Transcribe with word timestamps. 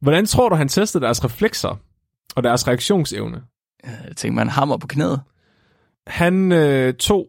Hvordan 0.00 0.26
tror 0.26 0.48
du, 0.48 0.54
han 0.54 0.68
testede 0.68 1.04
deres 1.04 1.24
reflekser 1.24 1.76
og 2.36 2.42
deres 2.42 2.68
reaktionsevne? 2.68 3.42
Jeg 3.84 4.16
tænker, 4.16 4.34
man 4.34 4.48
hammer 4.48 4.76
på 4.76 4.86
knæet. 4.86 5.20
Han 6.06 6.52
øh, 6.52 6.94
tog 6.94 7.26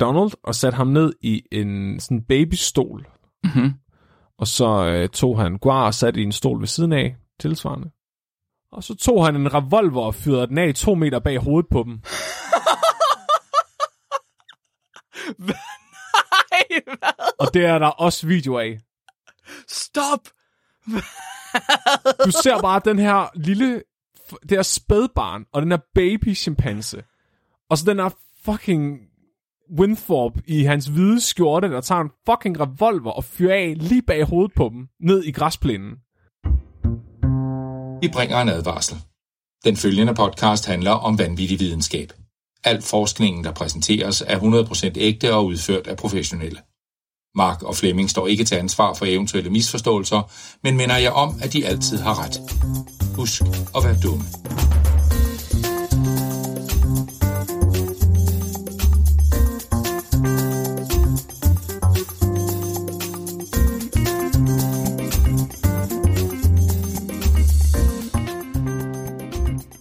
Donald 0.00 0.30
og 0.42 0.54
satte 0.54 0.76
ham 0.76 0.86
ned 0.86 1.12
i 1.20 1.42
en 1.52 2.00
sådan 2.00 2.22
babystol. 2.22 3.08
Mm-hmm. 3.44 3.72
Og 4.38 4.46
så 4.46 4.84
øh, 4.86 5.08
tog 5.08 5.40
han 5.40 5.58
Guar 5.58 5.86
og 5.86 5.94
satte 5.94 6.20
i 6.20 6.22
en 6.22 6.32
stol 6.32 6.60
ved 6.60 6.66
siden 6.66 6.92
af, 6.92 7.16
tilsvarende. 7.40 7.90
Og 8.72 8.84
så 8.84 8.94
tog 8.94 9.24
han 9.24 9.36
en 9.36 9.54
revolver 9.54 10.02
og 10.02 10.14
fyrede 10.14 10.46
den 10.46 10.58
af 10.58 10.74
to 10.74 10.94
meter 10.94 11.18
bag 11.18 11.38
hovedet 11.38 11.70
på 11.70 11.82
dem. 11.82 11.92
Nej, 15.38 16.80
hvad? 16.84 17.34
Og 17.38 17.54
det 17.54 17.64
er 17.64 17.78
der 17.78 17.86
også 17.86 18.26
video 18.26 18.58
af. 18.58 18.78
Stop! 19.68 20.20
Du 22.26 22.30
ser 22.30 22.60
bare 22.60 22.80
den 22.84 22.98
her 22.98 23.28
lille, 23.34 23.82
det 24.42 24.50
her 24.50 24.62
spædbarn, 24.62 25.44
og 25.52 25.62
den 25.62 25.70
her 25.70 25.78
baby 25.94 26.36
chimpanse. 26.36 27.02
Og 27.70 27.78
så 27.78 27.84
den 27.84 27.98
her 27.98 28.10
fucking 28.44 28.98
Winthrop 29.78 30.32
i 30.46 30.62
hans 30.62 30.86
hvide 30.86 31.20
skjorte, 31.20 31.70
der 31.70 31.80
tager 31.80 32.00
en 32.00 32.10
fucking 32.26 32.60
revolver 32.60 33.10
og 33.10 33.24
fyrer 33.24 33.54
af 33.54 33.74
lige 33.78 34.02
bag 34.02 34.24
hovedet 34.24 34.54
på 34.56 34.68
dem, 34.72 34.88
ned 35.00 35.24
i 35.24 35.32
græsplænen. 35.32 35.90
Vi 38.00 38.08
bringer 38.12 38.40
en 38.40 38.48
advarsel. 38.48 38.96
Den 39.64 39.76
følgende 39.76 40.14
podcast 40.14 40.66
handler 40.66 40.90
om 40.90 41.18
vanvittig 41.18 41.60
videnskab. 41.60 42.12
Al 42.64 42.82
forskningen, 42.82 43.44
der 43.44 43.52
præsenteres, 43.52 44.22
er 44.26 44.38
100% 44.38 44.92
ægte 44.96 45.34
og 45.34 45.46
udført 45.46 45.86
af 45.86 45.96
professionelle. 45.96 46.58
Mark 47.34 47.62
og 47.62 47.76
Flemming 47.76 48.10
står 48.10 48.26
ikke 48.26 48.44
til 48.44 48.54
ansvar 48.54 48.94
for 48.94 49.06
eventuelle 49.08 49.50
misforståelser, 49.50 50.32
men 50.62 50.76
minder 50.76 50.96
jeg 50.96 51.12
om, 51.12 51.34
at 51.42 51.52
de 51.52 51.66
altid 51.66 51.98
har 51.98 52.24
ret. 52.24 52.40
Husk 53.16 53.42
at 53.76 53.84
være 53.84 53.96
dumme. 54.02 54.24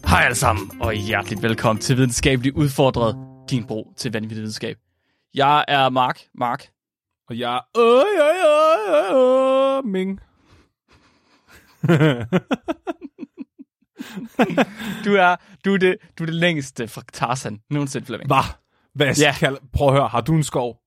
Hej 0.08 0.22
alle 0.25 0.36
sammen, 0.36 0.72
og 0.81 0.94
hjerteligt 0.94 1.42
velkommen 1.42 1.81
til 1.81 1.97
Videnskabeligt 1.97 2.55
Udfordret, 2.55 3.16
din 3.50 3.66
bro 3.67 3.94
til 3.97 4.11
vanvittig 4.11 4.38
videnskab. 4.38 4.77
Jeg 5.33 5.66
er 5.67 5.89
Mark. 5.89 6.20
Mark. 6.36 6.78
Og 7.30 7.39
jeg... 7.39 7.61
Øh, 7.77 7.83
øh, 7.85 7.99
øh, 8.30 9.16
øh, 9.16 9.77
øh, 9.77 9.85
Ming. 9.85 10.19
Du 15.05 15.13
er, 15.16 15.36
du 15.66 15.73
er, 15.73 15.77
det, 15.77 15.95
du 16.19 16.23
er 16.23 16.25
det 16.25 16.36
længste 16.36 16.88
fra 16.88 17.02
Tarzan 17.13 17.59
nogensinde, 17.69 18.05
Flemming. 18.05 18.27
Hvad? 18.27 18.44
Hvad 18.95 19.13
Ja. 19.16 19.33
skal... 19.33 19.58
Prøv 19.73 19.88
at 19.88 19.94
høre, 19.94 20.08
har 20.08 20.21
du 20.21 20.33
en 20.36 20.44
skov? 20.44 20.77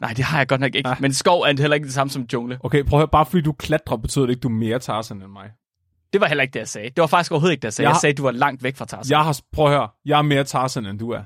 Nej, 0.00 0.12
det 0.12 0.24
har 0.24 0.38
jeg 0.38 0.48
godt 0.48 0.60
nok 0.60 0.74
ikke. 0.74 0.88
Nej. 0.88 0.96
Men 1.00 1.12
skov 1.12 1.40
er 1.42 1.46
heller 1.60 1.74
ikke 1.74 1.84
det 1.84 1.94
samme 1.94 2.10
som 2.10 2.26
jungle. 2.32 2.58
Okay, 2.62 2.84
prøv 2.84 2.98
at 2.98 3.00
høre, 3.00 3.08
bare 3.08 3.26
fordi 3.26 3.42
du 3.42 3.52
klatrer, 3.52 3.96
betyder 3.96 4.26
det 4.26 4.30
ikke, 4.32 4.40
du 4.40 4.48
er 4.48 4.52
mere 4.52 4.78
Tarzan 4.78 5.22
end 5.22 5.32
mig. 5.32 5.50
Det 6.12 6.20
var 6.20 6.26
heller 6.26 6.42
ikke 6.42 6.52
det, 6.52 6.60
jeg 6.60 6.68
sagde. 6.68 6.88
Det 6.90 7.00
var 7.00 7.06
faktisk 7.06 7.32
overhovedet 7.32 7.52
ikke 7.52 7.60
det, 7.62 7.66
jeg 7.66 7.72
sagde. 7.72 7.88
Jeg 7.88 7.94
Jeg, 7.94 8.00
sagde, 8.00 8.10
at 8.10 8.18
du 8.18 8.22
var 8.22 8.30
langt 8.30 8.62
væk 8.62 8.76
fra 8.76 8.84
Tarzan. 8.84 9.10
Jeg 9.10 9.24
har... 9.24 9.40
Prøv 9.52 9.66
at 9.66 9.72
høre, 9.72 9.88
jeg 10.04 10.18
er 10.18 10.22
mere 10.22 10.44
Tarzan, 10.44 10.86
end 10.86 10.98
du 10.98 11.10
er. 11.10 11.22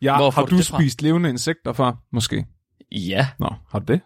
Jeg, 0.00 0.16
Hvor 0.16 0.30
har 0.30 0.44
du 0.44 0.56
du 0.56 0.62
fra? 0.62 0.78
spist 0.78 1.02
levende 1.02 1.28
insekter 1.28 1.72
før? 1.72 1.92
Måske. 2.12 2.46
Ja. 2.92 3.28
Nå, 3.38 3.48
har 3.68 3.78
du 3.78 3.92
det? 3.92 4.00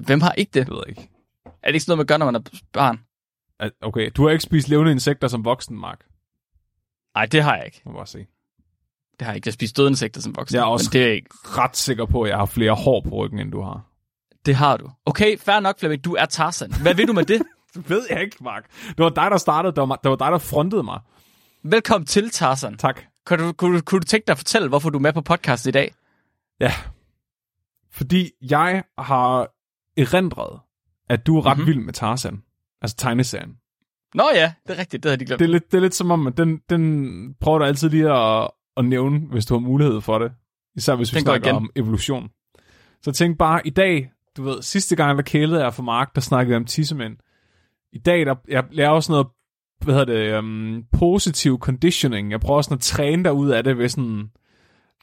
Hvem 0.00 0.20
har 0.20 0.32
ikke 0.32 0.50
det? 0.54 0.66
Det 0.66 0.74
ved 0.74 0.82
jeg 0.86 0.88
ikke. 0.98 1.10
Er 1.46 1.66
det 1.66 1.74
ikke 1.74 1.80
sådan 1.80 1.90
noget, 1.90 1.98
man 1.98 2.06
gør, 2.06 2.16
når 2.16 2.26
man 2.32 2.34
er 2.34 2.40
barn? 2.72 3.00
Okay, 3.82 4.10
du 4.16 4.22
har 4.24 4.30
ikke 4.30 4.42
spist 4.42 4.68
levende 4.68 4.92
insekter 4.92 5.28
som 5.28 5.44
voksen, 5.44 5.78
Mark. 5.78 6.00
Nej, 7.14 7.26
det 7.26 7.42
har 7.42 7.56
jeg 7.56 7.64
ikke. 7.66 7.82
Må 7.84 7.90
jeg 7.92 7.96
bare 7.96 8.06
se. 8.06 8.18
Det 9.18 9.22
har 9.26 9.26
jeg 9.28 9.36
ikke. 9.36 9.46
Jeg 9.46 9.54
spist 9.54 9.76
døde 9.76 9.88
insekter 9.88 10.20
som 10.20 10.36
voksen. 10.36 10.56
Jeg 10.56 10.62
er 10.62 10.66
også- 10.66 10.88
Men 10.88 10.92
det 10.92 11.08
er 11.08 11.12
ikke. 11.12 11.28
Ret 11.44 11.76
sikker 11.76 12.04
på, 12.06 12.22
at 12.22 12.28
jeg 12.30 12.38
har 12.38 12.46
flere 12.46 12.72
hår 12.74 13.00
på 13.00 13.10
ryggen, 13.10 13.38
end 13.38 13.52
du 13.52 13.60
har. 13.62 13.82
Det 14.46 14.54
har 14.54 14.76
du. 14.76 14.90
Okay, 15.06 15.38
fair 15.38 15.60
nok, 15.60 15.78
Flemming. 15.78 16.04
Du 16.04 16.14
er 16.14 16.26
Tarzan. 16.26 16.72
Hvad 16.82 16.94
vil 16.94 17.08
du 17.08 17.12
med 17.12 17.24
det? 17.24 17.42
Det 17.74 17.90
ved 17.90 18.06
jeg 18.10 18.22
ikke, 18.22 18.36
Mark. 18.40 18.64
Det 18.88 18.98
var 18.98 19.08
dig, 19.08 19.30
der 19.30 19.36
startede. 19.36 19.74
Det 19.74 19.88
var, 19.88 19.96
det 19.96 20.10
var 20.10 20.16
dig, 20.16 20.30
der 20.32 20.38
frontede 20.38 20.82
mig. 20.82 21.00
Velkommen 21.62 22.06
til 22.06 22.30
Tarzan. 22.30 22.76
Tak. 22.76 23.00
Kunne 23.26 23.46
du, 23.46 23.52
kunne, 23.52 23.80
kunne 23.80 24.00
du 24.00 24.04
tænke 24.04 24.26
dig 24.26 24.32
at 24.32 24.38
fortælle, 24.38 24.68
hvorfor 24.68 24.90
du 24.90 24.98
er 24.98 25.02
med 25.02 25.12
på 25.12 25.20
podcast 25.20 25.66
i 25.66 25.70
dag? 25.70 25.94
Ja. 26.60 26.72
Fordi 27.96 28.30
jeg 28.50 28.84
har 28.98 29.48
erindret, 29.96 30.60
at 31.08 31.26
du 31.26 31.38
er 31.38 31.46
ret 31.46 31.56
Mhm. 31.56 31.60
mm-hmm. 31.62 31.74
vild 31.76 31.84
med 31.84 31.92
Tarzan. 31.92 32.42
Altså 32.82 32.96
tegneserien. 32.96 33.56
Nå 34.14 34.24
ja, 34.34 34.52
det 34.66 34.74
er 34.76 34.78
rigtigt. 34.80 35.02
Det 35.02 35.10
havde 35.10 35.20
de 35.20 35.24
glemt. 35.24 35.38
Det 35.38 35.44
er 35.44 35.48
lidt, 35.48 35.72
det 35.72 35.78
er 35.78 35.82
lidt 35.82 35.94
som 35.94 36.10
om, 36.10 36.26
at 36.26 36.36
den, 36.36 36.60
den 36.70 37.34
prøver 37.40 37.58
du 37.58 37.64
altid 37.64 37.90
lige 37.90 38.10
at, 38.12 38.50
at 38.76 38.84
nævne, 38.84 39.18
hvis 39.18 39.46
du 39.46 39.54
har 39.54 39.60
mulighed 39.60 40.00
for 40.00 40.18
det. 40.18 40.32
Især 40.76 40.94
hvis 40.94 41.12
vi 41.12 41.14
Den 41.16 41.22
snakker 41.22 41.46
igen. 41.46 41.56
om 41.56 41.70
evolution. 41.76 42.28
Så 43.02 43.12
tænk 43.12 43.38
bare, 43.38 43.66
i 43.66 43.70
dag, 43.70 44.10
du 44.36 44.42
ved, 44.42 44.62
sidste 44.62 44.96
gang, 44.96 45.16
der 45.18 45.22
kælede 45.22 45.62
jeg 45.64 45.74
for 45.74 45.82
Mark, 45.82 46.14
der 46.14 46.20
snakkede 46.20 46.52
jeg 46.52 46.60
om 46.60 46.64
tissemænd. 46.64 47.16
I 47.92 47.98
dag, 47.98 48.26
der, 48.26 48.34
jeg 48.48 48.64
laver 48.70 49.00
sådan 49.00 49.12
noget, 49.12 49.26
hvad 49.84 49.94
hedder 49.94 50.14
det, 50.32 50.38
um, 50.38 50.84
positiv 50.98 51.58
conditioning. 51.58 52.30
Jeg 52.30 52.40
prøver 52.40 52.62
sådan 52.62 52.74
at 52.74 52.80
træne 52.80 53.24
dig 53.24 53.32
ud 53.32 53.48
af 53.50 53.64
det 53.64 53.78
ved 53.78 53.88
sådan 53.88 54.30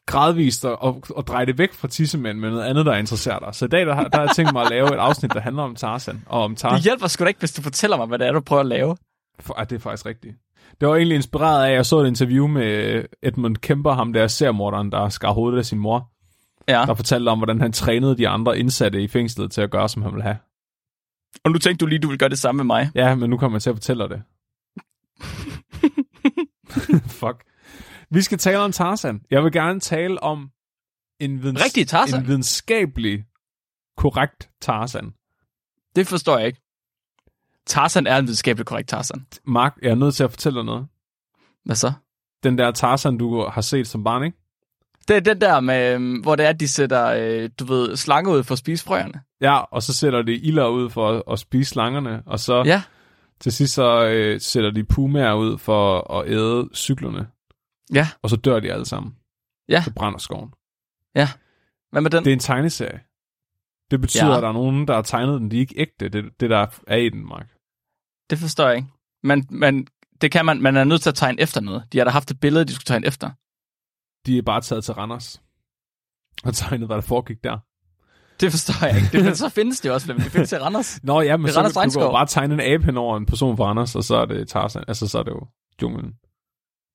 gradvist 0.05 0.65
at, 0.65 0.77
at, 0.83 0.95
at 1.17 1.27
dreje 1.27 1.45
det 1.45 1.57
væk 1.57 1.73
fra 1.73 1.87
tissemænd 1.87 2.39
med 2.39 2.49
noget 2.49 2.63
andet, 2.63 2.85
der 2.85 2.93
interesserer 2.95 3.39
dig. 3.39 3.55
Så 3.55 3.65
i 3.65 3.67
dag, 3.67 3.85
der, 3.85 3.95
der 4.03 4.17
har 4.17 4.21
jeg 4.25 4.35
tænkt 4.35 4.53
mig 4.53 4.61
at 4.63 4.69
lave 4.69 4.87
et 4.93 4.97
afsnit, 4.99 5.33
der 5.33 5.39
handler 5.39 5.63
om 5.63 5.75
Tarzan. 5.75 6.23
Og 6.25 6.43
om 6.43 6.51
Det 6.51 6.59
Tarzan. 6.59 6.81
hjælper 6.81 7.07
sgu 7.07 7.23
da 7.23 7.27
ikke, 7.27 7.39
hvis 7.39 7.53
du 7.53 7.61
fortæller 7.61 7.97
mig, 7.97 8.07
hvad 8.07 8.19
det 8.19 8.27
er, 8.27 8.31
du 8.31 8.39
prøver 8.39 8.59
at 8.59 8.65
lave. 8.65 8.97
For, 9.39 9.53
ah, 9.59 9.69
det 9.69 9.75
er 9.75 9.79
faktisk 9.79 10.05
rigtigt. 10.05 10.35
Det 10.81 10.87
var 10.87 10.95
egentlig 10.95 11.15
inspireret 11.15 11.65
af, 11.65 11.69
at 11.69 11.75
jeg 11.75 11.85
så 11.85 11.99
et 11.99 12.07
interview 12.07 12.47
med 12.47 13.03
Edmund 13.23 13.57
Kemper, 13.57 13.91
ham 13.93 14.13
der 14.13 14.27
seriemorderen, 14.27 14.91
der 14.91 15.09
skar 15.09 15.31
hovedet 15.31 15.57
af 15.57 15.65
sin 15.65 15.79
mor, 15.79 16.09
Ja. 16.67 16.83
der 16.87 16.93
fortalte 16.93 17.29
om, 17.29 17.37
hvordan 17.39 17.61
han 17.61 17.71
trænede 17.71 18.17
de 18.17 18.27
andre 18.27 18.59
indsatte 18.59 19.01
i 19.03 19.07
fængslet 19.07 19.51
til 19.51 19.61
at 19.61 19.71
gøre, 19.71 19.89
som 19.89 20.01
han 20.01 20.11
ville 20.11 20.23
have. 20.23 20.37
Og 21.43 21.51
nu 21.51 21.57
tænkte 21.57 21.85
du 21.85 21.89
lige, 21.89 21.99
du 21.99 22.07
vil 22.09 22.17
gøre 22.19 22.29
det 22.29 22.39
samme 22.39 22.57
med 22.57 22.65
mig. 22.65 22.91
Ja, 22.95 23.15
men 23.15 23.29
nu 23.29 23.37
kommer 23.37 23.55
jeg 23.55 23.61
til 23.61 23.69
at 23.69 23.75
fortælle 23.75 24.03
dig 24.03 24.09
det. 24.09 24.21
Fuck. 27.19 27.43
Vi 28.13 28.21
skal 28.21 28.37
tale 28.37 28.59
om 28.59 28.71
Tarzan. 28.71 29.21
Jeg 29.31 29.43
vil 29.43 29.51
gerne 29.51 29.79
tale 29.79 30.23
om 30.23 30.49
en, 31.19 31.39
videns- 31.43 31.63
Rigtig 31.65 31.87
Tarzan? 31.87 32.19
en 32.21 32.27
videnskabelig 32.27 33.23
korrekt 33.97 34.49
Tarzan. 34.61 35.13
Det 35.95 36.07
forstår 36.07 36.37
jeg 36.37 36.47
ikke. 36.47 36.61
Tarzan 37.65 38.07
er 38.07 38.17
en 38.17 38.23
videnskabelig 38.23 38.65
korrekt 38.65 38.89
Tarzan. 38.89 39.25
Mark, 39.47 39.77
jeg 39.81 39.91
er 39.91 39.95
nødt 39.95 40.15
til 40.15 40.23
at 40.23 40.29
fortælle 40.31 40.55
dig 40.57 40.65
noget. 40.65 40.87
Hvad 41.65 41.75
så? 41.75 41.91
Den 42.43 42.57
der 42.57 42.71
Tarzan, 42.71 43.17
du 43.17 43.45
har 43.45 43.61
set 43.61 43.87
som 43.87 44.03
barn, 44.03 44.23
ikke? 44.23 44.37
Det 45.07 45.15
er 45.15 45.19
den 45.19 45.41
der, 45.41 45.59
med, 45.59 45.93
øhm, 45.95 46.19
hvor 46.19 46.35
det 46.35 46.45
er, 46.45 46.49
at 46.49 46.59
de 46.59 46.67
sætter, 46.67 47.05
øh, 47.05 47.49
du 47.59 47.65
ved, 47.65 47.95
slanger 47.95 48.33
ud 48.33 48.43
for 48.43 48.53
at 48.53 48.59
spise 48.59 48.83
frøerne. 48.85 49.21
Ja, 49.41 49.57
og 49.57 49.83
så 49.83 49.93
sætter 49.93 50.21
de 50.21 50.33
ilder 50.35 50.67
ud 50.67 50.89
for 50.89 51.09
at, 51.11 51.23
at 51.31 51.39
spise 51.39 51.69
slangerne, 51.69 52.23
og 52.25 52.39
så 52.39 52.63
Ja. 52.65 52.81
til 53.39 53.51
sidst 53.51 53.73
så 53.73 54.05
øh, 54.05 54.41
sætter 54.41 54.71
de 54.71 54.83
pumaer 54.83 55.33
ud 55.33 55.57
for 55.57 56.11
at 56.19 56.27
æde 56.29 56.69
cyklerne, 56.75 57.27
Ja. 57.93 58.07
og 58.21 58.29
så 58.29 58.35
dør 58.35 58.59
de 58.59 58.71
alle 58.73 58.85
sammen. 58.85 59.15
Ja. 59.69 59.81
Så 59.83 59.93
brænder 59.93 60.19
skoven. 60.19 60.53
Hvad 61.91 62.01
med 62.01 62.11
den? 62.11 62.23
Det 62.23 62.29
er 62.31 62.33
en 62.33 62.39
tegneserie. 62.39 62.99
Det 63.91 64.01
betyder, 64.01 64.25
Ja. 64.25 64.31
ja. 64.31 64.37
at 64.37 64.41
der 64.43 64.49
er 64.49 64.53
nogen, 64.53 64.87
der 64.87 64.93
har 64.95 65.01
tegnet 65.01 65.41
den. 65.41 65.51
De 65.51 65.55
er 65.55 65.59
ikke 65.59 65.73
ægte, 65.77 66.09
det, 66.09 66.25
det 66.39 66.49
der 66.49 66.65
er 66.87 66.97
i 66.97 67.09
den, 67.09 67.27
Mark. 67.27 67.47
Det 68.29 68.37
forstår 68.39 68.67
jeg 68.67 68.75
ikke. 68.75 68.87
Men, 69.23 69.47
men 69.49 69.87
det 70.21 70.31
kan 70.31 70.45
man, 70.45 70.61
man 70.61 70.77
er 70.77 70.83
nødt 70.83 71.01
til 71.01 71.09
at 71.09 71.15
tegne 71.15 71.41
efter 71.41 71.61
noget. 71.61 71.83
De 71.93 71.97
har 71.97 72.05
da 72.05 72.11
haft 72.11 72.31
et 72.31 72.39
billede, 72.39 72.65
de 72.65 72.73
skulle 72.73 72.85
tegne 72.85 73.07
efter. 73.07 73.31
De 74.25 74.37
er 74.37 74.41
bare 74.41 74.61
taget 74.61 74.83
til 74.83 74.93
Randers 74.93 75.41
og 76.43 76.53
tegnet, 76.53 76.87
hvad 76.87 76.95
der 76.95 77.01
foregik 77.01 77.43
der. 77.43 77.57
Det 78.39 78.51
forstår 78.51 78.87
jeg 78.87 78.95
ikke. 78.95 79.09
Det, 79.11 79.25
men 79.25 79.35
så 79.35 79.49
findes 79.49 79.79
det 79.79 79.91
også, 79.91 80.05
Flemming. 80.07 80.23
Det 80.23 80.31
findes 80.31 80.51
i 80.51 80.55
Randers. 80.57 80.99
Nå 81.03 81.21
ja, 81.21 81.37
men 81.37 81.51
så 81.51 81.59
Randers 81.59 81.73
kan, 81.73 81.89
du 81.89 81.99
kan 81.99 82.13
bare 82.13 82.27
tegne 82.27 82.53
en 82.53 82.59
abe 82.59 82.83
hen 82.85 82.97
over 82.97 83.17
en 83.17 83.25
person 83.25 83.57
fra 83.57 83.65
Randers, 83.65 83.95
og 83.95 84.03
så 84.03 84.15
er 84.15 84.25
det 84.25 84.47
Tarzan. 84.47 84.83
Altså, 84.87 85.07
så 85.07 85.19
er 85.19 85.23
det 85.23 85.31
jo 85.31 85.47
junglen. 85.81 86.13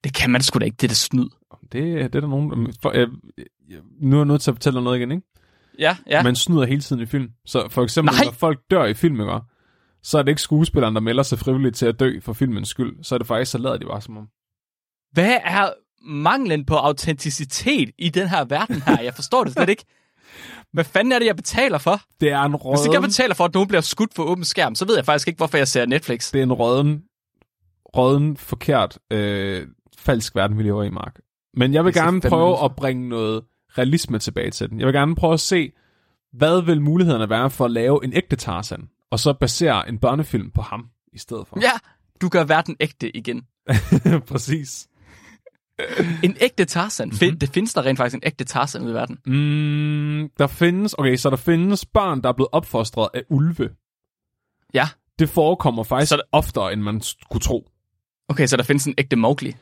Det 0.04 0.14
kan 0.14 0.30
man 0.30 0.42
sgu 0.42 0.58
da 0.58 0.64
ikke. 0.64 0.76
Det 0.76 0.84
er 0.84 0.88
det 0.88 0.96
snyd. 0.96 1.28
Det, 1.62 1.72
det 1.72 2.14
er 2.14 2.20
der 2.20 2.28
nogen... 2.28 2.72
For, 2.82 2.92
jeg, 2.92 3.08
nu 4.00 4.16
er 4.16 4.20
jeg 4.20 4.26
nødt 4.26 4.42
til 4.42 4.50
at 4.50 4.54
fortælle 4.54 4.76
dig 4.76 4.84
noget 4.84 4.98
igen, 4.98 5.12
ikke? 5.12 5.26
Ja, 5.78 5.96
ja. 6.06 6.22
Man 6.22 6.36
snyder 6.36 6.66
hele 6.66 6.80
tiden 6.80 7.02
i 7.02 7.06
film. 7.06 7.28
Så 7.46 7.68
for 7.70 7.82
eksempel, 7.82 8.14
Nej. 8.14 8.24
når 8.24 8.32
folk 8.32 8.60
dør 8.70 8.84
i 8.84 8.94
film, 8.94 9.20
ikke? 9.20 9.40
så 10.02 10.18
er 10.18 10.22
det 10.22 10.28
ikke 10.28 10.42
skuespilleren, 10.42 10.94
der 10.94 11.00
melder 11.00 11.22
sig 11.22 11.38
frivilligt 11.38 11.76
til 11.76 11.86
at 11.86 12.00
dø 12.00 12.20
for 12.20 12.32
filmens 12.32 12.68
skyld. 12.68 13.04
Så 13.04 13.14
er 13.14 13.18
det 13.18 13.26
faktisk, 13.26 13.50
så 13.50 13.58
lader 13.58 13.76
de 13.76 13.86
bare 13.86 14.00
som 14.00 14.16
om. 14.16 14.28
Hvad 15.12 15.38
er 15.44 15.70
manglen 16.06 16.64
på 16.64 16.74
autenticitet 16.76 17.90
i 17.98 18.08
den 18.08 18.28
her 18.28 18.44
verden 18.44 18.82
her? 18.82 19.02
Jeg 19.02 19.14
forstår 19.14 19.44
det 19.44 19.52
slet 19.52 19.68
ikke. 19.68 19.84
Hvad 20.72 20.84
fanden 20.84 21.12
er 21.12 21.18
det, 21.18 21.26
jeg 21.26 21.36
betaler 21.36 21.78
for? 21.78 22.00
Det 22.20 22.30
er 22.30 22.42
en 22.42 22.50
Hvis 22.52 22.60
ikke 22.60 22.92
jeg 22.92 23.00
røden, 23.00 23.02
betaler 23.02 23.34
for, 23.34 23.44
at 23.44 23.54
nogen 23.54 23.68
bliver 23.68 23.80
skudt 23.80 24.14
for 24.14 24.22
åben 24.22 24.44
skærm, 24.44 24.74
så 24.74 24.84
ved 24.84 24.96
jeg 24.96 25.04
faktisk 25.04 25.28
ikke, 25.28 25.36
hvorfor 25.36 25.56
jeg 25.56 25.68
ser 25.68 25.86
Netflix. 25.86 26.32
det 26.32 26.38
er 26.38 26.42
en 26.42 26.52
røden, 26.52 27.02
røden 27.84 28.36
forkert, 28.36 28.98
øh, 29.12 29.66
falsk 29.98 30.34
verden, 30.34 30.58
vi 30.58 30.62
lever 30.62 30.82
i, 30.82 30.90
Mark. 30.90 31.20
Men 31.54 31.74
jeg 31.74 31.84
vil 31.84 31.94
ser 31.94 32.02
gerne 32.02 32.20
prøve 32.20 32.50
ud 32.52 32.64
at 32.64 32.76
bringe 32.76 33.08
noget 33.08 33.44
realisme 33.78 34.18
tilbage 34.18 34.50
til 34.50 34.70
den. 34.70 34.78
Jeg 34.78 34.86
vil 34.86 34.94
gerne 34.94 35.14
prøve 35.14 35.32
at 35.34 35.40
se, 35.40 35.72
hvad 36.32 36.62
vil 36.62 36.80
mulighederne 36.82 37.30
være 37.30 37.50
for 37.50 37.64
at 37.64 37.70
lave 37.70 38.04
en 38.04 38.12
ægte 38.12 38.36
Tarzan, 38.36 38.88
og 39.10 39.18
så 39.20 39.32
basere 39.32 39.88
en 39.88 39.98
børnefilm 39.98 40.50
på 40.50 40.62
ham 40.62 40.86
i 41.12 41.18
stedet 41.18 41.46
for. 41.46 41.58
Ja, 41.62 41.70
du 42.20 42.28
gør 42.28 42.44
verden 42.44 42.76
ægte 42.80 43.16
igen. 43.16 43.42
Præcis. 44.28 44.88
En 46.22 46.36
ægte 46.40 46.64
Tarzan. 46.64 47.08
Mm-hmm. 47.08 47.38
Det 47.38 47.48
findes 47.48 47.74
der 47.74 47.86
rent 47.86 47.96
faktisk 47.96 48.14
en 48.14 48.22
ægte 48.26 48.44
Tarzan 48.44 48.82
ude 48.82 48.90
i 48.90 48.94
verden. 48.94 49.18
Mm, 49.26 50.30
der 50.38 50.46
findes, 50.46 50.94
okay, 50.98 51.16
så 51.16 51.30
der 51.30 51.36
findes 51.36 51.86
børn, 51.86 52.22
der 52.22 52.28
er 52.28 52.32
blevet 52.32 52.48
opfostret 52.52 53.08
af 53.14 53.22
ulve. 53.30 53.70
Ja. 54.74 54.88
Det 55.18 55.28
forekommer 55.28 55.82
faktisk 55.82 56.08
Så 56.08 56.12
så 56.12 56.16
der- 56.16 56.22
oftere, 56.38 56.72
end 56.72 56.80
man 56.82 57.00
skulle 57.00 57.42
tro. 57.42 57.68
Okay, 58.28 58.46
så 58.46 58.56
der 58.56 58.62
findes 58.62 58.86
en 58.86 58.94
ægte 58.98 59.16
Mowgli. 59.16 59.56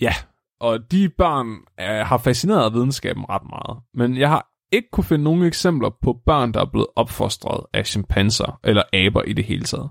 Ja, 0.00 0.14
og 0.60 0.90
de 0.90 1.08
børn 1.08 1.48
øh, 1.80 2.06
har 2.06 2.18
fascineret 2.18 2.74
videnskaben 2.74 3.24
ret 3.28 3.42
meget. 3.50 3.82
Men 3.94 4.16
jeg 4.16 4.28
har 4.28 4.50
ikke 4.72 4.88
kunne 4.92 5.04
finde 5.04 5.24
nogen 5.24 5.42
eksempler 5.42 5.90
på 6.02 6.20
børn, 6.26 6.54
der 6.54 6.60
er 6.60 6.70
blevet 6.70 6.86
opfostret 6.96 7.66
af 7.72 7.86
chimpanser 7.86 8.60
eller 8.64 8.82
aber 8.92 9.22
i 9.22 9.32
det 9.32 9.44
hele 9.44 9.64
taget. 9.64 9.90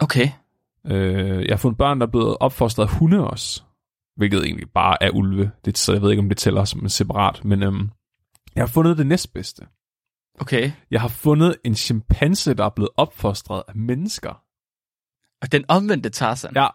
Okay. 0.00 0.28
Øh, 0.86 1.44
jeg 1.44 1.52
har 1.52 1.56
fundet 1.56 1.78
børn, 1.78 2.00
der 2.00 2.06
er 2.06 2.10
blevet 2.10 2.36
opfostret 2.40 2.84
af 2.84 2.98
hunde 2.98 3.30
også, 3.30 3.62
hvilket 4.16 4.44
egentlig 4.44 4.70
bare 4.74 5.02
er 5.02 5.10
ulve. 5.10 5.50
Det, 5.64 5.78
så 5.78 5.92
jeg 5.92 6.02
ved 6.02 6.10
ikke, 6.10 6.22
om 6.22 6.28
det 6.28 6.38
tæller 6.38 6.64
som 6.64 6.80
en 6.80 6.88
separat, 6.88 7.44
men 7.44 7.62
øhm, 7.62 7.90
jeg 8.54 8.62
har 8.62 8.68
fundet 8.68 8.98
det 8.98 9.06
næstbedste. 9.06 9.66
Okay. 10.40 10.72
Jeg 10.90 11.00
har 11.00 11.08
fundet 11.08 11.56
en 11.64 11.74
chimpanse, 11.74 12.54
der 12.54 12.64
er 12.64 12.70
blevet 12.76 12.90
opfostret 12.96 13.62
af 13.68 13.76
mennesker. 13.76 14.42
Og 15.42 15.52
den 15.52 15.64
omvendte 15.68 16.10
Tarzan. 16.10 16.52
Ja, 16.54 16.66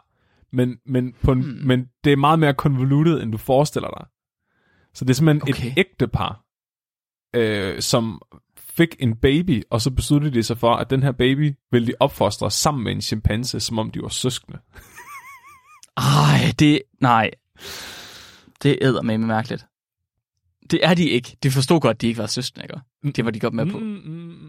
men, 0.52 0.78
men, 0.86 1.14
på 1.24 1.32
en, 1.32 1.42
hmm. 1.42 1.68
men 1.68 1.86
det 2.04 2.14
er 2.14 2.18
meget 2.18 2.40
mere 2.40 2.54
konvolutet, 2.54 3.24
end 3.24 3.32
du 3.32 3.38
forestiller 3.38 3.90
dig. 3.90 4.08
Så 4.94 5.06
det 5.06 5.10
er 5.10 5.16
simpelthen 5.16 5.42
Okay. 5.42 5.72
et 5.72 5.74
ægtepar, 5.78 6.46
øh, 7.36 7.82
som 7.82 8.22
fik 8.58 8.96
en 9.00 9.16
baby, 9.16 9.64
og 9.70 9.82
så 9.82 9.92
besluttede 9.92 10.34
de 10.34 10.44
sig 10.44 10.58
for, 10.58 10.76
at 10.76 10.90
den 10.90 11.04
her 11.04 11.12
baby 11.12 11.54
ville 11.72 11.88
de 11.88 11.94
opfostre 12.00 12.52
sammen 12.52 12.84
med 12.84 12.92
en 12.92 13.02
chimpanse, 13.02 13.60
som 13.60 13.80
om 13.80 13.92
de 13.92 14.02
var 14.02 14.10
søskende. 14.10 14.60
Ej, 15.98 16.54
det... 16.60 16.82
Nej. 17.02 17.32
Det 18.64 18.78
æder 18.82 19.02
med 19.02 19.18
mærkeligt. 19.18 19.66
Det 20.72 20.80
er 20.84 20.94
de 20.94 21.10
ikke. 21.10 21.38
De 21.44 21.52
forstod 21.52 21.82
godt, 21.82 21.96
at 21.96 22.02
de 22.02 22.08
ikke 22.08 22.18
var 22.18 22.28
søskende, 22.28 22.66
ikke? 22.66 23.16
Det 23.16 23.26
var 23.26 23.32
de 23.32 23.40
godt 23.40 23.54
med 23.54 23.66
på. 23.66 23.78
Mm, 23.78 23.86
mm, 23.86 24.02
mm, 24.06 24.12
mm. 24.12 24.49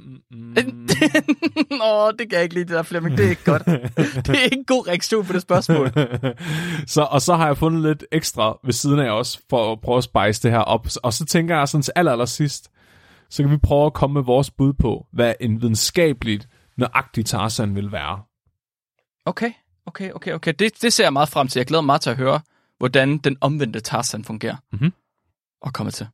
Nå, 1.81 2.11
det 2.11 2.31
kan 2.31 2.33
jeg 2.33 2.43
ikke 2.43 2.55
lide, 2.55 2.65
det 2.65 2.75
der 2.75 2.83
Flemming. 2.83 3.19
Det 3.19 3.27
er 3.27 3.31
ikke 3.31 3.45
godt. 3.45 3.67
Det 4.27 4.29
er 4.29 4.43
ikke 4.45 4.57
en 4.57 4.65
god 4.65 4.89
reaktion 4.89 5.25
på 5.25 5.33
det 5.33 5.43
spørgsmål. 5.43 5.91
så, 6.95 7.03
og 7.03 7.23
så 7.23 7.37
har 7.37 7.47
jeg 7.47 7.57
fundet 7.59 7.83
lidt 7.83 8.05
ekstra 8.13 8.59
ved 8.65 8.73
siden 8.73 8.99
af 8.99 9.11
os, 9.11 9.41
for 9.51 9.73
at 9.73 9.81
prøve 9.81 9.99
at 9.99 10.05
spice 10.05 10.43
det 10.43 10.51
her 10.51 10.59
op. 10.59 10.87
Og 11.03 11.13
så 11.13 11.25
tænker 11.25 11.59
jeg 11.59 11.69
sådan 11.69 11.83
til 11.83 11.93
aller, 11.97 12.13
aller 12.13 12.25
sidst, 12.25 12.71
så 13.31 13.43
kan 13.43 13.53
vi 13.53 13.57
prøve 13.57 13.87
at 13.87 13.93
komme 13.93 14.15
med 14.15 14.23
vores 14.23 14.51
bud 14.51 14.73
på, 14.73 15.07
hvad 15.13 15.35
en 15.41 15.63
videnskabeligt 15.63 16.49
nøjagtig 16.77 17.27
Tarzan 17.27 17.75
vil 17.75 17.93
være. 17.93 18.23
Okay, 19.25 19.53
okay, 19.87 20.13
okay, 20.13 20.33
okay. 20.33 20.53
Det, 20.59 20.83
det 20.83 20.93
ser 20.93 21.05
jeg 21.05 21.13
meget 21.13 21.29
frem 21.29 21.49
til. 21.49 21.61
Jeg 21.61 21.67
glæder 21.67 21.83
mig 21.83 21.87
meget 21.87 22.01
til 22.01 22.11
at 22.11 22.17
høre, 22.17 22.41
hvordan 22.79 23.19
den 23.19 23.37
omvendte 23.41 23.81
Tarzan 23.81 24.25
fungerer. 24.25 24.57
Mhm. 24.73 24.93
Og 25.63 25.73
komme 25.73 25.91
til. 25.91 26.07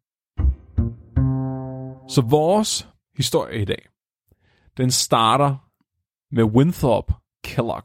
Så 2.09 2.21
vores 2.21 2.89
historie 3.17 3.63
i 3.63 3.65
dag, 3.65 3.89
den 4.77 4.91
starter 4.91 5.57
med 6.35 6.45
Winthrop 6.45 7.13
Kellogg, 7.45 7.85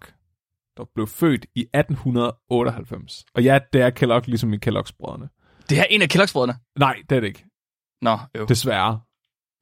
der 0.77 0.83
blev 0.95 1.07
født 1.07 1.45
i 1.55 1.61
1898. 1.61 3.25
Og 3.33 3.43
ja, 3.43 3.59
det 3.73 3.81
er 3.81 3.89
Kellogg, 3.89 4.27
ligesom 4.27 4.53
i 4.53 4.57
Kellogg's 4.65 4.91
brødrene. 4.99 5.29
Det 5.69 5.79
er 5.79 5.85
en 5.89 6.01
af 6.01 6.07
Kellogg's-brødrene. 6.15 6.53
Nej, 6.79 6.95
det 7.09 7.15
er 7.15 7.19
det 7.19 7.27
ikke. 7.27 7.45
Nå, 8.01 8.17
jo. 8.37 8.45
Desværre. 8.45 9.01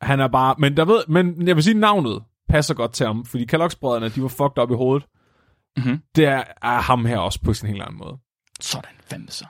Han 0.02 0.20
er 0.20 0.28
bare... 0.28 0.56
Men, 0.58 0.78
der 0.78 0.86
ved, 0.86 1.04
men 1.08 1.48
jeg 1.48 1.56
vil 1.56 1.64
sige, 1.64 1.74
navnet 1.80 2.24
passer 2.50 2.74
godt 2.74 2.94
til 2.94 3.06
ham, 3.06 3.26
fordi 3.26 3.48
Kellogg's 3.56 3.80
brødrene, 3.80 4.10
de 4.10 4.22
var 4.22 4.28
fucked 4.28 4.58
op 4.58 4.72
i 4.72 4.76
hovedet. 4.76 5.08
Mhm. 5.78 6.02
Det 6.16 6.26
er, 6.26 6.44
er 6.62 6.82
ham 6.82 7.06
her 7.06 7.18
også 7.18 7.42
på 7.42 7.54
sin 7.54 7.70
helt 7.70 7.82
anden 7.82 7.98
måde. 7.98 8.18
Sådan, 8.60 8.96
fandme 9.02 9.30
så. 9.30 9.46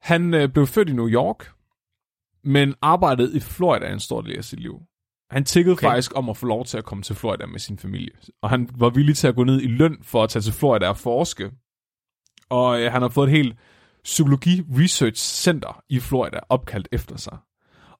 Han 0.00 0.34
øh, 0.34 0.48
blev 0.48 0.66
født 0.66 0.88
i 0.88 0.92
New 0.92 1.08
York, 1.08 1.52
men 2.44 2.74
arbejdede 2.82 3.36
i 3.36 3.40
Florida 3.40 3.92
en 3.92 4.00
stor 4.00 4.20
del 4.20 4.38
af 4.38 4.44
sit 4.44 4.60
liv. 4.60 4.82
Han 5.30 5.44
tikkede 5.44 5.72
Okay. 5.72 5.86
faktisk 5.86 6.12
om 6.14 6.28
at 6.28 6.36
få 6.36 6.46
lov 6.46 6.64
til 6.64 6.78
at 6.78 6.84
komme 6.84 7.02
til 7.02 7.16
Florida 7.16 7.46
med 7.46 7.58
sin 7.58 7.78
familie. 7.78 8.10
Og 8.42 8.50
han 8.50 8.68
var 8.78 8.90
villig 8.90 9.16
til 9.16 9.26
at 9.28 9.34
gå 9.34 9.44
ned 9.44 9.60
i 9.62 9.66
løn 9.66 9.98
for 10.02 10.22
at 10.22 10.30
tage 10.30 10.42
til 10.42 10.52
Florida 10.52 10.88
og 10.88 10.96
forske. 10.96 11.50
Og 12.48 12.80
øh, 12.80 12.92
han 12.92 13.02
har 13.02 13.08
fået 13.08 13.26
et 13.28 13.32
helt 13.32 13.56
psykologi 14.04 14.62
research 14.78 15.42
center 15.42 15.82
i 15.88 16.00
Florida 16.00 16.38
opkaldt 16.48 16.88
efter 16.92 17.16
sig. 17.16 17.38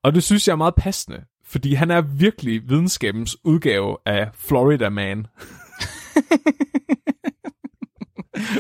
Og 0.03 0.15
det 0.15 0.23
synes 0.23 0.49
jeg 0.49 0.53
er 0.53 0.57
meget 0.57 0.75
passende, 0.75 1.25
fordi 1.45 1.75
han 1.75 1.91
er 1.91 2.01
virkelig 2.01 2.69
videnskabens 2.69 3.37
udgave 3.45 3.97
af 4.07 4.31
Florida 4.35 4.89
Man. 4.89 5.27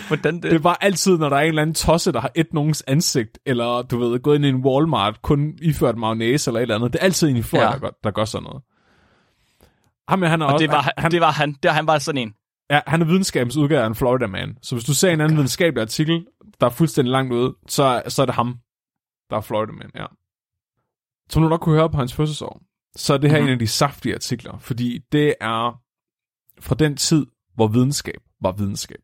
Hvordan 0.08 0.34
det? 0.42 0.50
Det 0.50 0.62
bare 0.62 0.84
altid, 0.84 1.18
når 1.18 1.28
der 1.28 1.36
er 1.36 1.40
en 1.40 1.48
eller 1.48 1.62
anden 1.62 1.74
tosse, 1.74 2.12
der 2.12 2.20
har 2.20 2.30
et 2.34 2.52
nogens 2.54 2.82
ansigt, 2.86 3.38
eller 3.46 3.82
du 3.82 3.98
ved, 3.98 4.20
gået 4.20 4.36
ind 4.36 4.44
i 4.44 4.48
en 4.48 4.56
Walmart, 4.64 5.22
kun 5.22 5.58
iført 5.62 5.96
mayonnaise 5.98 6.50
eller 6.50 6.58
et 6.58 6.62
eller 6.62 6.74
andet. 6.74 6.92
Det 6.92 6.98
er 6.98 7.04
altid 7.04 7.28
en 7.28 7.36
i 7.36 7.42
Ja. 7.52 7.58
der, 7.60 7.78
gør, 7.78 7.90
der 8.04 8.10
gør 8.10 8.24
sådan 8.24 8.44
noget. 8.44 8.62
Ham, 10.08 10.22
han 10.22 10.42
er 10.42 10.46
og 10.46 10.52
også, 10.52 10.62
det 10.62 10.72
var, 10.72 10.92
han, 10.98 11.10
det 11.10 11.20
var 11.20 11.30
han. 11.30 11.56
Der 11.62 11.72
han 11.72 11.86
var 11.86 11.98
sådan 11.98 12.20
en. 12.22 12.34
ja, 12.70 12.80
han 12.86 13.02
er 13.02 13.06
videnskabens 13.06 13.56
udgave 13.56 13.82
af 13.82 13.86
en 13.86 13.94
Florida 13.94 14.26
Man. 14.26 14.56
Så 14.62 14.74
hvis 14.74 14.84
du 14.84 14.94
ser 14.94 15.10
en 15.10 15.20
anden 15.20 15.36
videnskabelig 15.36 15.82
artikel, 15.82 16.26
der 16.60 16.66
er 16.66 16.70
fuldstændig 16.70 17.12
langt 17.12 17.32
ude, 17.32 17.54
så, 17.68 18.02
så 18.08 18.22
er 18.22 18.26
det 18.26 18.34
ham, 18.34 18.58
der 19.30 19.36
er 19.36 19.40
Florida 19.40 19.72
Man, 19.72 19.90
ja. 19.94 20.06
Som 21.30 21.42
du 21.42 21.48
nok 21.48 21.60
kunne 21.60 21.74
høre 21.78 21.90
på 21.90 21.96
hans 21.98 22.14
fødselsår, 22.14 22.60
så 22.96 23.14
er 23.14 23.18
det 23.18 23.30
her 23.30 23.36
Mhm. 23.38 23.42
mm-hmm. 23.42 23.48
en 23.48 23.52
af 23.52 23.58
de 23.58 23.66
saftige 23.66 24.14
artikler, 24.14 24.58
fordi 24.58 24.98
det 25.12 25.34
er 25.40 25.80
fra 26.60 26.74
den 26.74 26.96
tid, 26.96 27.26
hvor 27.54 27.66
videnskab 27.68 28.20
var 28.42 28.52
videnskab. 28.52 29.00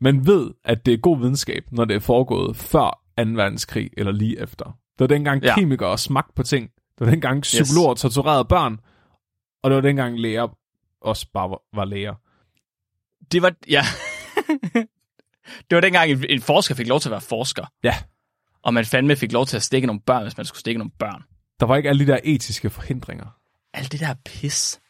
Man 0.00 0.26
ved, 0.26 0.50
at 0.64 0.86
det 0.86 0.94
er 0.94 0.98
god 0.98 1.18
videnskab, 1.18 1.64
når 1.72 1.84
det 1.84 1.96
er 1.96 2.00
foregået 2.00 2.56
før 2.56 3.02
2. 3.18 3.24
verdenskrig 3.24 3.90
eller 3.96 4.12
lige 4.12 4.40
efter. 4.40 4.64
Det 4.64 5.00
var 5.00 5.06
dengang 5.06 5.42
Ja. 5.42 5.54
kemikere 5.54 5.98
smagte 5.98 6.32
på 6.36 6.42
ting. 6.42 6.70
Det 6.98 7.06
var 7.06 7.10
dengang 7.10 7.42
psykologer 7.42 7.92
yes. 7.94 8.00
torturerede 8.00 8.44
børn. 8.44 8.80
Og 9.62 9.70
det 9.70 9.74
var 9.74 9.80
dengang 9.82 10.20
læger 10.20 10.58
også 11.00 11.26
bare 11.34 11.50
var, 11.50 11.62
var 11.74 11.84
læger. 11.84 12.14
Det 13.32 13.42
var, 13.42 13.52
ja. 13.68 13.82
det 15.70 15.74
var 15.76 15.80
dengang, 15.80 16.10
en, 16.10 16.24
en 16.28 16.40
forsker 16.40 16.74
fik 16.74 16.88
lov 16.88 17.00
til 17.00 17.08
at 17.08 17.10
være 17.10 17.20
forsker. 17.20 17.64
Ja. 17.84 17.94
Og 18.62 18.74
man 18.74 18.84
fandme 18.84 19.16
fik 19.16 19.32
lov 19.32 19.46
til 19.46 19.56
at 19.56 19.62
stikke 19.62 19.86
nogle 19.86 20.00
børn, 20.00 20.22
hvis 20.22 20.36
man 20.36 20.46
skulle 20.46 20.60
stikke 20.60 20.78
nogle 20.78 20.90
børn. 20.98 21.22
Der 21.60 21.66
var 21.66 21.76
ikke 21.76 21.88
alle 21.88 22.06
de 22.06 22.12
der 22.12 22.18
etiske 22.24 22.70
forhindringer. 22.70 23.26
Alt 23.74 23.92
det 23.92 24.00
der 24.00 24.14
pis, 24.24 24.80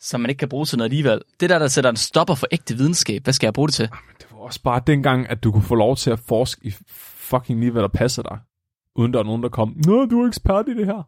som 0.00 0.20
man 0.20 0.30
ikke 0.30 0.38
kan 0.38 0.48
bruge 0.48 0.66
til 0.66 0.78
noget 0.78 0.90
alligevel. 0.90 1.22
Det 1.40 1.50
der, 1.50 1.58
der 1.58 1.68
sætter 1.68 1.90
en 1.90 1.96
stopper 1.96 2.34
for 2.34 2.46
ægte 2.52 2.76
videnskab. 2.76 3.24
Hvad 3.24 3.32
skal 3.34 3.46
jeg 3.46 3.54
bruge 3.54 3.68
det 3.68 3.74
til? 3.74 3.88
Men 3.90 4.16
det 4.18 4.26
også 4.38 4.62
bare 4.62 4.80
dengang, 4.86 5.30
at 5.30 5.44
du 5.44 5.52
kunne 5.52 5.62
få 5.62 5.74
lov 5.74 5.96
til 5.96 6.10
at 6.10 6.18
forske 6.28 6.60
i 6.66 6.74
fucking 6.96 7.60
lige, 7.60 7.70
hvad 7.70 7.82
der 7.82 7.88
passer 7.88 8.22
dig. 8.22 8.38
Uden 8.96 9.12
der 9.12 9.18
er 9.18 9.22
nogen, 9.24 9.42
der 9.42 9.48
kom, 9.48 9.76
Nå, 9.86 10.04
du 10.06 10.22
er 10.22 10.28
ekspert 10.28 10.68
i 10.68 10.74
det 10.76 10.86
her. 10.86 11.02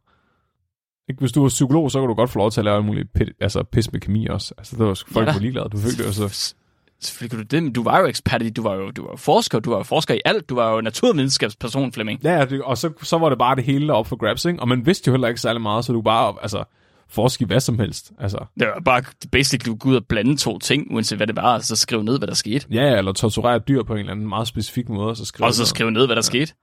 Ikke, 1.11 1.19
hvis 1.21 1.33
du 1.33 1.43
var 1.43 1.49
psykolog, 1.49 1.91
så 1.91 2.01
kan 2.01 2.09
du 2.09 2.15
godt 2.15 2.31
få 2.31 2.39
lov 2.39 2.51
til 2.51 2.61
at 2.61 2.65
lave 2.65 2.77
alt 2.77 2.85
muligt 2.87 3.13
pis, 3.13 3.29
altså 3.41 3.63
pis 3.63 3.93
med 3.93 4.01
kemi 4.01 4.27
også. 4.27 4.55
Altså, 4.59 4.77
det 4.77 4.87
var 4.87 4.95
sgu- 4.95 5.13
folk 5.13 5.27
Ja. 5.27 5.33
var 5.33 5.41
ligeglade. 5.41 5.69
Du 5.69 5.79
følte 5.79 6.05
det 6.07 6.15
så... 6.15 6.55
Selvfølgelig 7.03 7.31
kunne 7.31 7.45
du 7.45 7.57
det, 7.57 7.63
men 7.63 7.73
du 7.73 7.83
var 7.83 8.01
jo 8.01 8.07
ekspert 8.07 8.43
i. 8.43 8.51
Du 8.51 8.63
var 8.63 8.75
jo, 8.75 8.91
du 8.91 9.03
var 9.03 9.11
jo 9.11 9.17
forsker, 9.17 9.59
du 9.59 9.71
var 9.71 9.77
jo 9.77 9.83
forsker 9.83 10.15
i 10.15 10.21
alt. 10.25 10.49
Du 10.49 10.55
var 10.55 10.75
jo 10.75 10.81
naturvidenskabsperson, 10.81 11.93
Flemming. 11.93 12.21
Ja, 12.25 12.47
og 12.65 12.79
så, 12.79 12.93
så 13.03 13.19
var 13.19 13.29
det 13.29 13.39
bare 13.39 13.57
det 13.57 13.65
hele 13.65 13.93
op 13.95 14.07
for 14.07 14.17
grabs, 14.17 14.45
ikke? 14.45 14.61
Og 14.61 14.69
man 14.69 14.87
vidste 14.87 15.09
jo 15.09 15.13
heller 15.13 15.29
ikke 15.29 15.41
særlig 15.41 15.63
meget, 15.63 15.85
så 15.85 15.93
du 15.93 16.03
bare, 16.03 16.35
altså, 16.43 16.65
forske 17.11 17.43
i 17.43 17.47
hvad 17.47 17.61
som 17.61 17.79
helst. 17.79 18.13
Altså, 18.19 18.45
Det 18.61 18.67
var 18.67 18.81
bare 18.85 19.03
basically, 19.33 19.79
gå 19.79 19.89
ud 19.89 19.97
og 19.97 20.07
blande 20.07 20.37
to 20.37 20.59
ting, 20.59 20.95
uanset 20.95 21.19
hvad 21.19 21.27
det 21.27 21.37
var, 21.37 21.55
og 21.55 21.65
så 21.65 21.77
skrive 21.77 22.05
ned, 22.05 22.19
hvad 22.19 22.29
der 22.29 22.35
skete. 22.35 22.67
ja, 22.71 22.83
ja, 22.83 22.99
eller 22.99 23.13
torturere 23.13 23.57
et 23.57 23.69
dyr 23.69 23.83
på 23.83 23.93
en 23.93 23.99
eller 23.99 24.13
anden 24.13 24.29
meget 24.29 24.49
specifik 24.49 24.89
måde, 24.89 25.09
og 25.09 25.17
så 25.17 25.25
skrive 25.25 25.47
Og 25.47 25.55
så 25.55 25.67
skrive 25.67 25.91
ned, 25.91 26.07
hvad 26.07 26.17
der 26.17 26.23
skete. 26.23 26.55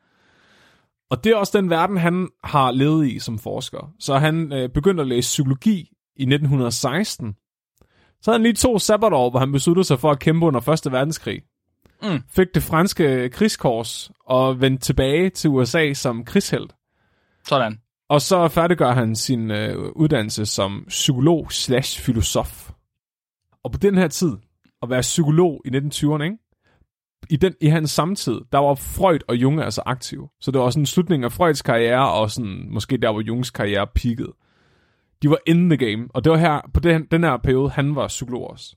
Og 1.10 1.24
det 1.24 1.32
er 1.32 1.36
også 1.36 1.58
den 1.58 1.70
verden, 1.70 1.98
han 1.98 2.30
har 2.44 2.72
levet 2.72 3.08
i 3.08 3.20
som 3.20 3.39
forsker. 3.39 3.94
Så 4.00 4.18
han 4.18 4.54
øh, 4.54 4.70
begyndte 4.70 5.01
at 5.01 5.08
læse 5.08 5.27
psykologi 5.27 5.89
i 6.16 6.24
1916. 6.24 7.36
Så 8.22 8.32
havde 8.32 8.39
han 8.39 8.44
lige 8.44 8.54
to 8.54 8.80
sabbatår, 8.80 9.30
hvor 9.30 9.39
han 9.39 9.51
besluttede 9.51 9.84
sig 9.84 10.00
for 10.00 10.12
at 10.12 10.20
kæmpe 10.20 10.46
under 10.46 10.70
1. 10.86 10.92
verdenskrig. 10.92 11.42
Mm. 12.04 12.22
Fik 12.30 12.48
det 12.56 12.63
franske 12.63 13.30
krigskors 13.30 14.12
og 14.25 14.62
vendte 14.62 14.86
tilbage 14.86 15.30
til 15.30 15.50
USA 15.50 15.94
som 15.94 16.25
krigshelt. 16.25 16.75
Sådan. 17.48 17.80
Og 18.10 18.22
så 18.22 18.48
færdiggør 18.48 18.94
han 18.94 19.16
sin 19.16 19.52
øh, 19.52 19.92
uddannelse 19.96 20.46
som 20.46 20.86
psykolog 20.88 21.52
slash 21.52 22.02
filosof. 22.02 22.72
Og 23.64 23.72
på 23.72 23.78
den 23.78 23.98
her 23.98 24.08
tid, 24.08 24.32
at 24.82 24.90
være 24.90 25.02
psykolog 25.02 25.62
i 25.66 25.70
1920'erne, 25.70 26.24
ikke? 26.24 26.38
I, 27.30 27.36
den, 27.36 27.54
I 27.62 27.68
hans 27.68 27.92
samtid, 27.92 28.42
der 28.52 28.58
var 28.58 28.76
Freud 28.76 29.20
og 29.28 29.36
Jung 29.36 29.62
altså 29.62 29.82
aktive. 29.86 30.30
Så 30.42 30.52
det 30.52 30.62
var 30.62 30.70
sådan 30.70 30.86
slutningen 30.86 31.24
af 31.24 31.32
Freuds 31.32 31.62
karriere, 31.62 32.12
og 32.12 32.32
sådan, 32.32 32.68
måske 32.70 32.98
der, 32.98 33.12
hvor 33.12 33.22
Jungs 33.22 33.52
karriere 33.52 33.88
peakede. 33.88 34.34
De 35.22 35.30
var 35.30 35.38
in 35.46 35.70
the 35.70 35.78
game, 35.78 36.08
og 36.10 36.24
det 36.24 36.32
var 36.32 36.38
her, 36.38 36.62
på 36.74 36.80
den, 36.80 37.06
den 37.12 37.24
her 37.24 37.38
periode, 37.38 37.70
han 37.70 37.96
var 37.96 38.08
psykolog 38.08 38.50
også. 38.50 38.76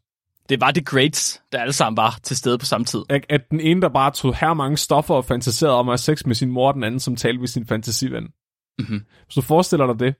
Det 0.48 0.60
var 0.60 0.70
the 0.70 0.84
greats, 0.84 1.42
der 1.52 1.60
alle 1.60 1.72
sammen 1.72 1.96
var 1.96 2.18
til 2.22 2.36
stede 2.36 2.58
på 2.58 2.66
samme 2.66 2.84
tid. 2.84 3.02
At, 3.08 3.26
at 3.28 3.50
den 3.50 3.60
ene, 3.60 3.80
der 3.80 3.88
bare 3.88 4.10
tog 4.10 4.36
her 4.36 4.54
mange 4.54 4.76
stoffer 4.76 5.14
og 5.14 5.24
fantaserede 5.24 5.74
om 5.74 5.88
at 5.88 5.92
have 5.92 5.98
sex 5.98 6.26
med 6.26 6.34
sin 6.34 6.50
mor, 6.50 6.72
den 6.72 6.84
anden, 6.84 7.00
som 7.00 7.16
talte 7.16 7.38
med 7.38 7.48
sin 7.48 7.66
fantasiven. 7.66 8.28
Mhm. 8.78 9.06
Hvis 9.24 9.34
du 9.34 9.42
forestiller 9.42 9.86
dig 9.86 9.98
det, 9.98 10.14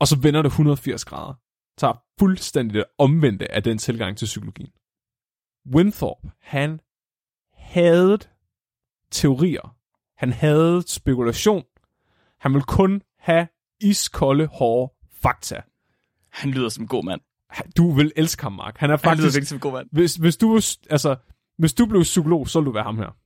og 0.00 0.08
så 0.08 0.18
vender 0.18 0.42
det 0.42 0.48
180 0.48 1.04
grader, 1.04 1.34
tager 1.78 2.02
fuldstændig 2.18 2.74
det 2.74 2.84
omvendte 2.98 3.52
af 3.52 3.62
den 3.62 3.78
tilgang 3.78 4.16
til 4.18 4.26
psykologien. 4.26 4.72
Winthorpe, 5.74 6.30
han 6.40 6.80
havde 7.52 8.18
teorier. 9.10 9.76
Han 10.16 10.32
havde 10.32 10.82
spekulation. 10.86 11.64
Han 12.40 12.52
ville 12.52 12.64
kun 12.64 13.02
have 13.18 13.48
iskolde, 13.80 14.46
hårde 14.46 14.92
fakta. 15.12 15.62
Han 16.32 16.50
lyder 16.50 16.68
som 16.68 16.84
en 16.84 16.88
god 16.88 17.04
mand. 17.04 17.20
Du 17.76 17.92
vil 17.92 18.12
elske 18.16 18.42
ham, 18.42 18.52
Mark. 18.52 18.76
Han 18.76 18.90
er 18.90 18.96
Han 19.04 19.16
lyder 19.18 19.30
faktisk... 19.30 19.48
som 19.48 19.56
en 19.56 19.60
god 19.60 19.72
mand. 19.72 19.88
Hvis, 19.92 20.14
hvis, 20.14 20.36
du, 20.36 20.60
altså, 20.90 21.16
hvis 21.58 21.74
du 21.74 21.86
blev 21.86 22.02
psykolog, 22.02 22.48
så 22.48 22.60
ville 22.60 22.66
du 22.66 22.72
være 22.72 22.84
ham 22.84 22.98
her. 22.98 23.16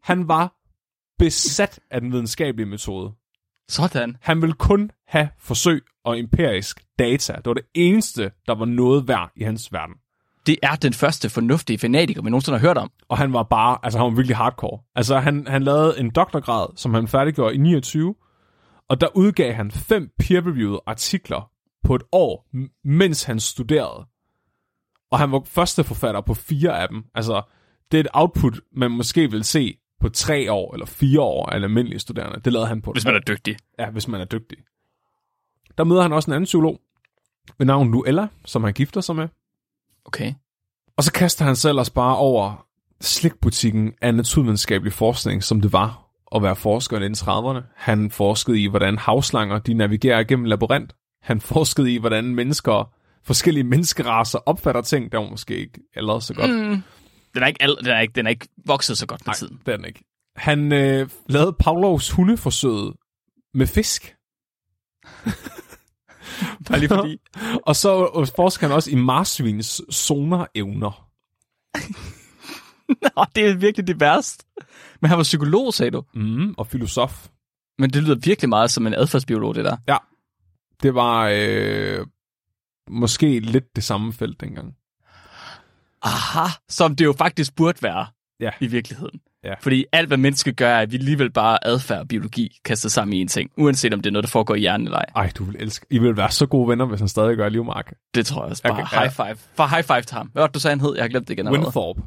han 0.10 0.28
var 0.28 0.56
besat 1.18 1.80
af 1.90 2.00
den 2.00 2.12
videnskabelige 2.12 2.66
metode. 2.66 3.12
Sådan. 3.68 4.16
Han 4.20 4.42
ville 4.42 4.54
kun 4.54 4.90
have 5.06 5.28
forsøg 5.38 5.82
og 6.04 6.18
empirisk 6.18 6.84
data. 6.98 7.32
Det 7.32 7.46
var 7.46 7.54
det 7.54 7.66
eneste, 7.74 8.30
der 8.46 8.54
var 8.54 8.64
noget 8.64 9.08
værd 9.08 9.30
i 9.36 9.42
hans 9.42 9.72
verden. 9.72 9.94
Det 10.46 10.58
er 10.62 10.76
den 10.76 10.92
første 10.92 11.30
fornuftige 11.30 11.78
fanatiker, 11.78 12.22
vi 12.22 12.30
nogensinde 12.30 12.58
har 12.58 12.66
hørt 12.66 12.78
om. 12.78 12.90
Og 13.08 13.18
han 13.18 13.32
var 13.32 13.42
bare, 13.42 13.78
altså 13.82 13.98
han 13.98 14.04
var 14.04 14.16
virkelig 14.16 14.36
hardcore. 14.36 14.78
Altså 14.94 15.18
han, 15.18 15.46
han 15.46 15.62
lavede 15.62 16.00
en 16.00 16.10
doktorgrad, 16.10 16.66
som 16.76 16.94
han 16.94 17.08
færdiggjorde 17.08 17.54
i 17.54 17.58
29, 17.58 18.14
og 18.88 19.00
der 19.00 19.16
udgav 19.16 19.52
han 19.52 19.70
fem 19.70 20.10
peer-reviewede 20.18 20.80
artikler 20.86 21.50
på 21.84 21.94
et 21.94 22.02
år, 22.12 22.48
mens 22.84 23.24
han 23.24 23.40
studerede. 23.40 24.06
Og 25.10 25.18
han 25.18 25.32
var 25.32 25.42
første 25.46 25.84
forfatter 25.84 26.20
på 26.20 26.34
fire 26.34 26.82
af 26.82 26.88
dem. 26.88 27.04
Altså, 27.14 27.42
det 27.92 27.98
er 27.98 28.00
et 28.00 28.08
output, 28.12 28.60
man 28.76 28.90
måske 28.90 29.30
vil 29.30 29.44
se 29.44 29.78
på 30.02 30.08
tre 30.08 30.52
år 30.52 30.74
eller 30.74 30.86
fire 30.86 31.20
år 31.20 31.50
af 31.50 31.56
en 31.56 31.62
almindelig 31.62 32.00
studerende. 32.00 32.40
Det 32.44 32.52
lavede 32.52 32.68
han 32.68 32.82
på 32.82 32.92
Hvis 32.92 33.04
man 33.04 33.14
er 33.14 33.20
dygtig. 33.20 33.56
Ja, 33.78 33.90
hvis 33.90 34.08
man 34.08 34.20
er 34.20 34.24
dygtig. 34.24 34.58
Der 35.78 35.84
møder 35.84 36.02
han 36.02 36.12
også 36.12 36.30
en 36.30 36.34
anden 36.34 36.44
psykolog 36.44 36.80
ved 37.58 37.66
navn 37.66 37.90
Luella, 37.90 38.26
som 38.44 38.64
han 38.64 38.72
gifter 38.72 39.00
sig 39.00 39.16
med. 39.16 39.28
Okay. 40.04 40.34
Og 40.96 41.04
så 41.04 41.12
kaster 41.12 41.44
han 41.44 41.56
sig 41.56 41.68
ellers 41.68 41.90
bare 41.90 42.16
over 42.16 42.66
slikbutikken 43.00 43.92
af 44.00 44.14
naturvidenskabelig 44.14 44.92
forskning, 44.92 45.44
som 45.44 45.60
det 45.60 45.72
var 45.72 46.02
at 46.34 46.42
være 46.42 46.56
forsker 46.56 46.98
i 46.98 47.06
1930'erne. 47.06 47.72
Han 47.76 48.10
forskede 48.10 48.60
i, 48.60 48.66
hvordan 48.66 48.98
havslanger 48.98 49.58
de 49.58 49.74
navigerer 49.74 50.22
gennem 50.22 50.44
labyrint. 50.44 50.94
Han 51.22 51.40
forskede 51.40 51.94
i, 51.94 51.98
hvordan 51.98 52.34
mennesker, 52.34 52.92
forskellige 53.24 53.64
menneskeraser 53.64 54.38
opfatter 54.38 54.80
ting, 54.80 55.12
der 55.12 55.18
var 55.18 55.28
måske 55.30 55.56
ikke 55.56 55.80
allerede 55.94 56.20
så 56.20 56.34
godt. 56.34 56.50
Mm. 56.50 56.82
Den 57.34 57.42
er 57.42 57.46
ikke, 57.46 57.62
al- 57.62 57.76
den 57.84 57.86
er 57.86 58.00
ikke, 58.00 58.12
den 58.12 58.26
er 58.26 58.30
ikke 58.30 58.48
vokset 58.66 58.98
så 58.98 59.06
godt 59.06 59.26
med 59.26 59.34
tiden. 59.34 59.60
Det 59.66 59.72
er 59.72 59.76
den 59.76 59.86
ikke. 59.86 60.04
Han 60.36 60.72
øh, 60.72 61.08
lavede 61.28 61.52
Pavlovs 61.60 62.10
hundeforsøg 62.10 62.92
med 63.54 63.66
fisk. 63.66 64.14
Bare 66.68 66.78
lige 66.78 66.88
fordi. 66.88 67.18
Og 67.68 67.76
så 67.76 67.90
forsker 68.36 68.66
han 68.66 68.74
også 68.76 68.90
i 68.90 68.94
marsvins 68.94 69.82
sonar-evner. 69.90 71.08
Nå, 73.16 73.24
det 73.34 73.46
er 73.48 73.56
virkelig 73.56 73.86
det 73.86 74.00
værste. 74.00 74.44
Men 75.00 75.08
han 75.08 75.16
var 75.18 75.22
psykolog, 75.22 75.74
sagde 75.74 75.90
du. 75.90 76.04
Mm, 76.14 76.54
og 76.58 76.66
filosof. 76.66 77.28
Men 77.78 77.90
det 77.90 78.02
lyder 78.02 78.14
virkelig 78.24 78.48
meget 78.48 78.70
som 78.70 78.86
en 78.86 78.94
adfærdsbiolog, 78.94 79.54
det 79.54 79.64
der. 79.64 79.76
Ja, 79.88 79.96
det 80.82 80.94
var 80.94 81.30
øh, 81.34 82.06
måske 82.90 83.40
lidt 83.40 83.76
det 83.76 83.84
samme 83.84 84.12
felt 84.12 84.40
dengang. 84.40 84.74
Aha, 86.02 86.48
som 86.68 86.96
det 86.96 87.04
jo 87.04 87.12
faktisk 87.18 87.54
burde 87.56 87.78
være 87.82 88.06
Ja. 88.40 88.50
i 88.60 88.66
virkeligheden. 88.66 89.20
Ja. 89.44 89.54
Fordi 89.60 89.84
alt, 89.92 90.08
hvad 90.08 90.16
mennesker 90.16 90.52
gør, 90.52 90.68
er, 90.68 90.78
at 90.80 90.92
vi 90.92 90.96
alligevel 90.96 91.30
bare 91.30 91.66
adfærd 91.66 91.98
og 91.98 92.08
biologi 92.08 92.58
kastet 92.64 92.92
sammen 92.92 93.12
i 93.16 93.20
en 93.20 93.28
ting. 93.28 93.50
Uanset 93.58 93.94
om 93.94 94.00
det 94.02 94.10
er 94.10 94.12
noget, 94.12 94.24
der 94.24 94.30
foregår 94.30 94.54
i 94.54 94.58
hjernen 94.60 94.86
eller 94.86 94.98
ej. 94.98 95.04
Ej, 95.16 95.30
du 95.38 95.44
vil 95.44 95.56
elske. 95.58 95.86
I 95.90 95.98
vil 95.98 96.16
være 96.16 96.30
så 96.30 96.46
gode 96.46 96.68
venner, 96.68 96.84
hvis 96.86 97.00
han 97.00 97.08
stadig 97.08 97.36
gør 97.36 97.48
livmark. 97.48 97.92
Det 98.14 98.26
tror 98.26 98.42
jeg 98.42 98.50
også 98.50 98.62
bare. 98.62 98.78
ja. 98.92 99.00
high 99.00 99.12
five. 99.12 99.36
For 99.56 99.66
high 99.66 99.84
five 99.84 100.02
til 100.02 100.16
ham. 100.16 100.26
Hvad 100.26 100.42
var 100.42 100.46
det, 100.46 100.54
du 100.54 100.60
sagde, 100.60 100.76
han 100.76 100.80
hed? 100.86 100.94
Jeg 100.94 101.02
har 101.04 101.08
glemt 101.08 101.28
det 101.28 101.34
igen. 101.34 101.48
Winthorpe. 101.48 102.02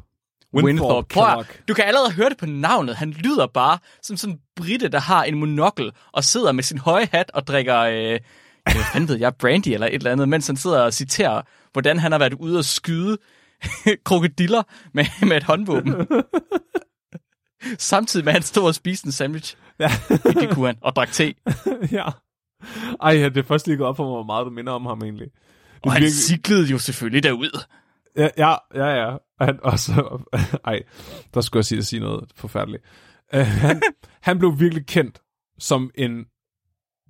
Winthorpe. 0.54 1.08
Prøv 1.14 1.38
at, 1.40 1.46
du 1.68 1.74
kan 1.74 1.84
allerede 1.84 2.12
høre 2.12 2.28
det 2.28 2.36
på 2.38 2.46
navnet. 2.46 2.96
Han 2.96 3.10
lyder 3.10 3.46
bare 3.46 3.78
som 4.02 4.16
sådan 4.16 4.34
en 4.34 4.40
britte, 4.56 4.88
der 4.88 5.00
har 5.00 5.24
en 5.24 5.38
monokkel 5.38 5.92
og 6.12 6.24
sidder 6.24 6.52
med 6.52 6.62
sin 6.62 6.78
høje 6.78 7.08
hat 7.12 7.30
og 7.34 7.46
drikker, 7.46 7.78
øh, 7.80 8.20
hvad 8.92 9.06
ved 9.06 9.16
jeg, 9.18 9.34
brandy 9.34 9.68
eller 9.68 9.86
et 9.86 9.94
eller 9.94 10.12
andet, 10.12 10.28
mens 10.28 10.46
han 10.46 10.56
sidder 10.56 10.80
og 10.80 10.92
citerer, 10.92 11.42
hvordan 11.72 11.98
han 11.98 12.12
har 12.12 12.18
været 12.18 12.34
ude 12.34 12.58
og 12.58 12.64
skyde 12.64 13.18
krokodiller 14.04 14.62
med, 14.94 15.04
med 15.28 15.36
et 15.36 15.42
håndvåben. 15.42 16.06
Samtidig 17.78 18.24
med, 18.24 18.30
at 18.30 18.34
han 18.34 18.42
stod 18.42 18.64
og 18.66 18.74
spiste 18.74 19.06
en 19.06 19.12
sandwich. 19.12 19.56
Ja. 19.78 19.88
Det 20.08 20.48
kunne 20.50 20.66
han, 20.66 20.76
og 20.80 20.96
drak 20.96 21.12
te. 21.12 21.34
ja. 21.98 22.08
Ej, 23.02 23.12
ja, 23.12 23.28
det 23.28 23.36
er 23.36 23.42
først 23.42 23.66
lige 23.66 23.76
gået 23.76 23.88
op 23.88 23.96
for 23.96 24.04
mig, 24.04 24.12
hvor 24.12 24.22
meget 24.22 24.44
du 24.46 24.50
minder 24.50 24.72
om 24.72 24.86
ham 24.86 25.02
egentlig. 25.02 25.26
Det 25.74 25.84
Og 25.84 25.92
han 25.92 26.00
virkelig- 26.00 26.14
cyklede 26.24 26.66
jo 26.70 26.78
selvfølgelig 26.78 27.22
derud. 27.22 27.64
Ja, 28.16 28.28
ja, 28.36 28.54
ja. 28.74 28.86
ja. 28.86 29.10
Og 29.40 29.46
Han 29.46 29.58
også, 29.62 30.18
ej, 30.64 30.82
der 31.34 31.40
skulle 31.40 31.58
jeg 31.60 31.64
sige, 31.64 31.78
at 31.78 31.86
sige 31.86 32.00
noget 32.00 32.30
forfærdeligt. 32.36 32.82
Uh, 33.34 33.40
han, 33.40 33.82
han 34.22 34.38
blev 34.38 34.60
virkelig 34.60 34.86
kendt 34.86 35.20
som 35.58 35.90
en 35.94 36.24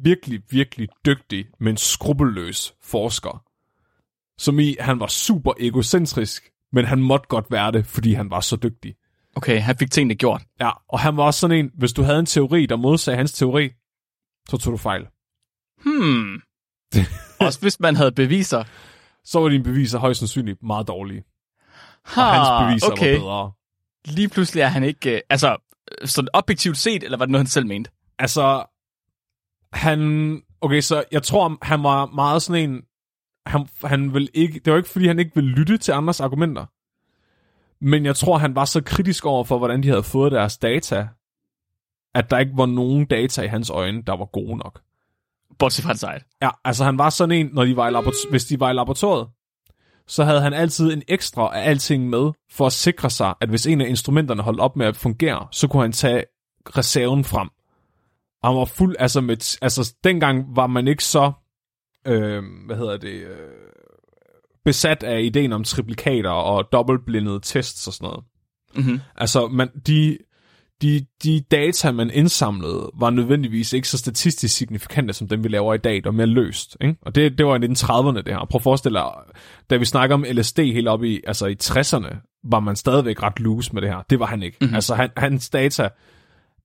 virkelig, 0.00 0.40
virkelig 0.50 0.88
dygtig, 1.06 1.46
men 1.60 1.76
skrupelløs 1.76 2.74
forsker. 2.82 3.42
Som 4.38 4.58
i, 4.58 4.76
han 4.80 5.00
var 5.00 5.06
super 5.06 5.52
egocentrisk, 5.60 6.50
men 6.72 6.84
han 6.84 7.02
måtte 7.02 7.26
godt 7.28 7.46
være 7.50 7.72
det, 7.72 7.86
fordi 7.86 8.12
han 8.12 8.30
var 8.30 8.40
så 8.40 8.56
dygtig. 8.56 8.94
Okay, 9.36 9.60
han 9.60 9.76
fik 9.78 9.90
tingene 9.90 10.14
gjort. 10.14 10.42
Ja, 10.60 10.70
og 10.88 11.00
han 11.00 11.16
var 11.16 11.22
også 11.24 11.40
sådan 11.40 11.56
en, 11.56 11.70
hvis 11.74 11.92
du 11.92 12.02
havde 12.02 12.18
en 12.18 12.26
teori, 12.26 12.66
der 12.66 12.76
modsagde 12.76 13.16
hans 13.16 13.32
teori, 13.32 13.70
så 14.48 14.56
tog 14.58 14.72
du 14.72 14.76
fejl. 14.76 15.06
Hmm. 15.84 16.40
Også 17.46 17.60
hvis 17.60 17.80
man 17.80 17.96
havde 17.96 18.12
beviser. 18.12 18.64
Så 19.24 19.40
var 19.40 19.48
dine 19.48 19.64
beviser 19.64 19.98
højst 19.98 20.18
sandsynligt 20.18 20.62
meget 20.62 20.88
dårlige. 20.88 21.24
Ha, 22.04 22.22
Og 22.22 22.34
hans 22.34 22.70
beviser 22.70 22.92
okay. 22.92 23.12
var 23.12 23.18
bedre. 23.18 23.52
Lige 24.04 24.28
pludselig 24.28 24.60
er 24.60 24.66
han 24.66 24.84
ikke... 24.84 25.14
Øh, 25.14 25.20
altså, 25.30 25.56
sådan 26.04 26.28
objektivt 26.32 26.76
set, 26.76 27.02
eller 27.02 27.18
var 27.18 27.24
det 27.24 27.32
noget, 27.32 27.44
han 27.44 27.50
selv 27.50 27.66
mente? 27.66 27.90
Altså, 28.18 28.64
han... 29.72 30.42
Okay, 30.60 30.80
så 30.80 31.04
jeg 31.12 31.22
tror, 31.22 31.58
han 31.62 31.82
var 31.82 32.06
meget 32.06 32.42
sådan 32.42 32.70
en... 32.70 32.82
Han, 33.46 33.68
han 33.84 34.14
vil 34.14 34.30
ikke... 34.34 34.60
Det 34.64 34.72
var 34.72 34.76
ikke, 34.76 34.88
fordi 34.88 35.06
han 35.06 35.18
ikke 35.18 35.34
ville 35.34 35.50
lytte 35.50 35.78
til 35.78 35.92
andres 35.92 36.20
argumenter. 36.20 36.66
Men 37.84 38.06
jeg 38.06 38.16
tror, 38.16 38.38
han 38.38 38.54
var 38.54 38.64
så 38.64 38.82
kritisk 38.84 39.26
over 39.26 39.44
for, 39.44 39.58
hvordan 39.58 39.82
de 39.82 39.88
havde 39.88 40.02
fået 40.02 40.32
deres 40.32 40.58
data, 40.58 41.08
at 42.14 42.30
der 42.30 42.38
ikke 42.38 42.52
var 42.56 42.66
nogen 42.66 43.06
data 43.06 43.42
i 43.42 43.46
hans 43.46 43.70
øjne, 43.70 44.02
der 44.02 44.16
var 44.16 44.24
gode 44.24 44.56
nok. 44.56 44.80
Bortset 45.58 45.82
fra 45.82 45.88
hans 45.88 46.02
eget. 46.02 46.22
Ja, 46.42 46.50
altså 46.64 46.84
han 46.84 46.98
var 46.98 47.10
sådan 47.10 47.32
en, 47.32 47.50
når 47.52 47.64
de 47.64 47.76
var 47.76 47.88
i 47.88 47.92
labor- 47.92 48.30
hvis 48.30 48.44
de 48.44 48.60
var 48.60 48.70
i 48.70 48.74
laboratoriet, 48.74 49.28
så 50.06 50.24
havde 50.24 50.40
han 50.40 50.52
altid 50.52 50.92
en 50.92 51.02
ekstra 51.08 51.56
af 51.56 51.70
alting 51.70 52.08
med, 52.08 52.32
for 52.50 52.66
at 52.66 52.72
sikre 52.72 53.10
sig, 53.10 53.34
at 53.40 53.48
hvis 53.48 53.66
en 53.66 53.80
af 53.80 53.88
instrumenterne 53.88 54.42
holdt 54.42 54.60
op 54.60 54.76
med 54.76 54.86
at 54.86 54.96
fungere, 54.96 55.48
så 55.52 55.68
kunne 55.68 55.82
han 55.82 55.92
tage 55.92 56.24
reserven 56.76 57.24
frem. 57.24 57.48
Og 58.42 58.48
han 58.48 58.58
var 58.58 58.64
fuld, 58.64 58.96
altså, 58.98 59.20
med, 59.20 59.58
altså 59.62 59.94
dengang 60.04 60.56
var 60.56 60.66
man 60.66 60.88
ikke 60.88 61.04
så, 61.04 61.32
øh, 62.06 62.42
hvad 62.66 62.76
hedder 62.76 62.96
det, 62.96 63.14
øh, 63.14 63.66
besat 64.64 65.02
af 65.02 65.22
ideen 65.22 65.52
om 65.52 65.64
triplikater 65.64 66.30
og 66.30 66.72
dobbeltblindede 66.72 67.40
tests 67.42 67.86
og 67.86 67.92
sådan 67.92 68.06
noget. 68.06 68.24
Mm-hmm. 68.76 69.00
Altså, 69.16 69.48
man, 69.48 69.68
de, 69.86 70.18
de, 70.82 71.06
de 71.24 71.40
data, 71.50 71.92
man 71.92 72.10
indsamlede, 72.10 72.90
var 72.94 73.10
nødvendigvis 73.10 73.72
ikke 73.72 73.88
så 73.88 73.98
statistisk 73.98 74.56
signifikante, 74.56 75.12
som 75.12 75.28
dem, 75.28 75.44
vi 75.44 75.48
laver 75.48 75.74
i 75.74 75.78
dag. 75.78 75.94
Det 75.94 76.04
var 76.04 76.10
mere 76.10 76.26
løst. 76.26 76.76
Ikke? 76.80 76.96
Og 77.02 77.14
det, 77.14 77.38
det 77.38 77.46
var 77.46 77.56
i 77.56 77.58
1930'erne, 77.58 78.22
det 78.22 78.32
her. 78.34 78.46
Prøv 78.50 78.58
at 78.58 78.62
forestille 78.62 78.98
dig, 78.98 79.12
da 79.70 79.76
vi 79.76 79.84
snakker 79.84 80.14
om 80.14 80.24
LSD 80.32 80.58
helt 80.58 80.88
op 80.88 81.04
i, 81.04 81.20
altså 81.26 81.46
i 81.46 81.56
60'erne, 81.62 82.40
var 82.50 82.60
man 82.60 82.76
stadigvæk 82.76 83.22
ret 83.22 83.40
loose 83.40 83.72
med 83.72 83.82
det 83.82 83.90
her. 83.90 84.02
Det 84.10 84.20
var 84.20 84.26
han 84.26 84.42
ikke. 84.42 84.56
Mm-hmm. 84.60 84.74
Altså, 84.74 84.94
han, 84.94 85.10
hans 85.16 85.50
data, 85.50 85.88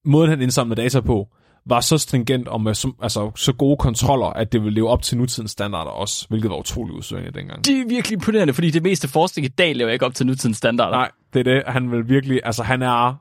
måden 0.06 0.30
han 0.30 0.42
indsamlede 0.42 0.82
data 0.82 1.00
på, 1.00 1.28
var 1.66 1.82
så 1.82 1.98
stringent 1.98 2.48
og 2.48 2.62
med 2.62 2.74
så, 2.74 2.92
altså, 3.02 3.32
så 3.36 3.54
gode 3.54 3.78
kontroller, 3.78 4.28
at 4.28 4.52
det 4.52 4.62
ville 4.62 4.76
leve 4.76 4.90
op 4.90 5.02
til 5.02 5.18
nutidens 5.18 5.52
standarder 5.52 5.92
også, 5.92 6.26
hvilket 6.30 6.52
var 6.52 6.58
utroligt 6.58 6.98
udsøgende 6.98 7.32
dengang. 7.32 7.66
Det 7.66 7.80
er 7.80 7.88
virkelig 7.88 8.16
imponerende, 8.16 8.54
fordi 8.54 8.72
det 8.72 8.84
meste 8.84 9.08
forskning 9.08 9.46
i 9.46 9.50
dag 9.50 9.76
lever 9.76 9.92
ikke 9.92 10.06
op 10.06 10.16
til 10.16 10.26
nutidens 10.26 10.58
standarder. 10.58 10.98
Nej, 10.98 11.12
det 11.34 11.40
er 11.40 11.44
det. 11.44 11.64
Han 11.68 11.92
vil 11.92 12.10
virkelig, 12.10 12.42
altså 12.44 12.64
han 12.64 12.82
er 12.82 13.16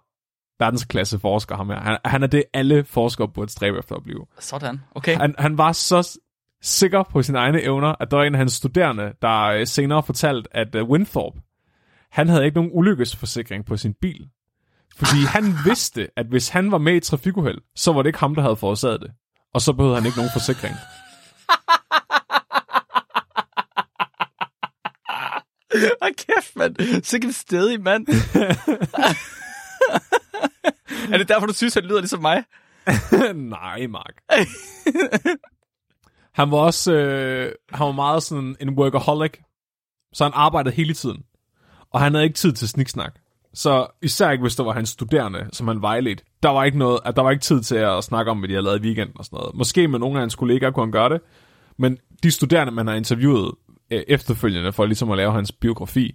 verdensklasse 0.58 1.18
forsker, 1.18 1.56
ham 1.56 1.68
her. 1.68 1.80
Han, 1.80 1.98
han 2.04 2.22
er 2.22 2.26
det, 2.26 2.44
alle 2.54 2.84
forskere 2.84 3.28
burde 3.28 3.52
stræbe 3.52 3.78
efter 3.78 3.94
at 3.94 4.02
blive. 4.02 4.26
Sådan, 4.38 4.80
okay. 4.94 5.16
Han, 5.16 5.34
han 5.38 5.58
var 5.58 5.72
så 5.72 6.18
sikker 6.62 7.02
på 7.02 7.22
sine 7.22 7.38
egne 7.38 7.62
evner, 7.62 7.94
at 8.00 8.10
der 8.10 8.16
var 8.16 8.24
en 8.24 8.34
af 8.34 8.38
hans 8.38 8.52
studerende, 8.52 9.12
der 9.22 9.44
øh, 9.44 9.66
senere 9.66 10.02
fortalt, 10.02 10.48
at 10.50 10.74
uh, 10.74 10.88
Winthorpe, 10.88 11.40
han 12.10 12.28
havde 12.28 12.44
ikke 12.44 12.54
nogen 12.54 12.70
ulykkesforsikring 12.74 13.64
på 13.64 13.76
sin 13.76 13.94
bil. 14.00 14.28
Fordi 14.96 15.20
han 15.28 15.54
vidste, 15.64 16.08
at 16.16 16.26
hvis 16.26 16.48
han 16.48 16.72
var 16.72 16.78
med 16.78 16.92
i 16.92 16.96
et 16.96 17.02
trafikuheld, 17.02 17.58
så 17.76 17.92
var 17.92 18.02
det 18.02 18.08
ikke 18.08 18.18
ham, 18.18 18.34
der 18.34 18.42
havde 18.42 18.56
forårsaget 18.56 19.00
det. 19.00 19.10
Og 19.54 19.60
så 19.60 19.72
behøvede 19.72 19.96
han 19.96 20.06
ikke 20.06 20.18
nogen 20.18 20.32
forsikring. 20.32 20.74
Hold 26.02 26.14
kæft, 26.14 26.56
mand. 26.56 27.02
Sikke 27.04 27.26
en 27.26 27.32
stedig 27.32 27.82
mand. 27.82 28.06
er 31.12 31.18
det 31.18 31.28
derfor, 31.28 31.46
du 31.46 31.52
synes, 31.52 31.74
han 31.74 31.84
lyder 31.84 32.00
ligesom 32.00 32.20
mig? 32.20 32.44
Nej, 33.34 33.86
Mark. 33.86 34.14
han 36.32 36.50
var 36.50 36.56
også 36.56 36.92
øh, 36.92 37.52
han 37.70 37.86
var 37.86 37.92
meget 37.92 38.22
sådan 38.22 38.56
en 38.60 38.70
workaholic. 38.70 39.32
Så 40.12 40.24
han 40.24 40.32
arbejdede 40.34 40.74
hele 40.74 40.94
tiden. 40.94 41.24
Og 41.90 42.00
han 42.00 42.14
havde 42.14 42.24
ikke 42.24 42.36
tid 42.36 42.52
til 42.52 42.68
sniksnak. 42.68 43.19
Så 43.54 43.86
især 44.02 44.30
ikke, 44.30 44.42
hvis 44.42 44.56
der 44.56 44.64
var 44.64 44.72
hans 44.72 44.88
studerende, 44.88 45.48
som 45.52 45.68
han 45.68 45.82
vejledte. 45.82 46.24
Der 46.42 46.48
var 46.48 46.64
ikke, 46.64 46.78
noget, 46.78 47.00
at 47.04 47.16
der 47.16 47.22
var 47.22 47.30
ikke 47.30 47.42
tid 47.42 47.62
til 47.62 47.76
at 47.76 48.04
snakke 48.04 48.30
om, 48.30 48.38
hvad 48.38 48.48
de 48.48 48.54
havde 48.54 48.64
lavet 48.64 48.78
i 48.78 48.82
weekenden 48.82 49.18
og 49.18 49.24
sådan 49.24 49.36
noget. 49.36 49.54
Måske 49.54 49.88
med 49.88 49.98
nogle 49.98 50.16
af 50.16 50.20
hans 50.20 50.34
kollegaer 50.34 50.70
kunne 50.70 50.86
han 50.86 50.92
gøre 50.92 51.08
det. 51.08 51.20
Men 51.76 51.98
de 52.22 52.30
studerende, 52.30 52.72
man 52.72 52.86
har 52.86 52.94
interviewet 52.94 53.52
øh, 53.90 54.02
efterfølgende 54.08 54.72
for 54.72 54.86
ligesom 54.86 55.10
at 55.10 55.16
lave 55.16 55.32
hans 55.32 55.52
biografi, 55.52 56.14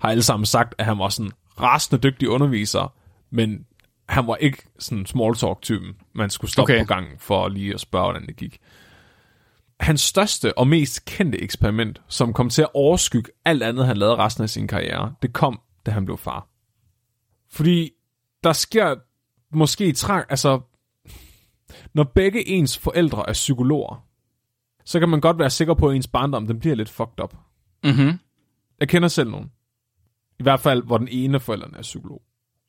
har 0.00 0.10
alle 0.10 0.22
sammen 0.22 0.46
sagt, 0.46 0.74
at 0.78 0.84
han 0.84 0.98
var 0.98 1.08
sådan 1.08 1.32
rasende 1.60 2.02
dygtig 2.02 2.28
underviser, 2.28 2.92
men 3.30 3.66
han 4.08 4.26
var 4.26 4.36
ikke 4.36 4.62
sådan 4.78 5.06
small 5.06 5.34
talk-typen. 5.34 5.94
Man 6.14 6.30
skulle 6.30 6.50
stoppe 6.50 6.72
okay. 6.72 6.82
på 6.82 6.86
gangen 6.86 7.12
for 7.18 7.48
lige 7.48 7.74
at 7.74 7.80
spørge, 7.80 8.04
hvordan 8.04 8.26
det 8.26 8.36
gik. 8.36 8.58
Hans 9.80 10.00
største 10.00 10.58
og 10.58 10.68
mest 10.68 11.04
kendte 11.04 11.42
eksperiment, 11.42 12.00
som 12.08 12.32
kom 12.32 12.50
til 12.50 12.62
at 12.62 12.68
overskygge 12.74 13.30
alt 13.44 13.62
andet, 13.62 13.86
han 13.86 13.96
lavede 13.96 14.16
resten 14.16 14.42
af 14.42 14.50
sin 14.50 14.68
karriere, 14.68 15.14
det 15.22 15.32
kom, 15.32 15.60
da 15.86 15.90
han 15.90 16.04
blev 16.04 16.18
far. 16.18 16.51
Fordi 17.52 17.90
der 18.44 18.52
sker 18.52 18.96
måske 19.56 19.92
træk, 19.92 20.24
altså, 20.28 20.60
når 21.94 22.04
begge 22.04 22.48
ens 22.48 22.78
forældre 22.78 23.28
er 23.28 23.32
psykologer, 23.32 24.06
så 24.84 25.00
kan 25.00 25.08
man 25.08 25.20
godt 25.20 25.38
være 25.38 25.50
sikker 25.50 25.74
på, 25.74 25.88
at 25.88 25.96
ens 25.96 26.08
barndom 26.08 26.46
den 26.46 26.58
bliver 26.58 26.76
lidt 26.76 26.88
fucked 26.88 27.20
up. 27.22 27.34
Mm-hmm. 27.84 28.18
Jeg 28.80 28.88
kender 28.88 29.08
selv 29.08 29.30
nogen. 29.30 29.52
I 30.38 30.42
hvert 30.42 30.60
fald, 30.60 30.82
hvor 30.82 30.98
den 30.98 31.08
ene 31.10 31.34
af 31.34 31.42
forældrene 31.42 31.78
er 31.78 31.82
psykolog. 31.82 32.22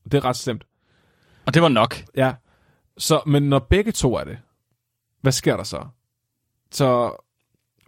Det 0.04 0.14
er 0.14 0.26
ret 0.26 0.36
slemt. 0.36 0.68
Og 1.46 1.54
det 1.54 1.62
var 1.62 1.70
nok. 1.70 1.96
Ja. 2.16 2.34
Så, 2.98 3.22
men 3.26 3.44
når 3.44 3.60
begge 3.60 3.92
to 3.92 4.16
er 4.16 4.24
det, 4.24 4.38
hvad 5.22 5.32
sker 5.32 5.58
der 5.58 5.64
så? 5.64 5.88
Så 6.72 7.16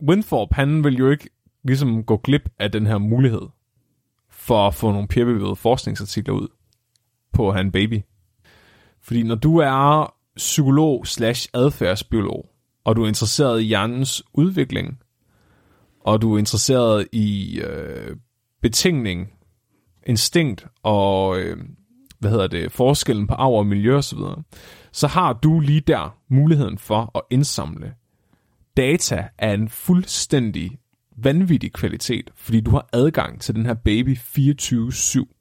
Winthrop, 0.02 0.54
han 0.54 0.84
vil 0.84 0.98
jo 0.98 1.10
ikke 1.10 1.30
ligesom 1.64 2.04
gå 2.04 2.18
glip 2.18 2.50
af 2.60 2.72
den 2.72 2.88
her 2.88 2.98
mulighed 2.98 3.42
for 4.30 4.68
at 4.68 4.76
få 4.76 4.92
nogle 4.92 5.08
peer 5.08 5.54
forskningsartikler 5.54 6.34
ud 6.34 6.48
på 7.36 7.48
at 7.48 7.56
have 7.56 7.66
en 7.66 7.72
baby. 7.72 8.02
Fordi 9.02 9.24
når 9.24 9.36
du 9.36 9.58
er 9.58 10.14
psykolog 10.36 11.08
slash 11.08 11.50
adfærdsbiolog, 11.54 12.50
og 12.84 12.96
du 12.96 13.04
er 13.04 13.08
interesseret 13.08 13.62
i 13.62 13.64
hjernens 13.64 14.24
udvikling, 14.34 15.00
og 16.00 16.22
du 16.22 16.34
er 16.34 16.38
interesseret 16.38 17.08
i 17.12 17.60
øh, 17.60 18.16
betingning, 18.62 19.32
instinkt 20.08 20.68
og 20.84 21.40
øh, 21.40 21.58
hvad 22.20 22.32
hedder 22.32 22.48
det, 22.48 22.72
forskellen 22.72 23.28
på 23.28 23.34
arv 23.34 23.54
og 23.54 23.66
miljø 23.66 23.98
osv., 23.98 24.20
så, 24.92 25.08
har 25.08 25.34
du 25.34 25.60
lige 25.60 25.82
der 25.82 26.18
muligheden 26.30 26.78
for 26.78 27.12
at 27.18 27.22
indsamle 27.30 27.94
data 28.78 29.28
af 29.38 29.54
en 29.54 29.70
fuldstændig 29.70 30.80
vanvittig 31.18 31.74
kvalitet, 31.74 32.32
fordi 32.36 32.62
du 32.62 32.72
har 32.72 32.90
adgang 32.94 33.42
til 33.42 33.56
den 33.56 33.66
her 33.66 33.74
baby 33.74 34.18
24-7. 34.18 35.35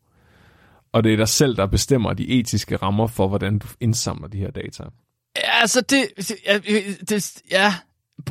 Og 0.95 1.05
det 1.05 1.13
er 1.13 1.17
dig 1.17 1.29
selv, 1.29 1.57
der 1.57 1.67
bestemmer 1.67 2.13
de 2.13 2.29
etiske 2.29 2.77
rammer 2.77 3.07
for, 3.07 3.29
hvordan 3.29 3.59
du 3.59 3.67
indsamler 3.81 4.29
de 4.29 4.39
her 4.39 4.51
data. 4.51 4.83
Ja, 5.37 5.61
altså 5.61 5.81
det, 5.81 6.07
det, 6.17 7.09
det 7.09 7.43
ja, 7.51 7.75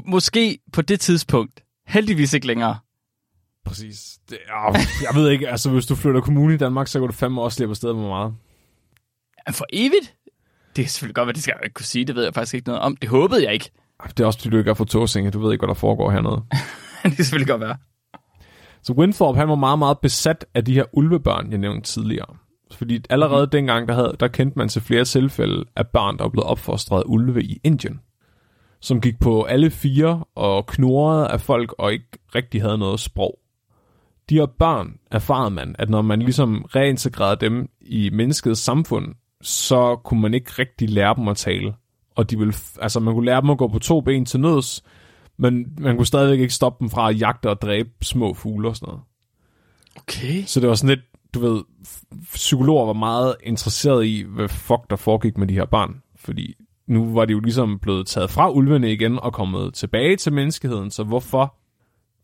måske 0.06 0.60
på 0.74 0.82
det 0.82 1.00
tidspunkt. 1.00 1.64
Heldigvis 1.88 2.34
ikke 2.34 2.48
længere. 2.48 2.78
Præcis. 3.66 4.18
Det, 4.30 4.38
ja, 4.48 4.72
jeg 5.02 5.16
ved 5.16 5.30
ikke, 5.30 5.50
altså 5.50 5.70
hvis 5.70 5.86
du 5.86 5.96
flytter 5.96 6.22
kommune 6.22 6.54
i 6.54 6.58
Danmark, 6.58 6.88
så 6.88 7.00
kan 7.00 7.08
du 7.08 7.14
fandme 7.14 7.42
også 7.42 7.56
slippe 7.56 7.72
afsted 7.72 7.94
med 7.94 8.08
meget. 8.08 8.34
For 9.52 9.66
evigt? 9.74 10.16
Det 10.76 10.84
er 10.86 10.88
selvfølgelig 10.88 11.16
godt, 11.16 11.26
hvad 11.26 11.34
det 11.34 11.44
skal 11.44 11.54
jeg 11.58 11.66
ikke 11.66 11.74
kunne 11.74 11.86
sige. 11.86 12.06
Det 12.06 12.16
ved 12.16 12.24
jeg 12.24 12.34
faktisk 12.34 12.54
ikke 12.54 12.68
noget 12.68 12.82
om. 12.82 12.96
Det 12.96 13.10
håbede 13.10 13.44
jeg 13.44 13.54
ikke. 13.54 13.72
Det 14.08 14.20
er 14.20 14.26
også, 14.26 14.40
fordi 14.40 14.50
du 14.50 14.58
ikke 14.58 14.70
er 14.70 14.74
fra 14.74 14.86
Torsinge. 14.86 15.32
Du 15.32 15.40
ved 15.40 15.52
ikke, 15.52 15.62
hvad 15.62 15.76
der 15.76 15.80
foregår 15.80 16.12
hernede. 16.12 16.36
det 17.04 17.16
kan 17.16 17.26
selvfølgelig 17.26 17.48
godt 17.48 17.62
være. 17.62 17.78
Så 18.84 18.94
Winthrop, 18.94 19.36
han 19.36 19.50
var 19.50 19.56
meget, 19.56 19.80
meget 19.80 20.00
besat 20.00 20.46
af 20.54 20.66
de 20.66 20.74
her 20.74 20.86
ulvebørn, 20.94 21.52
jeg 21.52 21.58
nævnte 21.58 21.90
tidligere. 21.90 22.43
Fordi 22.76 23.00
allerede 23.10 23.46
mm. 23.46 23.50
dengang, 23.50 23.88
der, 23.88 23.94
havde, 23.94 24.16
der 24.20 24.28
kendte 24.28 24.58
man 24.58 24.70
til 24.70 24.82
flere 24.82 25.06
tilfælde 25.06 25.66
af 25.76 25.88
børn, 25.88 26.18
der 26.18 26.24
var 26.24 26.30
blevet 26.30 26.48
opfostret 26.48 27.00
af 27.00 27.04
ulve 27.06 27.44
i 27.44 27.60
Indien. 27.64 28.00
Som 28.80 29.02
gik 29.02 29.20
på 29.20 29.44
alle 29.44 29.72
fire 29.72 30.24
og 30.36 30.66
knurrede 30.66 31.28
af 31.28 31.42
folk 31.42 31.76
og 31.78 31.94
ikke 31.94 32.08
rigtig 32.36 32.62
havde 32.62 32.78
noget 32.78 33.00
sprog. 33.00 33.40
De 34.30 34.36
her 34.36 34.46
børn 34.46 35.00
erfarede 35.12 35.52
man, 35.52 35.76
at 35.80 35.90
når 35.90 36.02
man 36.02 36.20
ligesom 36.20 36.66
reintegrerede 36.76 37.46
dem 37.46 37.70
i 37.82 38.10
menneskets 38.10 38.62
samfund, 38.62 39.16
så 39.42 39.96
kunne 39.96 40.22
man 40.22 40.34
ikke 40.34 40.52
rigtig 40.60 40.90
lære 40.90 41.16
dem 41.16 41.28
at 41.28 41.38
tale. 41.38 41.74
Og 42.16 42.30
de 42.30 42.38
ville, 42.38 42.54
altså 42.82 43.00
man 43.00 43.14
kunne 43.14 43.26
lære 43.26 43.42
dem 43.42 43.50
at 43.50 43.58
gå 43.58 43.68
på 43.68 43.80
to 43.80 44.02
ben 44.02 44.26
til 44.26 44.40
nøds, 44.40 44.84
men 45.38 45.66
man 45.78 45.96
kunne 45.96 46.06
stadigvæk 46.06 46.40
ikke 46.40 46.54
stoppe 46.54 46.80
dem 46.80 46.90
fra 46.90 47.10
at 47.10 47.20
jagte 47.20 47.50
og 47.50 47.62
dræbe 47.62 47.90
små 48.02 48.34
fugle 48.34 48.68
og 48.68 48.76
sådan 48.76 48.88
noget. 48.88 49.02
Okay. 49.96 50.44
Så 50.46 50.60
det 50.60 50.70
var 50.70 50.76
sådan 50.76 50.96
lidt, 50.96 51.06
du 51.34 51.40
ved, 51.40 51.64
psykologer 52.34 52.86
var 52.86 52.94
meget 52.94 53.36
interesseret 53.44 54.06
i, 54.06 54.26
hvad 54.28 54.50
fuck 54.50 54.90
der 54.90 54.96
foregik 54.96 55.38
med 55.38 55.48
de 55.48 55.54
her 55.54 55.66
børn. 55.66 56.02
Fordi 56.16 56.56
nu 56.88 57.14
var 57.14 57.26
de 57.26 57.32
jo 57.32 57.40
ligesom 57.40 57.80
blevet 57.80 58.08
taget 58.08 58.30
fra 58.30 58.52
ulvene 58.52 58.94
igen 58.94 59.20
og 59.20 59.34
kommet 59.34 59.74
tilbage 59.74 60.16
til 60.16 60.34
menneskeheden, 60.34 60.92
så 60.92 61.04
hvorfor 61.04 61.56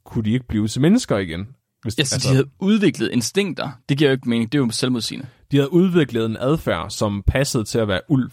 kunne 0.05 0.23
de 0.23 0.31
ikke 0.31 0.47
blive 0.47 0.67
til 0.67 0.81
mennesker 0.81 1.17
igen? 1.17 1.47
Hvis 1.81 1.97
ja, 1.97 2.03
så 2.03 2.15
altså, 2.15 2.29
de 2.29 2.35
havde 2.35 2.49
udviklet 2.59 3.11
instinkter. 3.11 3.69
Det 3.89 3.97
giver 3.97 4.09
jo 4.09 4.13
ikke 4.13 4.29
mening, 4.29 4.51
det 4.51 4.57
er 4.57 4.63
jo 4.63 4.71
selvmodsigende. 4.71 5.27
De 5.51 5.57
havde 5.57 5.73
udviklet 5.73 6.25
en 6.25 6.37
adfærd, 6.39 6.89
som 6.89 7.23
passede 7.27 7.63
til 7.63 7.79
at 7.79 7.87
være 7.87 8.01
ulv. 8.09 8.31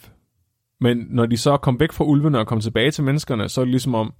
Men 0.80 1.06
når 1.10 1.26
de 1.26 1.36
så 1.36 1.56
kom 1.56 1.80
væk 1.80 1.92
fra 1.92 2.04
ulvene 2.04 2.38
og 2.38 2.46
kom 2.46 2.60
tilbage 2.60 2.90
til 2.90 3.04
menneskerne, 3.04 3.48
så 3.48 3.60
er 3.60 3.64
det 3.64 3.70
ligesom 3.70 3.94
om, 3.94 4.12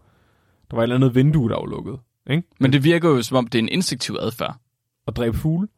der 0.71 0.77
var 0.77 0.83
et 0.83 0.85
eller 0.85 0.97
andet 0.97 1.15
vindue, 1.15 1.49
der 1.49 1.57
var 1.57 1.67
lukket. 1.67 1.99
Ikke? 2.31 2.43
Men 2.61 2.73
det 2.73 2.85
virker 2.85 3.09
jo 3.09 3.23
som 3.23 3.37
om, 3.37 3.47
det 3.47 3.59
er 3.59 3.63
en 3.63 3.69
instinktiv 3.69 4.17
adfærd. 4.21 4.57
At 5.07 5.17
dræbe 5.17 5.37
fugle? 5.37 5.69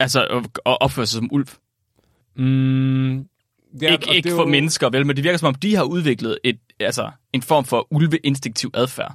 Altså 0.00 0.44
at 0.66 0.78
opføre 0.80 1.06
sig 1.06 1.18
som 1.18 1.28
ulv. 1.32 1.46
Mm, 2.34 3.16
ja, 3.82 3.92
ikke 3.92 4.14
ikke 4.14 4.30
for 4.30 4.42
jo... 4.42 4.48
mennesker, 4.48 4.90
vel, 4.90 5.06
men 5.06 5.16
det 5.16 5.24
virker 5.24 5.38
som 5.38 5.46
om, 5.46 5.54
de 5.54 5.76
har 5.76 5.84
udviklet 5.84 6.38
et, 6.44 6.58
altså, 6.80 7.10
en 7.32 7.42
form 7.42 7.64
for 7.64 7.86
ulveinstinktiv 7.90 8.70
adfærd. 8.74 9.14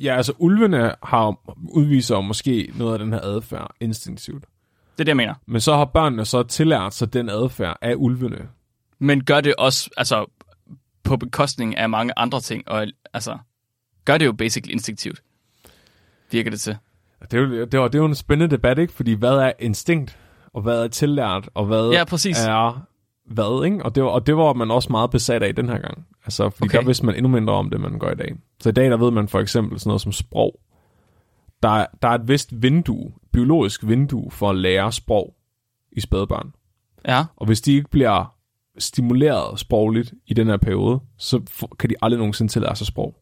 Ja, 0.00 0.16
altså 0.16 0.32
ulvene 0.38 0.94
har 1.02 1.36
udviser 1.68 2.20
måske 2.20 2.72
noget 2.74 2.92
af 2.92 2.98
den 2.98 3.12
her 3.12 3.20
adfærd 3.20 3.74
instinktivt. 3.80 4.42
Det 4.42 5.00
er 5.00 5.04
det, 5.04 5.08
jeg 5.08 5.16
mener. 5.16 5.34
Men 5.46 5.60
så 5.60 5.76
har 5.76 5.84
børnene 5.84 6.24
så 6.24 6.42
tillært 6.42 6.94
sig 6.94 7.12
den 7.12 7.28
adfærd 7.28 7.76
af 7.80 7.94
ulvene. 7.96 8.48
Men 8.98 9.24
gør 9.24 9.40
det 9.40 9.54
også 9.54 9.90
altså, 9.96 10.26
på 11.02 11.16
bekostning 11.16 11.76
af 11.76 11.90
mange 11.90 12.12
andre 12.16 12.40
ting, 12.40 12.68
og 12.68 12.86
altså, 13.12 13.38
gør 14.04 14.18
det 14.18 14.26
jo 14.26 14.32
basically 14.32 14.72
instinktivt. 14.72 15.22
Virker 16.30 16.50
det 16.50 16.60
til. 16.60 16.76
Det 17.30 17.38
er, 17.38 17.42
jo, 17.42 17.64
det, 17.64 17.80
var, 17.80 17.88
det 17.88 17.94
er 17.94 18.02
jo 18.02 18.04
en 18.04 18.14
spændende 18.14 18.56
debat, 18.56 18.78
ikke? 18.78 18.92
Fordi 18.92 19.12
hvad 19.12 19.36
er 19.38 19.52
instinkt, 19.58 20.18
og 20.52 20.62
hvad 20.62 20.84
er 20.84 20.88
tillært, 20.88 21.48
og 21.54 21.66
hvad 21.66 21.90
ja, 21.90 22.04
præcis. 22.04 22.44
er 22.46 22.86
hvad, 23.26 23.64
ikke? 23.64 23.84
Og 23.84 23.94
det, 23.94 24.02
var, 24.02 24.08
og 24.08 24.26
det 24.26 24.36
var 24.36 24.52
man 24.52 24.70
også 24.70 24.88
meget 24.90 25.10
besat 25.10 25.42
af 25.42 25.54
den 25.54 25.68
her 25.68 25.78
gang. 25.78 26.06
Altså, 26.24 26.50
fordi 26.50 26.68
okay. 26.68 26.78
der 26.78 26.84
vidste 26.84 27.06
man 27.06 27.14
endnu 27.14 27.28
mindre 27.28 27.52
om 27.52 27.70
det, 27.70 27.80
man 27.80 27.98
gør 27.98 28.10
i 28.10 28.14
dag. 28.14 28.36
Så 28.60 28.68
i 28.68 28.72
dag, 28.72 28.90
der 28.90 28.96
ved 28.96 29.10
man 29.10 29.28
for 29.28 29.40
eksempel 29.40 29.80
sådan 29.80 29.88
noget 29.88 30.00
som 30.00 30.12
sprog. 30.12 30.60
Der, 31.62 31.86
der 32.02 32.08
er 32.08 32.12
et 32.12 32.28
vist 32.28 32.62
vindue, 32.62 33.12
biologisk 33.32 33.86
vindue 33.86 34.30
for 34.30 34.50
at 34.50 34.56
lære 34.56 34.92
sprog 34.92 35.34
i 35.92 36.00
spædbørn. 36.00 36.52
Ja. 37.08 37.24
Og 37.36 37.46
hvis 37.46 37.60
de 37.60 37.72
ikke 37.72 37.90
bliver 37.90 38.34
stimuleret 38.78 39.58
sprogligt 39.58 40.14
i 40.26 40.34
den 40.34 40.46
her 40.46 40.56
periode, 40.56 41.00
så 41.18 41.40
kan 41.78 41.90
de 41.90 41.94
aldrig 42.02 42.18
nogensinde 42.18 42.52
tillære 42.52 42.76
sig 42.76 42.86
sprog. 42.86 43.14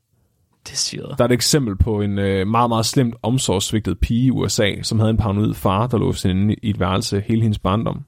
Det 0.68 0.78
siger 0.78 1.06
Der 1.06 1.24
er 1.24 1.28
et 1.28 1.32
eksempel 1.32 1.76
på 1.76 2.00
en 2.00 2.18
øh, 2.18 2.46
meget, 2.46 2.70
meget 2.70 2.86
slemt 2.86 3.14
omsorgssvigtet 3.22 3.98
pige 3.98 4.26
i 4.26 4.30
USA, 4.30 4.82
som 4.82 4.98
havde 4.98 5.10
en 5.10 5.16
paranoid 5.16 5.54
far, 5.54 5.86
der 5.86 5.98
låste 5.98 6.30
inde 6.30 6.54
i 6.54 6.70
et 6.70 6.80
værelse 6.80 7.22
hele 7.26 7.42
hendes 7.42 7.58
barndom. 7.58 8.04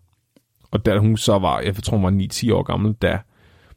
Og 0.71 0.87
da 0.87 0.99
hun 0.99 1.17
så 1.17 1.39
var, 1.39 1.61
jeg 1.61 1.75
tror 1.75 1.97
hun 1.97 2.05
var 2.05 2.25
9-10 2.33 2.53
år 2.53 2.63
gammel, 2.63 2.93
da 2.93 3.19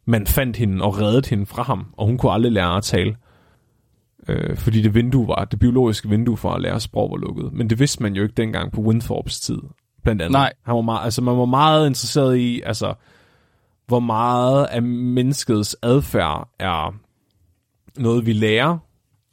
man 0.06 0.28
fandt 0.28 0.58
hende 0.58 0.84
og 0.84 1.02
reddede 1.02 1.30
hende 1.30 1.46
fra 1.46 1.64
ham, 1.64 1.86
og 1.98 2.06
hun 2.06 2.18
kunne 2.18 2.32
aldrig 2.32 2.52
lære 2.52 2.78
at 2.78 2.84
tale. 2.84 3.16
Øh, 4.28 4.58
fordi 4.58 4.82
det 4.82 4.96
vindue 4.96 5.28
var, 5.28 5.46
det 5.46 5.60
biologiske 5.60 6.10
vindue 6.10 6.38
for 6.38 6.52
at 6.52 6.62
lære 6.62 6.80
sprog 6.80 7.12
var 7.12 7.18
lukket. 7.18 7.54
Men 7.54 7.70
det 7.70 7.80
vidste 7.80 8.04
man 8.04 8.14
jo 8.16 8.24
ikke 8.24 8.36
dengang 8.38 8.72
på 8.72 8.82
Winthorpes 8.82 9.40
tid, 9.40 9.60
blandt 10.04 10.22
andet. 10.22 10.32
Nej. 10.32 10.54
Han 10.66 10.76
var 10.76 10.82
meget, 10.82 11.04
altså 11.04 11.22
man 11.22 11.38
var 11.38 11.46
meget 11.46 11.88
interesseret 11.88 12.38
i, 12.38 12.62
altså, 12.66 12.94
hvor 13.88 14.00
meget 14.00 14.66
af 14.66 14.82
menneskets 14.82 15.76
adfærd 15.82 16.50
er 16.60 16.96
noget, 18.00 18.26
vi 18.26 18.34
lærer, 18.34 18.78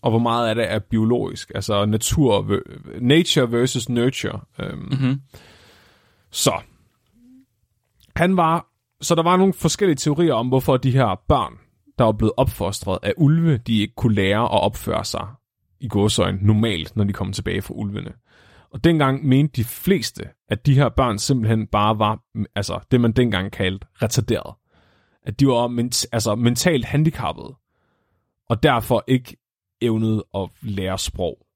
og 0.03 0.11
hvor 0.11 0.18
meget 0.18 0.48
af 0.48 0.55
det 0.55 0.72
er 0.72 0.79
biologisk. 0.79 1.53
Altså 1.55 1.85
natur, 1.85 2.61
nature 3.00 3.53
versus 3.53 3.88
nurture. 3.88 4.40
Øhm, 4.61 4.79
mm-hmm. 4.79 5.20
Så. 6.31 6.53
Han 8.16 8.37
var, 8.37 8.66
så 9.00 9.14
der 9.14 9.22
var 9.22 9.37
nogle 9.37 9.53
forskellige 9.53 9.96
teorier 9.96 10.35
om, 10.35 10.48
hvorfor 10.48 10.77
de 10.77 10.90
her 10.90 11.20
børn, 11.29 11.53
der 11.98 12.05
var 12.05 12.12
blevet 12.12 12.33
opfostret 12.37 12.98
af 13.03 13.12
ulve, 13.16 13.57
de 13.57 13.81
ikke 13.81 13.94
kunne 13.94 14.14
lære 14.14 14.42
at 14.42 14.61
opføre 14.62 15.05
sig 15.05 15.27
i 15.81 15.88
gåsøjne 15.88 16.38
normalt, 16.42 16.96
når 16.96 17.05
de 17.05 17.12
kom 17.12 17.33
tilbage 17.33 17.62
fra 17.62 17.74
ulvene. 17.74 18.12
Og 18.70 18.85
dengang 18.85 19.27
mente 19.27 19.53
de 19.57 19.64
fleste, 19.64 20.22
at 20.48 20.66
de 20.66 20.74
her 20.74 20.88
børn 20.88 21.18
simpelthen 21.18 21.66
bare 21.66 21.98
var, 21.98 22.18
altså 22.55 22.81
det 22.90 23.00
man 23.00 23.12
dengang 23.12 23.53
kaldte 23.53 23.87
retarderet. 24.03 24.55
At 25.27 25.40
de 25.40 25.46
var 25.46 25.68
ment, 25.68 26.07
altså, 26.12 26.35
mentalt 26.35 26.85
handicappede 26.85 27.55
og 28.48 28.62
derfor 28.62 29.04
ikke 29.07 29.37
evnede 29.80 30.24
at 30.35 30.48
lære 30.62 30.98
sprog. 30.98 31.46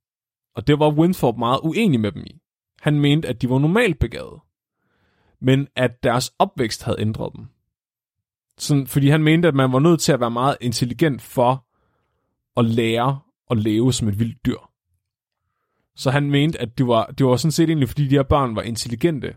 Og 0.55 0.67
det 0.67 0.79
var 0.79 0.91
Winthrop 0.93 1.39
meget 1.39 1.61
uenig 1.63 2.01
med 2.01 2.13
dem 2.13 2.25
i. 2.27 2.41
Han 2.81 3.01
mente, 3.01 3.29
at 3.29 3.43
de 3.43 3.51
var 3.51 3.59
normalt 3.59 3.99
begavede, 3.99 4.41
men 5.41 5.69
at 5.77 6.03
deres 6.03 6.33
opvækst 6.39 6.83
havde 6.83 7.01
ændret 7.01 7.33
dem. 7.37 7.47
Sådan, 8.59 8.87
fordi 8.87 9.09
han 9.09 9.23
mente, 9.23 9.49
at 9.49 9.55
man 9.55 9.73
var 9.73 9.79
nødt 9.79 10.01
til 10.01 10.13
at 10.13 10.21
være 10.21 10.31
meget 10.31 10.57
intelligent 10.61 11.23
for 11.23 11.67
at 12.57 12.65
lære 12.65 13.21
at 13.51 13.59
leve 13.59 13.93
som 13.93 14.09
et 14.09 14.19
vildt 14.19 14.47
dyr. 14.47 14.59
Så 15.97 16.11
han 16.11 16.31
mente, 16.31 16.61
at 16.61 16.79
det 16.79 16.87
var, 16.87 17.07
det 17.07 17.27
var 17.27 17.37
sådan 17.37 17.53
set 17.53 17.69
egentlig, 17.69 17.89
fordi 17.89 18.09
de 18.09 18.15
her 18.15 18.23
børn 18.23 18.57
var 18.57 18.63
intelligente, 18.63 19.37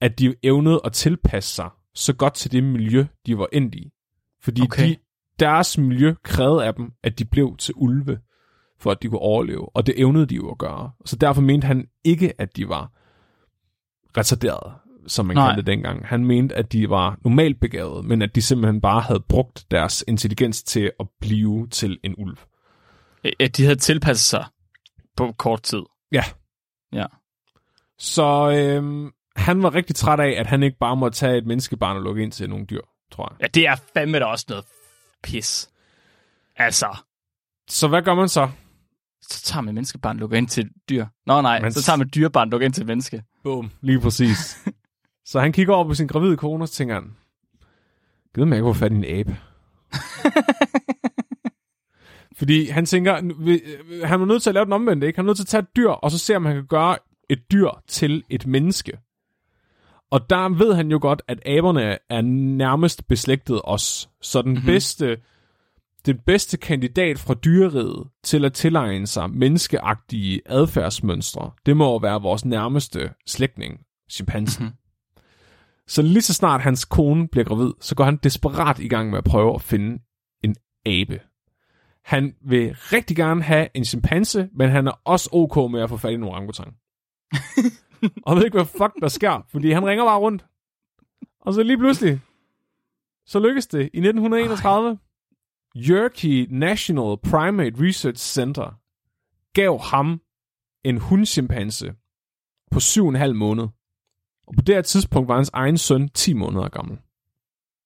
at 0.00 0.18
de 0.18 0.34
evnede 0.42 0.80
at 0.84 0.92
tilpasse 0.92 1.54
sig 1.54 1.70
så 1.94 2.12
godt 2.12 2.34
til 2.34 2.52
det 2.52 2.64
miljø, 2.64 3.06
de 3.26 3.38
var 3.38 3.48
endt 3.52 3.74
i. 3.74 3.92
Fordi 4.40 4.62
Okay. 4.62 4.88
de, 4.88 4.96
deres 5.38 5.78
miljø 5.78 6.14
krævede 6.22 6.64
af 6.64 6.74
dem, 6.74 6.92
at 7.02 7.18
de 7.18 7.24
blev 7.24 7.56
til 7.56 7.74
ulve, 7.76 8.18
for 8.78 8.90
at 8.90 9.02
de 9.02 9.08
kunne 9.08 9.20
overleve. 9.20 9.76
Og 9.76 9.86
det 9.86 10.00
evnede 10.00 10.26
de 10.26 10.34
jo 10.34 10.50
at 10.50 10.58
gøre. 10.58 10.90
Så 11.04 11.16
derfor 11.16 11.42
mente 11.42 11.66
han 11.66 11.88
ikke, 12.04 12.40
at 12.40 12.56
de 12.56 12.68
var 12.68 12.90
retarderede, 14.16 14.74
som 15.06 15.26
man 15.26 15.36
Nej. 15.36 15.46
kaldte 15.46 15.62
det 15.62 15.66
dengang. 15.66 16.06
Han 16.06 16.24
mente, 16.24 16.54
at 16.54 16.72
de 16.72 16.90
var 16.90 17.18
normalt 17.24 17.60
begavede, 17.60 18.02
men 18.02 18.22
at 18.22 18.34
de 18.34 18.42
simpelthen 18.42 18.80
bare 18.80 19.00
havde 19.00 19.24
brugt 19.28 19.64
deres 19.70 20.04
intelligens 20.08 20.62
til 20.62 20.90
at 21.00 21.06
blive 21.20 21.68
til 21.68 21.98
en 22.02 22.14
ulv. 22.18 22.36
At 23.40 23.56
de 23.56 23.62
havde 23.62 23.76
tilpasset 23.76 24.26
sig 24.26 24.44
på 25.16 25.32
kort 25.32 25.62
tid. 25.62 25.82
Ja. 26.12 26.24
Ja. 26.92 27.06
Så 27.98 28.50
øhm, 28.50 29.10
han 29.36 29.62
var 29.62 29.74
rigtig 29.74 29.96
træt 29.96 30.20
af, 30.20 30.34
at 30.40 30.46
han 30.46 30.62
ikke 30.62 30.78
bare 30.78 30.96
måtte 30.96 31.18
tage 31.18 31.38
et 31.38 31.46
menneskebarn 31.46 31.96
og 31.96 32.02
lukke 32.02 32.22
ind 32.22 32.32
til 32.32 32.50
nogle 32.50 32.66
dyr, 32.66 32.80
tror 33.12 33.28
jeg. 33.30 33.36
Ja, 33.40 33.46
det 33.46 33.68
er 33.68 33.76
fandme 33.94 34.18
da 34.18 34.24
også 34.24 34.46
noget 34.48 34.64
pis. 35.24 35.70
Altså, 36.56 36.96
Så 37.68 37.88
hvad 37.88 38.02
gør 38.02 38.14
man 38.14 38.28
så? 38.28 38.50
så 39.22 39.42
tager 39.42 39.62
man 39.62 39.74
menneskebarn 39.74 40.18
lukker 40.18 40.36
ind 40.38 40.48
til 40.48 40.70
dyr. 40.88 41.06
Nå 41.26 41.40
nej, 41.40 41.60
Men- 41.60 41.72
så 41.72 41.82
tager 41.82 41.96
man 41.96 42.10
dyrebarn 42.14 42.50
lukker 42.50 42.64
ind 42.64 42.74
til 42.74 42.86
menneske. 42.86 43.22
Boom. 43.44 43.70
Lige 43.80 44.00
præcis. 44.00 44.58
så 45.30 45.40
han 45.40 45.52
kigger 45.52 45.74
over 45.74 45.84
på 45.84 45.94
sin 45.94 46.06
gravide 46.06 46.36
kone, 46.36 46.64
og 46.64 46.70
tænker 46.70 46.94
han, 46.94 47.16
Gud, 48.34 48.44
man 48.44 48.58
ikke 48.58 48.68
få 48.68 48.72
fat 48.72 48.92
en 48.92 49.04
abe. 49.04 49.36
Fordi 52.38 52.68
han 52.68 52.86
tænker, 52.86 53.16
øh, 53.40 53.58
han 54.04 54.20
er 54.20 54.24
nødt 54.24 54.42
til 54.42 54.50
at 54.50 54.54
lave 54.54 54.64
den 54.64 54.72
omvendte, 54.72 55.06
ikke? 55.06 55.16
Han 55.16 55.24
er 55.24 55.26
nødt 55.26 55.36
til 55.36 55.42
at 55.44 55.48
tage 55.48 55.60
et 55.62 55.76
dyr, 55.76 55.88
og 55.88 56.10
så 56.10 56.18
se, 56.18 56.36
om 56.36 56.44
han 56.44 56.54
kan 56.54 56.66
gøre 56.66 56.96
et 57.28 57.50
dyr 57.52 57.68
til 57.88 58.24
et 58.30 58.46
menneske. 58.46 58.98
Og 60.14 60.30
der 60.30 60.48
ved 60.48 60.74
han 60.74 60.90
jo 60.90 60.98
godt, 61.02 61.22
at 61.28 61.38
aberne 61.46 61.98
er 62.10 62.20
nærmest 62.56 63.08
beslægtet 63.08 63.60
os. 63.64 64.10
Så 64.22 64.42
den 64.42 64.52
mm-hmm. 64.52 64.66
bedste, 64.66 65.16
den 66.06 66.18
bedste 66.26 66.56
kandidat 66.56 67.18
fra 67.18 67.34
dyreriget 67.34 68.08
til 68.22 68.44
at 68.44 68.52
tilegne 68.52 69.06
sig 69.06 69.30
menneskeagtige 69.30 70.40
adfærdsmønstre, 70.46 71.50
det 71.66 71.76
må 71.76 71.84
jo 71.84 71.96
være 71.96 72.22
vores 72.22 72.44
nærmeste 72.44 73.10
slægtning, 73.26 73.80
chimpansen. 74.10 74.64
Mm-hmm. 74.64 74.78
Så 75.86 76.02
lige 76.02 76.22
så 76.22 76.34
snart 76.34 76.60
hans 76.60 76.84
kone 76.84 77.28
bliver 77.28 77.44
gravid, 77.44 77.72
så 77.80 77.94
går 77.94 78.04
han 78.04 78.18
desperat 78.22 78.78
i 78.78 78.88
gang 78.88 79.10
med 79.10 79.18
at 79.18 79.24
prøve 79.24 79.54
at 79.54 79.62
finde 79.62 80.02
en 80.44 80.56
abe. 80.86 81.20
Han 82.04 82.34
vil 82.48 82.74
rigtig 82.74 83.16
gerne 83.16 83.42
have 83.42 83.68
en 83.74 83.84
chimpanse, 83.84 84.48
men 84.52 84.70
han 84.70 84.86
er 84.86 85.00
også 85.04 85.28
ok 85.32 85.70
med 85.70 85.80
at 85.82 85.88
få 85.88 85.96
fat 85.96 86.10
i 86.10 86.14
en 86.14 86.22
orangutang. 86.22 86.74
og 88.26 88.36
ved 88.36 88.44
ikke, 88.44 88.56
hvad 88.56 88.66
fuck 88.66 88.92
der 89.00 89.08
sker, 89.08 89.46
fordi 89.48 89.70
han 89.70 89.86
ringer 89.86 90.04
bare 90.04 90.18
rundt. 90.18 90.44
Og 91.40 91.54
så 91.54 91.62
lige 91.62 91.78
pludselig, 91.78 92.20
så 93.26 93.38
lykkes 93.38 93.66
det 93.66 93.80
i 93.80 93.98
1931. 93.98 94.98
Yerkes 95.76 96.46
National 96.50 97.16
Primate 97.30 97.86
Research 97.86 98.24
Center 98.24 98.80
gav 99.54 99.80
ham 99.80 100.20
en 100.84 100.98
hundchimpanse 100.98 101.94
på 102.70 102.80
syv 102.80 103.02
og 103.02 103.08
en 103.08 103.14
halv 103.14 103.34
måned. 103.34 103.68
Og 104.46 104.54
på 104.54 104.62
det 104.62 104.74
her 104.74 104.82
tidspunkt 104.82 105.28
var 105.28 105.34
hans 105.34 105.50
egen 105.52 105.78
søn 105.78 106.08
10 106.08 106.32
måneder 106.32 106.68
gammel. 106.68 106.98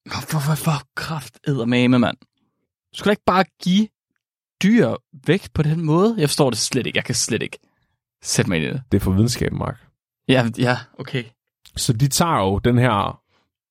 Hvorfor, 0.04 0.46
hvorfor 0.46 0.87
kraft 0.94 1.38
eddermame, 1.46 1.98
mand? 1.98 2.16
Du 2.92 2.98
skulle 2.98 3.07
da 3.07 3.12
ikke 3.12 3.22
bare 3.26 3.44
give 3.62 3.88
dyr 4.62 4.94
væk 5.26 5.52
på 5.54 5.62
den 5.62 5.85
måde? 5.85 6.14
Jeg 6.18 6.28
forstår 6.28 6.50
det 6.50 6.59
slet 6.59 6.87
ikke. 6.87 6.96
Jeg 6.96 7.04
kan 7.04 7.14
slet 7.14 7.42
ikke 7.42 7.59
sætte 8.22 8.48
mig 8.48 8.57
ind 8.57 8.66
i 8.66 8.68
det. 8.68 8.83
Det 8.92 8.98
er 8.98 9.04
for 9.04 9.12
videnskab, 9.12 9.52
Mark. 9.52 9.88
Ja, 10.29 10.51
ja, 10.59 10.77
okay. 10.99 11.25
Så 11.77 11.93
de 11.93 12.09
tager 12.09 12.38
jo 12.38 12.59
den 12.59 12.79
her 12.79 13.23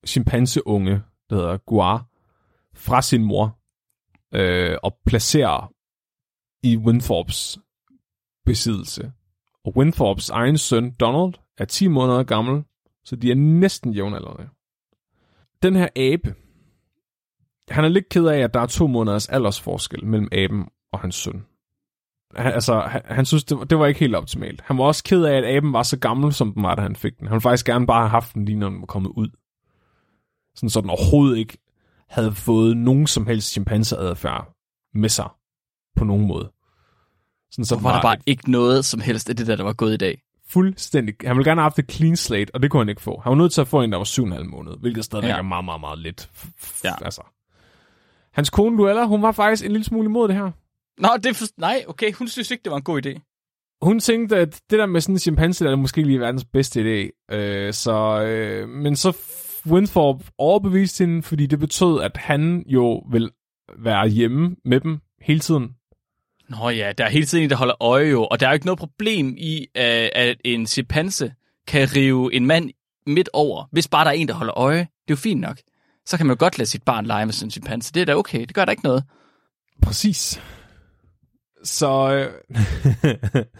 chimpanseunge, 0.07 1.01
der 1.29 1.35
hedder 1.35 1.57
Guar, 1.57 2.05
fra 2.73 3.01
sin 3.01 3.23
mor, 3.23 3.59
øh, 4.33 4.77
og 4.83 4.97
placerer 5.05 5.73
i 6.63 6.77
Winthorps 6.77 7.59
besiddelse. 8.45 9.11
Og 9.65 9.77
Winthorps 9.77 10.29
egen 10.29 10.57
søn, 10.57 10.91
Donald, 10.91 11.33
er 11.57 11.65
10 11.65 11.87
måneder 11.87 12.23
gammel, 12.23 12.63
så 13.05 13.15
de 13.15 13.31
er 13.31 13.35
næsten 13.35 13.93
jævnaldrende. 13.93 14.49
Den 15.63 15.75
her 15.75 15.87
abe, 15.95 16.35
han 17.69 17.83
er 17.83 17.89
lidt 17.89 18.09
ked 18.09 18.25
af, 18.25 18.39
at 18.39 18.53
der 18.53 18.59
er 18.59 18.65
to 18.65 18.87
måneders 18.87 19.27
aldersforskel 19.27 20.05
mellem 20.05 20.29
aben 20.31 20.69
og 20.91 20.99
hans 20.99 21.15
søn. 21.15 21.45
Han, 22.35 22.53
altså, 22.53 22.79
han, 22.79 23.01
han 23.05 23.25
synes, 23.25 23.43
det 23.43 23.57
var, 23.57 23.63
det 23.63 23.79
var 23.79 23.85
ikke 23.85 23.99
helt 23.99 24.15
optimalt. 24.15 24.61
Han 24.65 24.77
var 24.77 24.83
også 24.83 25.03
ked 25.03 25.23
af, 25.23 25.37
at 25.37 25.45
aben 25.57 25.73
var 25.73 25.83
så 25.83 25.97
gammel, 25.97 26.33
som 26.33 26.53
den 26.53 26.63
var, 26.63 26.75
da 26.75 26.81
han 26.81 26.95
fik 26.95 27.19
den. 27.19 27.27
Han 27.27 27.33
ville 27.33 27.41
faktisk 27.41 27.65
gerne 27.65 27.87
bare 27.87 27.99
have 28.01 28.09
haft 28.09 28.33
den, 28.33 28.45
lige 28.45 28.55
når 28.59 28.69
den 28.69 28.79
var 28.79 28.85
kommet 28.85 29.09
ud. 29.09 29.29
Sådan, 30.55 30.69
så 30.69 30.81
den 30.81 30.89
overhovedet 30.89 31.37
ikke 31.37 31.57
havde 32.09 32.31
fået 32.33 32.77
nogen 32.77 33.07
som 33.07 33.27
helst 33.27 33.51
chimpanseadfærd 33.51 34.53
med 34.93 35.09
sig 35.09 35.29
på 35.95 36.03
nogen 36.05 36.27
måde. 36.27 36.51
Sådan, 37.51 37.65
så 37.65 37.79
var 37.79 37.93
der 37.95 38.01
bare 38.01 38.13
et 38.13 38.21
ikke 38.25 38.51
noget 38.51 38.85
som 38.85 39.01
helst 39.01 39.29
af 39.29 39.35
det 39.35 39.47
der, 39.47 39.55
der 39.55 39.63
var 39.63 39.73
gået 39.73 39.93
i 39.93 39.97
dag. 39.97 40.21
fuldstændig... 40.49 41.15
Han 41.25 41.37
ville 41.37 41.49
gerne 41.49 41.61
have 41.61 41.65
haft 41.65 41.79
et 41.79 41.91
clean 41.91 42.15
slate, 42.15 42.55
og 42.55 42.61
det 42.61 42.71
kunne 42.71 42.79
han 42.81 42.89
ikke 42.89 43.01
få. 43.01 43.19
Han 43.23 43.29
var 43.29 43.35
nødt 43.35 43.53
til 43.53 43.61
at 43.61 43.67
få 43.67 43.81
en, 43.81 43.91
der 43.91 43.97
var 43.97 44.03
syv 44.05 44.23
og 44.23 44.27
en 44.27 44.33
halv 44.33 44.45
måned, 44.45 44.71
hvilket 44.79 45.05
stadigvæk 45.05 45.29
Ja. 45.31 45.37
er 45.37 45.41
meget, 45.41 45.65
meget, 45.65 45.81
meget 45.81 45.99
lidt. 45.99 46.29
Ja. 46.83 46.93
Altså. 47.05 47.21
Hans 48.33 48.49
kone 48.49 48.77
Luella, 48.77 49.05
hun 49.05 49.21
var 49.21 49.31
faktisk 49.31 49.65
en 49.65 49.71
lille 49.71 49.85
smule 49.85 50.05
imod 50.05 50.27
det 50.27 50.35
her. 50.35 50.51
Nå, 50.97 51.09
det 51.23 51.35
for... 51.35 51.45
Nej, 51.57 51.83
okay, 51.87 52.11
hun 52.11 52.27
synes 52.27 52.51
ikke, 52.51 52.63
det 52.63 52.71
var 52.71 52.77
en 52.77 52.83
god 52.83 53.05
idé. 53.05 53.19
Hun 53.81 53.99
tænkte, 53.99 54.37
at 54.37 54.61
det 54.69 54.79
der 54.79 54.85
med 54.85 55.01
sådan 55.01 55.15
en 55.15 55.19
chimpanse, 55.19 55.65
der 55.65 55.71
er 55.71 55.75
måske 55.75 56.01
lige 56.01 56.19
verdens 56.19 56.45
bedste 56.45 56.79
idé. 56.81 57.25
Øh, 57.35 57.73
så, 57.73 58.21
øh, 58.21 58.69
men 58.69 58.95
så 58.95 59.17
Winthrop 59.65 60.23
overbeviste 60.37 61.05
hende, 61.05 61.23
fordi 61.23 61.45
det 61.45 61.59
betød, 61.59 62.01
at 62.01 62.17
han 62.17 62.63
jo 62.67 63.03
vil 63.11 63.31
være 63.79 64.07
hjemme 64.07 64.55
med 64.65 64.79
dem 64.79 64.99
hele 65.21 65.39
tiden. 65.39 65.69
Nå 66.49 66.69
ja, 66.69 66.91
der 66.97 67.05
er 67.05 67.09
hele 67.09 67.25
tiden 67.25 67.43
en, 67.43 67.49
der 67.49 67.55
holder 67.55 67.83
øje 67.83 68.09
jo, 68.09 68.25
og 68.25 68.39
der 68.39 68.45
er 68.45 68.51
jo 68.51 68.53
ikke 68.53 68.65
noget 68.65 68.79
problem 68.79 69.35
i, 69.37 69.59
øh, 69.59 70.09
at 70.15 70.37
en 70.45 70.67
chimpanse 70.67 71.33
kan 71.67 71.95
rive 71.95 72.33
en 72.33 72.45
mand 72.45 72.69
midt 73.07 73.29
over, 73.33 73.69
hvis 73.71 73.87
bare 73.87 74.03
der 74.05 74.11
er 74.11 74.15
en, 74.15 74.27
der 74.27 74.33
holder 74.33 74.57
øje. 74.57 74.79
Det 74.79 74.85
er 74.85 74.87
jo 75.09 75.15
fint 75.15 75.41
nok. 75.41 75.57
Så 76.05 76.17
kan 76.17 76.25
man 76.25 76.33
jo 76.35 76.39
godt 76.39 76.57
lade 76.57 76.69
sit 76.69 76.83
barn 76.83 77.05
lege 77.05 77.25
med 77.25 77.33
sådan 77.33 77.47
en 77.47 77.51
chimpanse. 77.51 77.93
Det 77.93 78.01
er 78.01 78.05
da 78.05 78.15
okay, 78.15 78.39
det 78.39 78.53
gør 78.53 78.65
der 78.65 78.71
ikke 78.71 78.83
noget. 78.83 79.03
Præcis. 79.81 80.41
Så 81.63 82.11
øh, 82.11 82.43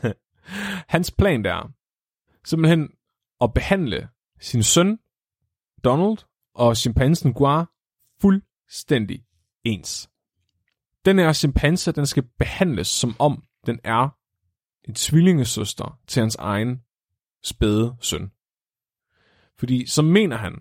hans 0.95 1.11
plan 1.11 1.43
der 1.43 1.53
er 1.53 1.71
simpelthen 2.45 2.89
at 3.41 3.53
behandle 3.53 4.09
sin 4.39 4.63
søn, 4.63 4.99
Donald, 5.83 6.17
og 6.53 6.77
chimpansen 6.77 7.33
Guar 7.33 7.71
fuldstændig 8.21 9.25
ens. 9.63 10.09
Den 11.05 11.19
her 11.19 11.33
chimpanse, 11.33 11.91
den 11.91 12.05
skal 12.05 12.23
behandles 12.39 12.87
som 12.87 13.15
om 13.19 13.43
den 13.65 13.79
er 13.83 14.09
en 14.87 14.93
tvillingesøster 14.93 15.99
til 16.07 16.19
hans 16.19 16.35
egen 16.35 16.81
spæde 17.43 17.95
søn. 18.01 18.31
Fordi 19.59 19.85
så 19.85 20.01
mener 20.01 20.37
han, 20.37 20.53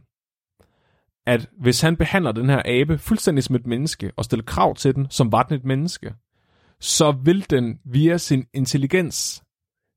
at 1.26 1.50
hvis 1.58 1.80
han 1.80 1.96
behandler 1.96 2.32
den 2.32 2.48
her 2.48 2.62
abe 2.64 2.98
fuldstændig 2.98 3.44
som 3.44 3.56
et 3.56 3.66
menneske, 3.66 4.12
og 4.16 4.24
stiller 4.24 4.44
krav 4.44 4.74
til 4.74 4.94
den, 4.94 5.10
som 5.10 5.32
var 5.32 5.42
den 5.42 5.56
et 5.56 5.64
menneske, 5.64 6.14
så 6.80 7.12
vil 7.24 7.50
den 7.50 7.78
via 7.84 8.18
sin 8.18 8.46
intelligens 8.54 9.42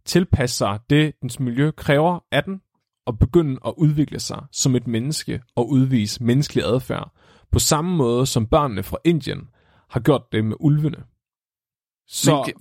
tilpasse 0.05 0.55
sig 0.55 0.79
det, 0.89 1.13
dens 1.21 1.39
miljø 1.39 1.71
kræver 1.71 2.19
af 2.31 2.43
den, 2.43 2.61
og 3.05 3.19
begynde 3.19 3.59
at 3.65 3.73
udvikle 3.77 4.19
sig 4.19 4.43
som 4.51 4.75
et 4.75 4.87
menneske 4.87 5.41
og 5.55 5.69
udvise 5.69 6.23
menneskelig 6.23 6.63
adfærd, 6.65 7.11
på 7.51 7.59
samme 7.59 7.95
måde 7.95 8.25
som 8.25 8.47
børnene 8.47 8.83
fra 8.83 8.97
Indien 9.05 9.49
har 9.89 9.99
gjort 9.99 10.21
det 10.31 10.45
med 10.45 10.55
ulvene. 10.59 11.03
Så. 12.07 12.43
Men 12.45 12.53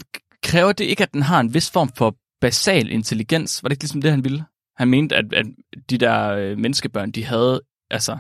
kræver 0.43 0.73
det 0.73 0.85
ikke, 0.85 1.03
at 1.03 1.13
den 1.13 1.23
har 1.23 1.41
en 1.41 1.55
vis 1.55 1.71
form 1.71 1.89
for 1.97 2.17
basal 2.41 2.91
intelligens? 2.91 3.63
Var 3.63 3.69
det 3.69 3.75
ikke 3.75 3.83
ligesom 3.85 4.01
det, 4.03 4.11
han 4.11 4.25
ville? 4.25 4.45
Han 4.77 4.89
mente, 4.89 5.17
at, 5.17 5.33
at 5.33 5.47
de 5.91 5.99
der 5.99 6.29
øh, 6.31 6.59
menneskebørn, 6.59 7.11
de 7.11 7.25
havde, 7.25 7.61
altså, 7.91 8.19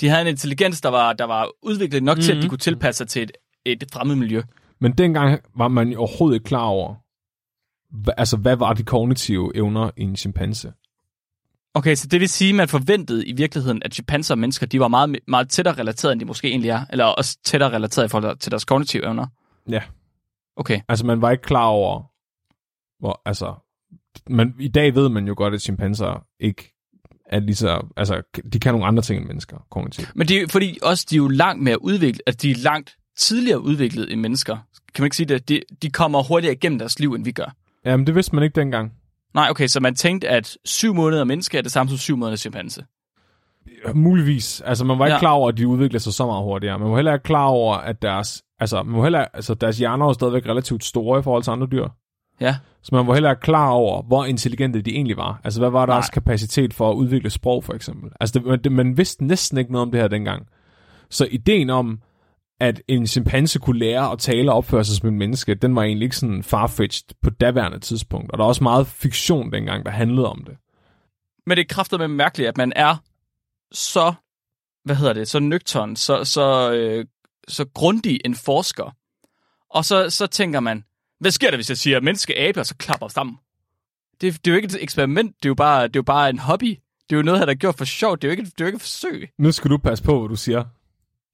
de 0.00 0.08
havde 0.08 0.22
en 0.22 0.26
intelligens, 0.28 0.80
der 0.80 0.88
var, 0.88 1.12
der 1.12 1.24
var 1.24 1.50
udviklet 1.62 2.02
nok 2.02 2.16
mm-hmm. 2.16 2.22
til, 2.22 2.32
at 2.32 2.36
de 2.36 2.40
Mhm. 2.40 2.48
kunne 2.48 2.58
tilpasse 2.58 2.98
sig 2.98 3.08
til 3.08 3.22
et, 3.22 3.32
et 3.82 3.84
fremmed 3.92 4.16
miljø. 4.16 4.42
Men 4.80 4.92
dengang 4.92 5.40
var 5.56 5.68
man 5.68 5.88
jo 5.88 5.98
overhovedet 5.98 6.36
ikke 6.36 6.44
klar 6.44 6.64
over, 6.64 6.94
hva, 7.90 8.12
altså 8.16 8.36
hvad 8.36 8.56
var 8.56 8.72
de 8.72 8.82
kognitive 8.82 9.56
evner 9.56 9.90
i 9.96 10.02
en 10.02 10.16
chimpanse. 10.16 10.72
Okay, 11.74 11.94
så 11.94 12.08
det 12.08 12.20
vil 12.20 12.28
sige, 12.28 12.48
at 12.48 12.54
man 12.54 12.68
forventede 12.68 13.26
i 13.26 13.32
virkeligheden, 13.32 13.82
at 13.84 13.94
chimpanser 13.94 14.34
og 14.34 14.38
mennesker, 14.38 14.66
de 14.66 14.80
var 14.80 14.88
meget, 14.88 15.18
meget 15.28 15.48
tættere 15.48 15.74
relateret, 15.74 16.12
end 16.12 16.20
de 16.20 16.26
måske 16.26 16.48
egentlig 16.48 16.70
er. 16.70 16.84
Eller 16.90 17.04
også 17.04 17.38
tættere 17.44 17.72
relateret 17.72 18.04
i 18.04 18.08
forhold 18.08 18.36
til 18.36 18.50
deres 18.50 18.64
kognitive 18.64 19.04
evner. 19.04 19.26
Ja. 19.68 19.82
Okay. 20.56 20.80
Altså 20.88 21.06
man 21.06 21.22
var 21.22 21.30
ikke 21.30 21.42
klar 21.42 21.64
over, 21.64 22.02
Hvor, 23.00 23.22
altså, 23.24 23.54
man, 24.30 24.54
i 24.58 24.68
dag 24.68 24.94
ved 24.94 25.08
man 25.08 25.26
jo 25.26 25.34
godt, 25.36 25.54
at 25.54 25.62
chimpanser 25.62 26.26
ikke 26.40 26.74
er 27.26 27.40
lige 27.40 27.54
så, 27.54 27.86
altså, 27.96 28.22
de 28.52 28.60
kan 28.60 28.74
nogle 28.74 28.86
andre 28.86 29.02
ting 29.02 29.18
end 29.18 29.26
mennesker, 29.26 29.66
kognitivt. 29.70 30.12
Men 30.16 30.28
det 30.28 30.42
er 30.42 30.48
fordi 30.48 30.78
også, 30.82 31.06
de 31.10 31.14
er 31.14 31.18
jo 31.18 31.28
langt 31.28 31.62
mere 31.62 31.82
udviklet, 31.82 32.22
at 32.26 32.42
de 32.42 32.50
er 32.50 32.54
langt 32.54 32.97
tidligere 33.18 33.60
udviklet 33.60 34.12
end 34.12 34.20
mennesker. 34.20 34.56
Kan 34.94 35.02
man 35.02 35.06
ikke 35.06 35.16
sige 35.16 35.26
det? 35.26 35.48
De, 35.48 35.60
de 35.82 35.90
kommer 35.90 36.22
hurtigere 36.22 36.54
igennem 36.54 36.78
deres 36.78 36.98
liv, 36.98 37.12
end 37.14 37.24
vi 37.24 37.32
gør. 37.32 37.54
Jamen, 37.84 38.06
det 38.06 38.14
vidste 38.14 38.34
man 38.34 38.44
ikke 38.44 38.60
dengang. 38.60 38.92
Nej, 39.34 39.50
okay, 39.50 39.66
så 39.66 39.80
man 39.80 39.94
tænkte, 39.94 40.28
at 40.28 40.56
syv 40.64 40.94
måneder 40.94 41.24
menneske 41.24 41.58
er 41.58 41.62
det 41.62 41.72
samme 41.72 41.90
som 41.90 41.98
syv 41.98 42.16
måneder 42.16 42.36
chimpanse. 42.36 42.84
Muligvis. 43.94 44.60
Altså, 44.60 44.84
man 44.84 44.98
var 44.98 45.06
ikke 45.06 45.12
Ja. 45.12 45.14
ja. 45.16 45.20
klar 45.20 45.30
over, 45.30 45.48
at 45.48 45.56
de 45.58 45.68
udviklede 45.68 46.02
sig 46.02 46.12
så 46.14 46.26
meget 46.26 46.42
hurtigere. 46.44 46.78
Man 46.78 46.90
var 46.90 46.96
heller 46.96 47.12
ikke 47.12 47.22
klar 47.22 47.44
over, 47.46 47.74
at 47.76 48.02
deres, 48.02 48.42
altså, 48.60 48.82
man 48.82 48.96
var 48.96 49.02
heller, 49.02 49.24
altså, 49.34 49.54
deres 49.54 49.78
hjerner 49.78 50.06
var 50.06 50.12
stadigvæk 50.12 50.46
relativt 50.46 50.84
store 50.84 51.20
i 51.20 51.22
forhold 51.22 51.42
til 51.42 51.50
andre 51.50 51.66
dyr. 51.72 51.88
Ja. 52.40 52.56
Så 52.82 52.94
man 52.94 53.06
var 53.06 53.14
heller 53.14 53.30
ikke 53.30 53.40
klar 53.40 53.70
over, 53.70 54.02
hvor 54.02 54.24
intelligente 54.24 54.80
de 54.82 54.90
egentlig 54.90 55.16
var. 55.16 55.40
Altså, 55.44 55.60
hvad 55.60 55.70
var 55.70 55.86
deres 55.86 56.04
Nej. 56.06 56.14
kapacitet 56.14 56.74
for 56.74 56.90
at 56.90 56.94
udvikle 56.94 57.30
sprog, 57.30 57.64
for 57.64 57.72
eksempel? 57.74 58.10
Altså, 58.20 58.38
det, 58.38 58.64
det, 58.64 58.72
man 58.72 58.96
vidste 58.96 59.24
næsten 59.24 59.58
ikke 59.58 59.72
noget 59.72 59.86
om 59.86 59.90
det 59.90 60.00
her 60.00 60.08
dengang. 60.08 60.46
Så 61.10 61.28
ideen 61.30 61.70
om, 61.70 62.00
at 62.60 62.82
en 62.88 63.06
chimpanse 63.06 63.58
kunne 63.58 63.78
lære 63.78 64.12
at 64.12 64.18
tale 64.18 64.52
og 64.52 64.56
opføre 64.56 64.84
sig 64.84 64.96
som 64.96 65.08
en 65.08 65.18
menneske, 65.18 65.54
den 65.54 65.76
var 65.76 65.82
egentlig 65.82 66.04
ikke 66.06 66.16
sådan 66.16 66.42
farfetched 66.42 67.08
på 67.22 67.30
daværende 67.30 67.78
tidspunkt. 67.78 68.32
Og 68.32 68.38
der 68.38 68.44
var 68.44 68.48
også 68.48 68.62
meget 68.62 68.86
fiktion 68.86 69.52
dengang, 69.52 69.84
der 69.84 69.90
handlede 69.90 70.28
om 70.28 70.44
det. 70.44 70.56
Men 71.46 71.56
det 71.56 71.62
er 71.62 71.74
kraftigt 71.74 72.00
med 72.00 72.08
mærkeligt, 72.08 72.48
at 72.48 72.56
man 72.56 72.72
er 72.76 72.96
så, 73.72 74.14
hvad 74.84 74.96
hedder 74.96 75.12
det, 75.12 75.28
så 75.28 75.38
nøgtern, 75.38 75.96
så, 75.96 76.24
så, 76.24 76.72
øh, 76.72 77.04
så 77.48 77.66
grundig 77.74 78.20
en 78.24 78.34
forsker. 78.34 78.96
Og 79.70 79.84
så, 79.84 80.10
så 80.10 80.26
tænker 80.26 80.60
man, 80.60 80.84
hvad 81.20 81.30
sker 81.30 81.50
der, 81.50 81.56
hvis 81.56 81.68
jeg 81.68 81.78
siger 81.78 82.00
menneske-abe, 82.00 82.60
og 82.60 82.66
så 82.66 82.74
klapper 82.76 83.08
sammen? 83.08 83.36
Det, 84.20 84.44
det 84.44 84.50
er 84.50 84.50
jo 84.50 84.56
ikke 84.56 84.66
et 84.66 84.82
eksperiment, 84.82 85.36
det 85.36 85.44
er 85.44 85.50
jo 85.50 85.54
bare, 85.54 85.82
det 85.82 85.96
er 85.96 86.00
jo 86.00 86.02
bare 86.02 86.30
en 86.30 86.38
hobby. 86.38 86.78
Det 87.10 87.16
er 87.16 87.16
jo 87.16 87.22
noget, 87.22 87.38
han 87.38 87.48
har 87.48 87.54
gjort 87.54 87.74
for 87.74 87.84
sjov, 87.84 88.16
det 88.16 88.24
er 88.24 88.28
jo 88.28 88.30
ikke, 88.30 88.44
det 88.44 88.60
er 88.60 88.64
jo 88.64 88.66
ikke 88.66 88.76
et 88.76 88.82
forsøg. 88.82 89.30
Nu 89.38 89.52
skal 89.52 89.70
du 89.70 89.78
passe 89.78 90.04
på, 90.04 90.18
hvad 90.18 90.28
du 90.28 90.36
siger. 90.36 90.64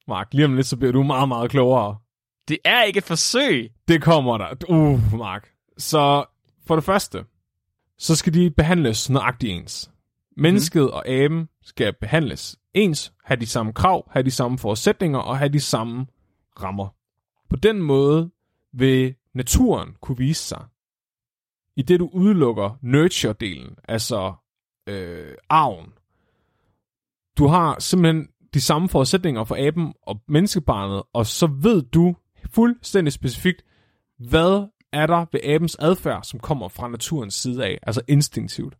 Mark, 0.08 0.28
lige 0.32 0.44
om 0.44 0.54
lidt, 0.54 0.66
så 0.66 0.76
bliver 0.76 0.92
du 0.92 1.02
meget, 1.02 1.28
meget 1.28 1.50
klogere. 1.50 1.96
Det 2.48 2.58
er 2.64 2.82
ikke 2.82 2.98
et 2.98 3.04
forsøg. 3.04 3.72
Det 3.88 4.02
kommer 4.02 4.38
der. 4.38 4.54
Uh, 4.68 5.18
Mark. 5.18 5.48
Så 5.78 6.24
for 6.66 6.74
det 6.74 6.84
første, 6.84 7.24
så 7.98 8.16
skal 8.16 8.34
de 8.34 8.50
behandles 8.50 9.10
nøjagtigt 9.10 9.52
ens. 9.52 9.90
Mennesket 10.36 10.82
mm. 10.82 10.88
og 10.88 11.08
aben 11.08 11.48
skal 11.62 11.92
behandles 12.00 12.56
ens, 12.74 13.12
have 13.24 13.40
de 13.40 13.46
samme 13.46 13.72
krav, 13.72 14.10
have 14.10 14.22
de 14.22 14.30
samme 14.30 14.58
forudsætninger 14.58 15.18
og 15.18 15.38
have 15.38 15.48
de 15.48 15.60
samme 15.60 16.06
rammer. 16.62 16.88
På 17.50 17.56
den 17.56 17.82
måde 17.82 18.30
vil 18.72 19.14
naturen 19.34 19.96
kunne 20.00 20.18
vise 20.18 20.42
sig. 20.42 20.64
I 21.76 21.82
det 21.82 22.00
du 22.00 22.10
udelukker 22.12 22.78
nurture-delen, 22.82 23.74
altså 23.88 24.34
øh, 24.86 25.34
arven. 25.48 25.92
Du 27.38 27.46
har 27.46 27.78
simpelthen 27.78 28.28
de 28.54 28.60
samme 28.60 28.88
forudsætninger 28.88 29.44
for 29.44 29.56
aben 29.58 29.92
og 30.02 30.20
menneskebarnet, 30.28 31.02
og 31.12 31.26
så 31.26 31.46
ved 31.46 31.82
du 31.82 32.16
fuldstændig 32.50 33.12
specifikt, 33.12 33.62
hvad 34.18 34.68
er 34.92 35.06
der 35.06 35.26
ved 35.32 35.40
abens 35.44 35.76
adfærd, 35.80 36.24
som 36.24 36.40
kommer 36.40 36.68
fra 36.68 36.88
naturens 36.88 37.34
side 37.34 37.64
af, 37.64 37.78
altså 37.82 38.00
instinktivt. 38.08 38.74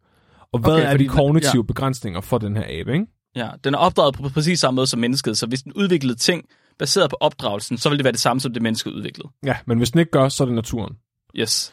Og 0.53 0.61
hvad 0.61 0.73
Okay, 0.73 0.93
er 0.93 0.97
de 0.97 1.09
kognitive 1.09 1.63
ja. 1.63 1.67
begrænsninger 1.67 2.21
for 2.21 2.39
den 2.39 2.57
her 2.57 2.65
abe, 2.69 2.93
ikke? 2.93 3.07
Ja, 3.37 3.49
den 3.65 3.75
er 3.75 3.79
opdraget 3.79 4.15
på 4.15 4.29
præcis 4.29 4.61
samme 4.61 4.77
måde 4.77 4.87
som 4.87 5.01
mennesket, 5.01 5.39
så 5.39 5.47
hvis 5.47 5.63
den 5.63 5.73
udviklede 5.73 6.19
ting 6.19 6.45
baseret 6.79 7.11
på 7.11 7.17
opdragelsen, 7.21 7.79
så 7.79 7.89
vil 7.89 7.99
det 7.99 8.05
være 8.05 8.13
det 8.13 8.21
samme 8.21 8.41
som 8.41 8.53
det 8.53 8.63
menneske 8.63 8.93
udviklede. 8.93 9.29
Ja, 9.45 9.57
men 9.67 9.79
hvis 9.79 9.91
den 9.91 10.01
ikke 10.01 10.11
gør, 10.11 10.29
så 10.29 10.45
er 10.45 10.47
det 10.47 10.55
naturen. 10.55 10.97
Yes. 11.37 11.73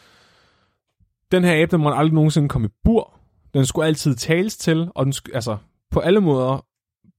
Den 1.31 1.43
her 1.43 1.61
abe, 1.61 1.71
den 1.71 1.81
må 1.81 1.93
aldrig 1.93 2.13
nogensinde 2.13 2.49
komme 2.49 2.67
i 2.67 2.71
bur. 2.83 3.19
Den 3.53 3.65
skulle 3.65 3.87
altid 3.87 4.15
tales 4.15 4.57
til, 4.57 4.87
og 4.95 5.05
den 5.05 5.13
skulle, 5.13 5.35
altså, 5.35 5.57
på 5.91 5.99
alle 5.99 6.21
måder 6.21 6.65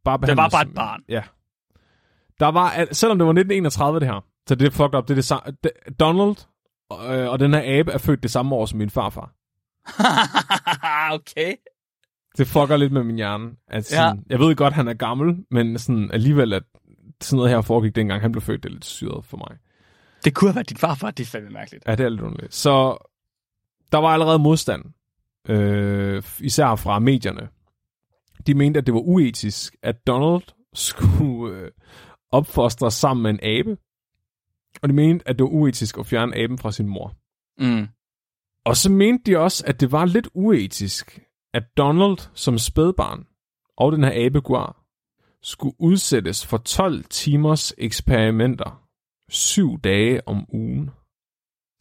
bare 0.05 0.17
Det 0.17 0.21
behandles 0.21 0.37
var 0.37 0.49
bare 0.49 0.69
et 0.69 0.75
barn. 0.75 1.03
Ja. 1.09 1.23
Der 2.41 2.47
var, 2.47 2.89
selvom 2.93 3.19
det 3.19 3.25
var 3.25 3.33
1931 3.33 4.01
det 4.01 4.09
her, 4.09 4.25
så 4.49 4.55
det 4.55 4.67
er 4.67 4.71
fucked 4.71 4.95
up, 4.95 5.09
det 5.09 5.11
er 5.11 5.15
det 5.15 5.25
samme. 5.25 5.57
Donald 6.01 6.37
øh, 6.93 7.29
og 7.29 7.39
den 7.39 7.55
her 7.55 7.81
abe 7.81 7.93
er 7.93 7.99
født 7.99 8.23
det 8.23 8.31
samme 8.31 8.55
år 8.55 8.67
som 8.67 8.79
min 8.79 8.91
farfar. 8.91 9.33
okay. 11.19 11.55
Det 12.39 12.47
fucker 12.47 12.77
lidt 12.77 12.93
med 12.93 13.03
min 13.05 13.17
hjerne. 13.17 13.51
At 13.69 13.87
sådan, 13.87 14.17
ja. 14.17 14.23
Jeg 14.29 14.39
ved 14.39 14.57
godt, 14.57 14.75
han 14.75 14.89
er 14.89 14.95
gammel, 14.95 15.45
men 15.51 15.79
sådan, 15.79 16.11
alligevel, 16.11 16.53
at 16.53 16.63
sådan 17.21 17.37
noget 17.37 17.51
her 17.51 17.61
foregik 17.61 17.97
dengang, 17.97 18.23
han 18.23 18.33
blev 18.33 18.43
født, 18.43 18.63
det 18.63 18.69
er 18.69 18.73
lidt 18.73 18.85
syret 18.85 19.25
for 19.25 19.37
mig. 19.37 19.59
Det 20.25 20.35
kunne 20.35 20.51
have 20.51 20.55
været 20.55 20.69
din 20.69 20.77
farfar, 20.77 21.11
det 21.11 21.23
er 21.23 21.31
fandme 21.31 21.51
mærkeligt. 21.51 21.85
Ja, 21.87 21.95
det 21.95 22.05
er 22.05 22.09
lidt 22.09 22.21
underligt. 22.21 22.55
Så 22.55 22.97
der 23.93 23.99
var 23.99 24.09
allerede 24.09 24.39
modstand, 24.39 24.85
øh, 25.49 26.23
især 26.41 26.75
fra 26.75 26.99
medierne. 26.99 27.49
De 28.47 28.55
mente, 28.55 28.79
at 28.79 28.87
det 28.87 28.95
var 28.95 29.01
uetisk, 29.01 29.77
at 29.83 30.07
Donald 30.07 30.43
skulle 30.75 31.57
øh, 31.57 31.71
opfostre 32.31 32.91
sammen 32.91 33.23
med 33.23 33.31
en 33.31 33.41
abe. 33.43 33.77
Og 34.83 34.89
de 34.89 34.95
mente, 34.95 35.29
at 35.29 35.39
det 35.39 35.45
var 35.45 35.51
uetisk 35.51 35.99
at 35.99 36.07
fjerne 36.07 36.37
aben 36.37 36.59
fra 36.59 36.73
sin 36.73 36.89
mor. 36.89 37.15
Mm. 37.59 37.89
Og 38.65 38.77
så 38.77 38.91
mente 38.91 39.31
de 39.31 39.39
også, 39.39 39.65
at 39.67 39.81
det 39.81 39.93
var 39.93 40.05
lidt 40.05 40.29
uetisk, 40.35 41.21
at 41.55 41.77
Donald 41.77 42.19
som 42.35 42.59
spædbarn 42.59 43.27
og 43.77 43.93
den 43.93 44.05
her 44.05 44.27
abeguar 44.27 44.85
skulle 45.43 45.75
udsættes 45.79 46.47
for 46.47 46.57
12 46.57 47.05
timers 47.05 47.75
eksperimenter 47.79 48.83
syv 49.29 49.81
dage 49.81 50.29
om 50.29 50.47
ugen. 50.53 50.91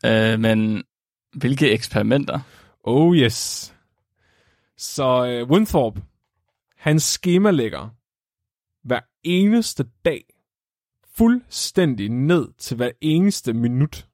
Øh, 0.06 0.39
men 0.39 0.84
hvilke 1.36 1.71
eksperimenter? 1.71 2.39
Oh 2.84 3.15
yes. 3.15 3.74
Så 4.78 5.26
øh, 5.26 5.50
Winthrop, 5.50 6.00
han 6.81 6.99
skemalægger 6.99 7.89
hver 8.87 8.99
eneste 9.23 9.85
dag 10.05 10.23
fuldstændig 11.17 12.09
ned 12.09 12.47
til 12.57 12.77
hver 12.77 12.91
eneste 13.01 13.53
minut. 13.53 14.07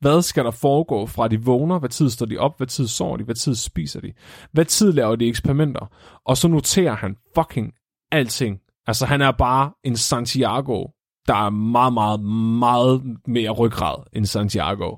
Hvad 0.00 0.22
skal 0.22 0.44
der 0.44 0.50
foregå 0.50 1.06
fra 1.06 1.28
de 1.28 1.44
vågner? 1.44 1.78
Hvad 1.78 1.88
tid 1.88 2.10
står 2.10 2.26
de 2.26 2.38
op? 2.38 2.56
Hvad 2.56 2.66
tid 2.66 2.86
sover 2.86 3.16
de? 3.16 3.24
Hvad 3.24 3.34
tid 3.34 3.54
spiser 3.54 4.00
de? 4.00 4.12
Hvad 4.52 4.64
tid 4.64 4.92
laver 4.92 5.16
de 5.16 5.28
eksperimenter? 5.28 5.86
Og 6.24 6.36
så 6.36 6.48
noterer 6.48 6.96
han 6.96 7.16
fucking 7.34 7.72
alting. 8.12 8.60
Altså 8.86 9.06
han 9.06 9.22
er 9.22 9.32
bare 9.32 9.72
en 9.84 9.96
Santiago, 9.96 10.86
der 11.28 11.34
er 11.34 11.50
meget, 11.50 11.92
meget, 11.92 12.20
meget 12.58 13.02
mere 13.26 13.50
ryggrad 13.50 14.02
end 14.12 14.26
Santiago. 14.26 14.96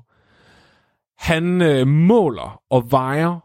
Han 1.17 1.61
øh, 1.61 1.87
måler 1.87 2.61
og 2.69 2.91
vejer 2.91 3.39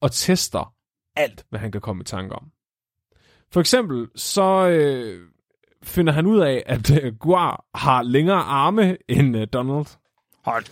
og 0.00 0.12
tester 0.12 0.77
alt, 1.18 1.44
hvad 1.50 1.60
han 1.60 1.72
kan 1.72 1.80
komme 1.80 2.00
i 2.00 2.04
tanke 2.04 2.34
om. 2.34 2.44
For 3.52 3.60
eksempel 3.60 4.06
så 4.16 4.68
øh, 4.68 5.20
finder 5.82 6.12
han 6.12 6.26
ud 6.26 6.40
af, 6.40 6.62
at 6.66 7.02
øh, 7.02 7.14
Guar 7.14 7.64
har 7.74 8.02
længere 8.02 8.42
arme 8.42 8.96
end 9.08 9.36
øh, 9.36 9.46
Donald. 9.52 9.86
Hold 10.44 10.64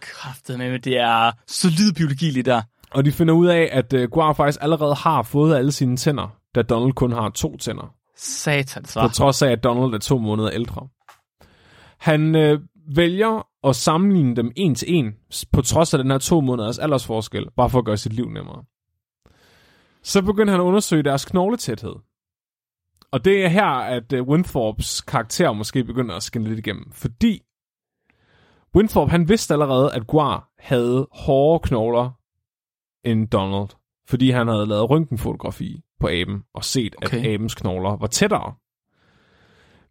kraftet 0.00 0.58
med, 0.58 0.78
det 0.78 0.98
er 0.98 1.32
solid 1.46 1.92
biologi 1.92 2.30
lige 2.30 2.42
der. 2.42 2.62
Og 2.90 3.04
de 3.04 3.12
finder 3.12 3.34
ud 3.34 3.46
af, 3.46 3.68
at 3.72 3.92
øh, 3.92 4.10
Guar 4.10 4.32
faktisk 4.32 4.58
allerede 4.62 4.94
har 4.94 5.22
fået 5.22 5.56
alle 5.56 5.72
sine 5.72 5.96
tænder, 5.96 6.36
da 6.54 6.62
Donald 6.62 6.92
kun 6.92 7.12
har 7.12 7.30
to 7.30 7.56
tænder. 7.56 7.94
Satans, 8.16 8.94
På 8.94 9.00
var. 9.00 9.08
trods 9.08 9.42
af, 9.42 9.50
at 9.50 9.64
Donald 9.64 9.94
er 9.94 9.98
to 9.98 10.18
måneder 10.18 10.50
ældre. 10.50 10.88
Han 11.98 12.34
øh, 12.34 12.60
vælger 12.96 13.46
at 13.64 13.76
sammenligne 13.76 14.36
dem 14.36 14.52
en 14.56 14.74
til 14.74 14.94
en, 14.94 15.12
på 15.52 15.62
trods 15.62 15.94
af 15.94 15.98
den 15.98 16.10
her 16.10 16.18
to 16.18 16.40
måneders 16.40 16.78
aldersforskel, 16.78 17.46
bare 17.56 17.70
for 17.70 17.78
at 17.78 17.84
gøre 17.84 17.96
sit 17.96 18.12
liv 18.12 18.28
nemmere. 18.30 18.64
Så 20.04 20.22
begynder 20.22 20.52
han 20.52 20.60
at 20.60 20.64
undersøge 20.64 21.02
deres 21.02 21.24
knogletæthed. 21.24 21.94
Og 23.10 23.24
det 23.24 23.44
er 23.44 23.48
her, 23.48 23.64
at 23.66 24.12
øh, 24.12 24.22
Winthorpes 24.22 25.00
karakter 25.00 25.52
måske 25.52 25.84
begynder 25.84 26.14
at 26.14 26.22
skinne 26.22 26.48
lidt 26.48 26.58
igennem. 26.58 26.92
Fordi 26.92 27.42
Winthrop, 28.76 29.08
han 29.08 29.28
vidste 29.28 29.54
allerede, 29.54 29.94
at 29.94 30.06
Guar 30.06 30.50
havde 30.58 31.08
hårdere 31.12 31.60
knogler 31.60 32.10
end 33.04 33.28
Donald. 33.28 33.68
Fordi 34.06 34.30
han 34.30 34.48
havde 34.48 34.66
lavet 34.66 34.90
røntgenfotografi 34.90 35.82
på 36.00 36.08
aben 36.08 36.42
og 36.54 36.64
set, 36.64 36.96
okay. 37.04 37.18
At 37.18 37.26
abens 37.26 37.54
knogler 37.54 37.96
var 37.96 38.06
tættere. 38.06 38.54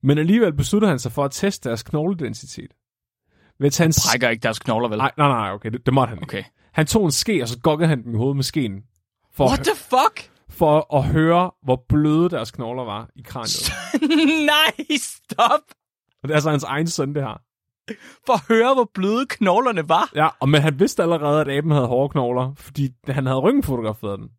Men 0.01 0.17
alligevel 0.17 0.53
besluttede 0.53 0.89
han 0.89 0.99
sig 0.99 1.11
for 1.11 1.25
at 1.25 1.31
teste 1.31 1.69
deres 1.69 1.83
knogledensitet. 1.83 2.71
Ved 3.59 3.67
at 3.67 3.73
tage 3.73 3.85
en... 3.85 3.93
Brækker 4.11 4.29
ikke 4.29 4.43
deres 4.43 4.59
knogler, 4.59 4.89
vel? 4.89 4.97
Nej, 4.97 5.11
nej, 5.17 5.27
nej, 5.27 5.51
okay, 5.51 5.71
det, 5.71 5.85
det 5.85 5.93
måtte 5.93 6.09
han 6.09 6.17
ikke. 6.17 6.23
Okay. 6.23 6.43
Han 6.73 6.85
tog 6.85 7.05
en 7.05 7.11
ske, 7.11 7.41
og 7.41 7.47
så 7.47 7.59
gokkede 7.59 7.89
han 7.89 8.03
dem 8.03 8.13
i 8.13 8.17
hovedet 8.17 8.35
med 8.35 8.43
skeen. 8.43 8.83
For, 9.35 9.47
What 9.47 9.59
the 9.59 9.75
fuck? 9.75 10.29
for 10.49 10.95
at 10.95 11.03
høre, 11.03 11.51
hvor 11.63 11.85
bløde 11.89 12.29
deres 12.29 12.51
knogler 12.51 12.83
var 12.83 13.09
i 13.15 13.21
kraniet. 13.21 13.71
Nej, 14.45 14.97
stop! 14.99 15.61
Og 16.23 16.29
det 16.29 16.29
er 16.29 16.35
altså 16.35 16.49
hans 16.49 16.63
egen 16.63 16.87
søn, 16.87 17.15
det 17.15 17.23
her. 17.23 17.41
For 18.25 18.33
at 18.33 18.41
høre, 18.47 18.73
hvor 18.73 18.89
bløde 18.93 19.25
knoglerne 19.25 19.89
var. 19.89 20.11
Ja, 20.15 20.27
og 20.39 20.49
men 20.49 20.61
han 20.61 20.79
vidste 20.79 21.03
allerede, 21.03 21.41
at 21.41 21.49
aben 21.49 21.71
havde 21.71 21.87
hårde 21.87 22.11
knogler, 22.11 22.53
fordi 22.55 22.89
han 23.07 23.25
havde 23.25 23.39
røntgenfotograferet 23.39 24.19
den. 24.19 24.29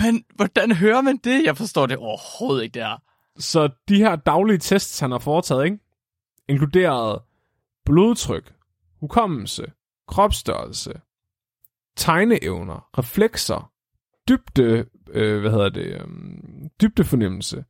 Men 0.00 0.24
hvordan 0.34 0.72
hører 0.72 1.00
man 1.00 1.16
det? 1.16 1.44
Jeg 1.44 1.56
forstår 1.56 1.86
det 1.86 1.96
overhovedet 1.96 2.62
ikke, 2.62 2.74
det 2.74 2.82
her. 2.82 2.96
Så 3.38 3.68
de 3.88 3.96
her 3.96 4.16
daglige 4.16 4.58
tests, 4.58 5.00
han 5.00 5.10
har 5.10 5.18
foretaget, 5.18 5.64
ikke? 5.64 5.78
inkluderede 6.48 7.22
blodtryk, 7.84 8.54
hukommelse, 9.00 9.72
kropsstørrelse, 10.08 10.92
tegneevner, 11.96 12.88
reflekser, 12.98 13.72
dybde, 14.30 14.84
øh, 15.12 15.40
hvad 15.40 15.50
hedder 15.50 15.68
det, 15.68 15.86
øh, 15.86 16.06
dybdefornemmelse, 16.80 17.64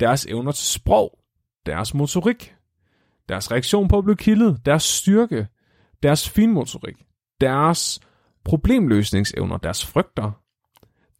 deres 0.00 0.26
evner 0.26 0.52
til 0.52 0.66
sprog, 0.66 1.18
deres 1.66 1.94
motorik, 1.94 2.54
deres 3.28 3.52
reaktion 3.52 3.88
på 3.88 3.98
at 3.98 4.04
blive 4.04 4.16
kildet, 4.16 4.60
deres 4.66 4.82
styrke, 4.82 5.46
deres 6.02 6.28
finmotorik, 6.28 6.96
deres 7.40 8.00
problemløsningsevner, 8.44 9.56
deres 9.56 9.86
frygter, 9.86 10.32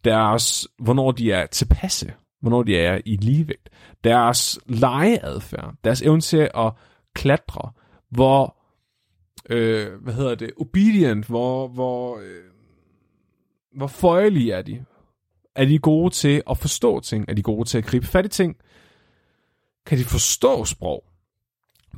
deres, 0.03 0.67
hvornår 0.79 1.11
de 1.11 1.31
er 1.31 1.45
tilpasse, 1.45 2.13
hvornår 2.41 2.63
de 2.63 2.77
er 2.77 3.01
i 3.05 3.15
ligevægt, 3.15 3.69
deres 4.03 4.59
legeadfærd, 4.65 5.73
deres 5.83 6.01
evne 6.01 6.21
til 6.21 6.49
at 6.55 6.73
klatre, 7.15 7.71
hvor, 8.09 8.57
øh, 9.49 10.01
hvad 10.03 10.13
hedder 10.13 10.35
det, 10.35 10.51
obedient, 10.57 11.25
hvor, 11.25 11.67
hvor, 11.67 12.17
øh, 12.17 12.43
hvor 13.77 13.87
føjelige 13.87 14.53
er 14.53 14.61
de? 14.61 14.85
Er 15.55 15.65
de 15.65 15.79
gode 15.79 16.13
til 16.13 16.43
at 16.49 16.57
forstå 16.57 16.99
ting? 16.99 17.25
Er 17.27 17.33
de 17.33 17.41
gode 17.41 17.67
til 17.67 17.77
at 17.77 17.85
gribe 17.85 18.07
fat 18.07 18.25
i 18.25 18.29
ting? 18.29 18.55
Kan 19.85 19.97
de 19.97 20.03
forstå 20.03 20.65
sprog? 20.65 21.03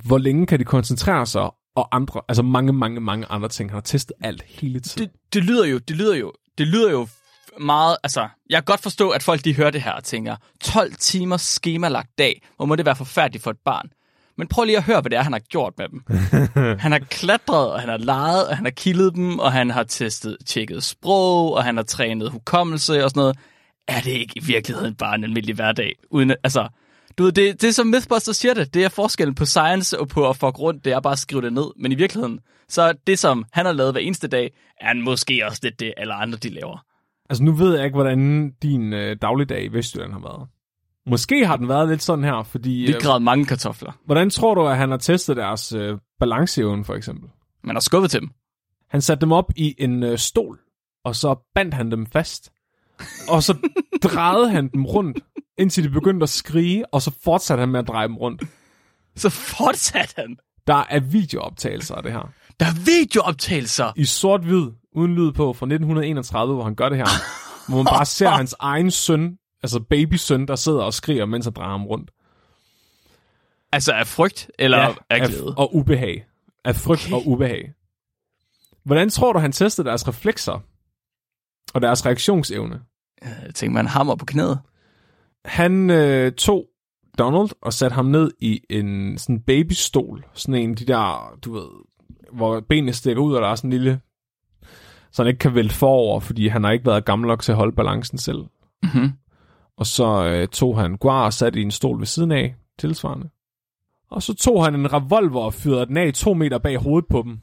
Hvor 0.05 0.17
længe 0.17 0.45
kan 0.45 0.59
de 0.59 0.63
koncentrere 0.63 1.25
sig? 1.25 1.51
Og 1.75 1.95
andre, 1.95 2.21
altså 2.27 2.43
mange, 2.43 2.73
mange, 2.73 2.99
mange 2.99 3.25
andre 3.25 3.49
ting. 3.49 3.69
Han 3.69 3.75
har 3.75 3.81
testet 3.81 4.15
alt 4.21 4.41
hele 4.41 4.79
tiden. 4.79 5.07
Det, 5.07 5.33
det 5.33 5.43
lyder 5.43 5.65
jo, 5.65 5.77
det 5.77 5.95
lyder 5.95 6.15
jo, 6.15 6.33
det 6.57 6.67
lyder 6.67 6.91
jo 6.91 7.07
meget, 7.59 7.97
altså, 8.03 8.27
jeg 8.49 8.57
kan 8.57 8.63
godt 8.63 8.79
forstå, 8.79 9.09
at 9.09 9.23
folk 9.23 9.45
de 9.45 9.55
hører 9.55 9.71
det 9.71 9.81
her 9.81 9.91
og 9.91 10.03
tænker, 10.03 10.35
12 10.61 10.93
timers 10.93 11.41
skemalagt 11.41 12.17
dag, 12.17 12.41
hvor 12.55 12.65
må 12.65 12.75
det 12.75 12.85
være 12.85 12.95
forfærdeligt 12.95 13.43
for 13.43 13.51
et 13.51 13.59
barn. 13.65 13.89
Men 14.39 14.47
prøv 14.47 14.63
lige 14.63 14.77
at 14.77 14.83
høre, 14.83 15.01
hvad 15.01 15.09
det 15.09 15.17
er, 15.17 15.23
han 15.23 15.33
har 15.33 15.39
gjort 15.39 15.73
med 15.77 15.87
dem. 15.89 16.03
han 16.85 16.91
har 16.91 16.99
klatret, 16.99 17.71
og 17.71 17.79
han 17.79 17.89
har 17.89 17.97
leget, 17.97 18.47
og 18.47 18.55
han 18.55 18.65
har 18.65 18.71
kildet 18.71 19.15
dem, 19.15 19.39
og 19.39 19.51
han 19.51 19.69
har 19.69 19.83
testet, 19.83 20.37
tjekket 20.45 20.83
sprog, 20.83 21.53
og 21.53 21.63
han 21.63 21.75
har 21.77 21.83
trænet 21.83 22.31
hukommelse 22.31 23.03
og 23.03 23.09
sådan 23.09 23.19
noget. 23.19 23.37
Er 23.87 24.01
det 24.01 24.11
ikke 24.11 24.33
i 24.35 24.43
virkeligheden 24.45 24.95
bare 24.95 25.15
en 25.15 25.23
almindelig 25.23 25.55
hverdag? 25.55 25.95
Uden, 26.11 26.31
altså, 26.43 26.67
du 27.17 27.23
ved, 27.23 27.31
det, 27.31 27.61
det 27.61 27.67
er 27.67 27.71
som 27.71 27.87
Mythbusters 27.87 28.37
siger 28.37 28.53
det, 28.53 28.73
det 28.73 28.83
er 28.83 28.89
forskellen 28.89 29.35
på 29.35 29.45
science 29.45 29.99
og 29.99 30.07
på 30.07 30.29
at 30.29 30.37
få 30.37 30.49
rundt, 30.49 30.85
det 30.85 30.93
er 30.93 30.99
bare 30.99 31.13
at 31.13 31.19
skrive 31.19 31.41
det 31.41 31.53
ned. 31.53 31.71
Men 31.81 31.91
i 31.91 31.95
virkeligheden, 31.95 32.39
så 32.69 32.93
det 33.07 33.19
som 33.19 33.45
han 33.51 33.65
har 33.65 33.73
lavet 33.73 33.93
hver 33.93 34.01
eneste 34.01 34.27
dag, 34.27 34.51
er 34.81 34.93
måske 34.93 35.41
også 35.45 35.59
det, 35.63 35.79
det 35.79 35.93
alle 35.97 36.13
andre 36.13 36.37
de 36.37 36.49
laver. 36.49 36.85
Altså 37.29 37.43
nu 37.43 37.51
ved 37.51 37.75
jeg 37.75 37.85
ikke, 37.85 37.95
hvordan 37.95 38.51
din 38.61 38.93
øh, 38.93 39.17
dagligdag 39.21 39.63
i 39.63 39.67
Vestjylland 39.67 40.11
har 40.11 40.19
været. 40.19 40.47
Måske 41.05 41.47
har 41.47 41.55
den 41.57 41.67
været 41.67 41.89
lidt 41.89 42.03
sådan 42.03 42.25
her, 42.25 42.43
fordi... 42.43 42.69
Vi 42.69 42.93
græd 43.01 43.19
mange 43.19 43.45
kartofler. 43.45 43.91
Hvordan 44.05 44.29
tror 44.29 44.55
du, 44.55 44.67
at 44.67 44.77
han 44.77 44.91
har 44.91 44.97
testet 44.97 45.37
deres 45.37 45.73
øh, 45.73 45.97
balanceevne, 46.19 46.85
for 46.85 46.95
eksempel? 46.95 47.29
Man 47.63 47.75
har 47.75 47.79
skubbet 47.79 48.11
til 48.11 48.21
dem. 48.21 48.29
Han 48.89 49.01
satte 49.01 49.21
dem 49.21 49.31
op 49.31 49.51
i 49.55 49.75
en 49.77 50.03
øh, 50.03 50.17
stol, 50.17 50.59
og 51.05 51.15
så 51.15 51.35
bandt 51.55 51.73
han 51.73 51.91
dem 51.91 52.05
fast. 52.05 52.51
Og 53.29 53.43
så 53.43 53.57
drejede 54.03 54.49
han 54.49 54.67
dem 54.67 54.85
rundt, 54.85 55.19
indtil 55.57 55.83
de 55.83 55.89
begyndte 55.89 56.23
at 56.23 56.29
skrige, 56.29 56.93
og 56.93 57.01
så 57.01 57.11
fortsatte 57.23 57.61
han 57.61 57.69
med 57.69 57.79
at 57.79 57.87
dreje 57.87 58.07
dem 58.07 58.17
rundt. 58.17 58.43
Så 59.15 59.29
fortsatte 59.29 60.13
han? 60.17 60.37
Der 60.67 60.83
er 60.89 60.99
videooptagelser 60.99 61.95
af 61.95 62.03
det 62.03 62.11
her. 62.11 62.29
Der 62.59 62.65
er 62.65 62.85
videooptagelser? 62.85 63.91
I 63.95 64.05
sort-hvid, 64.05 64.67
uden 64.95 65.15
lyd 65.15 65.31
på, 65.31 65.53
fra 65.53 65.65
1931, 65.65 66.53
hvor 66.53 66.63
han 66.63 66.75
gør 66.75 66.89
det 66.89 66.97
her. 66.97 67.07
hvor 67.67 67.77
man 67.77 67.85
bare 67.85 68.05
ser 68.05 68.29
hans 68.41 68.55
egen 68.59 68.91
søn, 68.91 69.37
altså 69.63 69.79
babysøn, 69.79 70.47
der 70.47 70.55
sidder 70.55 70.81
og 70.81 70.93
skriger, 70.93 71.25
mens 71.25 71.45
han 71.45 71.53
drejer 71.53 71.71
ham 71.71 71.85
rundt. 71.85 72.11
Altså 73.71 73.93
af 73.93 74.07
frygt, 74.07 74.51
eller 74.59 74.77
ja, 74.77 74.93
af 75.09 75.27
glæde? 75.27 75.55
og 75.57 75.75
ubehag. 75.75 76.25
Af 76.65 76.75
frygt 76.75 77.05
okay. 77.05 77.15
og 77.15 77.27
ubehag. 77.27 77.73
Hvordan 78.83 79.09
tror 79.09 79.33
du, 79.33 79.39
han 79.39 79.51
testede 79.51 79.87
deres 79.87 80.07
reflekser? 80.07 80.63
Og 81.73 81.81
deres 81.81 82.05
reaktionsevne? 82.05 82.81
Jeg 83.21 83.55
tænker, 83.55 83.73
man 83.73 83.87
hammer 83.87 84.15
på 84.15 84.25
knæet. 84.25 84.59
Han 85.45 85.89
øh, 85.89 86.31
tog 86.31 86.65
Donald 87.17 87.49
og 87.61 87.73
satte 87.73 87.95
ham 87.95 88.05
ned 88.05 88.31
i 88.39 88.61
en 88.69 89.17
sådan 89.17 89.41
babystol. 89.41 90.25
Sådan 90.33 90.55
en 90.55 90.75
de 90.75 90.85
der, 90.85 91.37
du 91.45 91.53
ved, 91.53 91.67
hvor 92.33 92.59
benene 92.59 92.93
stikker 92.93 93.21
ud, 93.21 93.33
og 93.33 93.41
der 93.41 93.47
er 93.47 93.55
sådan 93.55 93.67
en 93.67 93.71
lille... 93.71 94.01
Så 95.11 95.23
han 95.23 95.27
ikke 95.27 95.39
kan 95.39 95.55
vælte 95.55 95.75
forover, 95.75 96.19
fordi 96.19 96.47
han 96.47 96.63
har 96.63 96.71
ikke 96.71 96.85
været 96.85 97.05
gammel 97.05 97.27
nok 97.27 97.41
til 97.41 97.51
at 97.51 97.55
holde 97.55 97.75
balancen 97.75 98.17
selv. 98.17 98.45
Mm-hmm. 98.83 99.11
Og 99.79 99.85
så 99.85 100.23
øh, 100.23 100.47
tog 100.47 100.79
han 100.79 100.97
Guar 100.97 101.25
og 101.25 101.33
satte 101.33 101.59
i 101.59 101.61
en 101.61 101.71
stol 101.71 101.99
ved 101.99 102.05
siden 102.05 102.31
af, 102.31 102.55
tilsvarende. 102.79 103.29
Og 104.11 104.23
så 104.23 104.33
tog 104.33 104.63
han 104.63 104.75
en 104.75 104.93
revolver 104.93 105.41
og 105.41 105.53
fyrede 105.53 105.85
den 105.85 105.97
af 105.97 106.13
to 106.13 106.33
meter 106.33 106.57
bag 106.57 106.77
hovedet 106.77 107.09
på 107.09 107.21
dem. 107.21 107.31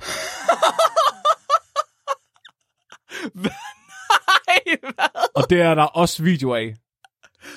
Nej, 3.35 4.77
hvad? 4.81 5.31
Og 5.35 5.51
det 5.51 5.61
er 5.61 5.75
der 5.75 5.83
også 5.83 6.23
video 6.23 6.55
af. 6.55 6.75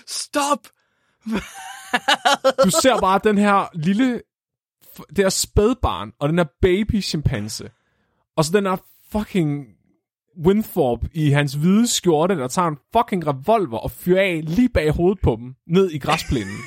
Stop! 0.08 0.60
du 2.64 2.70
ser 2.82 3.00
bare 3.00 3.20
den 3.24 3.38
her 3.38 3.68
lille, 3.74 4.22
det 5.10 5.18
her 5.18 5.30
spædbarn, 5.30 6.12
og 6.20 6.30
den 6.30 6.38
her 6.38 6.46
baby 6.62 7.04
chimpanse. 7.04 7.72
Og 8.36 8.46
så 8.46 8.52
den 8.52 8.66
her 8.66 8.78
fucking 9.12 9.79
Winthrop 10.46 11.00
i 11.14 11.30
hans 11.30 11.54
hvide 11.54 11.88
skjorte, 11.88 12.36
der 12.36 12.48
tager 12.48 12.68
en 12.68 12.78
fucking 12.94 13.28
revolver 13.28 13.78
og 13.78 13.92
fyrer 13.92 14.22
af 14.22 14.42
lige 14.44 14.70
bag 14.70 14.92
hovedet 14.92 15.20
på 15.24 15.36
dem, 15.40 15.56
ned 15.68 15.92
i 15.92 16.00
græsplænen. 16.00 16.54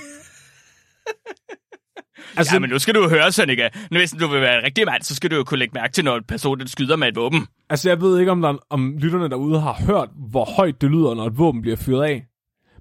altså, 2.36 2.54
ja, 2.54 2.58
men 2.58 2.70
nu 2.70 2.78
skal 2.78 2.94
du 2.94 3.08
høre, 3.08 3.32
Sonika. 3.32 3.68
Nu, 3.90 3.98
hvis 3.98 4.10
du 4.10 4.28
vil 4.28 4.40
være 4.40 4.58
en 4.58 4.64
rigtig 4.64 4.86
mand, 4.86 5.02
så 5.02 5.14
skal 5.14 5.30
du 5.30 5.36
jo 5.36 5.44
kunne 5.44 5.58
lægge 5.58 5.74
mærke 5.74 5.92
til, 5.92 6.04
når 6.04 6.16
en 6.16 6.24
person 6.24 6.66
skyder 6.66 6.96
med 6.96 7.08
et 7.08 7.16
våben. 7.16 7.46
Altså, 7.70 7.88
jeg 7.88 8.00
ved 8.00 8.20
ikke, 8.20 8.32
om, 8.32 8.42
der, 8.42 8.56
om 8.70 8.98
lytterne 8.98 9.28
derude 9.28 9.60
har 9.60 9.82
hørt, 9.86 10.08
hvor 10.30 10.44
højt 10.44 10.80
det 10.80 10.90
lyder, 10.90 11.14
når 11.14 11.26
et 11.26 11.38
våben 11.38 11.62
bliver 11.62 11.76
fyret 11.76 12.04
af. 12.04 12.26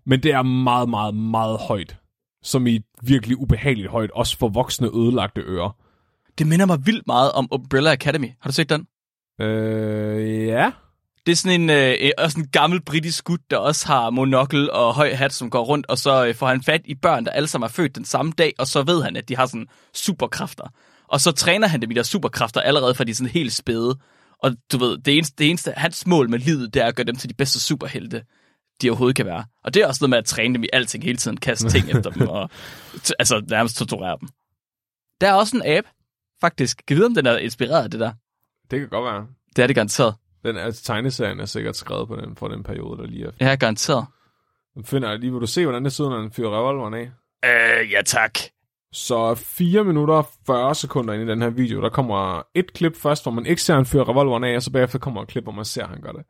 Men 0.06 0.23
det 0.23 0.32
er 0.32 0.41
meget, 0.41 0.89
meget, 0.89 1.15
meget 1.15 1.60
højt. 1.60 1.97
Som 2.43 2.67
i 2.67 2.80
virkelig 3.04 3.38
ubehageligt 3.38 3.88
højt, 3.88 4.12
også 4.12 4.38
for 4.38 4.49
voksne 4.49 4.88
ødelagte 4.88 5.41
ører. 5.41 5.75
Det 6.38 6.47
minder 6.47 6.65
mig 6.65 6.86
vildt 6.86 7.08
meget 7.08 7.32
om 7.32 7.47
Umbrella 7.51 7.91
Academy. 7.91 8.27
Har 8.41 8.49
du 8.49 8.54
set 8.54 8.69
den? 8.69 8.88
Øh, 9.39 10.48
ja. 10.48 10.72
Det 11.26 11.32
er 11.32 11.36
sådan 11.36 11.62
en, 11.62 11.70
øh, 11.70 12.12
også 12.17 12.39
en 12.39 12.48
gammel 12.48 12.82
britisk 12.82 13.24
gut, 13.24 13.39
der 13.52 13.58
også 13.58 13.88
har 13.88 14.10
monokkel 14.10 14.72
og 14.72 14.94
høj 14.94 15.13
hat, 15.13 15.34
som 15.34 15.50
går 15.50 15.63
rundt, 15.63 15.86
og 15.88 15.98
så 15.98 16.26
øh, 16.26 16.36
får 16.36 16.48
han 16.48 16.63
fat 16.63 16.82
i 16.86 16.96
børn, 16.96 17.26
der 17.26 17.32
alle 17.32 17.48
sammen 17.48 17.65
er 17.65 17.72
født 17.72 17.96
den 17.96 18.06
samme 18.06 18.32
dag, 18.38 18.54
og 18.58 18.67
så 18.67 18.84
ved 18.84 19.04
han, 19.04 19.15
at 19.15 19.30
de 19.30 19.36
har 19.36 19.46
sådan 19.46 19.67
superkræfter. 19.94 20.67
Og 21.08 21.22
så 21.22 21.32
træner 21.32 21.67
han 21.67 21.82
dem 21.82 21.91
i 21.91 21.94
deres 21.94 22.08
superkræfter 22.08 22.62
allerede 22.62 22.96
fra 22.96 23.04
de 23.04 23.12
er 23.12 23.15
sådan 23.15 23.30
helt 23.32 23.54
spæde. 23.54 24.00
Og 24.44 24.52
du 24.72 24.78
ved, 24.78 24.98
det 24.98 25.17
eneste, 25.17 25.36
det 25.38 25.50
eneste, 25.50 25.74
hans 25.78 26.08
mål 26.08 26.30
med 26.30 26.39
livet, 26.39 26.74
det 26.74 26.82
er 26.82 26.86
at 26.86 26.96
gøre 26.96 27.06
dem 27.06 27.15
til 27.15 27.30
de 27.30 27.34
bedste 27.34 27.60
superhelte, 27.60 28.24
de 28.82 28.89
overhovedet 28.89 29.15
kan 29.15 29.26
være. 29.26 29.46
Og 29.63 29.74
det 29.74 29.82
er 29.82 29.88
også 29.88 29.98
noget 30.02 30.10
med 30.10 30.17
at 30.17 30.26
træne 30.26 30.54
dem 30.54 30.63
i 30.63 30.67
alting 30.74 31.04
hele 31.04 31.17
tiden, 31.17 31.38
kaste 31.38 31.70
ting 31.70 31.89
efter 31.98 32.10
dem, 32.10 32.28
og 32.28 32.50
altså 33.20 33.46
nærmest 33.50 33.78
torturere 33.78 34.17
dem. 34.20 34.30
Der 35.22 35.28
er 35.28 35.34
også 35.34 35.58
en 35.58 35.78
app, 35.78 35.88
faktisk. 36.41 36.82
Kan 36.88 36.98
vide, 36.98 37.06
om 37.06 37.15
den 37.15 37.26
er 37.26 37.38
inspireret 37.38 37.84
af 37.84 37.91
det 37.91 38.00
der? 38.00 38.12
Det 38.71 38.79
kan 38.79 38.89
godt 38.89 39.05
være. 39.05 39.27
Det 39.55 39.63
er 39.63 39.67
det 39.67 39.75
garanteret. 39.75 40.15
Den 40.45 40.57
er, 40.57 40.71
tegneserien 40.71 41.39
er 41.39 41.45
sikkert 41.45 41.75
skrevet 41.75 42.07
på 42.07 42.15
den, 42.15 42.36
for 42.36 42.47
den 42.47 42.63
periode, 42.63 42.97
der 43.01 43.07
lige 43.07 43.25
er. 43.25 43.31
Ja, 43.39 43.55
garanteret. 43.55 44.05
Finder 44.84 45.17
lige. 45.17 45.31
Vil 45.31 45.41
du 45.41 45.47
se, 45.47 45.65
hvordan 45.65 45.84
det 45.84 45.93
sidder, 45.93 46.10
når 46.12 46.17
den 46.17 46.31
fyrer 46.31 46.60
revolveren 46.60 46.93
af? 46.93 47.12
Øh, 47.45 47.91
ja 47.91 48.01
tak. 48.05 48.39
Så 48.93 49.36
4 49.36 49.84
minutter 49.84 50.13
og 50.13 50.27
40 50.45 50.75
sekunder 50.75 51.13
ind 51.13 51.23
i 51.23 51.31
den 51.31 51.41
her 51.41 51.49
video, 51.49 51.81
der 51.81 51.89
kommer 51.89 52.41
et 52.55 52.73
klip 52.73 52.97
først, 52.97 53.23
hvor 53.23 53.31
man 53.31 53.45
ikke 53.45 53.62
ser, 53.62 53.75
han 53.75 53.86
fyrer 53.86 54.10
revolveren 54.10 54.43
af, 54.43 54.55
og 54.55 54.62
så 54.62 54.71
bagefter 54.71 54.99
kommer 54.99 55.21
et 55.21 55.27
klip, 55.27 55.43
hvor 55.43 55.51
man 55.51 55.65
ser, 55.65 55.88
han 55.88 56.01
gør 56.01 56.12
det. 56.12 56.23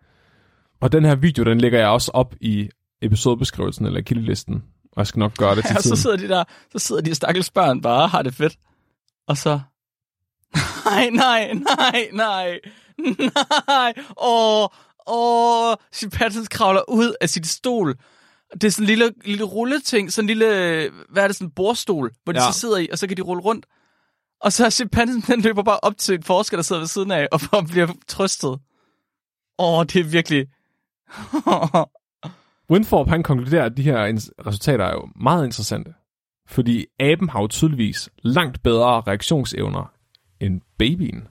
Og 0.81 0.91
den 0.91 1.05
her 1.05 1.15
video, 1.15 1.43
den 1.43 1.61
lægger 1.61 1.79
jeg 1.79 1.87
også 1.87 2.11
op 2.13 2.35
i 2.41 2.69
episodebeskrivelsen 3.01 3.85
eller 3.85 4.01
kildelisten. 4.01 4.63
Og 4.83 4.97
jeg 4.97 5.07
skal 5.07 5.19
nok 5.19 5.37
gøre 5.37 5.55
det 5.55 5.65
til 5.65 5.73
ja, 5.75 5.79
tiden. 5.81 5.97
så 5.97 6.01
sidder 6.01 6.17
de 6.17 6.27
der, 6.27 6.43
så 6.71 6.79
sidder 6.79 7.01
de 7.01 7.15
stakkels 7.15 7.51
børn 7.51 7.81
bare 7.81 8.07
har 8.07 8.21
det 8.21 8.33
fedt. 8.33 8.55
Og 9.27 9.37
så... 9.37 9.59
Nej, 10.85 11.09
nej, 11.09 11.53
nej, 11.53 12.09
nej. 12.13 12.59
Nej. 13.67 13.93
Åh, 14.17 14.67
åh. 15.07 15.75
Chimpansen 15.93 16.45
kravler 16.45 16.89
ud 16.89 17.13
af 17.21 17.29
sit 17.29 17.47
stol. 17.47 17.95
Det 18.53 18.63
er 18.63 18.71
sådan 18.71 18.83
en 18.83 18.87
lille, 18.87 19.13
lille 19.25 19.43
rulleting. 19.43 20.13
Sådan 20.13 20.29
en 20.29 20.37
lille, 20.37 20.89
hvad 21.09 21.23
er 21.23 21.27
det, 21.27 21.35
sådan 21.35 21.47
en 21.47 21.51
bordstol, 21.51 22.11
hvor 22.23 22.33
de 22.33 22.43
ja. 22.43 22.51
så 22.51 22.59
sidder 22.59 22.77
i, 22.77 22.89
og 22.91 22.97
så 22.97 23.07
kan 23.07 23.17
de 23.17 23.21
rulle 23.21 23.43
rundt. 23.43 23.65
Og 24.41 24.53
så 24.53 24.65
er 24.65 24.69
chimpansen, 24.69 25.21
den 25.21 25.41
løber 25.41 25.63
bare 25.63 25.79
op 25.81 25.97
til 25.97 26.15
en 26.15 26.23
forsker, 26.23 26.57
der 26.57 26.63
sidder 26.63 26.81
ved 26.81 26.87
siden 26.87 27.11
af, 27.11 27.27
og 27.31 27.39
bliver 27.71 27.87
trøstet. 28.07 28.59
Åh, 29.59 29.85
det 29.85 29.95
er 29.95 30.03
virkelig... 30.03 30.47
Winthrop, 32.71 33.07
han 33.07 33.23
konkluderer, 33.23 33.65
at 33.65 33.77
de 33.77 33.83
her 33.83 33.97
resultater 34.47 34.85
er 34.85 34.91
jo 34.91 35.09
meget 35.15 35.45
interessante. 35.45 35.93
Fordi 36.47 36.85
aben 36.99 37.29
har 37.29 37.41
jo 37.41 37.47
tydeligvis 37.47 38.09
langt 38.23 38.63
bedre 38.63 39.01
reaktionsevner 39.01 39.91
end 40.41 40.61
babyen. 40.77 41.27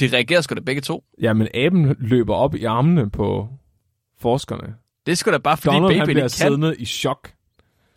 De 0.00 0.06
reagerer 0.12 0.40
sgu 0.40 0.54
da 0.54 0.60
begge 0.60 0.80
to. 0.80 1.04
Ja, 1.20 1.32
men 1.32 1.48
aben 1.54 1.96
løber 1.98 2.34
op 2.34 2.54
i 2.54 2.64
armene 2.64 3.10
på 3.10 3.48
forskerne. 4.18 4.74
Det 5.06 5.18
sgu 5.18 5.30
da 5.30 5.38
bare, 5.38 5.56
fordi 5.56 5.76
Donald, 5.76 6.00
babyen 6.00 6.08
ikke 6.10 6.20
kan. 6.20 6.30
siddende 6.30 6.76
i 6.78 6.84
chok. 6.84 7.32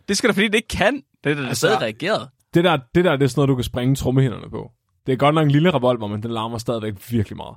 Det 0.08 0.16
sgu 0.16 0.26
da, 0.28 0.32
fordi 0.32 0.46
det 0.46 0.54
ikke 0.54 0.68
kan. 0.68 0.94
Det 0.94 1.30
er 1.30 1.34
da 1.34 1.40
Altså- 1.40 1.46
altså, 1.48 1.66
stadig 1.66 1.82
reageret. 1.82 2.28
Det 2.54 2.64
der, 2.64 2.78
det 2.94 3.04
der 3.04 3.16
det 3.16 3.24
er 3.24 3.28
sådan 3.28 3.38
noget, 3.40 3.48
du 3.48 3.54
kan 3.54 3.64
springe 3.64 3.94
trommehænderne 3.94 4.50
på. 4.50 4.70
Det 5.06 5.12
er 5.12 5.16
godt 5.16 5.34
nok 5.34 5.44
en 5.44 5.50
lille 5.50 5.70
revolver, 5.74 6.06
men 6.06 6.22
den 6.22 6.30
larmer 6.30 6.58
stadigvæk 6.58 6.94
virkelig 7.10 7.36
meget. 7.36 7.56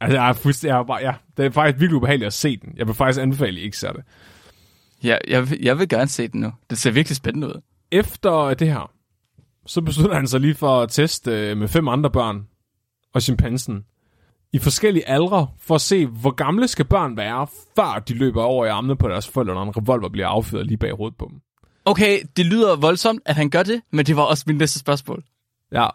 Altså, 0.00 0.18
jeg 0.18 0.28
er 0.28 0.32
fuldstændig, 0.32 0.72
jeg 0.74 0.78
er 0.80 0.84
bare, 0.84 1.00
ja, 1.02 1.14
det 1.36 1.44
er 1.44 1.50
faktisk 1.50 1.80
virkelig 1.80 1.96
ubehageligt 1.96 2.26
at 2.26 2.32
se 2.32 2.56
den. 2.56 2.72
Jeg 2.76 2.86
vil 2.86 2.94
faktisk 2.94 3.20
anbefale, 3.22 3.50
at 3.56 3.62
I 3.62 3.64
ikke 3.64 3.76
ser 3.78 3.92
det. 3.92 4.02
Ja, 5.04 5.16
jeg, 5.28 5.48
jeg 5.62 5.78
vil 5.78 5.88
gerne 5.88 6.08
se 6.08 6.28
den 6.28 6.40
nu. 6.40 6.52
Det 6.70 6.78
ser 6.78 6.90
virkelig 6.90 7.16
spændende 7.16 7.46
ud. 7.48 7.60
Efter 7.90 8.54
det 8.54 8.68
her, 8.68 8.90
så 9.66 9.80
beslutter 9.80 10.16
han 10.16 10.28
sig 10.28 10.40
lige 10.40 10.54
for 10.54 10.80
at 10.82 10.90
teste 10.90 11.30
øh, 11.30 11.56
med 11.56 11.68
fem 11.68 11.88
andre 11.88 12.10
børn 12.10 12.46
og 13.14 13.22
chimpansen 13.22 13.84
i 14.52 14.58
forskellige 14.58 15.08
aldre, 15.08 15.48
for 15.58 15.74
at 15.74 15.80
se, 15.80 16.06
hvor 16.06 16.30
gamle 16.30 16.68
skal 16.68 16.84
børn 16.84 17.16
være, 17.16 17.46
før 17.76 18.02
de 18.08 18.14
løber 18.14 18.42
over 18.42 18.66
i 18.66 18.68
armene 18.68 18.96
på 18.96 19.08
deres 19.08 19.28
forældre, 19.28 19.54
når 19.54 19.62
en 19.62 19.76
revolver 19.76 20.08
bliver 20.08 20.28
affyret 20.28 20.66
lige 20.66 20.78
bag 20.78 20.92
hovedet 20.96 21.18
på 21.18 21.28
dem. 21.30 21.40
Okay, 21.84 22.18
det 22.36 22.46
lyder 22.46 22.76
voldsomt, 22.76 23.22
at 23.24 23.36
han 23.36 23.50
gør 23.50 23.62
det, 23.62 23.80
men 23.90 24.06
det 24.06 24.16
var 24.16 24.22
også 24.22 24.44
min 24.46 24.56
næste 24.56 24.78
spørgsmål. 24.78 25.24
Ja. 25.72 25.86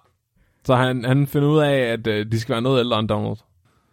Så 0.66 0.76
han, 0.76 1.06
han 1.06 1.28
finder 1.28 1.48
ud 1.48 1.60
af, 1.60 1.78
at 1.80 2.08
øh, 2.08 2.32
de 2.32 2.40
skal 2.40 2.54
være 2.54 2.62
noget 2.62 2.80
ældre 2.80 3.00
end 3.00 3.10
Donald. 3.10 3.38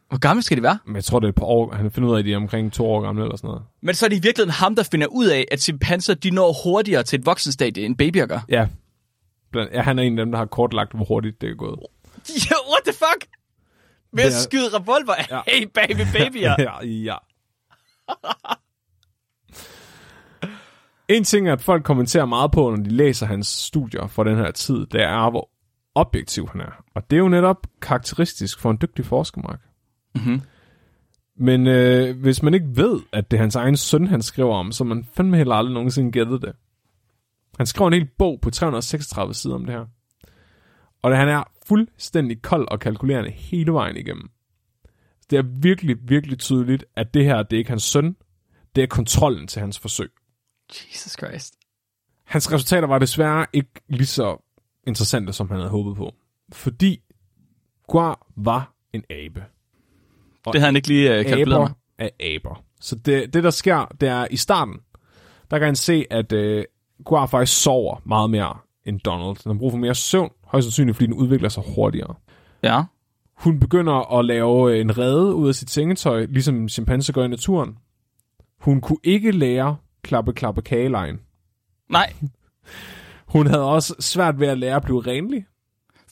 Hvor 0.08 0.18
gammel 0.18 0.42
skal 0.42 0.56
de 0.56 0.62
være? 0.62 0.78
Men 0.86 0.96
jeg 0.96 1.04
tror, 1.04 1.18
det 1.18 1.26
er 1.26 1.28
et 1.28 1.34
par 1.34 1.44
år. 1.44 1.74
Han 1.74 1.90
finder 1.90 2.08
ud 2.08 2.14
af, 2.14 2.18
at 2.18 2.24
de 2.24 2.32
er 2.32 2.36
omkring 2.36 2.72
to 2.72 2.86
år 2.86 3.00
gamle 3.00 3.22
eller 3.22 3.36
sådan 3.36 3.48
noget. 3.48 3.62
Men 3.82 3.94
så 3.94 4.06
er 4.06 4.08
det 4.08 4.16
i 4.16 4.22
virkeligheden 4.22 4.50
ham, 4.50 4.76
der 4.76 4.82
finder 4.82 5.06
ud 5.06 5.26
af, 5.26 5.44
at 5.50 5.62
chimpanser 5.62 6.14
de 6.14 6.30
når 6.30 6.62
hurtigere 6.64 7.02
til 7.02 7.18
et 7.18 7.26
voksenstadie, 7.26 7.84
end 7.84 7.96
babyer 7.96 8.26
gør. 8.26 8.40
Ja. 8.48 8.66
Ja, 9.60 9.82
han 9.82 9.98
er 9.98 10.02
en 10.02 10.18
af 10.18 10.24
dem, 10.24 10.32
der 10.32 10.38
har 10.38 10.46
kortlagt, 10.46 10.92
hvor 10.92 11.04
hurtigt 11.04 11.40
det 11.40 11.50
er 11.50 11.54
gået. 11.54 11.78
Ja, 12.28 12.56
what 12.72 12.82
the 12.84 12.92
fuck? 12.92 13.30
Ved 14.12 14.24
at 14.24 14.32
skyde 14.32 14.78
revolver 14.78 15.14
Ja. 15.30 15.40
Hey, 15.46 15.66
baby, 15.74 16.00
babyer. 16.12 16.54
ja, 16.66 16.86
ja. 16.86 17.16
en 21.08 21.24
ting 21.24 21.48
at 21.48 21.62
folk 21.62 21.84
kommenterer 21.84 22.24
meget 22.24 22.50
på, 22.50 22.70
når 22.70 22.76
de 22.76 22.90
læser 22.90 23.26
hans 23.26 23.46
studier 23.46 24.06
fra 24.06 24.24
den 24.24 24.36
her 24.36 24.50
tid, 24.50 24.86
det 24.86 25.02
er, 25.02 25.30
hvor 25.30 25.50
objektiv 25.94 26.48
han 26.48 26.60
er. 26.60 26.82
Og 26.94 27.10
det 27.10 27.16
er 27.16 27.20
jo 27.20 27.28
netop 27.28 27.66
karakteristisk 27.82 28.60
for 28.60 28.70
en 28.70 28.78
dygtig 28.82 29.04
forsker, 29.04 29.40
Mark. 29.42 29.60
Mhm. 30.14 30.40
Men 31.36 31.66
øh, 31.66 32.20
hvis 32.20 32.42
man 32.42 32.54
ikke 32.54 32.66
ved, 32.74 33.00
at 33.12 33.30
det 33.30 33.36
er 33.36 33.40
hans 33.40 33.56
egen 33.56 33.76
søn, 33.76 34.06
han 34.06 34.22
skriver 34.22 34.54
om, 34.54 34.72
så 34.72 34.84
man 34.84 35.06
fandme 35.16 35.36
heller 35.36 35.54
aldrig 35.54 35.74
nogensinde 35.74 36.12
gættet 36.12 36.42
det. 36.42 36.52
Han 37.58 37.66
skriver 37.66 37.88
en 37.88 37.94
hel 37.94 38.08
bog 38.18 38.40
på 38.40 38.50
336 38.50 39.34
sider 39.34 39.54
om 39.54 39.64
det 39.64 39.74
her. 39.74 39.86
Og 41.02 41.10
det, 41.10 41.18
han 41.18 41.28
er 41.28 41.44
fuldstændig 41.66 42.42
kold 42.42 42.68
og 42.70 42.80
kalkulerende 42.80 43.30
hele 43.30 43.72
vejen 43.72 43.96
igennem. 43.96 44.30
Det 45.30 45.38
er 45.38 45.42
virkelig, 45.42 45.96
virkelig 46.02 46.38
tydeligt, 46.38 46.84
at 46.96 47.14
det 47.14 47.24
her, 47.24 47.42
det 47.42 47.56
er 47.56 47.58
ikke 47.58 47.70
hans 47.70 47.82
søn. 47.82 48.16
Det 48.76 48.82
er 48.82 48.86
kontrollen 48.86 49.46
til 49.46 49.60
hans 49.60 49.78
forsøg. 49.78 50.10
Jesus 50.70 51.12
Christ. 51.12 51.54
Hans 52.24 52.52
resultater 52.52 52.88
var 52.88 52.98
desværre 52.98 53.46
ikke 53.52 53.70
lige 53.88 54.06
så 54.06 54.36
interessante, 54.86 55.32
som 55.32 55.48
han 55.48 55.58
havde 55.58 55.70
håbet 55.70 55.96
på. 55.96 56.14
Fordi 56.52 57.00
Guar 57.88 58.26
var 58.36 58.74
en 58.92 59.04
abe. 59.10 59.44
Det 60.44 60.54
havde 60.54 60.64
han 60.64 60.76
ikke 60.76 60.88
lige 60.88 61.20
uh, 61.20 61.26
kalkuleret 61.26 61.60
aber 61.60 61.68
mig. 61.98 62.10
er 62.20 62.34
aber. 62.36 62.64
Så 62.80 62.96
det, 62.96 63.34
det, 63.34 63.44
der 63.44 63.50
sker, 63.50 63.84
det 64.00 64.08
er 64.08 64.26
i 64.30 64.36
starten, 64.36 64.80
der 65.50 65.58
kan 65.58 65.66
han 65.66 65.76
se, 65.76 66.04
at 66.10 66.32
øh, 66.32 66.64
Guar 67.04 67.26
faktisk 67.26 67.62
sover 67.62 68.02
meget 68.04 68.30
mere 68.30 68.56
end 68.86 69.00
Donald. 69.00 69.36
Den 69.44 69.52
har 69.52 69.58
brug 69.58 69.70
for 69.70 69.78
mere 69.78 69.94
søvn, 69.94 70.30
højst 70.44 70.64
sandsynligt, 70.64 70.96
fordi 70.96 71.06
den 71.06 71.14
udvikler 71.14 71.48
sig 71.48 71.62
hurtigere. 71.76 72.14
Ja. 72.62 72.82
Hun 73.36 73.60
begynder 73.60 74.18
at 74.18 74.24
lave 74.24 74.80
en 74.80 74.98
rede 74.98 75.34
ud 75.34 75.48
af 75.48 75.54
sit 75.54 75.70
sengetøj, 75.70 76.26
ligesom 76.28 76.56
en 76.56 76.68
chimpanse 76.68 77.12
gør 77.12 77.24
i 77.24 77.28
naturen. 77.28 77.78
Hun 78.60 78.80
kunne 78.80 78.98
ikke 79.04 79.30
lære 79.30 79.76
klappe 80.02 80.32
klappe 80.32 80.62
kagelejen. 80.62 81.20
Nej. 81.90 82.12
Hun 83.34 83.46
havde 83.46 83.64
også 83.64 83.94
svært 84.00 84.40
ved 84.40 84.48
at 84.48 84.58
lære 84.58 84.76
at 84.76 84.82
blive 84.82 85.00
renlig. 85.00 85.44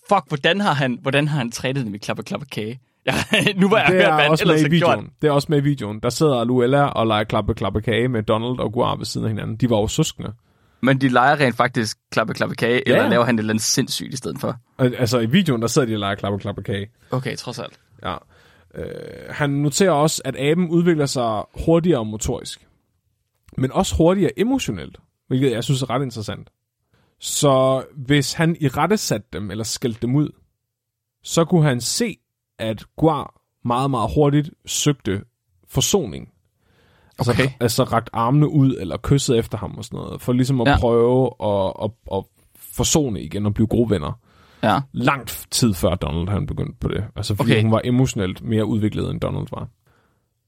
Fuck, 0.08 0.28
hvordan 0.28 0.60
har 0.60 0.72
han, 0.72 0.98
hvordan 1.02 1.28
har 1.28 1.38
han 1.38 1.50
trænet 1.50 1.86
dem 1.86 1.94
i 1.94 1.98
klappe, 1.98 2.22
klappe 2.22 2.46
kage? 2.46 2.80
Ja, 3.06 3.12
nu 3.60 3.68
var 3.68 3.78
jeg 3.78 3.86
det 3.86 3.94
hørt, 3.94 4.14
hvad 4.14 4.22
han 4.22 4.32
ellers 4.40 4.60
gjort. 4.60 4.70
videoen. 4.70 5.10
Det 5.22 5.28
er 5.28 5.32
også 5.32 5.46
med 5.50 5.58
i 5.58 5.62
videoen. 5.62 6.00
Der 6.00 6.08
sidder 6.08 6.44
Luella 6.44 6.84
og 6.84 7.06
leger 7.06 7.24
klappe 7.24 7.54
klappe 7.54 7.80
kage 7.80 8.08
med 8.08 8.22
Donald 8.22 8.58
og 8.58 8.72
Guar 8.72 8.96
ved 8.96 9.04
siden 9.04 9.24
af 9.24 9.30
hinanden. 9.30 9.56
De 9.56 9.70
var 9.70 9.76
jo 9.76 9.86
søskende. 9.86 10.32
Men 10.82 11.00
de 11.00 11.08
leger 11.08 11.40
rent 11.40 11.56
faktisk 11.56 11.98
klappe, 12.10 12.34
klappe 12.34 12.54
kage, 12.54 12.88
eller 12.88 13.02
Ja. 13.02 13.08
laver 13.08 13.24
han 13.24 13.34
et 13.34 13.38
eller 13.38 13.52
andet 13.52 13.64
sindssygt 13.64 14.14
i 14.14 14.16
stedet 14.16 14.40
for? 14.40 14.56
Al- 14.78 14.94
Altså 14.94 15.18
i 15.18 15.26
videoen, 15.26 15.62
der 15.62 15.68
sidder 15.68 15.88
de 15.88 15.94
og 15.94 15.98
leger 15.98 16.14
klappe 16.14 16.38
klappe 16.38 16.62
kage. 16.62 16.90
Okay, 17.10 17.36
trods 17.36 17.58
alt. 17.58 17.80
Ja. 18.04 18.16
Øh, 18.74 18.84
han 19.30 19.50
noterer 19.50 19.90
også, 19.90 20.22
at 20.24 20.36
aben 20.36 20.68
udvikler 20.68 21.06
sig 21.06 21.42
hurtigere 21.66 22.04
motorisk. 22.04 22.66
Men 23.56 23.72
også 23.72 23.96
hurtigere 23.96 24.38
emotionelt, 24.38 24.96
hvilket 25.28 25.50
jeg 25.52 25.64
synes 25.64 25.82
er 25.82 25.90
ret 25.90 26.02
interessant. 26.02 26.50
Så 27.20 27.84
hvis 27.96 28.32
han 28.32 28.56
i 28.60 28.68
rette 28.68 28.96
satte 28.96 29.26
dem, 29.32 29.50
eller 29.50 29.64
skældte 29.64 30.00
dem 30.02 30.14
ud, 30.14 30.28
så 31.22 31.44
kunne 31.44 31.62
han 31.64 31.80
se, 31.80 32.16
at 32.58 32.84
Guar 32.96 33.40
meget, 33.64 33.90
meget 33.90 34.10
hurtigt 34.14 34.50
søgte 34.66 35.22
forsoning. 35.68 36.31
Altså, 37.18 37.32
Okay. 37.32 37.48
altså 37.60 37.84
rakt 37.84 38.10
armene 38.12 38.48
ud, 38.48 38.76
eller 38.80 38.96
kysset 39.02 39.38
efter 39.38 39.58
ham 39.58 39.74
og 39.78 39.84
sådan 39.84 39.96
noget, 39.96 40.20
for 40.22 40.32
ligesom 40.32 40.60
at 40.60 40.68
Ja. 40.68 40.78
prøve 40.78 41.30
at, 41.44 41.72
at, 41.84 41.90
at 42.12 42.24
forsone 42.56 43.20
igen 43.22 43.46
og 43.46 43.54
blive 43.54 43.66
gode 43.66 43.90
venner 43.90 44.12
Ja. 44.62 44.80
langt 44.92 45.46
tid 45.50 45.74
før 45.74 45.94
Donald 45.94 46.28
han 46.28 46.46
begyndte 46.46 46.74
på 46.80 46.88
det. 46.88 47.04
Altså 47.16 47.34
fordi 47.34 47.50
Okay. 47.52 47.62
hun 47.62 47.70
var 47.72 47.80
emotionelt 47.84 48.42
mere 48.44 48.64
udviklet, 48.66 49.10
end 49.10 49.20
Donald 49.20 49.46
var. 49.50 49.68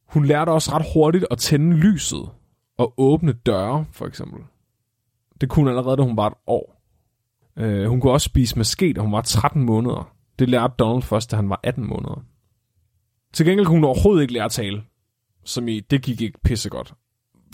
Hun 0.09 0.25
lærte 0.25 0.51
også 0.51 0.73
ret 0.73 0.87
hurtigt 0.95 1.27
at 1.31 1.39
tænde 1.39 1.77
lyset 1.77 2.29
og 2.79 2.95
åbne 2.97 3.33
døre, 3.33 3.85
for 3.93 4.07
eksempel. 4.07 4.41
Det 5.41 5.49
kunne 5.49 5.62
hun 5.62 5.69
allerede, 5.69 5.97
da 5.97 6.03
hun 6.03 6.17
var 6.17 6.27
et 6.27 6.35
år. 6.47 6.81
Uh, 7.61 7.85
hun 7.89 8.01
kunne 8.01 8.12
også 8.12 8.25
spise 8.25 8.57
med 8.57 8.65
ske, 8.65 8.93
da 8.93 9.01
hun 9.01 9.12
var 9.12 9.21
13 9.23 9.62
måneder. 9.62 10.11
Det 10.39 10.49
lærte 10.49 10.75
Donald 10.79 11.03
først, 11.03 11.31
da 11.31 11.37
han 11.37 11.51
var 11.51 11.61
18 11.62 11.87
måneder. 11.89 12.23
Til 13.33 13.47
gengæld 13.47 13.67
kunne 13.67 13.77
hun 13.77 13.85
overhovedet 13.85 14.23
ikke 14.23 14.33
lære 14.35 14.45
at 14.45 14.51
tale, 14.51 14.83
som 15.45 15.68
i, 15.68 15.80
det 15.80 16.03
gik 16.03 16.20
ikke 16.20 16.38
pissegodt. 16.45 16.95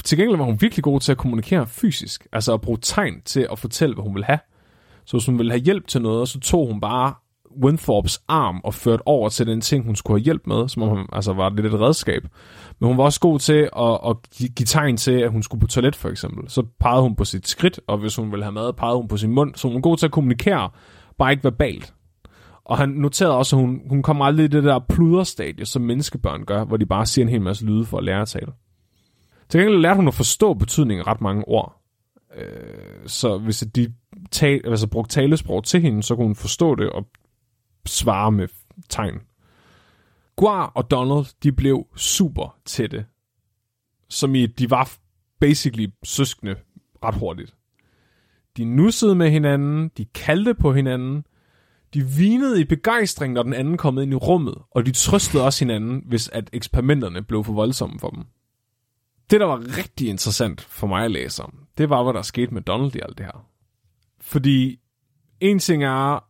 Til 0.05 0.19
gengæld 0.19 0.37
var 0.39 0.45
hun 0.45 0.59
virkelig 0.61 0.85
god 0.85 1.01
til 1.01 1.13
at 1.13 1.19
kommunikere 1.19 1.67
fysisk, 1.67 2.27
altså 2.33 2.55
at 2.55 2.61
bruge 2.61 2.79
tegn 2.83 3.23
til 3.25 3.47
at 3.53 3.59
fortælle, 3.59 3.95
hvad 3.95 4.05
hun 4.05 4.15
ville 4.15 4.27
have. 4.27 4.39
Så 5.05 5.17
hvis 5.17 5.27
hun 5.27 5.39
ville 5.39 5.53
have 5.53 5.63
hjælp 5.63 5.87
til 5.87 6.03
noget, 6.03 6.29
så 6.29 6.41
tog 6.41 6.67
hun 6.67 6.81
bare 6.81 7.15
Winthorpes 7.65 8.21
arm 8.29 8.61
og 8.65 8.75
førte 8.75 9.07
over 9.07 9.29
til 9.29 9.47
den 9.47 9.61
ting, 9.61 9.85
hun 9.85 9.97
skulle 9.97 10.21
have 10.21 10.25
hjælp 10.25 10.47
med, 10.47 10.69
som 10.69 10.83
om 10.83 10.89
hun 10.89 11.07
altså 11.13 11.33
var 11.33 11.51
lidt 11.51 11.67
et 11.67 11.81
redskab. 11.81 12.23
Men 12.79 12.87
hun 12.87 12.99
var 12.99 13.05
også 13.05 13.21
god 13.21 13.39
til 13.39 13.69
at, 13.77 13.99
at 14.09 14.17
gi- 14.37 14.53
give 14.57 14.65
tegn 14.67 14.97
til, 14.97 15.13
at 15.13 15.31
hun 15.31 15.43
skulle 15.43 15.61
på 15.61 15.67
toilet 15.67 15.97
for 15.97 16.09
eksempel. 16.09 16.51
Så 16.51 16.63
pegede 16.81 17.03
hun 17.03 17.17
på 17.17 17.25
sit 17.25 17.49
skridt, 17.49 17.81
og 17.87 17.99
hvis 17.99 18.17
hun 18.17 18.31
ville 18.31 18.45
have 18.45 18.53
mad, 18.53 18.73
pegede 18.73 18.97
hun 18.97 19.09
på 19.09 19.17
sin 19.17 19.31
mund. 19.31 19.55
Så 19.55 19.69
hun 19.69 19.75
var 19.75 19.81
god 19.81 19.97
til 19.97 20.07
at 20.07 20.13
kommunikere, 20.13 20.71
bare 21.19 21.31
ikke 21.33 21.45
verbalt. 21.45 21.95
Og 22.71 22.79
han 22.79 22.89
noterede 22.89 23.37
også, 23.37 23.57
at 23.57 23.63
hun, 23.63 23.83
hun 23.89 24.03
kom 24.03 24.23
aldrig 24.23 24.45
i 24.45 24.49
det 24.49 24.65
der 24.65 24.79
pluderstadie, 24.79 25.67
som 25.67 25.83
menneskebørn 25.83 26.45
gør, 26.45 26.65
hvor 26.65 26.77
de 26.77 26.87
bare 26.87 27.07
siger 27.07 27.25
en 27.25 27.29
hel 27.29 27.43
masse 27.43 27.67
lyde 27.67 27.85
for 27.85 27.99
at 27.99 28.05
lære 28.05 28.23
at 28.23 28.29
tale. 28.29 28.53
Til 29.49 29.61
gengæld 29.61 29.81
lærte 29.81 29.97
hun 29.97 30.09
at 30.09 30.15
forstå 30.15 30.55
betydningen 30.55 31.07
af 31.07 31.13
ret 31.13 31.21
mange 31.21 31.49
ord. 31.49 31.83
Øh, 32.37 33.07
så 33.07 33.39
hvis 33.39 33.65
de 33.75 33.95
tal, 34.31 34.61
altså 34.65 34.87
brugte 34.87 35.15
talesprog 35.15 35.65
til 35.65 35.81
hende, 35.81 36.03
så 36.03 36.17
kunne 36.17 36.27
hun 36.27 36.35
forstå 36.35 36.75
det 36.75 36.91
og 36.91 37.07
svare 37.87 38.33
med 38.33 38.49
tegn. 38.89 39.21
Guar 40.37 40.67
og 40.67 40.91
Donald, 40.91 41.27
de 41.43 41.53
blev 41.53 41.87
super 41.97 42.59
tætte. 42.65 43.07
Som 44.09 44.35
i, 44.35 44.47
de 44.47 44.71
var 44.71 44.97
basically 45.41 45.87
søskende 46.05 46.55
ret 47.05 47.15
hurtigt. 47.15 47.55
De 48.57 48.65
nussede 48.65 49.15
med 49.15 49.31
hinanden, 49.31 49.91
de 49.97 50.05
kaldte 50.05 50.55
på 50.55 50.73
hinanden, 50.73 51.25
de 51.95 52.07
vinede 52.07 52.61
i 52.61 52.65
begejstring, 52.65 53.33
når 53.33 53.43
den 53.43 53.55
anden 53.55 53.77
kom 53.77 53.99
ind 53.99 54.13
i 54.13 54.17
rummet, 54.17 54.55
og 54.71 54.87
de 54.87 54.93
trøstede 54.93 55.45
også 55.45 55.65
hinanden, 55.65 56.03
hvis 56.07 56.29
at 56.29 56.51
eksperimenterne 56.53 57.23
blev 57.23 57.45
for 57.45 57.53
voldsomme 57.53 58.01
for 58.01 58.11
dem. 58.11 58.25
Det, 59.31 59.41
der 59.41 59.47
var 59.47 59.77
rigtig 59.79 60.09
interessant 60.09 60.61
for 60.61 60.87
mig 60.87 61.05
at 61.05 61.11
læse 61.11 61.43
om, 61.43 61.55
det 61.79 61.91
var, 61.91 62.03
hvad 62.03 62.15
der 62.15 62.23
skete 62.23 62.55
med 62.55 62.63
Donald 62.63 62.97
i 62.97 63.01
alt 63.03 63.19
det 63.19 63.27
her. 63.27 63.47
Fordi 64.21 64.81
en 65.41 65.59
ting 65.59 65.85
er, 65.85 66.25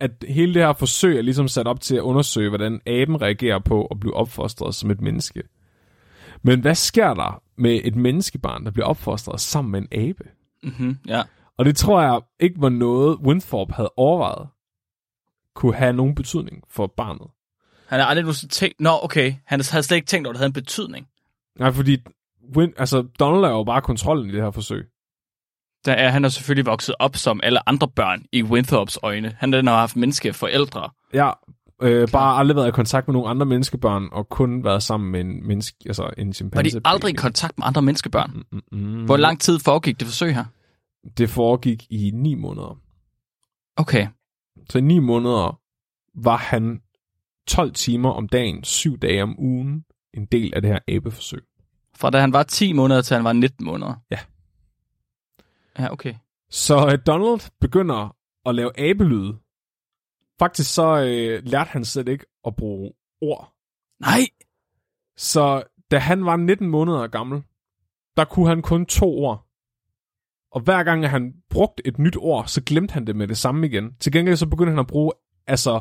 at 0.00 0.24
hele 0.28 0.54
det 0.54 0.62
her 0.62 0.72
forsøg 0.72 1.18
er 1.18 1.22
ligesom 1.22 1.48
sat 1.48 1.66
op 1.66 1.80
til 1.80 1.96
at 1.96 2.02
undersøge, 2.02 2.48
hvordan 2.48 2.80
aben 2.86 3.22
reagerer 3.22 3.58
på 3.58 3.86
at 3.86 4.00
blive 4.00 4.14
opfostret 4.14 4.74
som 4.74 4.90
et 4.90 5.00
menneske. 5.00 5.42
Men 6.42 6.60
hvad 6.60 6.74
sker 6.74 7.14
der 7.14 7.42
med 7.56 7.80
et 7.84 7.96
menneskebarn, 7.96 8.64
der 8.64 8.70
bliver 8.70 8.86
opfostret 8.86 9.40
sammen 9.40 9.72
med 9.72 9.80
en 9.80 9.88
abe? 10.08 10.24
Mm-hmm, 10.62 10.98
ja. 11.06 11.22
Og 11.58 11.64
det 11.64 11.76
tror 11.76 12.02
jeg 12.02 12.20
ikke 12.40 12.60
var 12.60 12.68
noget, 12.68 13.18
Winthrop 13.18 13.70
havde 13.70 13.92
overvejet, 13.96 14.48
kunne 15.56 15.74
have 15.74 15.92
nogen 15.92 16.14
betydning 16.14 16.62
for 16.70 16.86
barnet. 16.96 17.26
Han 17.88 18.00
har 18.00 18.06
aldrig 18.06 18.22
nogensinde 18.22 18.52
tænkt... 18.54 18.80
Nå, 18.80 18.90
okay. 19.02 19.34
Han 19.46 19.60
havde 19.70 19.82
slet 19.82 19.96
ikke 19.96 20.06
tænkt 20.06 20.26
over, 20.26 20.32
at 20.32 20.34
det 20.34 20.38
havde 20.38 20.48
en 20.48 20.52
betydning. 20.52 21.06
Nej, 21.58 21.72
fordi 21.72 21.98
Win, 22.56 22.72
altså, 22.78 23.06
Donald 23.20 23.44
er 23.44 23.50
jo 23.50 23.64
bare 23.64 23.80
kontrollen 23.82 24.30
i 24.30 24.32
det 24.32 24.42
her 24.42 24.50
forsøg. 24.50 24.86
Der 25.84 25.92
er, 25.92 26.08
han 26.08 26.24
er 26.24 26.28
selvfølgelig 26.28 26.66
vokset 26.66 26.94
op 26.98 27.16
som 27.16 27.40
alle 27.42 27.68
andre 27.68 27.88
børn 27.88 28.24
i 28.32 28.42
Winthrops 28.42 28.98
øjne. 29.02 29.36
Han 29.38 29.52
har 29.52 29.76
haft 29.76 29.96
menneskeforældre. 29.96 30.90
Ja, 31.14 31.30
øh, 31.82 32.08
bare 32.08 32.38
aldrig 32.38 32.56
været 32.56 32.68
i 32.68 32.70
kontakt 32.70 33.08
med 33.08 33.12
nogle 33.12 33.28
andre 33.28 33.46
menneskebørn, 33.46 34.08
og 34.12 34.28
kun 34.28 34.64
været 34.64 34.82
sammen 34.82 35.12
med 35.12 35.20
en 35.20 35.46
menneske, 35.46 35.76
altså 35.86 36.10
en 36.18 36.26
Var 36.28 36.32
chimpanse. 36.32 36.76
de 36.80 36.82
aldrig 36.84 37.12
i 37.12 37.16
kontakt 37.16 37.58
med 37.58 37.66
andre 37.66 37.82
menneskebørn? 37.82 38.42
mm, 38.52 38.60
mm, 38.72 39.04
Hvor 39.04 39.16
lang 39.16 39.40
tid 39.40 39.58
foregik 39.58 40.00
det 40.00 40.06
forsøg 40.08 40.34
her? 40.34 40.44
Det 41.18 41.30
foregik 41.30 41.86
i 41.90 42.10
ni 42.14 42.34
måneder. 42.34 42.78
Okay. 43.76 44.06
Så 44.70 44.78
i 44.78 44.80
ni 44.80 44.98
måneder 44.98 45.60
var 46.14 46.36
han 46.36 46.82
12 47.46 47.72
timer 47.72 48.10
om 48.10 48.28
dagen, 48.28 48.64
7 48.64 48.98
dage 48.98 49.22
om 49.22 49.34
ugen, 49.38 49.84
en 50.14 50.26
del 50.26 50.54
af 50.54 50.62
det 50.62 50.70
her 50.70 50.78
abeforsøg. 50.88 51.44
Fra 51.94 52.10
da 52.10 52.20
han 52.20 52.32
var 52.32 52.42
10 52.42 52.72
måneder 52.72 53.02
til 53.02 53.14
han 53.14 53.24
var 53.24 53.32
19 53.32 53.64
måneder? 53.64 53.94
Ja. 54.10 54.18
Ja, 55.78 55.92
okay. 55.92 56.14
Så 56.50 56.86
øh, 56.92 56.98
Donald 57.06 57.50
begynder 57.60 58.16
at 58.46 58.54
lave 58.54 58.78
abelyde. 58.78 59.38
Faktisk 60.38 60.74
så 60.74 61.00
øh, 61.00 61.42
lærte 61.44 61.68
han 61.68 61.84
slet 61.84 62.08
ikke 62.08 62.26
at 62.46 62.56
bruge 62.56 62.92
ord. 63.20 63.52
Nej! 64.00 64.28
Så 65.16 65.62
da 65.90 65.98
han 65.98 66.24
var 66.24 66.36
19 66.36 66.68
måneder 66.68 67.06
gammel, 67.06 67.42
der 68.16 68.24
kunne 68.24 68.48
han 68.48 68.62
kun 68.62 68.86
to 68.86 69.06
ord. 69.06 69.45
Og 70.56 70.62
hver 70.62 70.82
gang 70.82 71.08
han 71.08 71.32
brugte 71.50 71.86
et 71.86 71.98
nyt 71.98 72.16
ord, 72.18 72.46
så 72.46 72.62
glemte 72.66 72.92
han 72.92 73.06
det 73.06 73.16
med 73.16 73.28
det 73.28 73.36
samme 73.36 73.66
igen. 73.66 73.90
Til 74.00 74.12
gengæld 74.12 74.36
så 74.36 74.46
begyndte 74.46 74.70
han 74.70 74.78
at 74.78 74.86
bruge 74.86 75.12
altså 75.46 75.80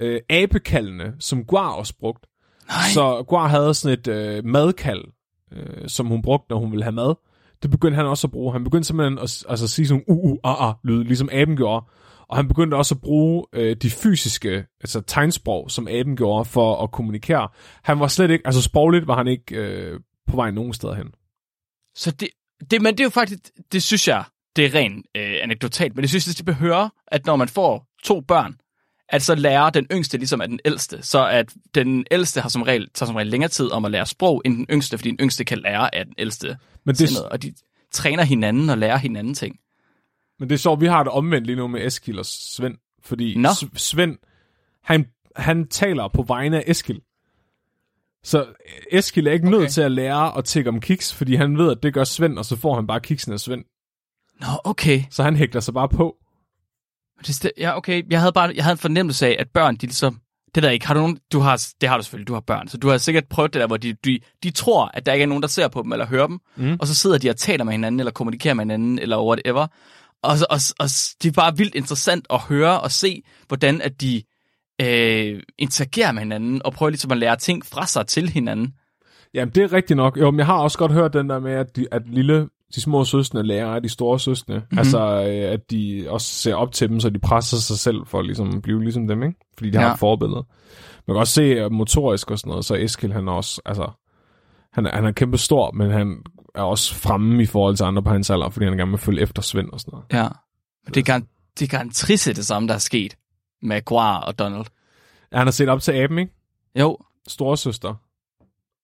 øh, 0.00 0.20
abekaldene, 0.30 1.14
som 1.18 1.44
Guar 1.44 1.70
også 1.70 1.94
brugte. 1.98 2.28
Nej! 2.68 2.76
Så 2.92 3.24
Guar 3.28 3.48
havde 3.48 3.74
sådan 3.74 3.98
et 3.98 4.08
øh, 4.08 4.44
madkald, 4.44 5.04
øh, 5.52 5.88
som 5.88 6.06
hun 6.06 6.22
brugte, 6.22 6.46
når 6.50 6.58
hun 6.58 6.70
ville 6.70 6.84
have 6.84 6.92
mad. 6.92 7.14
Det 7.62 7.70
begyndte 7.70 7.96
han 7.96 8.06
også 8.06 8.26
at 8.26 8.30
bruge. 8.30 8.52
Han 8.52 8.64
begyndte 8.64 8.86
simpelthen 8.86 9.18
at 9.18 9.44
altså, 9.48 9.68
sige 9.68 9.86
sådan 9.86 10.04
uh, 10.08 10.30
uh, 10.30 10.38
ah, 10.44 10.68
ah, 10.68 10.74
lyd, 10.84 11.04
ligesom 11.04 11.28
aben 11.32 11.56
gjorde. 11.56 11.86
Og 12.28 12.36
han 12.36 12.48
begyndte 12.48 12.74
også 12.74 12.94
at 12.94 13.00
bruge 13.00 13.46
øh, 13.52 13.76
de 13.76 13.90
fysiske, 13.90 14.64
altså 14.80 15.00
tegnsprog, 15.00 15.70
som 15.70 15.88
aben 15.88 16.16
gjorde 16.16 16.44
for 16.44 16.82
at 16.82 16.92
kommunikere. 16.92 17.48
Han 17.82 18.00
var 18.00 18.08
slet 18.08 18.30
ikke, 18.30 18.46
altså 18.46 18.62
sprogligt 18.62 19.06
var 19.06 19.16
han 19.16 19.28
ikke 19.28 19.56
øh, 19.56 20.00
på 20.28 20.36
vej 20.36 20.50
nogen 20.50 20.72
steder 20.72 20.94
hen. 20.94 21.06
Så 21.94 22.10
det, 22.10 22.28
det, 22.70 22.82
men 22.82 22.94
det 22.94 23.00
er 23.00 23.04
jo 23.04 23.10
faktisk, 23.10 23.38
det 23.72 23.82
synes 23.82 24.08
jeg, 24.08 24.24
det 24.56 24.66
er 24.66 24.74
rent 24.74 25.06
øh, 25.16 25.36
anekdotalt, 25.42 25.94
men 25.96 26.02
det 26.02 26.10
synes 26.10 26.26
jeg, 26.26 26.36
det 26.36 26.44
behøver, 26.44 26.88
at 27.06 27.26
når 27.26 27.36
man 27.36 27.48
får 27.48 27.86
to 28.04 28.20
børn, 28.20 28.56
at 29.08 29.22
så 29.22 29.34
lærer 29.34 29.70
den 29.70 29.86
yngste 29.92 30.16
ligesom 30.18 30.40
af 30.40 30.48
den 30.48 30.60
ældste. 30.64 31.02
Så 31.02 31.26
at 31.28 31.54
den 31.74 32.06
ældste 32.10 32.40
har 32.40 32.48
som 32.48 32.62
regel, 32.62 32.88
tager 32.94 33.06
som 33.06 33.16
regel 33.16 33.26
længere 33.30 33.48
tid 33.48 33.70
om 33.70 33.84
at 33.84 33.90
lære 33.90 34.06
sprog, 34.06 34.42
end 34.44 34.56
den 34.56 34.66
yngste, 34.70 34.98
fordi 34.98 35.10
den 35.10 35.18
yngste 35.20 35.44
kan 35.44 35.58
lære 35.58 35.94
af 35.94 36.04
den 36.04 36.14
ældste. 36.18 36.56
Men 36.84 36.94
det, 36.94 37.08
Sindet, 37.08 37.28
og 37.28 37.42
de 37.42 37.54
træner 37.92 38.22
hinanden 38.22 38.70
og 38.70 38.78
lærer 38.78 38.96
hinanden 38.96 39.34
ting. 39.34 39.56
men 40.38 40.48
det 40.48 40.54
er 40.54 40.58
sjovt, 40.58 40.80
vi 40.80 40.86
har 40.86 41.02
det 41.02 41.12
omvendt 41.12 41.46
lige 41.46 41.56
nu 41.56 41.66
med 41.66 41.86
Eskil 41.86 42.18
og 42.18 42.26
Svend. 42.26 42.74
Fordi. 43.02 43.36
S- 43.54 43.82
Svend, 43.82 44.18
han, 44.82 45.06
han 45.36 45.68
taler 45.68 46.08
på 46.08 46.22
vegne 46.22 46.58
af 46.58 46.64
Eskil. 46.66 47.00
Så 48.24 48.46
Eskil 48.92 49.26
er 49.26 49.32
ikke 49.32 49.48
okay. 49.48 49.58
Nødt 49.58 49.70
til 49.70 49.80
at 49.80 49.92
lære 49.92 50.38
at 50.38 50.44
tække 50.44 50.70
om 50.70 50.80
kiks, 50.80 51.14
fordi 51.14 51.34
han 51.34 51.58
ved, 51.58 51.70
at 51.70 51.82
det 51.82 51.94
gør 51.94 52.04
Svend, 52.04 52.38
og 52.38 52.44
så 52.44 52.56
får 52.56 52.74
han 52.74 52.86
bare 52.86 53.00
kiksen 53.00 53.32
af 53.32 53.40
Svend. 53.40 53.64
Nå, 54.40 54.46
okay. 54.64 55.02
Så 55.10 55.22
han 55.22 55.36
hægter 55.36 55.60
sig 55.60 55.74
bare 55.74 55.88
på. 55.88 56.16
Det, 57.26 57.52
ja, 57.58 57.76
okay. 57.76 58.02
Jeg 58.10 58.20
havde 58.20 58.32
bare 58.32 58.52
jeg 58.54 58.64
havde 58.64 58.72
en 58.72 58.78
fornemmelse 58.78 59.26
af, 59.26 59.36
at 59.38 59.48
børn, 59.54 59.76
de 59.76 59.86
ligesom... 59.86 60.20
Det 60.54 60.62
ved 60.62 60.68
jeg 60.68 60.74
ikke. 60.74 60.86
Har 60.86 60.94
du 60.94 61.00
nogen... 61.00 61.18
Du 61.32 61.40
har, 61.40 61.66
det 61.80 61.88
har 61.88 61.96
du 61.96 62.02
selvfølgelig. 62.02 62.28
Du 62.28 62.32
har 62.32 62.40
børn. 62.40 62.68
Så 62.68 62.76
du 62.76 62.88
har 62.88 62.98
sikkert 62.98 63.24
prøvet 63.30 63.54
det 63.54 63.60
der, 63.60 63.66
hvor 63.66 63.76
de, 63.76 63.92
de, 64.04 64.18
de 64.42 64.50
tror, 64.50 64.90
at 64.94 65.06
der 65.06 65.12
ikke 65.12 65.22
er 65.22 65.26
nogen, 65.26 65.42
der 65.42 65.48
ser 65.48 65.68
på 65.68 65.82
dem 65.82 65.92
eller 65.92 66.06
hører 66.06 66.26
dem. 66.26 66.38
Mm. 66.56 66.76
Og 66.80 66.86
så 66.86 66.94
sidder 66.94 67.18
de 67.18 67.30
og 67.30 67.36
taler 67.36 67.64
med 67.64 67.72
hinanden, 67.72 68.00
eller 68.00 68.12
kommunikerer 68.12 68.54
med 68.54 68.64
hinanden, 68.64 68.98
eller 68.98 69.24
whatever. 69.24 69.66
Og, 70.22 70.36
og, 70.50 70.60
og 70.78 70.88
det 71.22 71.28
er 71.28 71.32
bare 71.32 71.56
vildt 71.56 71.74
interessant 71.74 72.26
at 72.30 72.40
høre 72.40 72.80
og 72.80 72.92
se, 72.92 73.22
hvordan 73.48 73.80
at 73.80 74.00
de 74.00 74.22
øh, 74.82 75.42
interagerer 75.58 76.12
med 76.12 76.22
hinanden, 76.22 76.60
og 76.64 76.72
prøver 76.72 76.90
ligesom 76.90 77.10
at 77.12 77.18
lære 77.18 77.36
ting 77.36 77.66
fra 77.66 77.86
sig 77.86 78.06
til 78.06 78.28
hinanden. 78.28 78.74
Jamen, 79.34 79.54
det 79.54 79.62
er 79.62 79.72
rigtigt 79.72 79.96
nok. 79.96 80.18
Jo, 80.20 80.30
men 80.30 80.38
jeg 80.38 80.46
har 80.46 80.58
også 80.58 80.78
godt 80.78 80.92
hørt 80.92 81.12
den 81.12 81.30
der 81.30 81.38
med, 81.38 81.52
at, 81.52 81.76
de, 81.76 81.86
at 81.92 82.02
lille, 82.06 82.48
de 82.74 82.80
små 82.80 83.04
søstre 83.04 83.42
lærer 83.42 83.74
af 83.74 83.82
de 83.82 83.88
store 83.88 84.20
søstre. 84.20 84.54
Mm-hmm. 84.58 84.78
Altså, 84.78 84.98
øh, 85.00 85.52
at 85.52 85.70
de 85.70 86.06
også 86.08 86.26
ser 86.26 86.54
op 86.54 86.72
til 86.72 86.88
dem, 86.88 87.00
så 87.00 87.10
de 87.10 87.18
presser 87.18 87.56
sig 87.56 87.78
selv 87.78 87.96
for 88.06 88.22
ligesom 88.22 88.56
at 88.56 88.62
blive 88.62 88.82
ligesom 88.82 89.08
dem, 89.08 89.22
ikke? 89.22 89.38
Fordi 89.56 89.70
de 89.70 89.78
har 89.78 89.86
Ja. 89.86 89.92
et 89.92 89.98
forbillede. 89.98 90.44
Man 91.06 91.14
kan 91.14 91.20
også 91.20 91.32
se 91.32 91.42
at 91.60 91.72
motorisk 91.72 92.30
og 92.30 92.38
sådan 92.38 92.50
noget, 92.50 92.64
så 92.64 92.74
Eskil, 92.74 93.12
han 93.12 93.28
også, 93.28 93.60
altså, 93.64 93.90
han 94.72 94.86
han 94.86 95.04
er 95.04 95.12
kæmpe 95.12 95.38
stor, 95.38 95.72
men 95.72 95.90
han 95.90 96.16
er 96.54 96.62
også 96.62 96.94
fremme 96.94 97.42
i 97.42 97.46
forhold 97.46 97.76
til 97.76 97.84
andre 97.84 98.02
på 98.02 98.10
hans 98.10 98.30
alder, 98.30 98.50
fordi 98.50 98.66
han 98.66 98.76
gerne 98.76 98.90
vil 98.90 98.98
følge 98.98 99.22
efter 99.22 99.42
Svend 99.42 99.70
og 99.72 99.80
sådan 99.80 99.90
noget. 99.92 100.04
Ja. 100.12 100.28
Men 100.84 100.94
det 100.94 101.08
er, 101.08 101.12
gar- 101.12 101.52
det 101.58 101.64
er 101.64 101.70
garantrisse 101.70 102.34
det 102.34 102.46
samme, 102.46 102.68
der 102.68 102.74
er 102.74 102.78
sket 102.78 103.16
Guar 103.84 104.20
og 104.20 104.38
Donald. 104.38 104.64
Ja, 105.32 105.38
han 105.38 105.46
har 105.46 105.52
set 105.52 105.68
op 105.68 105.80
til 105.82 105.92
aben, 105.92 106.18
ikke? 106.18 106.32
Jo, 106.78 106.98
Store 107.28 107.56
søster. 107.56 107.94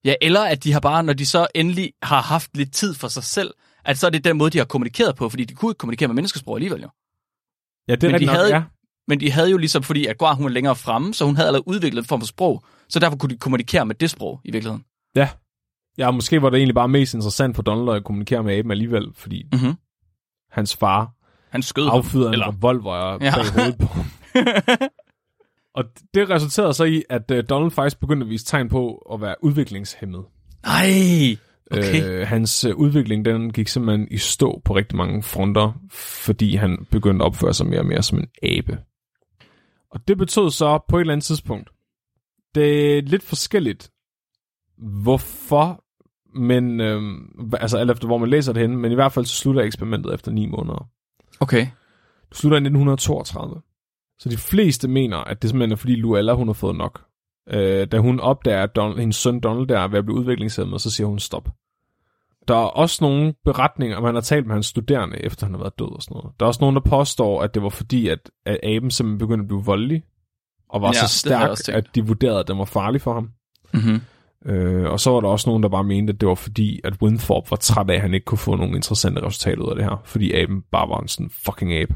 Ja, 0.05 0.15
eller 0.23 0.41
at 0.41 0.65
de 0.65 0.73
har 0.73 0.81
bare, 0.81 1.03
når 1.03 1.13
de 1.13 1.27
så 1.27 1.47
endelig 1.55 1.93
har 2.03 2.21
haft 2.23 2.57
lidt 2.57 2.73
tid 2.73 2.95
for 2.95 3.09
sig 3.09 3.25
selv, 3.25 3.55
at 3.85 3.99
så 3.99 4.07
er 4.07 4.11
det 4.11 4.25
den 4.25 4.39
måde, 4.39 4.51
de 4.51 4.59
har 4.59 4.65
kommunikeret 4.65 5.17
på, 5.17 5.29
fordi 5.29 5.45
de 5.45 5.55
kunne 5.55 5.71
ikke 5.71 5.79
kommunikere 5.79 6.09
med 6.09 6.15
menneskesprog 6.15 6.57
alligevel 6.57 6.83
jo. 6.83 6.89
Ja, 7.89 7.95
det 7.95 8.05
er 8.05 8.11
Men 8.11 8.21
de 8.21 8.27
nok, 8.27 8.35
havde- 8.37 8.55
ja. 8.55 8.63
Men 9.09 9.21
de 9.21 9.31
havde 9.33 9.51
jo 9.51 9.57
ligesom, 9.57 9.83
fordi 9.83 10.07
at 10.07 10.19
Guar, 10.19 10.35
hun 10.35 10.45
var 10.45 10.51
længere 10.51 10.77
fremme, 10.77 11.15
så 11.15 11.25
hun 11.25 11.37
havde 11.37 11.47
allerede 11.49 11.69
udviklet 11.69 12.03
en 12.03 12.07
form 12.09 12.21
for 12.21 12.27
sprog, 12.27 12.65
så 12.89 12.99
derfor 12.99 13.17
kunne 13.17 13.31
de 13.35 13.39
kommunikere 13.39 13.87
med 13.87 13.95
det 13.95 14.11
sprog 14.11 14.41
i 14.45 14.51
virkeligheden. 14.51 14.85
Ja. 15.17 15.29
Ja, 15.99 16.11
måske 16.11 16.43
var 16.43 16.51
det 16.51 16.57
egentlig 16.57 16.75
bare 16.75 16.89
mest 16.89 17.15
interessant 17.15 17.57
for 17.57 17.63
Donald 17.63 17.97
at 17.97 18.05
kommunikere 18.05 18.43
med 18.43 18.55
aben 18.59 18.71
alligevel, 18.71 19.09
fordi 19.15 19.47
Mm-hmm. 19.53 19.75
hans 20.51 20.77
far 20.77 21.11
Han 21.51 21.63
skød 21.63 21.89
affyrede 21.93 22.27
en 22.29 22.33
eller- 22.33 22.49
revolver 22.49 22.95
ja. 22.97 23.13
Ja. 23.13 23.19
bag 23.19 23.53
hovedet 23.55 23.79
på 23.79 23.87
ham. 23.95 24.05
Og 25.75 25.85
det 26.15 26.31
resulterede 26.31 26.75
så 26.75 26.85
i, 26.85 27.03
at 27.09 27.31
uh, 27.31 27.39
Donald 27.49 27.71
faktisk 27.71 28.01
begyndte 28.01 28.25
at 28.25 28.31
vise 28.31 28.45
tegn 28.45 28.69
på 28.69 28.95
at 29.13 29.21
være 29.21 29.35
udviklingshemmet. 29.43 30.25
Nej! 30.67 31.37
Okay. 31.71 32.05
Øh, 32.05 32.27
hans 32.27 32.65
udvikling 32.65 33.25
den 33.25 33.53
gik 33.53 33.69
simpelthen 33.69 34.09
i 34.11 34.19
stå 34.19 34.63
på 34.65 34.77
rigtig 34.77 34.97
mange 34.97 35.23
fronter, 35.23 35.73
fordi 35.91 36.57
han 36.57 36.87
begyndte 36.91 37.23
at 37.23 37.27
opføre 37.27 37.55
sig 37.55 37.67
mere 37.67 37.81
og 37.81 37.87
mere 37.87 38.03
som 38.03 38.19
en 38.19 38.29
abe. 38.43 38.79
Og 39.91 40.09
det 40.09 40.19
betød 40.19 40.51
så 40.51 40.79
på 40.89 40.97
et 40.97 41.01
eller 41.01 41.13
andet 41.13 41.25
tidspunkt, 41.25 41.71
det 42.55 42.99
er 42.99 43.03
lidt 43.03 43.23
forskelligt, 43.23 43.91
hvorfor, 45.03 45.85
men 46.39 46.81
øhm, 46.81 47.53
altså 47.61 47.79
alt 47.79 47.91
efter 47.91 48.07
hvor 48.07 48.19
man 48.19 48.31
læser 48.31 48.53
det 48.53 48.63
henne, 48.63 48.77
men 48.77 48.93
i 48.93 48.95
hvert 48.95 49.13
fald 49.13 49.25
så 49.25 49.37
slutter 49.37 49.63
eksperimentet 49.63 50.15
efter 50.15 50.33
ni 50.33 50.47
måneder. 50.47 50.89
Okay. 51.41 51.67
Det 52.29 52.37
slutter 52.37 52.57
i 52.57 52.65
1932. 52.65 53.61
Så 54.21 54.29
de 54.29 54.37
fleste 54.37 54.89
mener, 54.89 55.17
at 55.17 55.43
det 55.43 55.51
simpelthen 55.51 55.73
er 55.73 55.77
fordi 55.77 55.97
Luella, 55.97 56.35
hun 56.35 56.49
har 56.49 56.53
fået 56.53 56.77
nok. 56.77 57.03
Øh, 57.51 57.87
da 57.87 57.99
hun 57.99 58.21
opdager, 58.21 58.63
at 58.63 58.77
Donald, 58.77 58.99
hendes 58.99 59.17
søn 59.17 59.41
Donald 59.41 59.67
der 59.67 59.79
er 59.79 59.89
ved 59.89 59.99
at 59.99 60.05
blive 60.05 60.19
udviklingshemmet, 60.19 60.81
så 60.81 60.91
siger 60.91 61.07
hun 61.07 61.19
stop. 61.19 61.49
Der 62.49 62.55
er 62.55 62.67
også 62.67 63.05
nogle 63.05 63.35
beretninger, 63.45 63.97
om 63.97 64.05
han 64.05 64.15
har 64.15 64.23
talt 64.23 64.47
med 64.47 64.55
hans 64.55 64.67
studerende, 64.67 65.25
efter 65.25 65.47
han 65.47 65.55
har 65.55 65.61
været 65.61 65.79
død 65.79 65.97
og 65.97 66.03
sådan 66.03 66.15
noget. 66.15 66.33
Der 66.41 66.47
er 66.47 66.49
også 66.49 66.61
nogen, 66.61 66.77
der 66.77 66.83
påstår, 66.83 67.43
at 67.43 67.55
det 67.55 67.63
var 67.63 67.69
fordi, 67.69 68.09
at, 68.09 68.31
at 68.47 68.59
aben 68.63 68.91
simpelthen 68.91 69.19
begyndte 69.19 69.43
at 69.43 69.49
blive 69.49 69.65
voldelig, 69.65 70.03
og 70.69 70.83
var 70.83 70.89
Ja, 70.89 71.07
så 71.07 71.19
stærk, 71.19 71.59
at 71.69 71.95
de 71.95 72.07
vurderede, 72.07 72.41
at 72.41 72.49
den 72.49 72.59
var 72.59 72.65
farlig 72.65 73.01
for 73.01 73.15
ham. 73.15 73.31
Mm-hmm. 73.75 74.01
Øh, 74.53 74.91
og 74.91 75.01
så 75.01 75.11
var 75.11 75.21
der 75.21 75.29
også 75.29 75.51
nogen, 75.51 75.63
der 75.63 75.69
bare 75.69 75.85
mente, 75.85 76.13
at 76.13 76.21
det 76.21 76.29
var 76.29 76.35
fordi, 76.35 76.81
at 76.85 77.03
Winthrop 77.03 77.51
var 77.51 77.57
træt 77.57 77.91
af, 77.91 77.95
at 77.95 78.01
han 78.01 78.15
ikke 78.15 78.25
kunne 78.25 78.39
få 78.39 78.57
nogle 78.57 78.77
interessante 78.77 79.23
resultater 79.27 79.63
ud 79.63 79.71
af 79.71 79.77
det 79.77 79.85
her, 79.85 80.03
fordi 80.05 80.33
aben 80.33 80.63
bare 80.73 80.89
var 80.89 81.01
en 81.01 81.09
sådan 81.09 81.31
fucking 81.45 81.73
abe. 81.73 81.95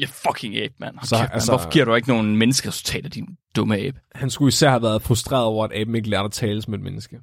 Jeg 0.00 0.08
fucking 0.08 0.56
abe, 0.56 0.74
mand. 0.80 0.94
Så, 1.02 1.16
kæft, 1.16 1.22
altså- 1.22 1.34
altså, 1.34 1.52
Hvorfor 1.52 1.70
giver 1.70 1.84
du 1.84 1.94
ikke 1.94 2.08
nogen 2.08 2.36
menneskeresultater, 2.36 3.08
din 3.08 3.26
dumme 3.56 3.78
abe? 3.78 4.00
Han 4.14 4.30
skulle 4.30 4.48
især 4.48 4.70
have 4.70 4.82
været 4.82 5.02
frustreret 5.02 5.44
over, 5.44 5.64
at 5.64 5.72
aben 5.80 5.94
ikke 5.94 6.10
lærte 6.10 6.24
at 6.24 6.32
tale 6.32 6.62
som 6.62 6.74
et 6.74 6.80
menneske. 6.80 7.20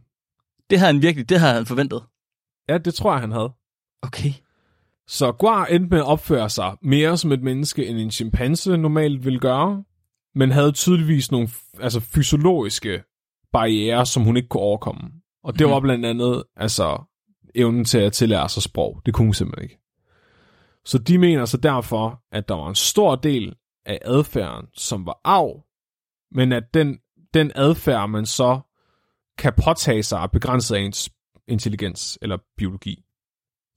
Det 0.70 0.80
havde 0.80 0.94
han 0.94 1.02
virkelig, 1.02 1.30
det 1.30 1.40
havde 1.40 1.54
han 1.54 1.66
forventet. 1.66 2.04
Ja, 2.70 2.78
det 2.78 2.94
tror 2.94 3.12
jeg, 3.12 3.22
han 3.22 3.32
havde. 3.32 3.52
Okay. 4.02 4.32
Så 5.08 5.32
Guar 5.32 5.66
endte 5.66 5.90
med 5.90 5.98
at 6.00 6.06
opføre 6.06 6.50
sig 6.50 6.78
mere 6.82 7.18
som 7.18 7.32
et 7.32 7.42
menneske, 7.44 7.86
end 7.88 7.98
en 7.98 8.12
chimpanse 8.12 8.78
normalt 8.78 9.26
ville 9.26 9.40
gøre, 9.40 9.84
men 10.36 10.52
havde 10.52 10.72
tydeligvis 10.72 11.32
nogle 11.32 11.50
altså, 11.80 12.00
fysiologiske 12.00 13.04
barriere, 13.54 14.06
som 14.06 14.24
hun 14.24 14.38
ikke 14.38 14.50
kunne 14.50 14.64
overkomme. 14.64 15.02
Og 15.44 15.60
det 15.60 15.68
Mhm. 15.68 15.72
var 15.74 15.80
blandt 15.80 16.06
andet 16.06 16.44
altså, 16.56 17.02
evnen 17.56 17.86
til 17.86 17.98
at 17.98 18.14
tillære 18.14 18.50
sig 18.50 18.64
sprog. 18.64 19.02
Det 19.06 19.14
kunne 19.14 19.28
hun 19.28 19.34
simpelthen 19.34 19.64
ikke. 19.64 19.82
Så 20.86 20.98
de 20.98 21.18
mener 21.18 21.46
så 21.46 21.58
derfor, 21.58 22.22
at 22.32 22.50
der 22.50 22.56
var 22.56 22.70
en 22.70 22.76
stor 22.76 23.16
del 23.16 23.56
af 23.86 24.00
adfærden, 24.02 24.68
som 24.74 25.06
var 25.06 25.20
arv, 25.24 25.64
men 26.32 26.52
at 26.52 26.64
den, 26.74 27.00
den 27.34 27.52
adfærd, 27.56 28.10
man 28.10 28.26
så 28.26 28.60
kan 29.38 29.54
påtage 29.66 30.04
sig, 30.04 30.30
begrænset 30.34 30.76
af 30.76 30.80
ens 30.80 31.10
intelligens 31.48 32.20
eller 32.22 32.38
biologi. 32.58 33.04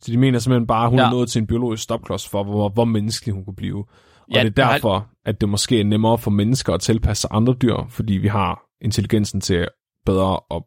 Så 0.00 0.12
de 0.12 0.16
mener 0.16 0.38
simpelthen 0.38 0.66
bare, 0.66 0.84
at 0.84 0.90
hun 0.90 0.98
ja. 0.98 1.06
Er 1.06 1.11
nået 1.11 1.30
til 1.30 1.40
en 1.40 1.46
biologisk 1.46 1.82
stopklods 1.82 2.28
for, 2.28 2.44
hvor, 2.44 2.68
hvor 2.68 2.84
menneskelig 2.84 3.34
hun 3.34 3.44
kunne 3.44 3.56
blive. 3.56 3.78
Og 3.78 4.34
Ja, 4.34 4.44
det 4.44 4.59
er 4.59 4.70
derfor, 4.70 5.11
at 5.24 5.40
det 5.40 5.48
måske 5.48 5.80
er 5.80 5.84
nemmere 5.84 6.18
for 6.18 6.30
mennesker 6.30 6.72
at 6.74 6.80
tilpasse 6.80 7.20
sig 7.20 7.30
andre 7.32 7.54
dyr, 7.62 7.76
fordi 7.88 8.12
vi 8.12 8.28
har 8.28 8.62
intelligensen 8.80 9.40
til 9.40 9.68
bedre 10.06 10.40
at 10.50 10.62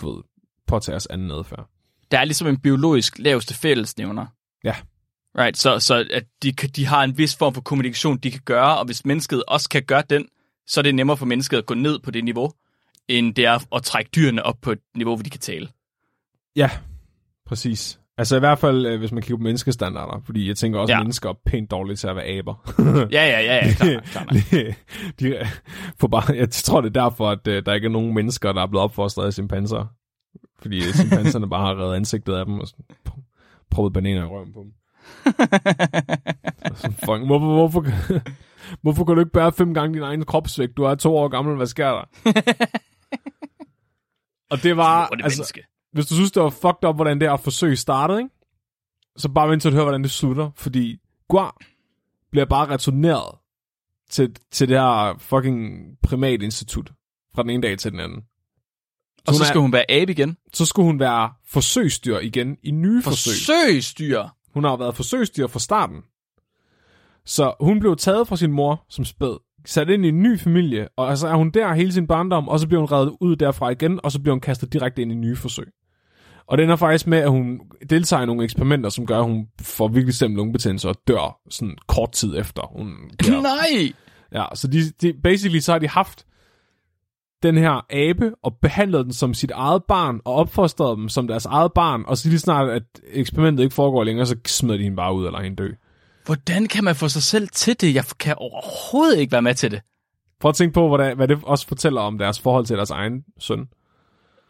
du 0.00 0.10
ved, 0.10 0.22
påtage 0.66 0.96
os 0.96 1.06
anden 1.06 1.30
adfærd. 1.30 1.68
Der 2.10 2.18
er 2.18 2.24
ligesom 2.24 2.48
en 2.48 2.60
biologisk 2.60 3.18
laveste 3.18 3.54
fællesnævner. 3.54 4.26
Ja. 4.64 4.74
Right, 5.38 5.56
så, 5.56 5.78
så 5.78 6.06
at 6.12 6.24
de, 6.42 6.52
de 6.52 6.86
har 6.86 7.04
en 7.04 7.18
vis 7.18 7.36
form 7.36 7.54
for 7.54 7.60
kommunikation, 7.60 8.16
de 8.16 8.30
kan 8.30 8.40
gøre, 8.44 8.78
og 8.78 8.84
hvis 8.84 9.04
mennesket 9.04 9.42
også 9.48 9.68
kan 9.68 9.82
gøre 9.82 10.02
den, 10.10 10.26
så 10.66 10.80
er 10.80 10.82
det 10.82 10.94
nemmere 10.94 11.16
for 11.16 11.26
mennesket 11.26 11.58
at 11.58 11.66
gå 11.66 11.74
ned 11.74 11.98
på 11.98 12.10
det 12.10 12.24
niveau, 12.24 12.52
end 13.08 13.34
det 13.34 13.44
er 13.44 13.74
at 13.74 13.82
trække 13.82 14.10
dyrene 14.16 14.42
op 14.42 14.56
på 14.62 14.72
et 14.72 14.78
niveau, 14.96 15.16
hvor 15.16 15.22
de 15.22 15.30
kan 15.30 15.40
tale. 15.40 15.68
Ja, 16.56 16.70
præcis. 17.46 18.00
Altså 18.18 18.36
i 18.36 18.38
hvert 18.38 18.58
fald, 18.58 18.86
øh, 18.86 18.98
hvis 18.98 19.12
man 19.12 19.22
kigger 19.22 19.36
på 19.36 19.42
menneskestandarder, 19.42 20.22
fordi 20.26 20.48
jeg 20.48 20.56
tænker 20.56 20.78
også, 20.80 20.92
Ja. 20.92 20.98
at 20.98 21.04
mennesker 21.04 21.28
er 21.30 21.34
pænt 21.46 21.70
dårlige 21.70 21.96
til 21.96 22.06
at 22.08 22.16
være 22.16 22.24
aber. 22.26 22.54
Ja, 23.16 23.26
ja, 23.26 23.40
ja, 23.40 23.66
ja, 23.66 23.72
klar, 23.72 24.00
klar. 24.12 24.24
nok. 24.24 24.74
de, 25.20 25.46
for 26.00 26.08
bare, 26.08 26.34
jeg 26.34 26.50
tror, 26.50 26.80
det 26.80 26.96
er 26.96 27.02
derfor, 27.02 27.30
at 27.30 27.46
øh, 27.46 27.62
der 27.66 27.74
ikke 27.74 27.84
er 27.86 27.90
nogen 27.90 28.14
mennesker, 28.14 28.52
der 28.52 28.62
er 28.62 28.66
blevet 28.66 28.84
opfostret 28.84 29.26
af 29.26 29.32
chimpanser. 29.32 29.86
Fordi 30.62 30.76
øh, 30.76 30.94
chimpanserne 30.94 31.48
bare 31.48 31.66
har 31.66 31.82
reddet 31.82 31.96
ansigtet 31.96 32.34
af 32.34 32.44
dem 32.46 32.60
og 32.60 32.66
sådan, 32.68 32.84
pr- 33.08 33.66
proppet 33.70 33.92
bananer 33.92 34.22
i 34.22 34.26
røven 34.26 34.52
på 34.52 34.60
dem. 34.62 34.72
Fuck, 37.04 37.26
hvorfor, 37.26 37.54
hvorfor, 37.54 37.84
hvorfor 38.82 39.04
kan 39.04 39.14
du 39.14 39.20
ikke 39.20 39.32
bære 39.32 39.52
fem 39.52 39.74
gange 39.74 39.94
din 39.94 40.02
egen 40.02 40.24
kropsvægt? 40.24 40.76
Du 40.76 40.82
er 40.82 40.94
to 40.94 41.16
år 41.16 41.28
gammel, 41.28 41.56
hvad 41.56 41.66
sker 41.66 41.86
der? 41.86 42.04
og 44.50 44.62
det 44.62 44.76
var, 44.76 45.08
det 45.08 45.24
altså, 45.24 45.38
menneske. 45.38 45.62
hvis 45.92 46.06
du 46.06 46.14
synes, 46.14 46.32
det 46.32 46.42
var 46.42 46.50
fucked 46.50 46.84
up, 46.88 46.96
hvordan 46.96 47.20
det 47.20 47.28
her 47.30 47.36
forsøg 47.36 47.78
startede, 47.78 48.18
ikke? 48.18 48.30
så 49.16 49.28
bare 49.28 49.48
vent 49.50 49.62
til 49.62 49.68
at 49.68 49.74
høre, 49.74 49.84
hvordan 49.84 50.02
det 50.02 50.10
slutter. 50.10 50.50
Fordi 50.56 50.96
Guar 51.28 51.56
bliver 52.30 52.44
bare 52.44 52.66
returneret 52.66 53.34
til, 54.10 54.36
til 54.50 54.68
det 54.68 54.80
her 54.80 55.14
fucking 55.18 55.86
primatinstitut 56.02 56.92
fra 57.34 57.42
den 57.42 57.50
ene 57.50 57.62
dag 57.62 57.78
til 57.78 57.92
den 57.92 58.00
anden. 58.00 58.22
Og 59.26 59.34
så 59.34 59.42
er- 59.42 59.46
skal 59.46 59.60
hun 59.60 59.72
være 59.72 59.90
abe 59.90 60.12
igen. 60.12 60.36
Så 60.52 60.66
skulle 60.66 60.86
hun 60.86 61.00
være 61.00 61.32
forsøgsdyr 61.48 62.18
igen 62.18 62.56
i 62.62 62.70
nye 62.70 63.02
forsøg. 63.02 63.32
Forsøgsdyr. 63.32 64.22
Hun 64.56 64.64
har 64.64 64.70
jo 64.70 64.76
været 64.76 64.94
forsøgsdyr 64.94 65.46
fra 65.46 65.58
starten. 65.58 66.02
Så 67.24 67.54
hun 67.60 67.80
blev 67.80 67.96
taget 67.96 68.28
fra 68.28 68.36
sin 68.36 68.52
mor 68.52 68.84
som 68.88 69.04
spæd, 69.04 69.40
sat 69.66 69.88
ind 69.88 70.04
i 70.04 70.08
en 70.08 70.22
ny 70.22 70.38
familie, 70.38 70.88
og 70.96 71.18
så 71.18 71.28
er 71.28 71.34
hun 71.34 71.50
der 71.50 71.74
hele 71.74 71.92
sin 71.92 72.06
barndom, 72.06 72.48
og 72.48 72.60
så 72.60 72.66
bliver 72.66 72.80
hun 72.80 72.92
reddet 72.92 73.16
ud 73.20 73.36
derfra 73.36 73.70
igen, 73.70 74.00
og 74.02 74.12
så 74.12 74.20
bliver 74.20 74.34
hun 74.34 74.40
kastet 74.40 74.72
direkte 74.72 75.02
ind 75.02 75.12
i 75.12 75.14
nye 75.14 75.36
forsøg. 75.36 75.66
Og 76.46 76.58
den 76.58 76.70
er 76.70 76.76
faktisk 76.76 77.06
med, 77.06 77.18
at 77.18 77.30
hun 77.30 77.60
deltager 77.90 78.22
i 78.22 78.26
nogle 78.26 78.44
eksperimenter, 78.44 78.90
som 78.90 79.06
gør, 79.06 79.18
at 79.18 79.24
hun 79.24 79.46
får 79.60 79.88
virkelig 79.88 80.14
slem 80.14 80.36
lungebetændelse 80.36 80.88
og 80.88 80.96
dør 81.08 81.40
sådan 81.50 81.76
kort 81.88 82.12
tid 82.12 82.38
efter. 82.38 82.62
Hun 82.76 82.86
Nej! 83.42 83.92
ja, 84.32 84.44
så 84.54 84.68
de, 84.68 84.90
de, 85.02 85.12
basically 85.22 85.60
så 85.60 85.72
har 85.72 85.78
de 85.78 85.88
haft 85.88 86.26
den 87.46 87.58
her 87.58 87.86
abe 87.90 88.32
og 88.42 88.56
behandlet 88.62 89.04
den 89.04 89.12
som 89.12 89.34
sit 89.34 89.50
eget 89.50 89.84
barn 89.84 90.20
og 90.24 90.34
opfostret 90.34 90.98
dem 90.98 91.08
som 91.08 91.28
deres 91.28 91.46
eget 91.46 91.72
barn, 91.72 92.04
og 92.06 92.16
så 92.16 92.28
lige 92.28 92.38
snart, 92.38 92.68
at 92.68 92.82
eksperimentet 93.12 93.64
ikke 93.64 93.74
foregår 93.74 94.04
længere, 94.04 94.26
så 94.26 94.36
smider 94.46 94.76
de 94.76 94.82
hende 94.82 94.96
bare 94.96 95.14
ud 95.14 95.26
eller 95.26 95.40
hende 95.40 95.56
dø. 95.56 95.68
Hvordan 96.26 96.66
kan 96.66 96.84
man 96.84 96.94
få 96.94 97.08
sig 97.08 97.22
selv 97.22 97.48
til 97.48 97.80
det? 97.80 97.94
Jeg 97.94 98.04
kan 98.18 98.34
overhovedet 98.38 99.18
ikke 99.18 99.32
være 99.32 99.42
med 99.42 99.54
til 99.54 99.70
det. 99.70 99.80
Prøv 100.40 100.48
at 100.48 100.54
tænke 100.54 100.74
på, 100.74 100.96
hvad 100.96 101.06
det, 101.06 101.16
hvad 101.16 101.28
det 101.28 101.38
også 101.42 101.68
fortæller 101.68 102.00
om 102.00 102.18
deres 102.18 102.40
forhold 102.40 102.66
til 102.66 102.76
deres 102.76 102.90
egen 102.90 103.24
søn. 103.38 103.68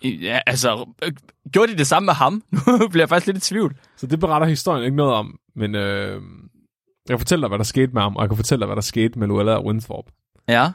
Ja, 0.04 0.40
altså, 0.46 0.88
øh, 1.02 1.12
gjorde 1.52 1.72
de 1.72 1.78
det 1.78 1.86
samme 1.86 2.04
med 2.04 2.14
ham? 2.14 2.42
Nu 2.80 2.88
bliver 2.88 3.02
jeg 3.02 3.08
faktisk 3.08 3.26
lidt 3.26 3.36
i 3.36 3.40
tvivl. 3.40 3.76
Så 3.96 4.06
det 4.06 4.20
beretter 4.20 4.48
historien 4.48 4.84
ikke 4.84 4.96
noget 4.96 5.14
om, 5.14 5.38
men 5.56 5.74
øh, 5.74 6.22
jeg 7.08 7.12
kan 7.12 7.18
fortælle 7.18 7.42
dig, 7.42 7.48
hvad 7.48 7.58
der 7.58 7.64
skete 7.64 7.92
med 7.92 8.02
ham, 8.02 8.16
og 8.16 8.22
jeg 8.22 8.30
kan 8.30 8.36
fortælle 8.36 8.60
dig, 8.60 8.66
hvad 8.66 8.76
der 8.76 8.82
skete 8.82 9.18
med 9.18 9.26
Luella 9.26 9.54
og 9.54 9.64
Winthrop. 9.64 10.04
Ja. 10.48 10.70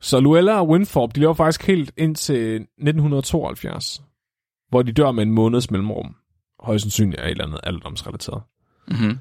Så 0.00 0.20
Luella 0.20 0.60
og 0.60 0.68
Winthrop, 0.68 1.14
de 1.14 1.20
lever 1.20 1.34
faktisk 1.34 1.66
helt 1.66 1.92
indtil 1.96 2.54
1972, 2.54 4.02
hvor 4.68 4.82
de 4.82 4.92
dør 4.92 5.10
med 5.10 5.22
en 5.22 5.32
måneds 5.32 5.70
mellemrum. 5.70 6.14
Højst 6.60 6.82
sandsynligt 6.82 7.20
er 7.20 7.24
et 7.24 7.30
eller 7.30 7.44
andet 7.44 7.60
alderdomsrelateret. 7.62 8.42
Mm-hmm. 8.88 9.18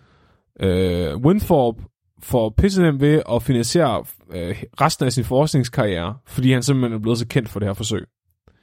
Øh, 0.59 1.17
Winthrop 1.17 1.75
får 2.19 2.49
pisse 2.57 2.83
dem 2.83 2.99
ved 2.99 3.21
at 3.31 3.43
finansiere 3.43 4.05
øh, 4.31 4.63
resten 4.81 5.05
af 5.05 5.13
sin 5.13 5.23
forskningskarriere, 5.23 6.17
fordi 6.25 6.51
han 6.51 6.63
simpelthen 6.63 6.93
er 6.93 7.01
blevet 7.01 7.19
så 7.19 7.27
kendt 7.27 7.49
for 7.49 7.59
det 7.59 7.69
her 7.69 7.73
forsøg. 7.73 8.05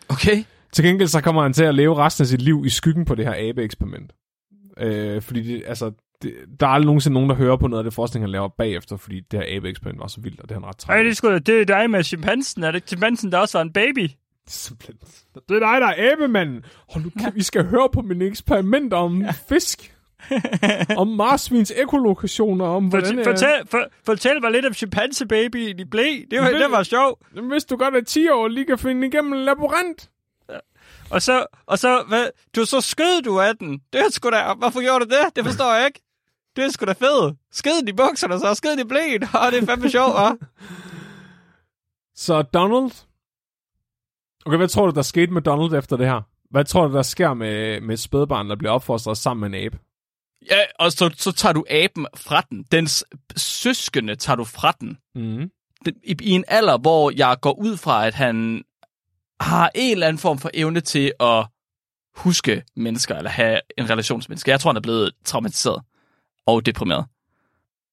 Okay. 0.08 0.44
Til 0.72 0.84
gengæld 0.84 1.08
så 1.08 1.20
kommer 1.20 1.42
han 1.42 1.52
til 1.52 1.64
at 1.64 1.74
leve 1.74 1.96
resten 1.96 2.22
af 2.22 2.26
sit 2.26 2.42
liv 2.42 2.62
i 2.66 2.68
skyggen 2.68 3.04
på 3.04 3.14
det 3.14 3.24
her 3.24 3.34
abe-eksperiment. 3.50 4.12
Øh, 4.78 5.22
fordi 5.22 5.42
det, 5.42 5.62
altså, 5.66 5.92
det, 6.22 6.34
der 6.60 6.66
er 6.66 6.70
aldrig 6.70 6.86
nogensinde 6.86 7.14
nogen, 7.14 7.30
der 7.30 7.36
hører 7.36 7.56
på 7.56 7.66
noget 7.66 7.80
af 7.80 7.84
det 7.84 7.94
forskning, 7.94 8.22
han 8.22 8.30
laver 8.30 8.48
bagefter, 8.48 8.96
fordi 8.96 9.20
det 9.20 9.38
her 9.38 9.56
abe-eksperiment 9.56 10.00
var 10.00 10.06
så 10.06 10.20
vildt, 10.20 10.40
og 10.40 10.48
det 10.48 10.54
er 10.54 10.60
han 10.60 10.68
ret 10.68 10.76
træt. 10.76 10.96
Ej, 10.96 11.02
det 11.02 11.10
er 11.10 11.14
sgu 11.14 11.28
da, 11.28 11.38
det 11.38 11.60
er 11.60 11.64
dig 11.64 11.90
med 11.90 12.04
chimpansen. 12.04 12.64
Er 12.64 12.70
det 12.70 12.76
ikke 12.76 12.88
chimpansen, 12.88 13.32
der 13.32 13.38
også 13.38 13.58
var 13.58 13.62
en 13.62 13.72
baby? 13.72 14.10
Simpelthen. 14.46 14.96
Det 15.48 15.56
er 15.56 15.58
dig, 15.58 15.80
der 15.80 15.86
er 15.86 16.12
abemanden. 16.12 16.64
Hold 16.90 17.04
nu 17.04 17.10
kæft, 17.18 17.34
vi 17.34 17.42
skal 17.42 17.64
høre 17.64 17.88
på 17.92 18.00
mine 18.00 18.24
eksperimenter 18.24 18.96
om 18.96 19.24
fisk. 19.48 19.94
om 21.02 21.08
marsvins 21.08 21.72
ekolokationer, 21.76 22.64
om 22.64 22.88
hvordan... 22.88 23.24
Fortæl, 23.24 23.24
fortæl, 23.24 23.66
for, 23.66 23.88
fortæl 24.06 24.42
mig 24.42 24.50
lidt 24.50 24.66
om 24.66 24.74
chimpansebabyen 24.74 25.78
i 25.78 25.84
blæ. 25.84 26.16
Det 26.30 26.40
var, 26.40 26.48
det 26.48 26.70
var 26.70 26.82
sjovt. 26.82 27.22
Øh, 27.36 27.46
hvis 27.46 27.64
du 27.64 27.76
godt 27.76 27.94
er 27.94 28.00
10 28.00 28.28
år, 28.28 28.48
lige 28.48 28.66
kan 28.66 28.78
finde 28.78 29.06
igennem 29.06 29.32
en 29.32 29.44
labyrint. 29.44 30.10
Og 31.10 31.22
så, 31.22 31.46
og 31.66 31.78
så, 31.78 32.04
hvad, 32.08 32.26
du, 32.56 32.64
så 32.64 32.80
skød 32.80 33.22
du 33.22 33.40
af 33.40 33.56
den. 33.56 33.80
Det 33.92 34.00
er 34.00 34.10
sgu 34.10 34.30
da, 34.30 34.54
hvorfor 34.58 34.80
gjorde 34.80 35.04
du 35.04 35.10
det? 35.10 35.36
Det 35.36 35.44
forstår 35.44 35.74
jeg 35.74 35.86
ikke. 35.86 36.00
Det 36.56 36.64
er 36.64 36.68
sgu 36.68 36.84
da 36.84 36.92
fedt. 36.92 37.36
Skid 37.52 37.88
i 37.88 37.92
bukserne, 37.92 38.38
så 38.40 38.54
skid 38.54 38.78
i 38.78 38.84
blæen. 38.84 39.22
Åh, 39.22 39.50
det 39.50 39.62
er 39.62 39.66
fandme 39.66 39.90
sjovt, 39.90 40.14
hva'? 40.14 40.36
Så 42.24 42.42
Donald... 42.42 42.90
Okay, 44.46 44.56
hvad 44.56 44.68
tror 44.68 44.86
du, 44.86 44.92
der 44.94 45.02
skete 45.02 45.32
med 45.32 45.42
Donald 45.42 45.74
efter 45.74 45.96
det 45.96 46.06
her? 46.06 46.20
Hvad 46.50 46.64
tror 46.64 46.86
du, 46.86 46.94
der 46.94 47.02
sker 47.02 47.34
med, 47.34 47.80
med 47.80 47.94
et 47.94 48.00
spædbarn, 48.00 48.50
der 48.50 48.56
bliver 48.56 48.72
opfostret 48.72 49.18
sammen 49.18 49.50
med 49.50 49.58
en 49.58 49.66
abe? 49.66 49.78
Ja, 50.50 50.58
og 50.78 50.92
så, 50.92 51.10
så 51.16 51.32
tager 51.32 51.52
du 51.52 51.64
aben 51.70 52.06
fra 52.16 52.40
den. 52.40 52.62
Dens 52.72 53.04
søskende 53.36 54.14
tager 54.14 54.36
du 54.36 54.44
fra 54.44 54.72
den. 54.80 54.98
Mm. 55.14 55.50
den 55.84 55.94
i, 56.04 56.16
I 56.20 56.30
en 56.30 56.44
alder, 56.48 56.78
hvor 56.78 57.12
jeg 57.16 57.36
går 57.42 57.52
ud 57.52 57.76
fra, 57.76 58.06
at 58.06 58.14
han 58.14 58.64
har 59.40 59.70
en 59.74 59.92
eller 59.92 60.06
anden 60.06 60.18
form 60.20 60.38
for 60.38 60.50
evne 60.54 60.80
til 60.80 61.12
at 61.20 61.46
huske 62.16 62.62
mennesker, 62.76 63.16
eller 63.16 63.30
have 63.30 63.60
en 63.78 63.90
relation 63.90 64.20
til 64.20 64.30
mennesker. 64.30 64.52
Jeg 64.52 64.60
tror, 64.60 64.70
han 64.70 64.76
er 64.76 64.80
blevet 64.80 65.12
traumatiseret 65.24 65.82
og 66.46 66.66
deprimeret 66.66 67.04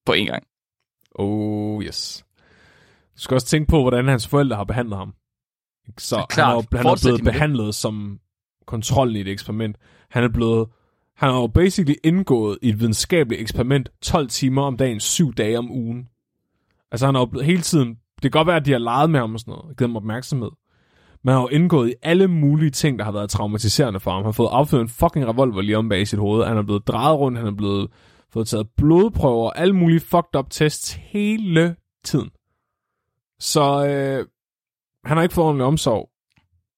på 0.06 0.14
en 0.14 0.26
gang. 0.28 0.44
Oh, 1.16 1.84
yes. 1.84 2.26
Du 3.16 3.22
skal 3.22 3.36
også 3.36 3.48
tænke 3.48 3.70
på, 3.70 3.82
hvordan 3.82 4.08
hans 4.08 4.28
forældre 4.28 4.56
har 4.58 4.64
behandlet 4.64 4.98
ham. 4.98 5.14
Så 5.98 6.18
Ja, 6.18 6.26
klart. 6.26 6.48
han 6.50 6.58
er, 6.58 6.78
han 6.78 6.86
er 6.86 7.00
blevet 7.04 7.20
det. 7.20 7.26
behandlet 7.26 7.76
som 7.76 8.20
kontrollen 8.68 9.16
i 9.16 9.22
et 9.22 9.28
eksperiment. 9.28 9.76
Han 10.10 10.24
er 10.24 10.30
blevet... 10.30 10.68
Han 11.16 11.30
har 11.30 11.40
jo 11.40 11.48
basically 11.48 11.96
indgået 12.04 12.58
i 12.62 12.70
et 12.70 12.80
videnskabeligt 12.80 13.42
eksperiment 13.42 13.90
12 14.02 14.28
timer 14.28 14.62
om 14.62 14.78
dagen, 14.78 15.00
7 15.00 15.34
dage 15.34 15.58
om 15.60 15.72
ugen. 15.72 16.08
Altså 16.92 17.06
han 17.06 17.16
har 17.16 17.22
jo 17.22 17.26
blevet 17.26 17.46
hele 17.46 17.62
tiden... 17.62 17.90
Det 17.90 18.22
kan 18.22 18.32
godt 18.32 18.48
være, 18.48 18.56
at 18.56 18.66
de 18.66 18.72
har 18.72 18.78
leget 18.80 19.10
med 19.10 19.20
ham 19.20 19.34
og 19.34 19.40
sådan 19.40 19.52
noget, 19.52 19.66
og 19.66 19.76
givet 19.76 19.90
ham 19.90 19.96
opmærksomhed. 19.96 20.50
Men 21.24 21.30
han 21.32 21.36
har 21.36 21.42
jo 21.42 21.48
indgået 21.48 21.90
i 21.90 21.94
alle 22.02 22.28
mulige 22.28 22.70
ting, 22.70 23.00
der 23.00 23.06
har 23.06 23.12
været 23.12 23.30
traumatiserende 23.30 24.00
for 24.00 24.12
ham. 24.12 24.18
Han 24.18 24.26
har 24.26 24.32
fået 24.32 24.50
affyret 24.52 24.82
en 24.82 24.90
fucking 24.90 25.28
revolver 25.28 25.62
lige 25.62 25.78
om 25.78 25.90
bag 25.90 26.02
i 26.02 26.06
sit 26.06 26.20
hoved. 26.20 26.46
Han 26.46 26.58
er 26.58 26.62
blevet 26.64 26.88
drejet 26.88 27.20
rundt, 27.20 27.38
han 27.38 27.48
er 27.48 27.52
blevet 27.52 27.92
fået 28.30 28.48
taget 28.48 28.70
blodprøver, 28.78 29.52
alle 29.52 29.76
mulige 29.76 30.00
fucked 30.00 30.36
up 30.36 30.50
tests 30.50 30.94
hele 30.94 31.76
tiden. 32.04 32.30
Så 33.40 33.88
øh, 33.88 34.28
han 35.06 35.18
har 35.18 35.24
ikke 35.24 35.36
fået 35.36 35.48
ordentlig 35.48 35.66
omsorg. 35.66 36.10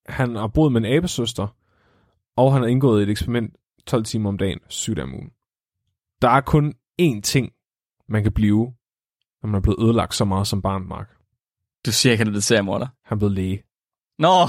Han 0.06 0.36
har 0.36 0.48
boet 0.48 0.72
med 0.72 0.82
en 0.82 0.94
abesøster, 0.94 1.48
og 2.36 2.54
han 2.54 2.62
har 2.62 2.70
indgået 2.70 3.00
i 3.00 3.04
et 3.04 3.10
eksperiment 3.10 3.56
12 3.88 4.04
timer 4.04 4.30
om 4.30 4.38
dagen, 4.38 4.60
7 4.70 4.96
dage 4.96 5.04
om 5.04 5.14
ugen. 5.14 5.32
Der 6.22 6.30
er 6.30 6.42
kun 6.42 6.74
én 7.02 7.22
ting, 7.22 7.54
man 8.10 8.24
kan 8.24 8.32
blive, 8.32 8.74
når 9.42 9.48
man 9.48 9.56
er 9.56 9.62
blevet 9.62 9.84
ødelagt 9.84 10.16
så 10.16 10.26
meget 10.26 10.48
som 10.48 10.62
barn, 10.62 10.88
Mark. 10.88 11.10
Du 11.86 11.92
siger 11.92 12.12
ikke, 12.12 12.20
han 12.20 12.28
er 12.28 12.32
blevet 12.32 12.44
seriemorder. 12.44 12.88
Han 13.06 13.16
er 13.16 13.20
blevet 13.20 13.36
læge. 13.36 13.64
Nå! 14.20 14.48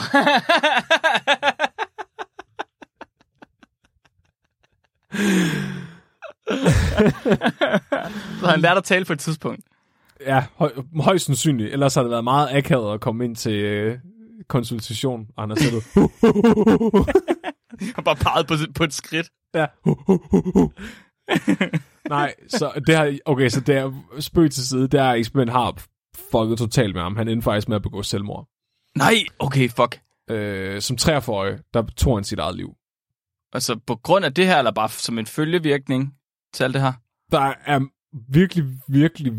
så 8.40 8.46
han 8.46 8.60
lærte 8.60 8.78
at 8.78 8.84
tale 8.84 9.04
på 9.04 9.12
et 9.12 9.20
tidspunkt. 9.20 9.60
Ja, 10.26 10.44
høj, 10.56 10.72
højst 11.00 11.26
sandsynligt. 11.26 11.72
Ellers 11.72 11.94
har 11.94 12.02
det 12.02 12.10
været 12.10 12.24
meget 12.24 12.48
akavet 12.52 12.94
at 12.94 13.00
komme 13.00 13.24
ind 13.24 13.36
til 13.36 13.54
øh, 13.54 13.98
konsultation, 14.48 15.26
og 15.36 15.42
han 15.42 15.50
har 15.50 15.56
siddet. 15.56 15.84
Han 17.94 18.04
bare 18.04 18.16
peget 18.16 18.46
på, 18.46 18.54
på 18.74 18.84
et 18.84 18.94
skridt. 18.94 19.30
Ja. 19.54 19.66
Nej, 22.08 22.34
så 22.48 22.72
det 22.86 22.96
her, 22.96 23.18
okay, 23.24 23.48
så 23.48 23.60
det 23.60 23.76
er 23.76 23.92
spøg 24.20 24.50
til 24.50 24.66
side, 24.66 24.88
det 24.88 25.00
er 25.00 25.10
eksperiment 25.10 25.50
har 25.50 25.82
fucket 26.30 26.58
totalt 26.58 26.94
med 26.94 27.02
ham. 27.02 27.16
Han 27.16 27.28
endte 27.28 27.44
faktisk 27.44 27.68
med 27.68 27.76
at 27.76 27.82
begå 27.82 28.02
selvmord. 28.02 28.48
Nej, 28.96 29.14
okay, 29.38 29.68
fuck. 29.68 30.00
Øh, 30.30 30.80
som 30.80 30.96
43 30.96 31.58
der 31.74 31.82
tog 31.96 32.16
han 32.16 32.24
sit 32.24 32.38
eget 32.38 32.56
liv. 32.56 32.74
Altså 33.52 33.78
på 33.86 33.96
grund 33.96 34.24
af 34.24 34.34
det 34.34 34.46
her, 34.46 34.58
eller 34.58 34.72
bare 34.72 34.88
som 34.88 35.18
en 35.18 35.26
følgevirkning 35.26 36.14
til 36.54 36.64
alt 36.64 36.74
det 36.74 36.82
her? 36.82 36.92
Der 37.32 37.52
er 37.66 37.80
virkelig, 38.32 38.64
virkelig, 38.88 39.32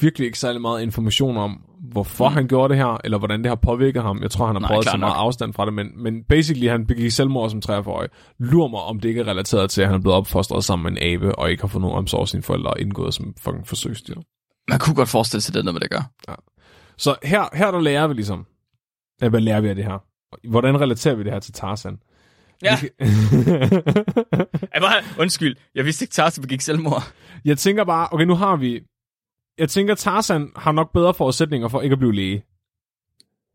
virkelig 0.00 0.26
ikke 0.26 0.38
særlig 0.38 0.60
meget 0.60 0.82
information 0.82 1.36
om, 1.36 1.64
hvorfor 1.92 2.28
mm. 2.28 2.34
han 2.34 2.48
gjorde 2.48 2.68
det 2.74 2.82
her, 2.82 2.98
eller 3.04 3.18
hvordan 3.18 3.42
det 3.42 3.48
har 3.48 3.56
påvirket 3.56 4.02
ham. 4.02 4.22
Jeg 4.22 4.30
tror, 4.30 4.46
han 4.46 4.54
har 4.54 4.60
Nej, 4.60 4.68
prøvet 4.68 4.84
så 4.84 4.96
meget 4.96 5.16
nok. 5.16 5.24
afstand 5.24 5.52
fra 5.52 5.64
det, 5.64 5.74
men, 5.74 6.02
men 6.02 6.24
basically, 6.24 6.68
han 6.68 6.86
begik 6.86 7.10
selvmord 7.10 7.50
som 7.50 7.60
43 7.60 8.08
Lur 8.38 8.68
mig, 8.68 8.80
om 8.80 9.00
det 9.00 9.08
ikke 9.08 9.20
er 9.20 9.28
relateret 9.28 9.70
til, 9.70 9.82
at 9.82 9.88
han 9.88 9.96
er 9.96 10.00
blevet 10.00 10.16
opfostret 10.16 10.64
sammen 10.64 10.92
med 10.92 11.02
en 11.02 11.08
abe, 11.08 11.34
og 11.38 11.50
ikke 11.50 11.62
har 11.62 11.68
fået 11.68 11.82
nogen 11.82 11.96
omsorg 11.96 12.20
af 12.20 12.28
sine 12.28 12.42
forældre, 12.42 12.70
og 12.70 12.80
indgået 12.80 13.14
som 13.14 13.34
fucking 13.40 13.66
forsøgsdyr. 13.66 14.14
Man 14.68 14.78
kunne 14.78 14.94
godt 14.94 15.08
forestille 15.08 15.42
sig, 15.42 15.54
det 15.54 15.64
noget, 15.64 15.74
med 15.74 15.80
det 15.80 15.90
gør. 15.90 16.32
Så 16.96 17.16
her, 17.22 17.56
her 17.56 17.70
der 17.70 17.80
lærer 17.80 18.06
vi 18.06 18.14
ligesom, 18.14 18.46
ja, 19.22 19.28
hvad 19.28 19.40
lærer 19.40 19.60
vi 19.60 19.68
af 19.68 19.74
det 19.74 19.84
her? 19.84 19.98
Hvordan 20.50 20.80
relaterer 20.80 21.14
vi 21.14 21.24
det 21.24 21.32
her 21.32 21.40
til 21.40 21.52
Tarzan? 21.52 21.98
Ja. 22.62 22.78
Jeg 24.74 24.82
var, 24.82 25.04
undskyld, 25.22 25.56
jeg 25.74 25.84
vidste 25.84 26.02
ikke, 26.02 26.12
Tarzan 26.12 26.42
begik 26.42 26.60
selvmord. 26.60 27.12
Jeg 27.44 27.58
tænker 27.58 27.84
bare, 27.84 28.08
okay, 28.12 28.24
nu 28.24 28.34
har 28.34 28.56
vi... 28.56 28.80
Jeg 29.58 29.68
tænker, 29.68 29.94
Tarzan 29.94 30.52
har 30.56 30.72
nok 30.72 30.92
bedre 30.92 31.14
forudsætninger 31.14 31.68
for 31.68 31.80
ikke 31.80 31.92
at 31.92 31.98
blive 31.98 32.14
læge 32.14 32.44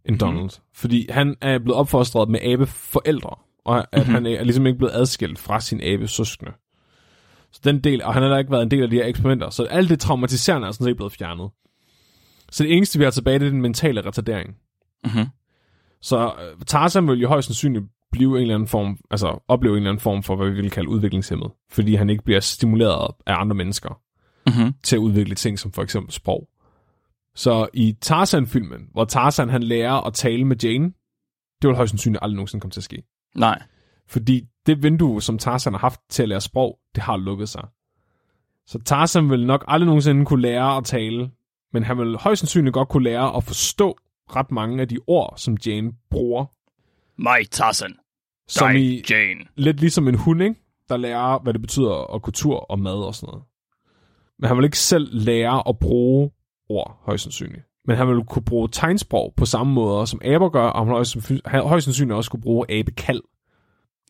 end 0.05 0.19
Donald. 0.19 0.43
Mm. 0.43 0.63
Fordi 0.73 1.07
han 1.09 1.35
er 1.41 1.59
blevet 1.59 1.79
opfostret 1.79 2.29
med 2.29 2.39
abe 2.43 2.65
forældre, 2.65 3.35
og 3.65 3.77
at 3.77 3.87
mm-hmm. 3.93 4.13
han 4.13 4.25
er 4.25 4.43
ligesom 4.43 4.67
ikke 4.67 4.77
blevet 4.77 4.93
adskilt 4.93 5.39
fra 5.39 5.59
sin 5.59 5.81
abe 5.83 6.07
søskende. 6.07 6.51
Så 7.51 7.61
den 7.63 7.79
del, 7.79 8.03
og 8.03 8.13
han 8.13 8.23
har 8.23 8.27
heller 8.27 8.37
ikke 8.37 8.51
været 8.51 8.63
en 8.63 8.71
del 8.71 8.83
af 8.83 8.89
de 8.89 8.95
her 8.95 9.05
eksperimenter, 9.05 9.49
så 9.49 9.63
alt 9.63 9.89
det 9.89 9.99
traumatiserende 9.99 10.67
er 10.67 10.71
sådan 10.71 10.85
set 10.85 10.95
blevet 10.95 11.13
fjernet. 11.13 11.49
Så 12.51 12.63
det 12.63 12.73
eneste, 12.73 12.99
vi 12.99 13.03
har 13.03 13.11
tilbage, 13.11 13.39
det 13.39 13.45
er 13.45 13.49
den 13.49 13.61
mentale 13.61 14.01
retardering. 14.01 14.55
Mhm. 15.05 15.25
Så 16.01 16.25
øh, 16.25 16.65
Tarzan 16.67 17.07
vil 17.07 17.19
jo 17.19 17.27
højst 17.27 17.47
sandsynligt 17.47 17.85
blive 18.13 18.35
en 18.35 18.41
eller 18.41 18.55
anden 18.55 18.67
form, 18.67 18.97
altså 19.11 19.43
opleve 19.47 19.73
en 19.73 19.77
eller 19.77 19.89
anden 19.89 20.01
form 20.01 20.23
for, 20.23 20.35
hvad 20.35 20.49
vi 20.49 20.55
vil 20.61 20.71
kalde 20.71 20.89
udviklingshemmet. 20.89 21.51
Fordi 21.71 21.95
han 21.95 22.09
ikke 22.09 22.23
bliver 22.23 22.39
stimuleret 22.39 23.11
af 23.25 23.35
andre 23.41 23.55
mennesker 23.55 23.99
Mhm. 24.47 24.73
til 24.83 24.95
at 24.95 24.99
udvikle 24.99 25.35
ting 25.35 25.59
som 25.59 25.71
for 25.71 25.81
eksempel 25.83 26.11
sprog. 26.13 26.49
Så 27.35 27.67
i 27.73 27.93
Tarzan-filmen, 28.01 28.81
hvor 28.91 29.05
Tarzan 29.05 29.49
han 29.49 29.63
lærer 29.63 29.93
at 30.07 30.13
tale 30.13 30.45
med 30.45 30.55
Jane, 30.63 30.85
det 31.61 31.67
vil 31.67 31.75
højst 31.75 31.89
sandsynligt 31.91 32.23
aldrig 32.23 32.35
nogensinde 32.35 32.61
komme 32.61 32.71
til 32.71 32.79
at 32.79 32.83
ske. 32.83 33.03
Nej. 33.35 33.61
Fordi 34.07 34.41
det 34.65 34.83
vindue, 34.83 35.21
som 35.21 35.37
Tarzan 35.37 35.73
har 35.73 35.79
haft 35.79 35.99
til 36.09 36.23
at 36.23 36.29
lære 36.29 36.41
sprog, 36.41 36.79
det 36.95 37.03
har 37.03 37.17
lukket 37.17 37.49
sig. 37.49 37.67
Så 38.67 38.79
Tarzan 38.85 39.29
vil 39.29 39.45
nok 39.45 39.65
aldrig 39.67 39.85
nogensinde 39.85 40.25
kunne 40.25 40.41
lære 40.41 40.77
at 40.77 40.85
tale, 40.85 41.31
men 41.73 41.83
han 41.83 41.97
vil 41.97 42.17
højst 42.17 42.39
sandsynligt 42.39 42.73
godt 42.73 42.89
kunne 42.89 43.03
lære 43.03 43.35
at 43.37 43.43
forstå 43.43 43.97
ret 44.35 44.51
mange 44.51 44.81
af 44.81 44.87
de 44.87 44.97
ord, 45.07 45.33
som 45.37 45.57
Jane 45.65 45.91
bruger. 46.09 46.45
Mig, 47.21 47.49
Tarzan. 47.51 47.95
Som 48.47 48.71
Dig, 48.71 48.81
i, 48.81 49.03
Jane. 49.09 49.39
lidt 49.55 49.79
ligesom 49.79 50.07
en 50.07 50.15
hund, 50.15 50.41
ikke? 50.43 50.55
der 50.89 50.97
lærer, 50.97 51.39
hvad 51.39 51.53
det 51.53 51.61
betyder 51.61 52.15
at 52.15 52.21
kultur 52.21 52.55
og 52.55 52.79
mad 52.79 52.93
og 52.93 53.15
sådan 53.15 53.27
noget. 53.27 53.43
Men 54.39 54.47
han 54.47 54.57
vil 54.57 54.63
ikke 54.65 54.79
selv 54.79 55.09
lære 55.11 55.63
at 55.69 55.79
bruge 55.79 56.31
ord, 56.69 57.01
højst 57.05 57.23
sandsynligt. 57.23 57.63
Men 57.85 57.97
han 57.97 58.07
vil 58.07 58.23
kunne 58.23 58.45
bruge 58.45 58.69
tegnsprog 58.69 59.33
på 59.37 59.45
samme 59.45 59.73
måde, 59.73 60.07
som 60.07 60.21
aber 60.25 60.49
gør, 60.49 60.65
og 60.65 60.79
han 60.79 60.87
vil 60.87 60.93
højst, 60.93 61.17
højst 61.45 61.83
sandsynligt 61.83 62.15
også 62.15 62.31
kunne 62.31 62.41
bruge 62.41 62.71
abekald. 62.71 63.21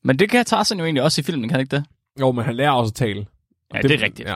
Men 0.04 0.20
det 0.20 0.30
kan 0.30 0.46
Tarzan 0.46 0.78
jo 0.80 0.86
egentlig 0.86 1.04
også 1.04 1.22
i 1.22 1.24
filmen, 1.24 1.50
kan 1.50 1.52
han 1.52 1.60
ikke 1.60 1.76
det? 1.76 1.86
Jo, 2.20 2.32
men 2.32 2.46
han 2.46 2.56
lærer 2.56 2.72
også 2.72 2.92
at 2.92 2.96
tale. 2.96 3.26
Ja, 3.74 3.82
det, 3.82 3.90
det 3.90 4.02
er 4.02 4.06
rigtigt. 4.06 4.30
Ja. 4.30 4.36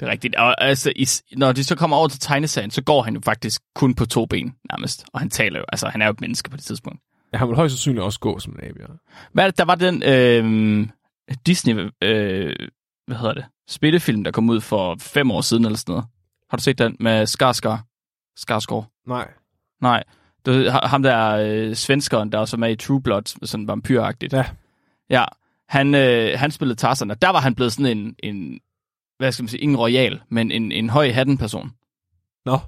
Det 0.00 0.08
er 0.08 0.12
rigtigt. 0.12 0.36
Og 0.36 0.64
altså, 0.64 0.92
i, 0.96 1.06
når 1.36 1.52
de 1.52 1.64
så 1.64 1.76
kommer 1.76 1.96
over 1.96 2.08
til 2.08 2.20
tegneserien, 2.20 2.70
så 2.70 2.82
går 2.82 3.02
han 3.02 3.14
jo 3.14 3.20
faktisk 3.24 3.62
kun 3.74 3.94
på 3.94 4.06
to 4.06 4.26
ben, 4.26 4.54
nærmest. 4.70 5.04
Og 5.12 5.20
han 5.20 5.30
taler 5.30 5.58
jo, 5.58 5.64
altså 5.68 5.88
han 5.88 6.02
er 6.02 6.06
jo 6.06 6.10
et 6.10 6.20
menneske 6.20 6.50
på 6.50 6.56
det 6.56 6.64
tidspunkt. 6.64 7.00
Ja, 7.32 7.38
Han 7.38 7.48
vil 7.48 7.56
højst 7.56 7.72
sandsynligt 7.72 8.04
også 8.04 8.20
gå 8.20 8.38
som 8.38 8.58
en 8.62 8.76
ja. 8.80 8.86
Hvad 9.32 9.44
er 9.44 9.48
det, 9.48 9.58
der 9.58 9.64
var 9.64 9.74
den 9.74 10.02
øh, 10.02 10.88
Disney, 11.46 11.90
øh, 12.02 12.56
hvad 13.06 13.16
hedder 13.16 13.34
det, 13.34 13.44
spillefilm, 13.68 14.24
der 14.24 14.30
kom 14.30 14.50
ud 14.50 14.60
for 14.60 14.96
fem 15.00 15.30
år 15.30 15.40
siden 15.40 15.64
eller 15.64 15.78
sådan 15.78 15.92
noget. 15.92 16.04
Har 16.50 16.56
du 16.56 16.62
set 16.62 16.78
den 16.78 16.96
med 17.00 17.26
Skarsgård? 17.26 17.80
Skarsgård? 18.36 18.86
Nej. 19.06 19.28
Nej. 19.80 20.04
Det 20.46 20.66
er 20.66 20.86
ham 20.86 21.02
der 21.02 21.28
øh, 21.30 21.74
svenskeren, 21.74 22.32
der 22.32 22.38
også 22.38 22.56
var 22.56 22.60
med 22.60 22.72
i 22.72 22.76
True 22.76 23.02
Blood, 23.02 23.46
sådan 23.46 23.68
vampyragtigt. 23.68 24.32
Ja. 24.32 24.44
Ja, 25.10 25.24
han, 25.68 25.94
øh, 25.94 26.38
han 26.38 26.50
spillede 26.50 26.78
Tarzan, 26.78 27.10
og 27.10 27.22
der 27.22 27.28
var 27.28 27.40
han 27.40 27.54
blevet 27.54 27.72
sådan 27.72 27.98
en, 27.98 28.14
en 28.22 28.60
hvad 29.18 29.32
skal 29.32 29.42
man 29.42 29.48
sige, 29.48 29.60
ingen 29.60 29.78
royal, 29.78 30.22
men 30.28 30.50
en, 30.50 30.72
en 30.72 30.90
høj 30.90 31.10
hatten 31.10 31.38
person. 31.38 31.72
Nå. 32.44 32.58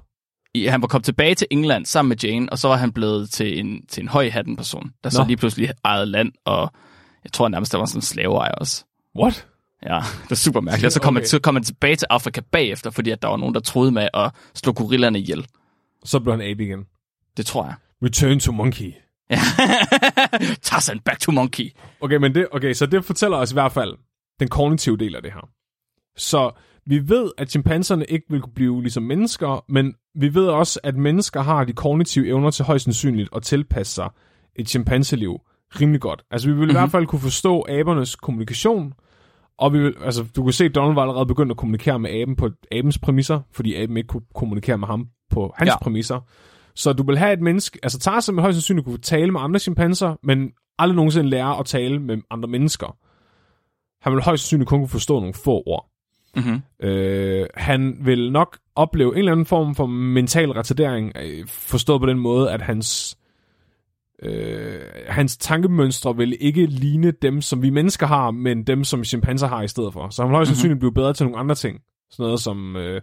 Han 0.63 0.81
var 0.81 0.87
kommet 0.87 1.05
tilbage 1.05 1.35
til 1.35 1.47
England 1.51 1.85
sammen 1.85 2.09
med 2.09 2.17
Jane, 2.23 2.49
og 2.51 2.59
så 2.59 2.67
var 2.67 2.75
han 2.75 2.91
blevet 2.91 3.29
til 3.29 3.59
en, 3.59 3.85
til 3.87 4.01
en 4.01 4.07
høj 4.07 4.29
hatten 4.29 4.55
person, 4.55 4.91
der 5.03 5.09
så 5.09 5.21
Nå. 5.21 5.27
lige 5.27 5.37
pludselig 5.37 5.69
ejede 5.85 6.05
land, 6.05 6.31
og 6.45 6.71
jeg 7.23 7.31
tror 7.31 7.47
nærmest, 7.47 7.71
der 7.71 7.77
var 7.77 7.85
sådan 7.85 7.97
en 7.97 8.01
slaveejer 8.01 8.51
også. 8.51 8.85
What? 9.19 9.47
Ja, 9.83 9.99
det 10.23 10.31
er 10.31 10.35
super 10.35 10.61
mærkeligt. 10.61 10.85
Og 10.85 10.91
så 10.91 11.01
kom, 11.01 11.15
Okay. 11.15 11.21
han, 11.21 11.27
så 11.27 11.39
kom 11.39 11.55
han 11.55 11.63
tilbage 11.63 11.95
til 11.95 12.07
Afrika 12.09 12.41
bagefter, 12.51 12.89
fordi 12.89 13.09
at 13.09 13.21
der 13.21 13.27
var 13.27 13.37
nogen, 13.37 13.55
der 13.55 13.61
troede 13.61 13.91
med 13.91 14.07
at 14.13 14.31
slå 14.55 14.73
gorillerne 14.73 15.19
ihjel. 15.19 15.47
Så 16.05 16.19
blev 16.19 16.33
han 16.33 16.41
abe 16.41 16.63
igen. 16.63 16.85
Det 17.37 17.45
tror 17.45 17.63
jeg. 17.65 17.73
Return 18.03 18.39
to 18.39 18.51
monkey. 18.51 18.93
Tarzan, 20.61 20.99
back 20.99 21.19
to 21.19 21.31
monkey. 21.31 21.71
Okay, 22.01 22.15
men 22.15 22.35
det, 22.35 22.47
okay, 22.51 22.73
så 22.73 22.85
det 22.85 23.05
fortæller 23.05 23.37
os 23.37 23.51
i 23.51 23.55
hvert 23.55 23.71
fald 23.71 23.93
den 24.39 24.47
kognitive 24.47 24.97
del 24.97 25.15
af 25.15 25.21
det 25.21 25.31
her. 25.33 25.49
Så 26.17 26.51
vi 26.85 27.09
ved, 27.09 27.31
at 27.37 27.51
chimpanserne 27.51 28.05
ikke 28.09 28.25
vil 28.29 28.41
kunne 28.41 28.53
blive 28.53 28.81
ligesom 28.81 29.03
mennesker, 29.03 29.65
men 29.69 29.95
vi 30.15 30.33
ved 30.33 30.47
også, 30.47 30.79
at 30.83 30.95
mennesker 30.95 31.41
har 31.41 31.63
de 31.63 31.73
kognitive 31.73 32.27
evner 32.27 32.49
til 32.49 32.65
højst 32.65 32.83
sandsynligt 32.83 33.29
at 33.35 33.43
tilpasse 33.43 33.93
sig 33.93 34.09
et 34.55 34.69
chimpanseliv 34.69 35.39
rimelig 35.81 36.01
godt. 36.01 36.23
Altså, 36.31 36.47
vi 36.47 36.53
vil 36.53 36.59
mm-hmm. 36.59 36.69
i 36.69 36.79
hvert 36.79 36.91
fald 36.91 37.05
kunne 37.05 37.19
forstå 37.21 37.65
abernes 37.69 38.15
kommunikation, 38.15 38.93
og 39.57 39.73
vi 39.73 39.79
vil, 39.79 39.95
altså, 40.01 40.25
du 40.35 40.43
kan 40.43 40.53
se, 40.53 40.65
at 40.65 40.75
Donald 40.75 40.93
var 40.95 41.01
allerede 41.01 41.25
begyndt 41.25 41.51
at 41.51 41.57
kommunikere 41.57 41.99
med 41.99 42.09
aben 42.09 42.35
på 42.35 42.49
abens 42.71 42.99
præmisser, 42.99 43.41
fordi 43.51 43.75
aben 43.75 43.97
ikke 43.97 44.07
kunne 44.07 44.23
kommunikere 44.35 44.77
med 44.77 44.87
ham 44.87 45.07
på 45.31 45.53
hans 45.57 45.67
Ja. 45.67 45.73
ja. 45.73 45.83
præmisser. 45.83 46.19
Så 46.75 46.93
du 46.93 47.03
vil 47.03 47.17
have 47.17 47.33
et 47.33 47.41
menneske, 47.41 47.79
altså 47.83 47.99
Tarzan 47.99 48.35
vil 48.35 48.41
højst 48.41 48.55
sandsynligt 48.55 48.85
kunne 48.85 48.97
tale 48.97 49.31
med 49.31 49.41
andre 49.41 49.59
chimpanser, 49.59 50.15
men 50.23 50.51
aldrig 50.79 50.95
nogensinde 50.95 51.29
lære 51.29 51.59
at 51.59 51.65
tale 51.65 51.99
med 51.99 52.17
andre 52.29 52.49
mennesker. 52.49 52.97
Han 54.01 54.13
vil 54.13 54.21
højst 54.21 54.43
sandsynligt 54.43 54.69
kun 54.69 54.79
kunne 54.79 54.87
forstå 54.87 55.19
nogle 55.19 55.33
få 55.33 55.63
ord. 55.65 55.89
Mm-hmm. 56.35 56.87
Øh, 56.87 57.45
han 57.55 57.97
vil 58.01 58.31
nok 58.31 58.57
opleve 58.75 59.11
en 59.13 59.17
eller 59.17 59.31
anden 59.31 59.45
form 59.45 59.75
for 59.75 59.85
mental 59.85 60.51
retardering, 60.51 61.11
øh, 61.23 61.47
forstået 61.47 62.01
på 62.01 62.05
den 62.07 62.19
måde, 62.19 62.51
at 62.51 62.61
hans, 62.61 63.17
øh, 64.23 64.79
hans 65.07 65.37
tankemønstre 65.37 66.15
vil 66.17 66.37
ikke 66.39 66.65
ligne 66.65 67.11
dem, 67.21 67.41
som 67.41 67.61
vi 67.61 67.69
mennesker 67.69 68.07
har, 68.07 68.31
men 68.31 68.63
dem, 68.63 68.83
som 68.83 69.03
chimpanser 69.03 69.47
har 69.47 69.61
i 69.61 69.67
stedet 69.67 69.93
for. 69.93 70.09
Så 70.09 70.21
han 70.21 70.29
vil 70.29 70.35
højst 70.35 70.49
Mhm. 70.49 70.55
sandsynligt 70.55 70.79
blive 70.79 70.93
bedre 70.93 71.13
til 71.13 71.25
nogle 71.25 71.39
andre 71.39 71.55
ting. 71.55 71.79
Sådan 72.11 72.23
noget 72.23 72.39
som... 72.39 72.75
Øh, 72.75 73.01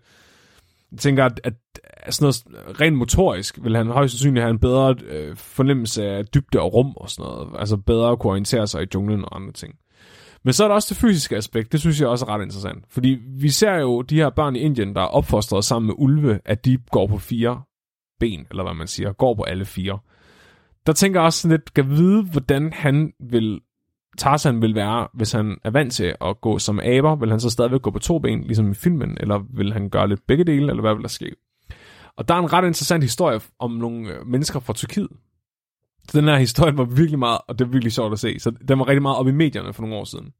jeg 0.93 0.99
tænker, 0.99 1.24
at, 1.24 1.41
at 1.45 1.55
at 1.85 2.14
sådan 2.14 2.35
noget 2.51 2.80
rent 2.80 2.97
motorisk 2.97 3.59
vil 3.62 3.76
han 3.76 3.87
højst 3.87 4.12
sandsynligt 4.12 4.43
have 4.43 4.51
en 4.51 4.59
bedre 4.59 4.95
øh, 5.09 5.37
fornemmelse 5.37 6.05
af 6.05 6.26
dybde 6.26 6.61
og 6.61 6.74
rum 6.74 6.93
og 6.97 7.11
sådan 7.11 7.30
noget. 7.30 7.49
Altså 7.59 7.76
bedre 7.76 8.11
at 8.11 8.18
kunne 8.18 8.30
orientere 8.30 8.66
sig 8.66 8.83
i 8.83 8.87
junglen 8.95 9.24
og 9.24 9.37
andre 9.37 9.53
ting. 9.53 9.74
Men 10.45 10.53
så 10.53 10.64
er 10.64 10.68
der 10.68 10.74
også 10.74 10.95
det 10.95 11.01
fysiske 11.01 11.36
aspekt. 11.36 11.72
Det 11.72 11.80
synes 11.80 12.01
jeg 12.01 12.09
også 12.09 12.24
er 12.24 12.28
ret 12.28 12.43
interessant. 12.43 12.84
Fordi 12.88 13.18
vi 13.26 13.49
ser 13.49 13.74
jo 13.74 14.03
de 14.03 14.16
her 14.16 14.30
børn 14.30 14.57
i 14.57 14.59
Indien, 14.59 14.95
der 14.95 15.01
er 15.01 15.07
opfostret 15.07 15.64
sammen 15.64 15.86
med 15.86 15.95
ulve, 15.99 16.40
at 16.45 16.64
de 16.64 16.78
går 16.90 17.07
på 17.07 17.18
fire 17.18 17.62
ben, 18.20 18.47
eller 18.51 18.62
hvad 18.62 18.74
man 18.74 18.86
siger, 18.86 19.12
går 19.12 19.34
på 19.34 19.43
alle 19.43 19.64
fire. 19.64 19.99
Der 20.86 20.93
tænker 20.93 21.20
jeg 21.20 21.26
også 21.26 21.40
sådan 21.40 21.57
lidt, 21.57 21.74
kan 21.74 21.90
vide, 21.90 22.22
hvordan 22.22 22.72
han 22.72 23.12
vil, 23.20 23.61
Tarzan 24.18 24.62
vil 24.62 24.74
være, 24.74 25.09
hvis 25.14 25.32
han 25.32 25.57
er 25.64 25.70
vant 25.70 25.93
til 25.93 26.14
at 26.20 26.40
gå 26.40 26.59
som 26.59 26.80
aber. 26.80 27.16
Vil 27.16 27.30
han 27.30 27.40
så 27.40 27.51
stadigvæk 27.51 27.82
gå 27.82 27.90
på 27.90 27.99
to 27.99 28.18
ben, 28.18 28.43
ligesom 28.45 28.70
i 28.70 28.74
filmen, 28.74 29.16
eller 29.20 29.40
vil 29.55 29.72
han 29.72 29.90
gøre 29.90 30.09
lidt 30.09 30.26
begge 30.26 30.45
dele, 30.45 30.70
eller 30.70 30.80
hvad 30.80 30.95
vil 30.95 31.03
der 31.03 31.09
ske? 31.09 31.34
Og 32.16 32.28
der 32.28 32.34
er 32.34 32.38
en 32.38 32.53
ret 32.53 32.66
interessant 32.66 33.05
historie 33.05 33.40
om 33.59 33.70
nogle 33.70 34.14
øh, 34.14 34.26
mennesker 34.26 34.61
fra 34.61 34.72
Tyrkiet. 34.72 35.09
Så 36.09 36.20
den 36.20 36.28
her 36.28 36.36
historie 36.36 36.76
var 36.76 36.84
virkelig 36.84 37.18
meget, 37.18 37.40
og 37.48 37.59
det 37.59 37.64
er 37.64 37.68
virkelig 37.68 37.92
sjovt 37.92 38.12
at 38.12 38.18
se, 38.18 38.38
så 38.38 38.50
den 38.68 38.78
var 38.78 38.88
rigtig 38.88 39.03
meget 39.03 39.18
op 39.18 39.28
i 39.28 39.32
medierne 39.32 39.72
for 39.72 39.82
nogle 39.82 39.96
år 39.96 40.05
siden. 40.05 40.32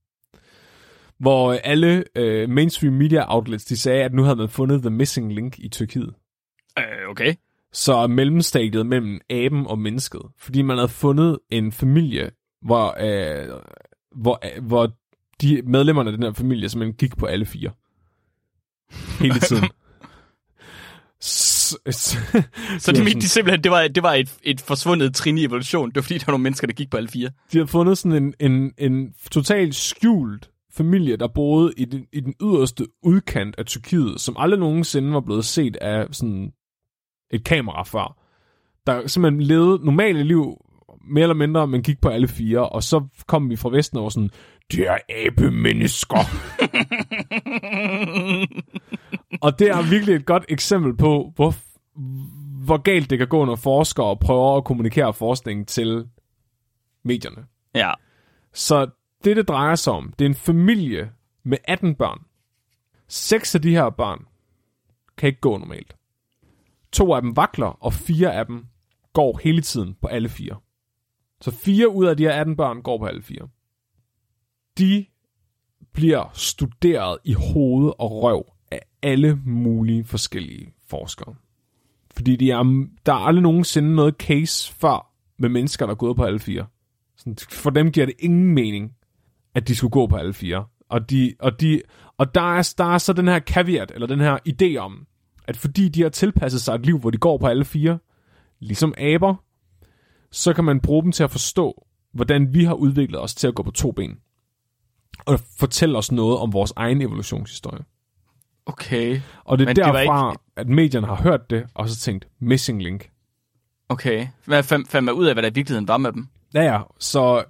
Hvor 1.19 1.53
øh, 1.53 1.59
alle 1.65 2.05
øh, 2.17 2.49
mainstream 2.49 2.95
media 2.95 3.35
outlets, 3.35 3.65
de 3.65 3.77
sagde, 3.77 4.05
at 4.05 4.15
nu 4.15 4.23
havde 4.23 4.37
man 4.37 4.49
fundet 4.49 4.83
the 4.83 4.91
missing 4.91 5.33
link 5.33 5.59
i 5.59 5.69
Tyrkiet. 5.69 6.15
Øh, 6.79 7.11
okay. 7.11 7.35
Så 7.73 8.07
mellemstadiet 8.07 8.87
mellem 8.87 9.21
aben 9.31 9.67
og 9.67 9.79
mennesket. 9.79 10.21
Fordi 10.39 10.63
man 10.63 10.77
havde 10.77 10.89
fundet 10.89 11.39
en 11.51 11.73
familie, 11.73 12.31
hvor, 12.63 12.97
øh, 13.01 13.61
hvor, 14.17 14.41
øh, 14.45 14.65
hvor 14.65 14.91
de 15.41 15.63
medlemmerne 15.63 16.11
af 16.11 16.17
den 16.17 16.23
her 16.23 16.33
familie 16.33 16.69
simpelthen 16.69 16.97
gik 16.97 17.17
på 17.17 17.27
alle 17.27 17.47
fire. 17.47 17.71
Hele 19.21 19.41
tiden. 19.41 19.65
Så 21.91 22.19
Det 22.87 22.97
de 22.97 23.05
mente 23.05 23.21
de 23.21 23.29
simpelthen, 23.29 23.65
det 23.65 23.73
var, 23.73 23.89
det 23.89 24.03
var 24.03 24.15
et, 24.15 24.35
et 24.43 24.61
forsvundet 24.61 25.15
trin 25.15 25.39
i 25.39 25.45
evolution. 25.45 25.89
Det 25.89 25.97
var 25.97 26.03
fordi, 26.03 26.19
der 26.19 26.25
var 26.27 26.33
nogle 26.33 26.43
mennesker, 26.43 26.67
der 26.67 26.75
gik 26.75 26.91
på 26.91 26.97
alle 26.97 27.09
fire. 27.09 27.31
de 27.53 27.59
har 27.59 27.67
fundet 27.67 27.99
sådan 27.99 28.23
en, 28.23 28.53
en, 28.53 28.73
en 28.79 29.15
totalt 29.31 29.75
skjult 29.75 30.51
familie, 30.75 31.17
der 31.17 31.29
boede 31.29 31.73
i 31.77 31.85
den, 31.85 32.07
i 32.13 32.21
den 32.21 32.35
yderste 32.43 32.87
udkant 33.03 33.55
af 33.59 33.67
Tyrkiet, 33.67 34.21
som 34.21 34.37
aldrig 34.39 34.61
nogensinde 34.61 35.13
var 35.13 35.21
blevet 35.21 35.45
set 35.45 35.77
af 35.77 36.07
sådan 36.13 36.53
et 37.31 37.45
kamera 37.45 37.83
før. 37.83 38.19
Der 38.87 39.07
simpelthen 39.07 39.43
levede 39.43 39.85
normale 39.85 40.23
liv, 40.23 40.57
mere 41.05 41.23
eller 41.23 41.35
mindre, 41.35 41.67
men 41.67 41.83
gik 41.83 42.01
på 42.01 42.09
alle 42.09 42.29
fire, 42.29 42.69
og 42.69 42.83
så 42.83 43.07
kom 43.27 43.51
vi 43.51 43.57
fra 43.57 43.71
Vesten 43.71 43.99
og 43.99 44.03
var 44.03 44.11
sådan, 44.11 44.31
de 44.73 44.85
er 44.85 44.99
abemennesker. 45.09 46.19
og 49.45 49.59
det 49.59 49.69
er 49.69 49.91
virkelig 49.91 50.15
et 50.15 50.27
godt 50.27 50.45
eksempel 50.49 50.97
på, 50.97 51.33
hvor, 51.37 51.55
hvor 52.65 52.77
galt 52.77 53.11
det 53.11 53.19
kan 53.19 53.29
gå, 53.29 53.45
når 53.45 53.57
forskere 53.57 54.17
prøver 54.17 54.57
at 54.57 54.65
kommunikere 54.65 55.15
forskning 55.15 55.69
til 55.69 56.09
medierne. 57.05 57.47
Ja. 57.75 57.93
Så 58.53 58.87
det, 59.25 59.37
det 59.37 59.49
drejer 59.49 59.75
sig 59.75 59.93
om, 59.93 60.13
det 60.19 60.25
er 60.25 60.29
en 60.29 60.35
familie 60.35 61.13
med 61.45 61.59
18 61.65 61.95
børn. 61.95 62.19
Seks 63.09 63.55
af 63.55 63.63
de 63.63 63.71
her 63.71 63.91
børn 63.91 64.27
kan 65.19 65.27
ikke 65.27 65.41
gå 65.41 65.59
normalt. 65.59 65.97
To 66.93 67.15
af 67.15 67.23
dem 67.23 67.37
vakler, 67.37 67.85
og 67.85 67.93
fire 67.93 68.35
af 68.35 68.47
dem 68.47 68.67
går 69.13 69.41
hele 69.45 69.63
tiden 69.63 69.97
på 70.01 70.07
alle 70.07 70.29
fire. 70.29 70.57
Så 71.43 71.51
fire 71.51 71.89
ud 71.89 72.07
af 72.07 72.17
de 72.17 72.23
her 72.23 72.33
18 72.33 72.57
børn 72.57 72.83
går 72.83 72.99
på 72.99 73.07
alle 73.07 73.23
fire. 73.23 73.49
De 74.79 75.07
bliver 75.93 76.31
studeret 76.35 77.19
i 77.25 77.33
hoved 77.33 77.93
og 77.99 78.23
røv 78.23 78.53
af 78.71 78.81
alle 79.03 79.41
mulige 79.47 80.05
forskellige 80.05 80.75
forskere. 80.87 81.35
Fordi 82.15 82.37
de 82.37 82.51
er, 82.51 82.87
der 83.07 83.13
er 83.13 83.27
aldrig 83.27 83.43
nogensinde 83.43 83.95
noget 83.95 84.15
case 84.19 84.73
før 84.73 85.13
med 85.39 85.49
mennesker, 85.49 85.87
der 85.87 85.91
er 85.91 85.97
gået 85.97 86.17
på 86.17 86.25
alle 86.25 86.39
fire. 86.39 86.67
Sådan, 87.17 87.37
for 87.51 87.71
dem 87.71 87.93
giver 87.93 88.07
det 88.07 88.15
ingen 88.19 88.55
mening, 88.55 88.93
at 89.55 89.69
de 89.69 89.77
skulle 89.77 89.91
gå 89.91 90.07
på 90.07 90.17
alle 90.17 90.33
fire. 90.33 90.65
Og, 90.89 91.11
de, 91.11 91.35
og, 91.39 91.61
de, 91.61 91.83
og 92.19 92.35
der, 92.35 92.57
er, 92.57 92.75
der 92.79 92.85
er 92.85 92.99
så 92.99 93.13
den 93.13 93.29
her 93.29 93.41
caveat, 93.41 93.93
eller 93.95 94.07
den 94.07 94.21
her 94.21 94.39
idé 94.49 94.77
om, 94.77 95.07
at 95.47 95.57
fordi 95.57 95.89
de 95.89 96.03
har 96.03 96.09
tilpasset 96.09 96.61
sig 96.61 96.75
et 96.75 96.87
liv, 96.87 96.99
hvor 96.99 97.11
de 97.11 97.19
går 97.19 97.39
på 97.39 97.47
alle 97.47 97.65
fire, 97.65 97.99
ligesom 98.61 98.95
aber, 98.99 99.35
så 100.33 100.53
kan 100.53 100.65
man 100.65 100.81
bruge 100.81 101.03
dem 101.03 101.13
til 101.13 101.23
at 101.25 101.31
forstå, 101.31 101.87
hvordan 102.13 102.55
vi 102.55 102.65
har 102.65 102.75
udviklet 102.75 103.21
os 103.21 103.35
til 103.35 103.47
at 103.49 103.55
gå 103.55 103.63
på 103.63 103.71
to 103.71 103.93
ben. 103.93 104.19
Og 105.27 105.41
fortælle 105.59 105.99
os 105.99 106.13
noget 106.13 106.39
om 106.39 106.53
vores 106.53 106.73
egen 106.77 107.03
evolutionshistorie. 107.03 107.85
Okay. 108.67 109.21
Og 109.45 109.59
det 109.59 109.65
er 109.65 109.69
Men 109.69 109.77
det 109.77 109.85
derfra, 109.85 110.31
ikke- 110.31 110.41
at 110.57 110.69
medierne 110.69 111.07
har 111.07 111.15
hørt 111.17 111.51
det, 111.51 111.65
og 111.75 111.89
så 111.89 111.97
tænkt, 111.97 112.29
missing 112.41 112.83
link. 112.83 113.11
Okay. 113.89 114.27
Hvad 114.45 114.63
fandt 114.63 114.89
fandt 114.89 115.05
man 115.05 115.15
ud 115.15 115.27
af, 115.27 115.35
hvad 115.35 115.43
der 115.43 115.51
i 115.51 115.55
virkeligheden 115.55 115.89
var 115.89 115.97
med 115.97 116.13
dem? 116.13 116.29
Ja, 116.55 116.63
ja. 116.63 116.81
Så 116.99 117.45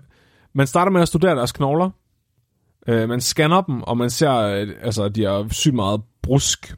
man 0.53 0.67
starter 0.67 0.93
med 0.93 1.01
at 1.01 1.09
studere 1.09 1.37
deres 1.37 1.53
knogler. 1.53 1.91
Øh, 2.89 3.09
man 3.09 3.21
scanner 3.21 3.61
dem, 3.61 3.83
og 3.83 3.97
man 3.97 4.11
ser, 4.11 4.33
øh, 4.35 4.69
altså, 4.83 5.09
de 5.09 5.23
har 5.25 5.49
sygt 5.53 5.75
meget 5.75 6.03
brusk 6.23 6.75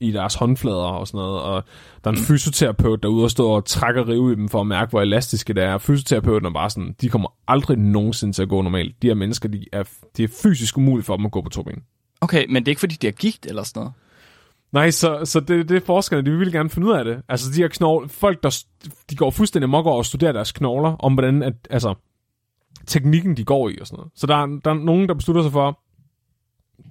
i 0.00 0.12
deres 0.12 0.34
håndflader 0.34 0.76
og 0.76 1.06
sådan 1.06 1.18
noget. 1.18 1.40
Og 1.40 1.64
der 2.04 2.10
er 2.10 2.14
en 2.14 2.20
fysioterapeut, 2.20 3.02
der 3.02 3.08
er 3.08 3.12
ude 3.12 3.24
og 3.24 3.30
stå 3.30 3.48
og 3.48 3.64
trækker 3.64 4.08
rive 4.08 4.32
i 4.32 4.34
dem 4.34 4.48
for 4.48 4.60
at 4.60 4.66
mærke, 4.66 4.90
hvor 4.90 5.02
elastiske 5.02 5.52
det 5.52 5.62
er. 5.62 5.78
Fysioterapeuten 5.78 6.46
er 6.46 6.50
bare 6.50 6.70
sådan, 6.70 6.94
de 7.00 7.08
kommer 7.08 7.28
aldrig 7.48 7.78
nogensinde 7.78 8.34
til 8.34 8.42
at 8.42 8.48
gå 8.48 8.62
normalt. 8.62 9.02
De 9.02 9.06
her 9.06 9.14
mennesker, 9.14 9.48
de 9.48 9.64
er, 9.72 9.82
det 10.16 10.24
er 10.24 10.28
fysisk 10.42 10.78
umuligt 10.78 11.06
for 11.06 11.16
dem 11.16 11.26
at 11.26 11.32
gå 11.32 11.40
på 11.40 11.48
to 11.48 11.62
ben. 11.62 11.82
Okay, 12.20 12.46
men 12.48 12.56
det 12.56 12.68
er 12.68 12.72
ikke 12.72 12.80
fordi, 12.80 12.94
de 12.94 13.06
har 13.06 13.12
gigt 13.12 13.46
eller 13.46 13.62
sådan 13.62 13.80
noget? 13.80 13.92
Nej, 14.72 14.90
så, 14.90 15.20
så 15.24 15.40
det, 15.40 15.68
det 15.68 15.76
er 15.76 15.86
forskerne, 15.86 16.22
de 16.22 16.38
vil 16.38 16.52
gerne 16.52 16.70
finde 16.70 16.88
ud 16.88 16.92
af 16.92 17.04
det. 17.04 17.22
Altså 17.28 17.50
de 17.50 17.56
her 17.56 17.68
knogle, 17.68 18.08
folk 18.08 18.42
der, 18.42 18.64
de 19.10 19.16
går 19.16 19.30
fuldstændig 19.30 19.70
mok 19.70 19.86
over 19.86 19.96
og 19.96 20.06
studerer 20.06 20.32
deres 20.32 20.52
knogler, 20.52 20.96
om 20.96 21.12
hvordan, 21.12 21.42
at, 21.42 21.54
altså, 21.70 21.94
teknikken 22.86 23.36
de 23.36 23.44
går 23.44 23.68
i 23.68 23.78
og 23.80 23.86
sådan 23.86 23.96
noget. 23.96 24.12
Så 24.14 24.26
der 24.26 24.36
er, 24.36 24.46
der 24.64 24.70
er 24.70 24.74
nogen, 24.74 25.08
der 25.08 25.14
beslutter 25.14 25.42
sig 25.42 25.52
for, 25.52 25.80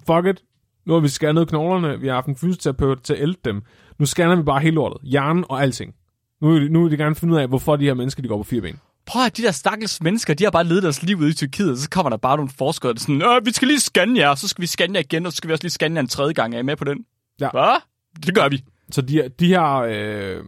fuck 0.06 0.26
it, 0.26 0.44
nu 0.86 0.92
har 0.92 1.00
vi 1.00 1.08
scannet 1.08 1.48
knoglerne, 1.48 2.00
vi 2.00 2.06
har 2.06 2.14
haft 2.14 2.26
en 2.26 2.36
fysioterapeut 2.36 3.02
til 3.02 3.14
at 3.14 3.22
ælte 3.22 3.40
dem, 3.44 3.62
nu 3.98 4.06
scanner 4.06 4.36
vi 4.36 4.42
bare 4.42 4.60
hele 4.60 4.74
lortet, 4.74 5.00
hjernen 5.02 5.44
og 5.48 5.62
alting. 5.62 5.94
Nu 6.40 6.58
nu 6.58 6.82
vil 6.82 6.92
de 6.92 6.96
gerne 6.96 7.14
finde 7.14 7.34
ud 7.34 7.38
af, 7.38 7.48
hvorfor 7.48 7.76
de 7.76 7.84
her 7.84 7.94
mennesker, 7.94 8.22
de 8.22 8.28
går 8.28 8.36
på 8.36 8.42
fire 8.42 8.60
ben. 8.60 8.80
Prøv 9.06 9.22
at 9.22 9.36
de 9.36 9.42
der 9.42 9.50
stakkels 9.50 10.02
mennesker, 10.02 10.34
de 10.34 10.44
har 10.44 10.50
bare 10.50 10.64
levet 10.64 10.82
deres 10.82 11.02
liv 11.02 11.18
ude 11.18 11.30
i 11.30 11.32
Tyrkiet, 11.32 11.70
og 11.70 11.76
så 11.76 11.90
kommer 11.90 12.10
der 12.10 12.16
bare 12.16 12.36
nogle 12.36 12.50
forskere, 12.58 12.92
der 12.92 12.98
er 12.98 13.00
sådan, 13.00 13.22
Åh, 13.22 13.46
vi 13.46 13.52
skal 13.52 13.68
lige 13.68 13.80
scanne 13.80 14.20
jer, 14.20 14.28
og 14.28 14.38
så 14.38 14.48
skal 14.48 14.62
vi 14.62 14.66
scanne 14.66 14.94
jer 14.94 15.00
igen, 15.00 15.26
og 15.26 15.32
så 15.32 15.36
skal 15.36 15.48
vi 15.48 15.52
også 15.52 15.64
lige 15.64 15.70
scanne 15.70 15.96
jer 15.96 16.00
en 16.00 16.08
tredje 16.08 16.32
gang. 16.32 16.54
Er 16.54 16.58
I 16.58 16.62
med 16.62 16.76
på 16.76 16.84
den? 16.84 17.04
Ja. 17.40 17.50
Hvad? 17.50 17.80
Det 18.26 18.34
gør 18.34 18.48
vi. 18.48 18.64
Så 18.90 19.02
de, 19.02 19.30
de 19.40 19.46
her, 19.46 19.74
øh, 19.74 20.44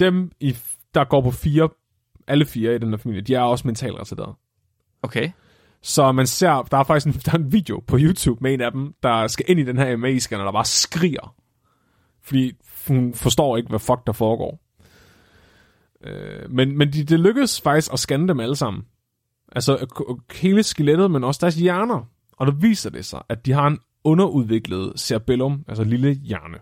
dem, 0.00 0.30
i, 0.40 0.56
der 0.94 1.04
går 1.04 1.20
på 1.20 1.30
fire, 1.30 1.68
alle 2.26 2.46
fire 2.46 2.74
i 2.74 2.78
den 2.78 2.90
her 2.90 2.96
familie, 2.96 3.22
de 3.22 3.34
er 3.34 3.40
også 3.40 3.66
mentalt 3.66 3.98
retarderede. 3.98 4.34
Okay. 5.02 5.30
Så 5.82 6.12
man 6.12 6.26
ser, 6.26 6.62
der 6.62 6.76
er 6.78 6.84
faktisk 6.84 7.06
en, 7.06 7.20
der 7.24 7.32
er 7.32 7.38
en 7.38 7.52
video 7.52 7.82
på 7.86 7.98
YouTube 8.00 8.42
med 8.42 8.54
en 8.54 8.60
af 8.60 8.72
dem, 8.72 8.94
der 9.02 9.26
skal 9.26 9.44
ind 9.48 9.60
i 9.60 9.64
den 9.64 9.78
her 9.78 9.96
MA-scanner, 9.96 10.44
der 10.44 10.52
bare 10.52 10.64
skriger. 10.64 11.34
Fordi 12.22 12.52
hun 12.88 13.14
forstår 13.14 13.56
ikke, 13.56 13.68
hvad 13.68 13.78
fuck 13.78 14.06
der 14.06 14.12
foregår. 14.12 14.60
Øh, 16.04 16.50
men 16.50 16.78
men 16.78 16.92
de, 16.92 17.04
det 17.04 17.20
lykkedes 17.20 17.60
faktisk 17.60 17.92
at 17.92 17.98
scanne 17.98 18.28
dem 18.28 18.40
alle 18.40 18.56
sammen. 18.56 18.84
Altså 19.52 19.86
hele 20.32 20.62
skelettet, 20.62 21.10
men 21.10 21.24
også 21.24 21.38
deres 21.40 21.54
hjerner. 21.54 22.08
Og 22.32 22.46
der 22.46 22.52
viser 22.52 22.90
det 22.90 23.04
sig, 23.04 23.22
at 23.28 23.46
de 23.46 23.52
har 23.52 23.66
en 23.66 23.78
underudviklet 24.04 25.00
cerebellum, 25.00 25.64
altså 25.68 25.84
lille 25.84 26.12
hjerne. 26.14 26.58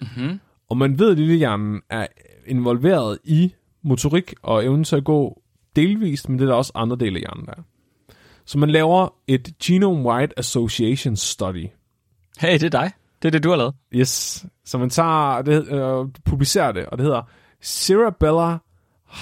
Mm-hmm. 0.00 0.40
Og 0.68 0.76
man 0.76 0.98
ved, 0.98 1.10
at 1.10 1.18
lille 1.18 1.34
hjernen 1.34 1.80
er 1.90 2.06
involveret 2.46 3.18
i 3.24 3.54
motorik 3.82 4.34
og 4.42 4.64
evnen 4.64 4.84
til 4.84 4.96
at 4.96 5.04
gå 5.04 5.42
delvist, 5.76 6.28
men 6.28 6.38
det 6.38 6.44
er 6.44 6.48
der 6.48 6.54
også 6.54 6.72
andre 6.74 6.96
dele 6.96 7.16
af 7.16 7.20
hjernen, 7.20 7.46
der 7.46 7.52
er. 7.52 7.62
Så 8.46 8.58
man 8.58 8.70
laver 8.70 9.08
et 9.26 9.52
Genome-Wide 9.64 10.32
Association 10.36 11.16
Study. 11.16 11.66
Hey, 12.38 12.52
det 12.52 12.62
er 12.62 12.68
dig. 12.68 12.92
Det 13.22 13.28
er 13.28 13.30
det, 13.32 13.42
du 13.44 13.48
har 13.48 13.56
lavet. 13.56 13.74
Yes. 13.94 14.46
Så 14.64 14.78
man 14.78 14.90
tager, 14.90 15.42
det, 15.42 15.68
øh, 15.68 16.08
publicerer 16.24 16.72
det, 16.72 16.86
og 16.86 16.98
det 16.98 17.04
hedder 17.06 17.22
Cerebellar 17.62 18.62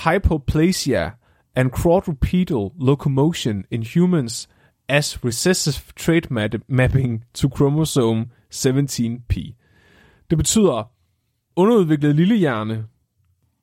Hypoplasia 0.05 1.11
and 1.55 1.71
Quadrupedal 1.83 2.71
Locomotion 2.81 3.65
in 3.71 3.85
Humans 3.95 4.49
as 4.89 5.25
Recessive 5.25 5.93
Trait 5.97 6.31
map- 6.31 6.65
Mapping 6.69 7.25
to 7.35 7.49
Chromosome 7.57 8.27
17p. 8.55 9.55
Det 10.31 10.39
betyder 10.39 10.91
underudviklet 11.57 12.15
lillehjerne 12.15 12.87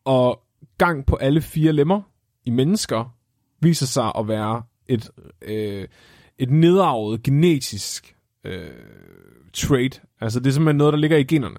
og 0.06 0.42
gang 0.78 1.06
på 1.06 1.16
alle 1.16 1.42
fire 1.42 1.72
lemmer 1.72 2.02
i 2.46 2.50
mennesker 2.50 3.16
viser 3.62 3.86
sig 3.86 4.12
at 4.18 4.28
være 4.28 4.64
et, 4.92 5.10
øh, 5.42 5.88
et 6.38 6.52
nedarvet 6.52 7.24
genetisk 7.24 8.16
øh, 8.44 8.70
trait. 9.54 10.02
Altså 10.22 10.40
det 10.40 10.48
er 10.48 10.52
simpelthen 10.52 10.78
noget, 10.78 10.94
der 10.94 11.00
ligger 11.00 11.18
i 11.18 11.24
generne. 11.24 11.58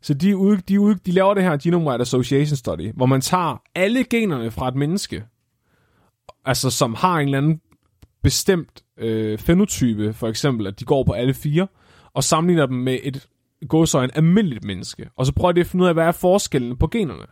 Så 0.00 0.14
de, 0.14 0.36
ud, 0.36 0.56
de, 0.56 0.80
ud, 0.80 0.94
de 0.94 1.12
laver 1.12 1.34
det 1.34 1.42
her 1.42 1.56
Genome-Wide 1.56 2.00
Association 2.00 2.56
Study, 2.56 2.92
hvor 2.94 3.06
man 3.06 3.20
tager 3.20 3.62
alle 3.74 4.04
generne 4.04 4.50
fra 4.50 4.68
et 4.68 4.74
menneske, 4.74 5.24
altså 6.44 6.70
som 6.70 6.94
har 6.94 7.18
en 7.18 7.24
eller 7.24 7.38
anden 7.38 7.60
bestemt 8.22 8.84
øh, 8.96 9.38
fenotype, 9.38 10.12
for 10.12 10.28
eksempel 10.28 10.66
at 10.66 10.80
de 10.80 10.84
går 10.84 11.04
på 11.04 11.12
alle 11.12 11.34
fire, 11.34 11.66
og 12.12 12.24
sammenligner 12.24 12.66
dem 12.66 12.76
med 12.76 12.98
et 13.02 13.28
gåsøjne 13.68 14.16
almindeligt 14.16 14.64
menneske. 14.64 15.08
Og 15.16 15.26
så 15.26 15.32
prøver 15.32 15.52
de 15.52 15.60
at 15.60 15.66
finde 15.66 15.82
ud 15.82 15.88
af, 15.88 15.94
hvad 15.94 16.06
er 16.06 16.12
forskellen 16.12 16.76
på 16.76 16.86
generne. 16.86 17.26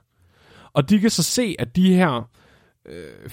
Og 0.73 0.91
de 0.91 0.99
kan 0.99 1.11
så 1.11 1.23
se, 1.23 1.57
at 1.59 1.77
de 1.77 1.95
her 1.95 2.31
øh, 2.89 3.31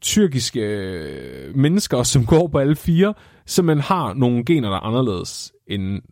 tyrkiske 0.00 0.60
øh, 0.60 1.56
mennesker, 1.56 2.02
som 2.02 2.26
går 2.26 2.48
på 2.48 2.58
alle 2.58 2.76
fire, 2.76 3.14
simpelthen 3.46 3.82
har 3.82 4.14
nogle 4.14 4.44
gener, 4.44 4.68
der 4.68 4.76
er 4.76 4.80
anderledes 4.80 5.52
end 5.66 6.02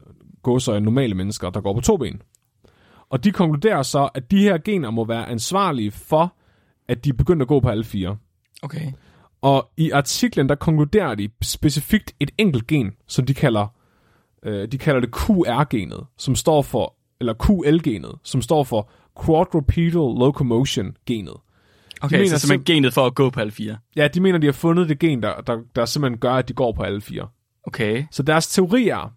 gåsøjne 0.43 0.85
normale 0.85 1.15
mennesker, 1.15 1.51
der 1.51 1.61
går 1.61 1.75
på 1.75 1.81
to 1.81 1.97
ben. 1.97 2.23
Og 3.11 3.25
de 3.25 3.33
konkluderer 3.33 3.83
så, 3.83 4.09
at 4.15 4.31
de 4.31 4.43
her 4.43 4.59
gener 4.59 4.91
må 4.91 5.05
være 5.05 5.29
ansvarlige 5.29 5.91
for, 5.91 6.37
at 6.89 7.05
de 7.05 7.13
begynder 7.13 7.45
at 7.45 7.49
gå 7.49 7.61
på 7.61 7.69
alle 7.69 7.85
fire. 7.85 8.17
Okay. 8.63 8.93
Og 9.43 9.71
i 9.77 9.91
artiklen, 9.91 10.49
der 10.49 10.55
konkluderer 10.55 11.15
de 11.15 11.29
specifikt 11.43 12.15
et 12.21 12.31
enkelt 12.39 12.67
gen, 12.67 12.93
som 13.07 13.27
de 13.27 13.35
kalder, 13.35 13.67
øh, 14.43 14.73
de 14.73 14.79
kalder 14.79 15.01
det 15.01 15.11
QR-genet, 15.15 16.07
som 16.17 16.35
står 16.35 16.63
for, 16.63 16.95
eller 17.21 17.35
QL-genet, 17.35 18.15
som 18.23 18.43
står 18.43 18.65
for 18.65 18.91
Quadrupedal 19.25 20.19
Locomotion-genet. 20.19 21.37
Okay, 22.03 22.17
mener 22.17 22.29
så 22.29 22.39
simpelthen 22.39 22.77
genet 22.77 22.95
for 22.95 23.07
at 23.07 23.15
gå 23.15 23.31
på 23.31 23.41
alle 23.41 23.53
fire. 23.53 23.79
Ja, 23.97 24.09
de 24.09 24.21
mener, 24.21 24.39
de 24.39 24.47
har 24.47 24.53
fundet 24.53 24.89
det 24.89 24.99
gen, 24.99 25.23
der, 25.23 25.41
der, 25.41 25.61
der 25.77 25.85
simpelthen 25.85 26.19
gør, 26.19 26.35
at 26.35 26.49
de 26.49 26.53
går 26.53 26.73
på 26.73 26.83
alle 26.83 27.01
fire. 27.01 27.29
Okay. 27.67 28.05
Så 28.11 28.23
deres 28.23 28.49
teori 28.49 28.89
er, 28.89 29.15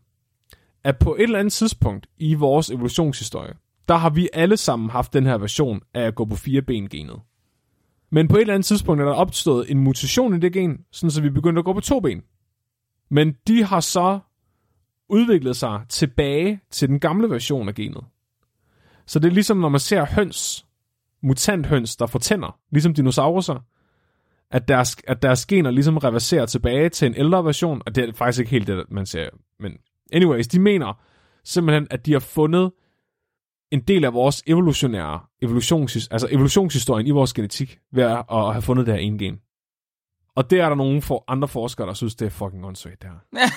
at 0.83 0.97
på 0.97 1.15
et 1.15 1.23
eller 1.23 1.39
andet 1.39 1.53
tidspunkt 1.53 2.07
i 2.17 2.33
vores 2.33 2.69
evolutionshistorie, 2.69 3.53
der 3.87 3.95
har 3.95 4.09
vi 4.09 4.29
alle 4.33 4.57
sammen 4.57 4.89
haft 4.89 5.13
den 5.13 5.25
her 5.25 5.37
version 5.37 5.81
af 5.93 6.01
at 6.01 6.15
gå 6.15 6.25
på 6.25 6.35
fire 6.35 6.61
ben 6.61 6.89
genet. 6.89 7.19
Men 8.11 8.27
på 8.27 8.35
et 8.37 8.41
eller 8.41 8.53
andet 8.53 8.65
tidspunkt 8.65 9.01
er 9.01 9.05
der 9.05 9.13
opstået 9.13 9.71
en 9.71 9.79
mutation 9.79 10.35
i 10.35 10.39
det 10.39 10.53
gen, 10.53 10.77
sådan 10.91 11.11
så 11.11 11.21
vi 11.21 11.29
begyndte 11.29 11.59
at 11.59 11.65
gå 11.65 11.73
på 11.73 11.81
to 11.81 11.99
ben. 11.99 12.21
Men 13.09 13.35
de 13.47 13.63
har 13.63 13.79
så 13.79 14.19
udviklet 15.09 15.55
sig 15.55 15.81
tilbage 15.89 16.59
til 16.71 16.89
den 16.89 16.99
gamle 16.99 17.29
version 17.29 17.67
af 17.67 17.75
genet. 17.75 18.03
Så 19.05 19.19
det 19.19 19.27
er 19.27 19.33
ligesom, 19.33 19.57
når 19.57 19.69
man 19.69 19.79
ser 19.79 20.05
høns, 20.05 20.65
mutanthøns, 21.23 21.95
der 21.95 22.05
får 22.05 22.19
tænder, 22.19 22.59
ligesom 22.71 22.93
dinosaurer, 22.93 23.59
at 24.51 24.67
deres, 24.67 24.97
at 25.07 25.21
deres 25.21 25.45
gener 25.45 25.71
ligesom 25.71 25.97
reverserer 25.97 26.45
tilbage 26.45 26.89
til 26.89 27.05
en 27.05 27.15
ældre 27.17 27.45
version, 27.45 27.81
og 27.85 27.95
det 27.95 28.09
er 28.09 28.13
faktisk 28.13 28.39
ikke 28.39 28.51
helt 28.51 28.67
det, 28.67 28.83
man 28.89 29.05
ser. 29.05 29.29
Men 29.59 29.77
anyways, 30.13 30.47
de 30.47 30.59
mener 30.59 31.01
simpelthen, 31.43 31.87
at 31.91 32.05
de 32.05 32.13
har 32.13 32.19
fundet 32.19 32.71
en 33.71 33.81
del 33.81 34.05
af 34.05 34.13
vores 34.13 34.43
evolutionære 34.47 35.19
evolutions, 35.41 36.07
altså 36.07 36.27
evolutionshistorien 36.31 37.07
i 37.07 37.11
vores 37.11 37.33
genetik 37.33 37.79
ved 37.91 38.03
at, 38.03 38.23
at 38.31 38.51
have 38.53 38.61
fundet 38.61 38.85
det 38.85 38.93
her 38.93 39.01
ene 39.01 39.17
gen. 39.17 39.39
Og 40.35 40.49
det 40.49 40.59
er 40.59 40.69
der 40.69 40.75
nogle 40.75 41.01
for 41.01 41.23
andre 41.27 41.47
forskere, 41.47 41.87
der 41.87 41.93
synes, 41.93 42.15
det 42.15 42.25
er 42.25 42.29
fucking 42.29 42.65
åndssvagt, 42.65 43.01
det 43.01 43.09
her. 43.09 43.47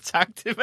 tak 0.12 0.28
til 0.36 0.56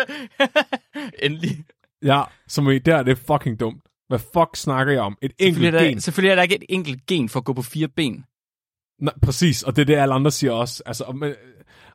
Endelig. 1.23 1.65
Ja, 2.03 2.23
som 2.47 2.69
i 2.69 2.79
der, 2.79 3.03
det 3.03 3.11
er 3.11 3.15
fucking 3.15 3.59
dumt. 3.59 3.88
Hvad 4.09 4.19
fuck 4.19 4.55
snakker 4.55 4.93
jeg 4.93 5.01
om? 5.01 5.17
Et 5.21 5.31
enkelt 5.39 5.55
Selvfølgelig 5.55 5.77
er, 5.79 5.83
gen. 5.89 5.93
der, 5.95 6.01
selvfølgelig 6.01 6.31
er 6.31 6.35
der 6.35 6.43
ikke 6.43 6.55
et 6.55 6.63
enkelt 6.69 7.05
gen 7.07 7.29
for 7.29 7.39
at 7.39 7.45
gå 7.45 7.53
på 7.53 7.61
fire 7.61 7.87
ben. 7.87 8.23
Nej, 9.01 9.13
præcis, 9.21 9.63
og 9.63 9.75
det 9.75 9.81
er 9.81 9.85
det, 9.85 9.95
alle 9.95 10.13
andre 10.13 10.31
siger 10.31 10.51
også. 10.51 10.83
Altså, 10.85 11.03
og, 11.03 11.15
men- 11.17 11.33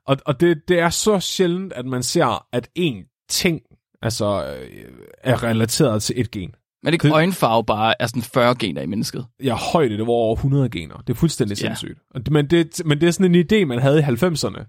og, 0.06 0.16
og 0.26 0.40
det, 0.40 0.62
det 0.68 0.78
er 0.78 0.90
så 0.90 1.20
sjældent, 1.20 1.72
at 1.72 1.86
man 1.86 2.02
ser, 2.02 2.46
at 2.52 2.68
en 2.74 3.04
ting 3.28 3.60
altså, 4.02 4.56
øh, 4.60 4.84
er 5.22 5.42
relateret 5.42 6.02
til 6.02 6.20
et 6.20 6.30
gen. 6.30 6.54
Men 6.82 6.86
det 6.86 6.92
ikke 6.92 7.08
Det- 7.08 7.12
øjenfarve 7.14 7.64
bare 7.64 7.94
er 8.02 8.06
sådan 8.06 8.22
40 8.22 8.54
gener 8.54 8.82
i 8.82 8.86
mennesket. 8.86 9.26
Ja, 9.42 9.54
højde, 9.72 9.96
det 9.98 10.06
var 10.06 10.12
over 10.12 10.34
100 10.36 10.68
gener. 10.68 10.96
Det 10.96 11.10
er 11.10 11.14
fuldstændig 11.14 11.58
Ja. 11.62 11.66
sindssygt. 11.66 11.98
Men 12.30 12.46
det, 12.50 12.82
men 12.84 13.00
det 13.00 13.06
er 13.06 13.10
sådan 13.10 13.34
en 13.34 13.46
idé, 13.52 13.64
man 13.64 13.78
havde 13.78 13.98
i 13.98 14.02
90'erne. 14.02 14.64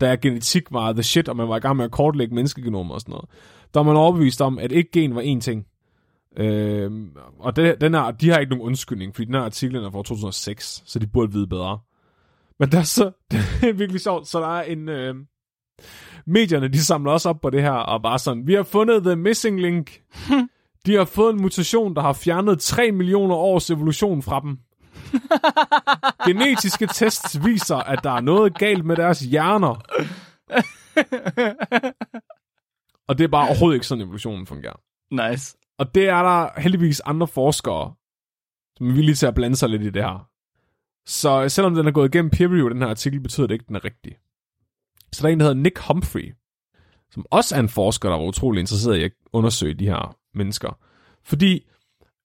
da 0.00 0.14
genetik 0.22 0.62
var 0.72 0.92
the 0.92 1.02
shit, 1.02 1.28
og 1.28 1.36
man 1.36 1.48
var 1.48 1.56
i 1.56 1.60
gang 1.60 1.76
med 1.76 1.84
at 1.84 1.90
kortlægge 1.90 2.34
menneskegenomer 2.34 2.94
og 2.94 3.00
sådan 3.00 3.12
noget, 3.12 3.28
der 3.74 3.80
var 3.80 3.84
man 3.84 3.96
overbevist 3.96 4.40
om, 4.42 4.58
at 4.58 4.72
et 4.72 4.90
gen 4.90 5.14
var 5.14 5.22
én 5.22 5.40
ting. 5.40 5.64
Øh, 6.36 6.90
og 7.38 7.56
det, 7.56 7.80
den 7.80 7.94
er, 7.94 8.10
de 8.10 8.30
har 8.30 8.38
ikke 8.38 8.50
nogen 8.50 8.66
undskyldning, 8.66 9.14
fordi 9.14 9.26
den 9.26 9.34
her 9.34 9.42
artikel 9.42 9.76
er 9.76 9.90
fra 9.90 9.98
2006, 9.98 10.82
så 10.86 10.98
de 10.98 11.06
burde 11.06 11.32
vide 11.32 11.46
bedre. 11.46 11.78
Men 12.58 12.72
der 12.72 12.78
er 12.78 12.82
så, 12.82 13.10
det 13.30 13.68
er 13.68 13.72
virkelig 13.72 14.00
sjovt, 14.00 14.28
så 14.28 14.40
der 14.40 14.58
er 14.58 14.62
en... 14.62 14.88
Øh, 14.88 15.14
medierne, 16.26 16.68
de 16.68 16.84
samler 16.84 17.12
også 17.12 17.28
op 17.28 17.40
på 17.40 17.50
det 17.50 17.62
her, 17.62 17.70
og 17.70 18.02
bare 18.02 18.18
sådan, 18.18 18.46
vi 18.46 18.54
har 18.54 18.62
fundet 18.62 19.02
the 19.02 19.16
missing 19.16 19.60
link. 19.60 20.00
De 20.86 20.94
har 20.94 21.04
fået 21.04 21.34
en 21.34 21.42
mutation, 21.42 21.94
der 21.94 22.02
har 22.02 22.12
fjernet 22.12 22.60
3 22.60 22.92
millioner 22.92 23.34
års 23.34 23.70
evolution 23.70 24.22
fra 24.22 24.40
dem. 24.40 24.58
Genetiske 26.26 26.86
tests 26.86 27.44
viser, 27.44 27.76
at 27.76 28.00
der 28.04 28.10
er 28.10 28.20
noget 28.20 28.58
galt 28.58 28.84
med 28.84 28.96
deres 28.96 29.20
hjerner. 29.20 29.74
Og 33.08 33.18
det 33.18 33.24
er 33.24 33.28
bare 33.28 33.48
overhovedet 33.48 33.76
ikke 33.76 33.86
sådan, 33.86 34.04
evolutionen 34.04 34.46
fungerer. 34.46 34.80
Nice. 35.10 35.56
Og 35.78 35.94
det 35.94 36.08
er 36.08 36.22
der 36.22 36.60
heldigvis 36.60 37.00
andre 37.00 37.26
forskere, 37.26 37.94
som 38.76 38.88
er 38.88 38.92
villige 38.92 39.14
til 39.14 39.26
at 39.26 39.34
blande 39.34 39.56
sig 39.56 39.68
lidt 39.68 39.82
i 39.82 39.90
det 39.90 40.02
her. 40.02 40.28
Så 41.06 41.48
selvom 41.48 41.74
den 41.74 41.86
er 41.86 41.90
gået 41.90 42.14
igennem 42.14 42.30
peer 42.30 42.48
review, 42.48 42.68
den 42.68 42.82
her 42.82 42.88
artikel, 42.88 43.20
betyder 43.20 43.46
det 43.46 43.54
ikke, 43.54 43.62
at 43.62 43.68
den 43.68 43.76
er 43.76 43.84
rigtig. 43.84 44.16
Så 45.12 45.22
der 45.22 45.28
er 45.28 45.32
en, 45.32 45.40
der 45.40 45.46
hedder 45.46 45.62
Nick 45.62 45.78
Humphrey, 45.78 46.34
som 47.10 47.26
også 47.30 47.56
er 47.56 47.60
en 47.60 47.68
forsker, 47.68 48.08
der 48.08 48.16
var 48.16 48.24
utrolig 48.24 48.60
interesseret 48.60 48.96
i 48.96 49.02
at 49.02 49.12
undersøge 49.32 49.74
de 49.74 49.86
her 49.86 50.16
mennesker. 50.34 50.78
Fordi, 51.24 51.66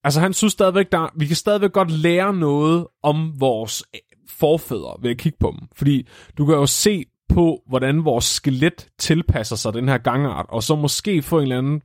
altså 0.03 0.19
han 0.19 0.33
synes 0.33 0.53
stadigvæk, 0.53 0.91
der, 0.91 1.09
vi 1.15 1.27
kan 1.27 1.35
stadigvæk 1.35 1.71
godt 1.71 1.91
lære 1.91 2.33
noget 2.33 2.87
om 3.03 3.39
vores 3.39 3.83
øh, 3.95 3.99
forfædre 4.27 4.95
ved 5.01 5.11
at 5.11 5.17
kigge 5.17 5.37
på 5.39 5.55
dem. 5.59 5.67
Fordi 5.75 6.07
du 6.37 6.45
kan 6.45 6.55
jo 6.55 6.65
se 6.65 7.05
på, 7.29 7.63
hvordan 7.67 8.05
vores 8.05 8.25
skelet 8.25 8.87
tilpasser 8.97 9.55
sig 9.55 9.73
den 9.73 9.89
her 9.89 9.97
gangart, 9.97 10.45
og 10.49 10.63
så 10.63 10.75
måske 10.75 11.21
få 11.21 11.37
en 11.37 11.41
eller 11.41 11.57
anden, 11.57 11.81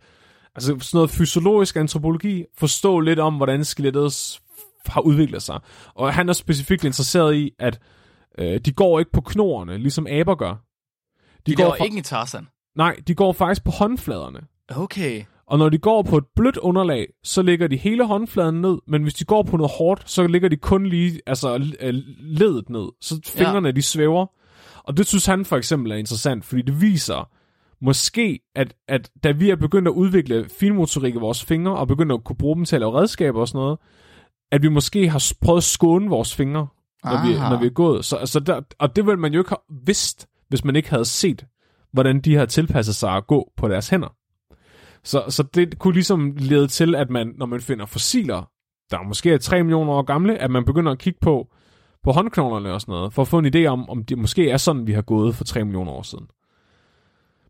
altså 0.54 0.76
sådan 0.80 0.98
noget 0.98 1.10
fysiologisk 1.10 1.76
antropologi, 1.76 2.44
forstå 2.58 3.00
lidt 3.00 3.18
om, 3.18 3.34
hvordan 3.34 3.64
skelettet 3.64 4.40
har 4.86 5.00
udviklet 5.00 5.42
sig. 5.42 5.60
Og 5.94 6.14
han 6.14 6.28
er 6.28 6.32
specifikt 6.32 6.84
interesseret 6.84 7.34
i, 7.34 7.50
at 7.58 7.80
øh, 8.38 8.60
de 8.60 8.72
går 8.72 8.98
ikke 8.98 9.10
på 9.12 9.20
knorene, 9.20 9.78
ligesom 9.78 10.06
aber 10.06 10.34
gør. 10.34 10.54
De, 11.46 11.50
de 11.50 11.54
går 11.54 11.84
ikke 11.84 11.98
i 11.98 12.02
Tarzan? 12.02 12.48
Nej, 12.76 12.96
de 13.06 13.14
går 13.14 13.32
faktisk 13.32 13.64
på 13.64 13.70
håndfladerne. 13.70 14.40
Okay. 14.68 15.24
Og 15.46 15.58
når 15.58 15.68
de 15.68 15.78
går 15.78 16.02
på 16.02 16.16
et 16.16 16.24
blødt 16.36 16.56
underlag, 16.56 17.06
så 17.24 17.42
ligger 17.42 17.66
de 17.66 17.76
hele 17.76 18.06
håndfladen 18.06 18.60
ned, 18.60 18.78
men 18.86 19.02
hvis 19.02 19.14
de 19.14 19.24
går 19.24 19.42
på 19.42 19.56
noget 19.56 19.72
hårdt, 19.78 20.10
så 20.10 20.26
ligger 20.26 20.48
de 20.48 20.56
kun 20.56 20.86
lige 20.86 21.20
altså, 21.26 21.58
ledet 22.20 22.70
ned, 22.70 22.88
så 23.00 23.20
fingrene 23.26 23.68
ja. 23.68 23.72
de 23.72 23.82
svæver. 23.82 24.26
Og 24.84 24.96
det 24.96 25.06
synes 25.06 25.26
han 25.26 25.44
for 25.44 25.56
eksempel 25.56 25.92
er 25.92 25.96
interessant, 25.96 26.44
fordi 26.44 26.62
det 26.62 26.80
viser 26.80 27.30
måske, 27.84 28.40
at, 28.54 28.74
at 28.88 29.10
da 29.24 29.30
vi 29.30 29.50
er 29.50 29.56
begyndt 29.56 29.88
at 29.88 29.92
udvikle 29.92 30.48
finmotorik 30.60 31.14
i 31.14 31.18
vores 31.18 31.44
fingre, 31.44 31.76
og 31.76 31.88
begyndt 31.88 32.12
at 32.12 32.24
kunne 32.24 32.36
bruge 32.36 32.56
dem 32.56 32.64
til 32.64 32.76
at 32.76 32.80
lave 32.80 32.94
redskaber 32.94 33.40
og 33.40 33.48
sådan 33.48 33.58
noget, 33.58 33.78
at 34.52 34.62
vi 34.62 34.68
måske 34.68 35.08
har 35.08 35.32
prøvet 35.40 35.58
at 35.58 35.64
skåne 35.64 36.08
vores 36.08 36.34
fingre, 36.34 36.66
når, 37.04 37.26
vi, 37.26 37.34
når 37.34 37.60
vi 37.60 37.66
er 37.66 37.70
gået. 37.70 38.04
Så, 38.04 38.16
altså 38.16 38.40
der, 38.40 38.60
og 38.78 38.96
det 38.96 39.06
ville 39.06 39.20
man 39.20 39.32
jo 39.32 39.40
ikke 39.40 39.50
have 39.50 39.86
vidst, 39.86 40.28
hvis 40.48 40.64
man 40.64 40.76
ikke 40.76 40.90
havde 40.90 41.04
set, 41.04 41.46
hvordan 41.92 42.20
de 42.20 42.34
har 42.34 42.46
tilpasset 42.46 42.94
sig 42.94 43.10
at 43.10 43.26
gå 43.26 43.52
på 43.56 43.68
deres 43.68 43.88
hænder. 43.88 44.14
Så, 45.04 45.24
så 45.28 45.42
det 45.42 45.78
kunne 45.78 45.94
ligesom 45.94 46.32
lede 46.36 46.66
til, 46.66 46.94
at 46.94 47.10
man, 47.10 47.34
når 47.36 47.46
man 47.46 47.60
finder 47.60 47.86
fossiler, 47.86 48.50
der 48.90 49.02
måske 49.02 49.32
er 49.32 49.38
3 49.38 49.62
millioner 49.62 49.92
år 49.92 50.02
gamle, 50.02 50.38
at 50.38 50.50
man 50.50 50.64
begynder 50.64 50.92
at 50.92 50.98
kigge 50.98 51.18
på, 51.22 51.48
på 52.04 52.12
håndknoglerne 52.12 52.72
og 52.72 52.80
sådan 52.80 52.92
noget, 52.92 53.12
for 53.12 53.22
at 53.22 53.28
få 53.28 53.38
en 53.38 53.54
idé 53.54 53.66
om, 53.66 53.90
om 53.90 54.04
det 54.04 54.18
måske 54.18 54.50
er 54.50 54.56
sådan, 54.56 54.86
vi 54.86 54.92
har 54.92 55.02
gået 55.02 55.34
for 55.34 55.44
3 55.44 55.64
millioner 55.64 55.92
år 55.92 56.02
siden. 56.02 56.26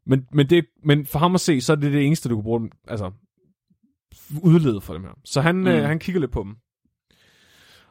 Men, 0.07 0.27
men, 0.33 0.51
det, 0.51 0.67
men 0.85 1.07
for 1.07 1.19
ham 1.19 1.35
at 1.35 1.41
se, 1.41 1.61
så 1.61 1.73
er 1.73 1.77
det 1.77 1.93
det 1.93 2.07
eneste, 2.07 2.29
du 2.29 2.37
kan 2.37 2.43
bruge, 2.43 2.71
altså 2.89 3.11
udlede 4.43 4.81
for 4.81 4.95
dem 4.95 5.03
her. 5.03 5.19
Så 5.25 5.41
han, 5.41 5.57
mm. 5.57 5.67
øh, 5.67 5.85
han 5.85 5.99
kigger 5.99 6.21
lidt 6.21 6.33
på 6.33 6.43
dem. 6.43 6.57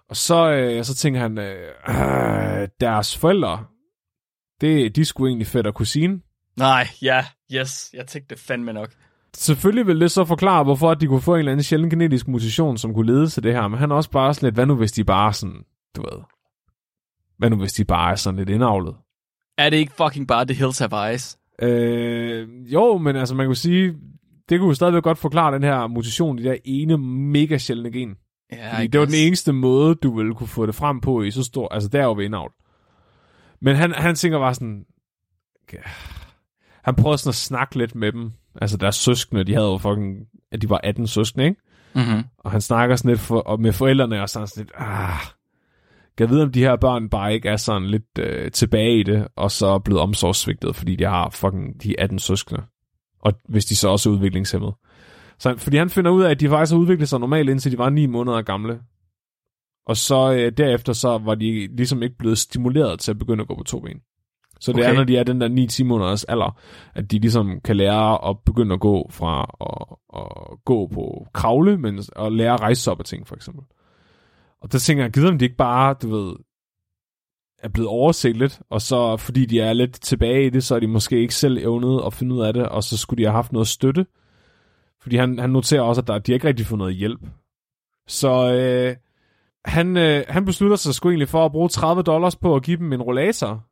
Og 0.10 0.18
så, 0.18 0.52
øh, 0.52 0.84
så 0.84 0.96
tænker 0.96 1.20
han, 1.20 1.38
øh, 1.38 2.68
deres 2.80 3.18
forældre, 3.18 3.66
det, 4.62 4.96
de 4.96 5.06
sgu 5.06 5.28
egentlig 5.28 5.66
og 5.66 5.74
kusine. 5.74 6.22
Nej, 6.58 6.88
ja, 7.02 7.26
yes, 7.54 7.90
jeg 7.94 8.08
tænkte 8.08 8.36
det 8.36 8.44
fandme 8.44 8.74
nok. 8.74 8.90
Selvfølgelig 9.36 9.88
vil 9.88 10.02
det 10.02 10.12
så 10.12 10.26
forklare, 10.26 10.64
hvorfor 10.64 10.94
de 10.94 11.08
kunne 11.08 11.22
få 11.22 11.34
en 11.34 11.40
eller 11.40 11.52
anden 11.52 11.64
sjælden 11.64 11.90
genetisk 11.90 12.28
mutation, 12.28 12.78
som 12.78 12.94
kunne 12.94 13.14
lede 13.14 13.30
til 13.30 13.44
det 13.44 13.54
her, 13.54 13.68
men 13.68 13.80
han 13.80 13.92
er 13.92 13.96
også 13.96 14.12
bare 14.12 14.34
sådan 14.34 14.48
lidt, 14.48 14.56
hvad 14.56 14.66
nu 14.66 14.76
hvis 14.76 14.92
de 14.92 15.04
bare 15.04 15.34
sådan, 15.34 15.64
du 15.96 16.02
ved, 16.02 16.22
hvad 17.38 17.50
nu 17.50 17.56
hvis 17.56 17.74
de 17.74 17.86
bare 17.86 18.12
er 18.12 18.16
sådan 18.16 18.38
lidt 18.38 18.50
indavlet? 18.50 18.96
Er 19.58 19.70
det 19.70 19.78
ikke 19.78 19.94
fucking 19.94 20.28
bare 20.28 20.46
The 20.46 20.54
Hills 20.54 20.80
Have 20.80 21.10
Eyes? 21.10 21.38
Øh, 21.64 22.48
jo, 22.74 22.98
men 22.98 23.16
altså 23.16 23.36
man 23.36 23.46
kunne 23.46 23.56
sige, 23.56 23.94
det 24.50 24.60
kunne 24.60 24.68
jo 24.68 24.74
stadigvæk 24.74 25.04
godt 25.04 25.18
forklare 25.18 25.54
den 25.54 25.64
her 25.64 25.88
mutation, 25.88 26.38
det 26.38 26.46
der 26.46 26.56
ene 26.66 26.98
mega 26.98 27.58
sjældne 27.58 27.92
gen. 27.92 28.16
Ja, 28.52 28.74
Fordi 28.74 28.88
det 28.88 29.00
var 29.00 29.06
den 29.06 29.16
eneste 29.16 29.54
måde, 29.54 29.96
du 29.96 30.18
ville 30.18 30.36
kunne 30.36 30.48
få 30.48 30.66
det 30.66 30.76
frem 30.76 31.02
på 31.02 31.24
i 31.24 31.32
så 31.32 31.44
stor, 31.44 31.74
altså 31.74 31.90
der 31.90 32.14
ved 32.16 32.26
indavl. 32.26 32.52
Men 33.62 33.76
han, 33.76 33.92
han 33.92 34.16
tænker 34.16 34.40
bare 34.40 34.54
sådan, 34.54 34.86
han 36.84 36.96
prøvede 36.96 37.18
sådan 37.18 37.30
at 37.30 37.36
snakke 37.36 37.78
lidt 37.78 37.96
med 37.96 38.12
dem, 38.12 38.32
altså 38.62 38.78
deres 38.78 38.96
søskende, 38.96 39.44
de 39.44 39.54
havde 39.54 39.68
jo 39.68 39.78
fucking, 39.78 40.18
at 40.52 40.62
de 40.62 40.70
var 40.70 40.80
18 40.84 41.08
søskende, 41.08 41.46
ikke? 41.46 41.62
Mm-hmm. 41.96 42.24
Og 42.38 42.52
han 42.52 42.62
snakker 42.62 42.96
sådan 42.96 43.10
lidt 43.10 43.20
for, 43.20 43.40
og 43.40 43.62
med 43.62 43.74
forældrene, 43.74 44.22
og 44.22 44.30
sådan, 44.30 44.48
sådan 44.48 44.64
lidt, 44.64 44.72
ah, 44.76 45.20
kan 46.18 46.28
jeg 46.28 46.30
vide, 46.30 46.44
om 46.44 46.52
de 46.52 46.60
her 46.60 46.76
børn 46.76 47.10
bare 47.10 47.34
ikke 47.34 47.50
er 47.50 47.58
sådan 47.58 47.88
lidt 47.88 48.20
øh, 48.20 48.52
tilbage 48.52 49.00
i 49.00 49.04
det, 49.04 49.28
og 49.36 49.52
så 49.52 49.68
er 49.68 49.80
blevet 49.80 50.02
omsorgssvigtet, 50.02 50.76
fordi 50.76 50.96
de 50.96 51.04
har 51.04 51.30
fucking 51.30 51.84
de 51.84 52.00
18 52.00 52.20
søskende. 52.20 52.62
Og 53.22 53.34
hvis 53.50 53.66
de 53.66 53.76
så 53.76 53.90
også 53.90 54.10
er 54.10 54.14
udviklingshemmet. 54.14 54.74
Så, 55.40 55.56
fordi 55.58 55.78
han 55.78 55.90
finder 55.90 56.12
ud 56.12 56.24
af, 56.24 56.32
at 56.32 56.40
de 56.40 56.50
faktisk 56.50 56.74
har 56.74 56.80
udviklet 56.80 57.10
sig 57.10 57.20
normalt, 57.20 57.50
indtil 57.50 57.72
de 57.72 57.78
var 57.78 57.90
9 57.90 58.06
måneder 58.06 58.42
gamle. 58.42 58.80
Og 59.86 59.98
så 59.98 60.34
øh, 60.34 60.52
derefter 60.58 60.94
så 60.94 61.18
var 61.18 61.36
de 61.36 61.76
ligesom 61.76 62.04
ikke 62.04 62.18
blevet 62.18 62.38
stimuleret 62.38 63.00
til 63.00 63.12
at 63.12 63.20
begynde 63.20 63.42
at 63.42 63.48
gå 63.48 63.56
på 63.56 63.64
to 63.64 63.80
ben. 63.80 64.00
Så 64.60 64.72
det 64.72 64.80
okay. 64.80 64.90
er, 64.90 64.94
når 64.94 65.04
de 65.04 65.18
er 65.18 65.24
den 65.24 65.42
der 65.42 65.68
9-10 65.72 65.84
måneders 65.84 66.24
alder, 66.24 66.60
at 66.96 67.12
de 67.12 67.20
ligesom 67.20 67.60
kan 67.62 67.76
lære 67.76 68.30
at 68.30 68.38
begynde 68.46 68.74
at 68.74 68.80
gå 68.80 69.10
fra 69.12 69.56
at, 69.62 69.98
at 70.22 70.58
gå 70.66 70.88
på 70.88 71.28
kravle, 71.34 71.78
men 71.78 72.00
at 72.16 72.34
lære 72.34 72.54
at 72.54 72.62
rejse 72.62 72.92
op 72.92 73.00
af 73.00 73.06
ting, 73.06 73.28
for 73.28 73.36
eksempel. 73.36 73.64
Og 74.64 74.72
der 74.72 74.80
tænker 74.80 75.04
jeg, 75.04 75.12
gider 75.12 75.32
om 75.32 75.38
de 75.38 75.46
ikke 75.46 75.58
bare, 75.58 75.96
du 76.02 76.10
ved, 76.10 76.36
er 77.60 77.68
blevet 77.68 77.90
overset 77.90 78.38
lidt, 78.38 78.62
og 78.70 78.82
så 78.82 79.18
fordi 79.18 79.46
de 79.46 79.60
er 79.60 79.74
lidt 79.74 80.02
tilbage 80.02 80.46
i 80.46 80.50
det, 80.50 80.64
så 80.64 80.76
er 80.76 80.80
de 80.80 80.88
måske 80.88 81.20
ikke 81.20 81.36
selv 81.36 81.58
evnet 81.58 82.02
at 82.06 82.14
finde 82.14 82.36
ud 82.36 82.42
af 82.42 82.54
det, 82.54 82.70
og 82.70 82.84
så 82.84 82.98
skulle 82.98 83.18
de 83.18 83.28
have 83.28 83.36
haft 83.36 83.52
noget 83.52 83.68
støtte. 83.68 84.06
Fordi 85.02 85.16
han, 85.16 85.40
han 85.40 85.50
noterer 85.50 85.82
også, 85.82 86.02
at 86.02 86.08
der, 86.08 86.20
de 86.20 86.34
ikke 86.34 86.48
rigtig 86.48 86.66
fået 86.66 86.78
noget 86.78 86.96
hjælp. 86.96 87.22
Så 88.08 88.54
øh, 88.54 88.96
han, 89.66 89.98
øh, 89.98 90.26
han 90.30 90.46
beslutter 90.46 90.78
sig 90.78 90.94
sgu 90.94 91.10
egentlig 91.10 91.30
for 91.30 91.46
at 91.46 91.52
bruge 91.52 91.70
30 91.70 92.04
dollars 92.04 92.36
på 92.36 92.56
at 92.56 92.64
give 92.64 92.78
dem 92.78 92.94
en 92.94 93.02
rollator. 93.02 93.66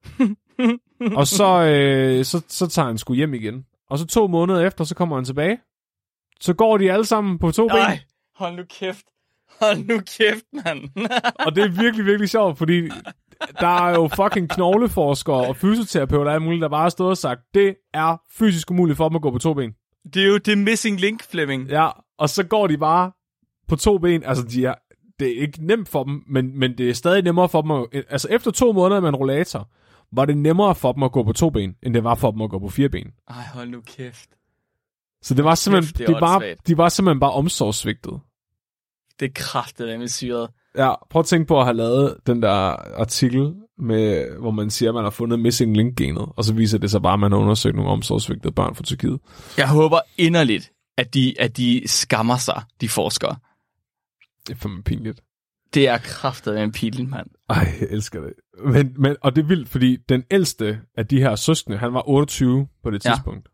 og 1.18 1.26
så, 1.26 1.62
øh, 1.62 2.24
så, 2.24 2.44
så 2.48 2.66
tager 2.68 2.86
han 2.86 2.98
sgu 2.98 3.14
hjem 3.14 3.34
igen. 3.34 3.66
Og 3.90 3.98
så 3.98 4.06
to 4.06 4.26
måneder 4.26 4.66
efter, 4.66 4.84
så 4.84 4.94
kommer 4.94 5.16
han 5.16 5.24
tilbage. 5.24 5.58
Så 6.40 6.54
går 6.54 6.78
de 6.78 6.92
alle 6.92 7.04
sammen 7.04 7.38
på 7.38 7.50
to 7.50 7.68
ben. 7.68 7.76
Nej, 7.76 7.98
hold 8.34 8.56
nu 8.56 8.62
kæft. 8.68 9.06
Hold 9.60 9.86
nu 9.86 10.00
kæft, 10.18 10.44
mand. 10.52 10.80
og 11.46 11.56
det 11.56 11.64
er 11.64 11.68
virkelig, 11.68 12.06
virkelig 12.06 12.28
sjovt, 12.30 12.58
fordi 12.58 12.88
der 13.60 13.86
er 13.86 13.90
jo 13.90 14.08
fucking 14.16 14.50
knogleforskere 14.50 15.46
og 15.46 15.56
fysioterapeuter 15.56 16.32
og 16.32 16.42
muligt, 16.42 16.62
der 16.62 16.68
bare 16.68 16.82
har 16.82 16.88
stået 16.88 17.10
og 17.10 17.16
sagt, 17.16 17.40
det 17.54 17.74
er 17.94 18.16
fysisk 18.38 18.70
umuligt 18.70 18.96
for 18.96 19.08
dem 19.08 19.16
at 19.16 19.22
gå 19.22 19.30
på 19.30 19.38
to 19.38 19.54
ben. 19.54 19.72
Det 20.14 20.22
er 20.22 20.26
jo 20.26 20.38
det 20.38 20.58
missing 20.58 21.00
link, 21.00 21.22
Fleming. 21.30 21.68
Ja, 21.68 21.88
og 22.18 22.28
så 22.28 22.44
går 22.44 22.66
de 22.66 22.78
bare 22.78 23.12
på 23.68 23.76
to 23.76 23.98
ben. 23.98 24.22
Altså, 24.24 24.44
de 24.44 24.66
er, 24.66 24.74
det 25.20 25.36
er 25.36 25.40
ikke 25.40 25.66
nemt 25.66 25.88
for 25.88 26.04
dem, 26.04 26.22
men, 26.26 26.58
men 26.58 26.78
det 26.78 26.90
er 26.90 26.94
stadig 26.94 27.22
nemmere 27.22 27.48
for 27.48 27.62
dem 27.62 27.70
at, 27.70 27.86
Altså, 28.10 28.28
efter 28.30 28.50
to 28.50 28.72
måneder 28.72 29.00
med 29.00 29.08
en 29.08 29.16
rollator, 29.16 29.68
var 30.12 30.24
det 30.24 30.36
nemmere 30.38 30.74
for 30.74 30.92
dem 30.92 31.02
at 31.02 31.12
gå 31.12 31.22
på 31.22 31.32
to 31.32 31.50
ben, 31.50 31.74
end 31.82 31.94
det 31.94 32.04
var 32.04 32.14
for 32.14 32.30
dem 32.30 32.42
at 32.42 32.50
gå 32.50 32.58
på 32.58 32.68
fire 32.68 32.88
ben. 32.88 33.06
Ej, 33.28 33.42
hold 33.54 33.68
nu 33.68 33.80
kæft. 33.80 34.30
Så 35.22 35.34
det 35.34 35.44
var 35.44 35.54
simpelthen, 35.54 35.92
kæft, 35.94 36.08
det 36.08 36.16
de, 36.16 36.20
bare, 36.20 36.54
de 36.66 36.76
var 36.78 36.88
simpelthen 36.88 37.20
bare 37.20 37.32
omsorgsvigtet. 37.32 38.20
Det 39.20 39.26
er 39.26 39.32
kraftigt, 39.34 39.98
med 39.98 40.08
syret. 40.08 40.50
Ja, 40.76 40.94
prøv 41.10 41.20
at 41.20 41.26
tænke 41.26 41.46
på 41.46 41.58
at 41.58 41.64
have 41.64 41.76
lavet 41.76 42.16
den 42.26 42.42
der 42.42 42.50
artikel, 43.00 43.54
med, 43.78 44.38
hvor 44.38 44.50
man 44.50 44.70
siger, 44.70 44.90
at 44.90 44.94
man 44.94 45.04
har 45.04 45.10
fundet 45.10 45.38
missing 45.38 45.76
link-genet, 45.76 46.28
og 46.36 46.44
så 46.44 46.54
viser 46.54 46.78
det 46.78 46.90
sig 46.90 47.02
bare, 47.02 47.12
at 47.12 47.20
man 47.20 47.32
har 47.32 47.38
undersøgt 47.38 47.76
nogle 47.76 47.90
omsorgsvigtede 47.90 48.52
børn 48.52 48.74
fra 48.74 48.84
Tyrkiet. 48.84 49.20
Jeg 49.58 49.68
håber 49.68 50.00
inderligt, 50.18 50.72
at 50.96 51.14
de, 51.14 51.34
at 51.38 51.56
de 51.56 51.82
skammer 51.86 52.36
sig, 52.36 52.62
de 52.80 52.88
forskere. 52.88 53.36
Det 54.48 54.64
er 54.64 54.68
mig 54.68 54.84
pinligt. 54.84 55.20
Det 55.74 55.88
er 55.88 55.98
kraftet 55.98 56.52
af 56.52 56.64
en 56.64 56.72
pinligt, 56.72 57.10
mand. 57.10 57.26
Ej, 57.50 57.74
jeg 57.80 57.88
elsker 57.90 58.20
det. 58.20 58.32
Men, 58.64 58.94
men, 58.98 59.16
og 59.20 59.36
det 59.36 59.42
er 59.42 59.46
vildt, 59.46 59.68
fordi 59.68 59.96
den 60.08 60.24
ældste 60.30 60.80
af 60.96 61.06
de 61.06 61.20
her 61.20 61.36
søskende, 61.36 61.78
han 61.78 61.94
var 61.94 62.08
28 62.08 62.68
på 62.82 62.90
det 62.90 63.02
tidspunkt. 63.02 63.48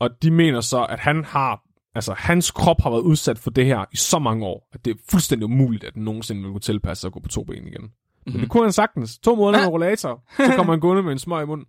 Ja. 0.00 0.04
Og 0.04 0.10
de 0.22 0.30
mener 0.30 0.60
så, 0.60 0.84
at 0.84 0.98
han 0.98 1.24
har, 1.24 1.60
altså 1.96 2.14
hans 2.18 2.50
krop 2.50 2.80
har 2.80 2.90
været 2.90 3.00
udsat 3.00 3.38
for 3.38 3.50
det 3.50 3.66
her 3.66 3.84
i 3.92 3.96
så 3.96 4.18
mange 4.18 4.46
år, 4.46 4.68
at 4.72 4.84
det 4.84 4.90
er 4.90 4.94
fuldstændig 5.10 5.44
umuligt, 5.44 5.84
at 5.84 5.94
den 5.94 6.04
nogensinde 6.04 6.42
vil 6.42 6.50
kunne 6.50 6.60
tilpasse 6.60 7.00
sig 7.00 7.08
at 7.08 7.12
gå 7.12 7.20
på 7.20 7.28
to 7.28 7.44
ben 7.44 7.66
igen. 7.66 7.82
Mm-hmm. 7.82 8.40
Det 8.40 8.50
kunne 8.50 8.62
han 8.62 8.72
sagtens. 8.72 9.18
To 9.18 9.34
måneder 9.34 9.62
med 9.64 9.72
rollator, 9.72 10.22
så 10.36 10.52
kommer 10.56 10.72
han 10.72 10.80
gående 10.80 11.02
med 11.02 11.12
en 11.12 11.18
smøg 11.18 11.42
i 11.42 11.46
munden. 11.46 11.66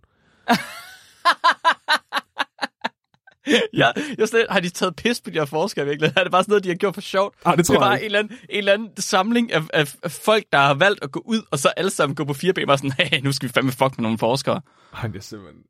ja, 3.74 3.88
jeg 4.18 4.28
slet, 4.28 4.46
har 4.50 4.60
de 4.60 4.68
taget 4.68 4.96
pis 4.96 5.20
på 5.20 5.30
de 5.30 5.38
her 5.38 5.44
forskere 5.44 5.86
virkelig? 5.86 6.12
Er 6.16 6.22
det 6.22 6.32
bare 6.32 6.42
sådan 6.42 6.52
noget, 6.52 6.64
de 6.64 6.68
har 6.68 6.76
gjort 6.76 6.94
for 6.94 7.00
sjovt? 7.00 7.34
Ah, 7.44 7.56
det 7.56 7.66
tror 7.66 7.74
det 7.74 7.80
er 7.80 7.84
jeg 7.84 7.90
bare 7.90 7.94
ikke. 7.96 8.04
en 8.04 8.06
eller, 8.06 8.18
anden, 8.18 8.38
en 8.50 8.58
eller 8.58 8.72
anden 8.72 8.88
samling 8.98 9.52
af, 9.52 9.62
af, 9.74 9.94
af, 10.02 10.10
folk, 10.10 10.44
der 10.52 10.58
har 10.58 10.74
valgt 10.74 11.04
at 11.04 11.12
gå 11.12 11.22
ud, 11.24 11.42
og 11.50 11.58
så 11.58 11.68
alle 11.68 11.90
sammen 11.90 12.14
gå 12.16 12.24
på 12.24 12.32
fire 12.34 12.52
ben, 12.52 12.70
og 12.70 12.78
sådan, 12.78 12.92
hey, 12.98 13.20
nu 13.24 13.32
skal 13.32 13.48
vi 13.48 13.52
fandme 13.52 13.72
fuck 13.72 13.98
med 13.98 14.02
nogle 14.02 14.18
forskere. 14.18 14.60
Ej, 15.02 15.06
det 15.08 15.16
er 15.16 15.20
simpelthen... 15.20 15.62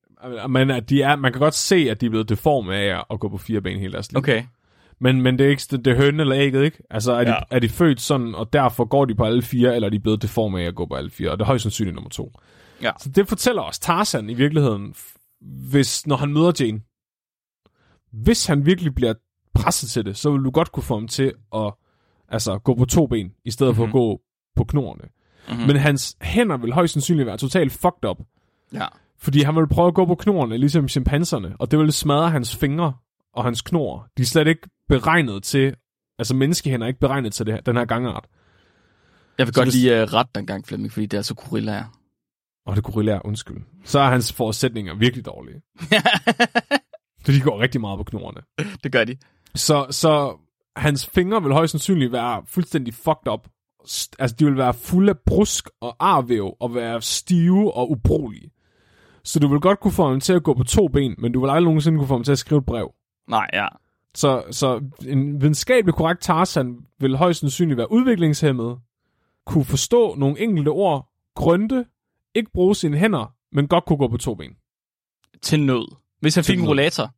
Men 0.49 0.70
at 0.70 0.91
de 0.91 1.03
er, 1.03 1.16
man 1.16 1.33
kan 1.33 1.41
godt 1.41 1.55
se, 1.55 1.76
at 1.91 2.01
de 2.01 2.07
er 2.07 2.11
blevet 2.11 2.29
deforme 2.29 2.76
af 2.76 3.03
at 3.11 3.20
gå 3.20 3.29
på 3.29 3.39
fire 3.39 3.61
ben 3.61 3.79
hele 3.79 3.93
deres 3.93 4.12
liv. 4.12 4.18
Okay. 4.18 4.43
Men, 5.01 5.22
men 5.22 5.39
det 5.39 5.47
er 5.47 5.51
ikke 5.51 5.62
det 5.70 5.87
er 5.87 5.97
høn 5.97 6.20
eller 6.20 6.37
ægget, 6.39 6.64
ikke? 6.64 6.79
Altså, 6.91 7.12
er 7.12 7.24
de, 7.24 7.31
Ja. 7.31 7.37
er 7.51 7.59
de 7.59 7.68
født 7.68 8.01
sådan, 8.01 8.35
og 8.35 8.53
derfor 8.53 8.85
går 8.85 9.05
de 9.05 9.14
på 9.14 9.24
alle 9.24 9.43
fire, 9.43 9.74
eller 9.74 9.87
er 9.87 9.91
de 9.91 10.01
blevet 10.01 10.22
deforme 10.22 10.61
af 10.62 10.66
at 10.66 10.74
gå 10.74 10.87
på 10.87 10.95
alle 10.95 11.11
fire? 11.11 11.31
Og 11.31 11.39
det 11.39 11.43
er 11.43 11.47
højst 11.47 11.62
sandsynligt 11.62 11.95
nummer 11.95 12.11
to. 12.11 12.33
Ja. 12.83 12.91
Så 13.01 13.09
det 13.09 13.29
fortæller 13.29 13.62
os 13.62 13.79
Tarzan 13.79 14.31
i 14.31 14.35
virkeligheden, 14.35 14.95
hvis, 15.70 16.07
når 16.07 16.16
han 16.16 16.33
møder 16.33 16.53
Jane, 16.61 16.81
hvis 18.12 18.46
han 18.46 18.66
virkelig 18.66 18.94
bliver 18.94 19.14
presset 19.54 19.90
til 19.90 20.04
det, 20.04 20.16
så 20.16 20.30
vil 20.30 20.44
du 20.44 20.50
godt 20.50 20.72
kunne 20.72 20.82
få 20.82 20.94
ham 20.94 21.09
til 21.09 21.32
at 21.54 21.72
altså, 22.28 22.59
gå 22.59 22.74
på 22.74 22.84
to 22.84 23.06
ben, 23.06 23.32
i 23.44 23.50
stedet 23.50 23.70
mm-hmm. 23.76 23.76
for 23.76 23.86
at 23.86 23.92
gå 23.92 24.20
på 24.56 24.64
knorene. 24.64 25.02
Mhm. 25.04 25.54
Mm-hmm. 25.54 25.66
Men 25.66 25.76
hans 25.76 26.16
hænder 26.22 26.56
vil 26.56 26.72
højst 26.72 26.92
sandsynligt 26.92 27.26
være 27.26 27.36
totalt 27.36 27.72
fucked 27.72 28.04
up. 28.11 28.16
Ja. 28.72 28.86
Fordi 29.18 29.42
han 29.42 29.56
vil 29.56 29.68
prøve 29.68 29.88
at 29.88 29.94
gå 29.94 30.06
på 30.06 30.14
knorene, 30.14 30.59
ligesom 30.59 30.88
chimpanserne, 30.88 31.56
og 31.59 31.70
det 31.70 31.78
vil 31.78 31.92
smadre 31.92 32.30
hans 32.30 32.56
fingre 32.56 32.92
og 33.34 33.44
hans 33.44 33.62
knor. 33.62 34.09
De 34.16 34.22
er 34.22 34.26
slet 34.26 34.46
ikke 34.46 34.68
beregnet 34.88 35.42
til, 35.42 35.74
altså 36.18 36.34
menneskehænder 36.34 36.86
er 36.86 36.88
ikke 36.88 37.00
beregnet 37.00 37.32
til 37.32 37.46
det 37.46 37.54
her, 37.54 37.61
den 37.61 37.76
her 37.76 37.84
gangart. 37.84 38.24
Jeg 39.38 39.46
vil 39.46 39.54
Så 39.54 39.61
godt 39.61 39.66
hvis- 39.66 39.74
lige 39.82 40.02
uh, 40.02 40.09
rette 40.09 40.30
den 40.34 40.46
gang, 40.46 40.66
Flemming, 40.66 40.92
fordi 40.92 41.06
det 41.06 41.16
er 41.18 41.22
så 41.22 41.34
gorillaer. 41.34 41.84
Og 42.66 42.76
det 42.76 42.84
gorillaer, 42.84 43.20
undskyld. 43.26 43.56
Så 43.84 43.98
er 43.98 44.09
hans 44.11 44.32
forudsætninger 44.32 44.94
virkelig 44.94 45.24
dårlige. 45.26 45.62
Så 47.29 47.33
de 47.33 47.41
går 47.41 47.61
rigtig 47.61 47.81
meget 47.81 47.99
på 47.99 48.05
knorene. 48.05 48.41
det 48.85 48.93
gør 48.93 49.05
de. 49.05 49.16
Så, 49.55 49.87
så 49.91 50.37
hans 50.76 51.07
fingre 51.07 51.43
vil 51.43 51.53
højst 51.53 51.70
sandsynligt 51.70 52.12
være 52.12 52.43
fuldstændig 52.47 52.95
fucked 52.95 53.33
up. 53.33 53.49
Altså, 54.18 54.37
de 54.39 54.45
vil 54.45 54.57
være 54.57 54.74
fulde 54.74 55.11
af 55.11 55.18
brusk 55.26 55.68
og 55.81 55.97
arvæv 56.01 56.57
og 56.61 56.74
være 56.74 57.03
stive 57.03 57.74
og 57.74 57.91
ubrugelige. 57.91 58.51
Så 59.24 59.39
du 59.41 59.49
vil 59.49 59.61
godt 59.61 59.81
kunne 59.81 59.93
få 59.93 60.09
ham 60.09 60.20
til 60.20 60.33
at 60.33 60.43
gå 60.43 60.55
på 60.55 60.64
to 60.64 60.89
ben, 60.89 61.14
men 61.18 61.33
du 61.33 61.41
vil 61.41 61.49
aldrig 61.49 61.64
nogensinde 61.64 61.99
kunne 61.99 62.09
få 62.09 62.14
ham 62.14 62.24
til 62.24 62.33
at 62.33 62.39
skrive 62.39 62.59
et 62.59 62.66
brev. 62.66 62.93
Nej, 63.29 63.47
ja. 63.53 63.66
Så, 64.14 64.43
så 64.51 64.81
en 65.07 65.41
videnskabelig 65.41 65.95
korrekt 65.95 66.22
Tarzan 66.22 66.76
vil 67.01 67.16
højst 67.16 67.41
sandsynligt 67.41 67.79
være 67.79 67.93
udviklingshemmet, 67.93 68.79
kunne 69.47 69.64
forstå 69.64 70.14
nogle 70.14 70.41
enkelte 70.41 70.68
ord, 70.68 71.09
grønte, 71.35 71.87
ikke 72.35 72.51
bruge 72.55 72.76
sine 72.76 72.97
hænder, 72.97 73.35
men 73.53 73.68
godt 73.68 73.85
kunne 73.85 73.99
gå 73.99 74.09
på 74.09 74.16
to 74.16 74.35
ben. 74.35 74.57
Til 75.43 75.61
nød. 75.61 75.97
Hvis 76.20 76.35
han 76.35 76.45
fik 76.45 76.59
en 76.59 76.68
rollator. 76.68 77.14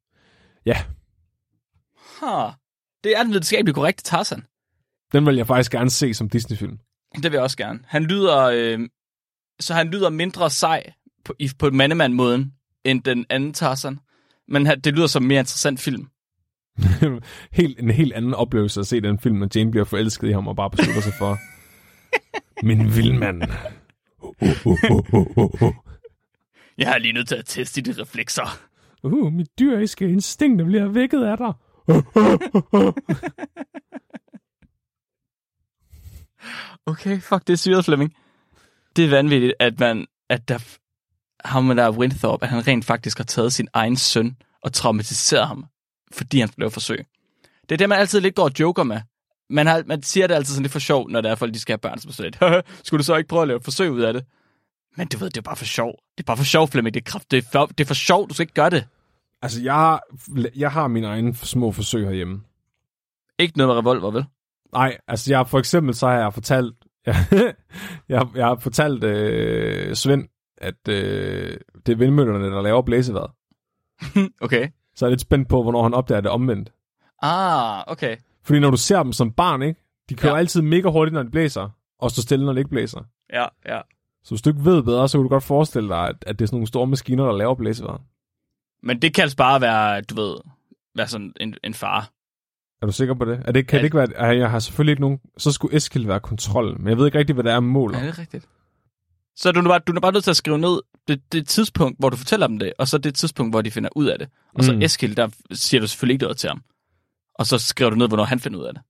Ja, 0.66 0.84
Huh. 2.20 2.52
Det 3.04 3.16
er 3.16 3.22
den 3.22 3.32
videnskabeligt 3.32 3.74
korrekte 3.74 4.02
Tarzan. 4.04 4.42
den 5.12 5.26
vil 5.26 5.36
jeg 5.36 5.46
faktisk 5.46 5.72
gerne 5.72 5.90
se 5.90 6.14
som 6.14 6.28
Disney-film. 6.28 6.78
Det 7.14 7.24
vil 7.24 7.32
jeg 7.32 7.42
også 7.42 7.56
gerne. 7.56 7.78
Han 7.86 8.04
lyder, 8.04 8.38
øh, 8.44 8.88
så 9.60 9.74
han 9.74 9.88
lyder 9.88 10.10
mindre 10.10 10.50
sej 10.50 10.92
på, 11.24 11.34
i, 11.38 11.50
på 11.58 11.70
mandemand-måden 11.70 12.52
end 12.84 13.02
den 13.02 13.26
anden 13.30 13.52
Tarzan. 13.52 13.98
Men 14.48 14.66
han, 14.66 14.80
det 14.80 14.94
lyder 14.94 15.06
som 15.06 15.22
en 15.22 15.28
mere 15.28 15.40
interessant 15.40 15.80
film. 15.80 16.08
helt, 17.52 17.80
en 17.80 17.90
helt 17.90 18.12
anden 18.12 18.34
oplevelse 18.34 18.80
at 18.80 18.86
se 18.86 19.00
den 19.00 19.18
film, 19.18 19.36
når 19.36 19.48
Jane 19.54 19.70
bliver 19.70 19.84
forelsket 19.84 20.28
i 20.28 20.32
ham 20.32 20.48
og 20.48 20.56
bare 20.56 20.70
beslutter 20.70 21.02
sig 21.02 21.12
for, 21.18 21.38
min 22.66 22.96
vildmand. 22.96 23.42
Jeg 26.78 26.94
er 26.94 26.98
lige 26.98 27.12
nødt 27.12 27.28
til 27.28 27.36
at 27.36 27.44
teste 27.46 27.80
de 27.80 28.02
reflekser. 28.02 28.69
Uh, 29.02 29.32
mit 29.32 29.58
dyriske 29.58 30.08
instinkt 30.08 30.64
bliver 30.64 30.88
vækket 30.88 31.24
af 31.24 31.36
dig. 31.36 31.52
Okay, 36.86 37.20
fuck, 37.20 37.46
det 37.46 37.52
er 37.52 37.56
syret, 37.56 37.84
Flemming. 37.84 38.14
Det 38.96 39.04
er 39.04 39.10
vanvittigt, 39.10 39.54
at 39.58 39.80
man, 39.80 40.06
at 40.28 40.48
der, 40.48 40.58
ham 41.44 41.76
der 41.76 41.82
er 41.84 41.90
Winthorpe, 41.90 42.44
at 42.44 42.50
han 42.50 42.66
rent 42.66 42.84
faktisk 42.84 43.18
har 43.18 43.24
taget 43.24 43.52
sin 43.52 43.68
egen 43.72 43.96
søn 43.96 44.36
og 44.62 44.72
traumatiseret 44.72 45.46
ham, 45.46 45.66
fordi 46.12 46.40
han 46.40 46.48
blev 46.56 46.70
forsøg. 46.70 47.04
Det 47.62 47.72
er 47.72 47.76
det, 47.76 47.88
man 47.88 47.98
altid 47.98 48.20
lidt 48.20 48.34
går 48.34 48.44
og 48.44 48.52
joker 48.60 48.82
med. 48.82 49.00
Man, 49.50 49.66
har, 49.66 49.82
man 49.86 50.02
siger 50.02 50.26
det 50.26 50.34
altid 50.34 50.54
sådan 50.54 50.62
lidt 50.62 50.72
for 50.72 50.78
sjov, 50.78 51.08
når 51.08 51.20
det 51.20 51.30
er 51.30 51.34
folk, 51.34 51.54
de 51.54 51.60
skal 51.60 51.72
have 51.72 51.78
børn, 51.78 51.98
som 51.98 52.12
sådan 52.12 52.32
lidt, 52.40 52.66
skulle 52.86 52.98
du 52.98 53.04
så 53.04 53.16
ikke 53.16 53.28
prøve 53.28 53.42
at 53.42 53.48
lave 53.48 53.56
et 53.56 53.64
forsøg 53.64 53.90
ud 53.90 54.00
af 54.00 54.12
det? 54.12 54.24
Men 54.96 55.08
du 55.08 55.18
ved, 55.18 55.30
det 55.30 55.36
er 55.36 55.42
bare 55.42 55.56
for 55.56 55.64
sjov. 55.64 55.94
Det 56.18 56.22
er 56.24 56.26
bare 56.26 56.36
for 56.36 56.44
sjov, 56.44 56.68
Flemming. 56.68 56.94
Det 56.94 57.00
er, 57.00 57.10
kraft, 57.10 57.30
det 57.30 57.38
er, 57.38 57.42
for, 57.52 57.66
det 57.66 57.80
er 57.80 57.86
for 57.86 57.94
sjov, 57.94 58.28
du 58.28 58.34
skal 58.34 58.42
ikke 58.42 58.54
gøre 58.54 58.70
det. 58.70 58.86
Altså, 59.42 59.62
jeg 59.62 59.74
har, 59.74 60.02
jeg 60.56 60.70
har 60.72 60.88
mine 60.88 61.06
egne 61.06 61.34
små 61.34 61.72
forsøg 61.72 62.04
herhjemme. 62.06 62.42
Ikke 63.38 63.58
noget 63.58 63.68
med 63.68 63.76
revolver, 63.76 64.10
vel? 64.10 64.24
Nej, 64.72 64.98
altså 65.08 65.32
jeg 65.32 65.48
for 65.48 65.58
eksempel 65.58 65.94
så 65.94 66.06
har 66.06 66.14
jeg 66.14 66.34
fortalt, 66.34 66.74
jeg, 67.06 67.14
jeg, 68.08 68.26
jeg 68.34 68.46
har 68.46 68.56
fortalt 68.56 69.04
øh, 69.04 69.94
Svend, 69.94 70.28
at 70.58 70.88
øh, 70.88 71.58
det 71.86 71.92
er 71.92 71.96
vindmøllerne, 71.96 72.46
der 72.46 72.62
laver 72.62 72.82
blæsevejret. 72.82 73.30
Okay. 74.40 74.68
Så 74.94 75.04
er 75.04 75.08
jeg 75.08 75.12
lidt 75.12 75.20
spændt 75.20 75.48
på, 75.48 75.62
hvornår 75.62 75.82
han 75.82 75.94
opdager 75.94 76.20
det 76.20 76.30
omvendt. 76.30 76.72
Ah, 77.22 77.84
okay. 77.86 78.16
Fordi 78.44 78.58
når 78.60 78.70
du 78.70 78.76
ser 78.76 79.02
dem 79.02 79.12
som 79.12 79.32
barn, 79.32 79.62
ikke? 79.62 79.80
De 80.08 80.14
kører 80.14 80.32
Ja. 80.32 80.36
ja. 80.36 80.38
altid 80.38 80.62
mega 80.62 80.88
hurtigt, 80.88 81.14
når 81.14 81.22
det 81.22 81.32
blæser, 81.32 81.68
og 81.98 82.10
står 82.10 82.20
stille, 82.20 82.44
når 82.46 82.52
det 82.52 82.60
ikke 82.60 82.70
blæser. 82.70 83.00
Ja, 83.32 83.46
ja. 83.66 83.80
Så 84.24 84.30
hvis 84.30 84.42
du 84.42 84.50
ikke 84.50 84.64
ved 84.64 84.82
bedre, 84.82 85.08
så 85.08 85.18
kan 85.18 85.22
du 85.22 85.28
godt 85.28 85.44
forestille 85.44 85.88
dig, 85.88 86.08
at, 86.08 86.16
at 86.26 86.38
det 86.38 86.44
er 86.44 86.46
sådan 86.46 86.56
nogle 86.56 86.66
store 86.66 86.86
maskiner, 86.86 87.24
der 87.24 87.32
laver 87.32 87.54
blæsevejret. 87.54 88.00
Men 88.82 89.02
det 89.02 89.14
kan 89.14 89.22
altså 89.22 89.36
bare 89.36 89.60
være, 89.60 90.00
du 90.00 90.14
ved, 90.14 90.36
være 90.96 91.08
sådan 91.08 91.32
en, 91.40 91.54
en 91.64 91.74
far. 91.74 92.10
Er 92.82 92.86
du 92.86 92.92
sikker 92.92 93.14
på 93.14 93.24
det? 93.24 93.42
Er 93.44 93.52
det 93.52 93.66
kan 93.68 93.76
Ja. 93.76 93.78
det 93.80 93.84
ikke 93.84 93.96
være... 93.96 94.16
at 94.16 94.38
Jeg 94.38 94.50
har 94.50 94.58
selvfølgelig 94.58 94.92
ikke 94.92 95.00
nogen... 95.00 95.18
Så 95.38 95.52
skulle 95.52 95.76
Eskild 95.76 96.06
være 96.06 96.20
kontrol, 96.20 96.80
men 96.80 96.88
jeg 96.88 96.98
ved 96.98 97.06
ikke 97.06 97.18
rigtig, 97.18 97.34
hvad 97.34 97.44
det 97.44 97.52
er 97.52 97.60
mål. 97.60 97.94
Ja, 97.94 98.00
det 98.00 98.08
er 98.08 98.18
rigtigt. 98.18 98.48
Så 99.36 99.52
du 99.52 99.60
er 99.60 99.64
bare, 99.64 99.78
du 99.78 99.92
er 99.92 100.00
bare 100.00 100.12
nødt 100.12 100.24
til 100.24 100.30
at 100.30 100.36
skrive 100.36 100.58
ned 100.58 100.80
det, 101.08 101.32
det 101.32 101.48
tidspunkt, 101.48 101.98
hvor 101.98 102.10
du 102.10 102.16
fortæller 102.16 102.46
dem 102.46 102.58
det, 102.58 102.72
og 102.78 102.88
så 102.88 102.98
det 102.98 103.14
tidspunkt, 103.14 103.52
hvor 103.52 103.62
de 103.62 103.70
finder 103.70 103.88
ud 103.96 104.06
af 104.06 104.18
det. 104.18 104.28
Og 104.54 104.64
så 104.64 104.72
Mm. 104.72 104.82
Eskild, 104.82 105.16
der 105.16 105.28
siger 105.52 105.80
du 105.80 105.86
selvfølgelig 105.86 106.14
ikke 106.14 106.22
noget 106.22 106.36
til 106.36 106.48
ham. 106.48 106.62
Og 107.34 107.46
så 107.46 107.58
skriver 107.58 107.90
du 107.90 107.96
ned, 107.96 108.08
hvornår 108.08 108.24
han 108.24 108.40
finder 108.40 108.58
ud 108.58 108.64
af 108.64 108.74
det. 108.74 108.82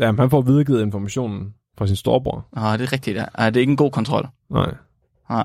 Ja, 0.00 0.12
men 0.12 0.18
han 0.18 0.30
får 0.30 0.42
videregivet 0.42 0.82
informationen 0.82 1.54
fra 1.78 1.86
sin 1.86 1.96
storebror. 1.96 2.48
Ah, 2.56 2.78
det 2.78 2.86
er 2.86 2.92
rigtigt, 2.92 3.16
ja. 3.16 3.24
Ah, 3.34 3.54
det 3.54 3.56
er 3.56 3.60
ikke 3.60 3.70
en 3.70 3.76
god 3.76 3.90
kontrol. 3.90 4.28
Nej. 4.50 4.74
Ah. 5.28 5.44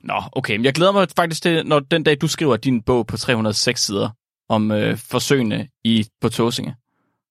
Nå, 0.00 0.22
okay. 0.32 0.56
Men 0.56 0.64
jeg 0.64 0.74
glæder 0.74 0.92
mig 0.92 1.08
faktisk 1.16 1.42
til, 1.42 1.66
når 1.66 1.80
den 1.80 2.02
dag, 2.02 2.20
du 2.20 2.28
skriver 2.28 2.56
din 2.56 2.82
bog 2.82 3.06
på 3.06 3.16
306 3.16 3.84
sider 3.84 4.10
om 4.48 4.70
øh, 4.70 4.96
forsøgene 4.96 5.68
i, 5.84 6.06
på 6.20 6.28
Tåsinge. 6.28 6.74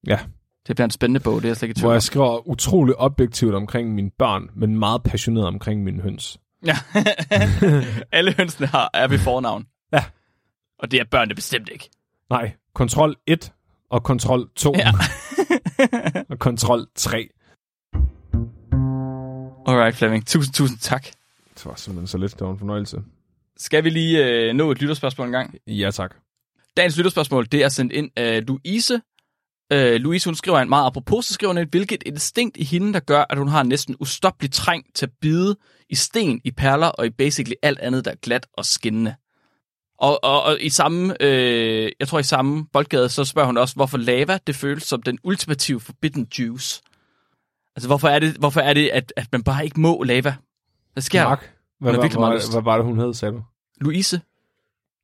Ja. 0.07 0.19
Det 0.67 0.75
bliver 0.75 0.85
en 0.85 0.91
spændende 0.91 1.19
bog, 1.19 1.35
det 1.35 1.43
er 1.43 1.49
jeg 1.49 1.57
slet 1.57 1.69
ikke 1.69 1.81
Hvor 1.81 1.91
jeg 1.91 2.03
skriver 2.03 2.47
utrolig 2.47 2.95
objektivt 2.95 3.55
omkring 3.55 3.93
mine 3.95 4.11
børn, 4.19 4.49
men 4.55 4.79
meget 4.79 5.03
passioneret 5.03 5.47
omkring 5.47 5.83
mine 5.83 6.01
høns. 6.01 6.37
Ja. 6.65 6.77
Alle 8.17 8.33
hønsene 8.37 8.67
har, 8.67 8.89
er 8.93 9.07
ved 9.07 9.19
fornavn. 9.19 9.65
Ja. 9.93 10.03
Og 10.79 10.91
det 10.91 10.99
er 10.99 11.03
børnene 11.11 11.35
bestemt 11.35 11.69
ikke. 11.71 11.89
Nej, 12.29 12.51
kontrol 12.73 13.15
1 13.27 13.51
og 13.89 14.03
kontrol 14.03 14.49
2 14.55 14.73
Ja. 14.75 14.91
kontrol 16.39 16.87
3. 16.95 17.29
Alright, 19.67 19.95
Flemming. 19.95 20.27
Tusind, 20.27 20.53
tusind 20.53 20.79
tak. 20.79 21.05
Det 21.55 21.65
var 21.65 21.75
simpelthen 21.75 22.07
så 22.07 22.17
lidt. 22.17 22.33
Det 22.39 22.41
var 22.41 22.51
en 22.51 22.59
fornøjelse. 22.59 23.01
Skal 23.57 23.83
vi 23.83 23.89
lige 23.89 24.25
øh, 24.25 24.53
nå 24.53 24.71
et 24.71 24.81
lytterspørgsmål 24.81 25.27
en 25.27 25.33
gang? 25.33 25.55
Ja, 25.67 25.91
tak. 25.91 26.15
Dagens 26.77 26.97
lytterspørgsmål, 26.97 27.47
det 27.51 27.63
er 27.63 27.69
sendt 27.69 27.93
ind 27.93 28.11
af 28.15 28.47
Louise. 28.47 29.01
Øh, 29.71 29.95
Louise, 29.95 30.27
hun 30.29 30.35
skriver 30.35 30.59
en 30.59 30.69
meget 30.69 30.85
apropos, 30.85 31.25
så 31.25 31.33
skriver 31.33 31.53
hun, 31.53 31.67
hvilket 31.69 32.03
instinkt 32.05 32.57
i 32.57 32.63
hende, 32.63 32.93
der 32.93 32.99
gør, 32.99 33.25
at 33.29 33.37
hun 33.37 33.47
har 33.47 33.61
en 33.61 33.67
næsten 33.67 33.95
ustoppelig 33.99 34.51
træng 34.51 34.85
til 34.95 35.05
at 35.05 35.11
bide 35.21 35.55
i 35.89 35.95
sten, 35.95 36.41
i 36.43 36.51
perler 36.51 36.87
og 36.87 37.05
i 37.05 37.09
basically 37.09 37.55
alt 37.63 37.79
andet, 37.79 38.05
der 38.05 38.11
er 38.11 38.15
glat 38.15 38.47
og 38.53 38.65
skinnende. 38.65 39.15
Og, 39.99 40.23
og, 40.23 40.43
og 40.43 40.57
i 40.61 40.69
samme, 40.69 41.23
øh, 41.23 41.91
jeg 41.99 42.07
tror 42.07 42.19
i 42.19 42.23
samme 42.23 42.65
boldgade, 42.73 43.09
så 43.09 43.25
spørger 43.25 43.45
hun 43.45 43.57
også, 43.57 43.75
hvorfor 43.75 43.97
lava, 43.97 44.39
det 44.47 44.55
føles 44.55 44.83
som 44.83 45.01
den 45.01 45.19
ultimative 45.23 45.79
forbidden 45.79 46.27
juice. 46.39 46.81
Altså, 47.75 47.87
hvorfor 47.89 48.07
er 48.07 48.19
det, 48.19 48.35
hvorfor 48.37 48.61
er 48.61 48.73
det 48.73 48.89
at, 48.89 49.13
at 49.17 49.27
man 49.31 49.43
bare 49.43 49.63
ikke 49.63 49.79
må 49.79 50.03
lava? 50.03 50.35
Hvad 50.93 51.01
sker 51.03 51.21
der? 51.21 51.29
Mark, 51.29 51.53
hvad, 51.79 51.93
har 51.93 51.99
hvad, 51.99 52.09
hvad, 52.09 52.35
lyst. 52.35 52.53
hvad 52.53 52.61
var 52.61 52.75
det, 52.75 52.85
hun 52.85 52.99
hed, 52.99 53.13
sagde 53.13 53.33
du? 53.33 53.43
Louise? 53.81 54.21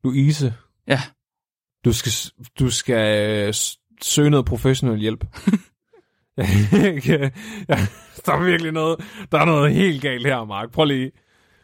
Louise. 0.03 0.53
Ja. 0.87 1.01
Du 1.85 1.93
skal, 1.93 2.11
du 2.59 2.69
skal 2.71 3.29
øh, 3.47 3.53
søge 4.01 4.29
noget 4.29 4.45
professionel 4.45 4.99
hjælp. 4.99 5.25
ja, 6.37 7.77
der 8.25 8.33
er 8.33 8.43
virkelig 8.43 8.71
noget, 8.71 8.99
der 9.31 9.39
er 9.39 9.45
noget 9.45 9.73
helt 9.73 10.01
galt 10.01 10.27
her, 10.27 10.45
Mark. 10.45 10.71
Prøv 10.71 10.85
lige. 10.85 11.11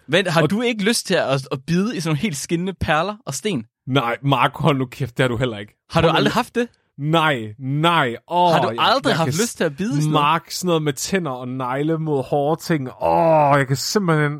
Vent, 0.07 0.27
har 0.27 0.41
Og- 0.41 0.49
du 0.49 0.61
ikke 0.61 0.83
lyst 0.83 1.05
til 1.07 1.13
at, 1.13 1.47
at 1.51 1.59
bide 1.67 1.97
i 1.97 1.99
sådan 1.99 2.09
nogle 2.09 2.19
helt 2.19 2.37
skinnende 2.37 2.73
perler 2.73 3.15
og 3.25 3.33
sten? 3.33 3.65
Nej, 3.87 4.17
Mark, 4.23 4.51
hold 4.55 4.77
nu 4.77 4.85
kæft, 4.85 5.17
det 5.17 5.23
har 5.23 5.27
du 5.27 5.37
heller 5.37 5.57
ikke. 5.57 5.77
Har 5.89 6.01
du 6.01 6.07
aldrig 6.07 6.33
haft 6.33 6.55
det? 6.55 6.67
Nej, 6.97 7.53
nej. 7.59 8.15
Oh, 8.27 8.51
Har 8.53 8.61
du 8.61 8.75
aldrig 8.79 9.15
haft 9.15 9.27
lyst 9.41 9.57
til 9.57 9.63
at 9.63 9.77
bide 9.77 9.89
sådan 9.91 10.11
noget? 10.11 10.13
Mark, 10.23 10.51
sådan 10.51 10.67
noget 10.67 10.83
med 10.83 10.93
tænder 10.93 11.31
og 11.31 11.47
negle 11.47 11.97
mod 11.97 12.23
hårde 12.23 12.61
ting. 12.61 12.89
Åh, 13.01 13.53
jeg 13.57 13.67
kan 13.67 13.75
simpelthen... 13.75 14.39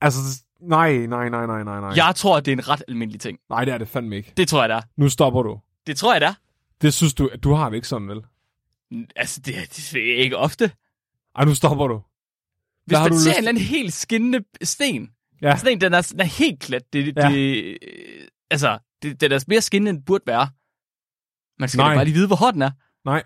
Altså, 0.00 0.20
nej, 0.60 0.96
nej, 0.96 1.28
nej, 1.28 1.46
nej, 1.46 1.64
nej, 1.64 1.80
nej. 1.80 1.92
Jeg 1.96 2.12
tror, 2.16 2.40
det 2.40 2.48
er 2.52 2.56
en 2.56 2.68
ret 2.68 2.82
almindelig 2.88 3.20
ting. 3.20 3.38
Nej, 3.50 3.64
det 3.64 3.74
er 3.74 3.78
det 3.78 3.88
fandme 3.88 4.16
ikke. 4.16 4.32
Det 4.36 4.48
tror 4.48 4.60
jeg, 4.60 4.68
det 4.68 4.76
er. 4.76 4.80
Nu 4.96 5.08
stopper 5.08 5.42
du. 5.42 5.58
Det 5.86 5.96
tror 5.96 6.12
jeg, 6.14 6.20
det 6.20 6.26
er. 6.28 6.34
Det 6.82 6.94
synes 6.94 7.14
du, 7.14 7.30
du 7.44 7.52
har 7.54 7.68
det 7.68 7.76
ikke 7.76 7.88
sådan, 7.88 8.08
vel? 8.08 8.20
Altså, 9.16 9.40
det, 9.40 9.54
det 9.92 10.12
er 10.12 10.22
ikke 10.22 10.36
ofte. 10.36 10.70
Ej, 11.36 11.44
nu 11.44 11.54
stopper 11.54 11.86
du. 11.86 12.00
Hvis 12.86 12.98
man 12.98 13.18
ser 13.18 13.32
en 13.32 13.48
eller 13.48 13.60
helt 13.60 13.92
skinnende 13.92 14.44
sten, 14.62 15.10
Ja. 15.42 15.56
sådan 15.56 15.72
en, 15.72 15.80
den 15.80 15.94
er, 15.94 16.00
den 16.10 16.20
er 16.20 16.24
helt 16.24 16.60
klat. 16.60 16.92
Det, 16.92 17.06
det, 17.16 17.22
Ja. 17.22 17.28
det, 17.30 17.78
altså, 18.50 18.78
det, 19.02 19.20
den 19.20 19.32
er 19.32 19.44
mere 19.48 19.60
skinnende, 19.60 19.90
end 19.90 20.02
burde 20.06 20.24
være. 20.26 20.48
Man 21.58 21.68
skal 21.68 21.78
Nej. 21.78 21.94
bare 21.94 22.04
lige 22.04 22.14
vide, 22.14 22.26
hvor 22.26 22.36
hård 22.36 22.52
den 22.52 22.62
er. 22.62 22.70
Nej, 23.04 23.22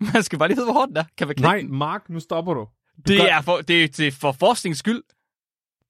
Man 0.14 0.22
skal 0.22 0.38
bare 0.38 0.48
lige 0.48 0.56
vide, 0.56 0.66
hvor 0.66 0.72
hård 0.74 0.88
den 0.88 0.96
er. 0.96 1.04
Kan 1.18 1.26
man 1.26 1.36
nej, 1.40 1.56
den? 1.60 1.74
Mark, 1.74 2.08
nu 2.08 2.20
stopper 2.20 2.54
du. 2.54 2.60
du 2.60 2.68
Det 3.06 3.20
gør- 3.20 3.26
er, 3.26 3.40
for, 3.42 3.56
det, 3.56 3.84
er, 3.84 3.88
det 3.88 4.06
er 4.06 4.12
for 4.12 4.32
forskningens 4.32 4.78
skyld. 4.78 5.02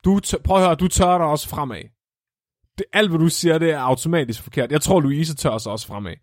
Du 0.04 0.20
tør, 0.20 0.38
prøv 0.38 0.56
at 0.56 0.62
høre, 0.62 0.74
du 0.74 0.88
tørrer 0.88 1.18
dig 1.18 1.26
også 1.26 1.48
fremad. 1.48 1.82
Det, 2.78 2.86
alt, 2.92 3.10
hvad 3.10 3.18
du 3.18 3.28
siger, 3.28 3.58
det 3.58 3.70
er 3.70 3.78
automatisk 3.78 4.42
forkert. 4.42 4.72
Jeg 4.72 4.80
tror, 4.80 5.00
Louise 5.00 5.34
tørrer 5.36 5.58
sig 5.58 5.72
også 5.72 5.86
fremad. 5.86 6.14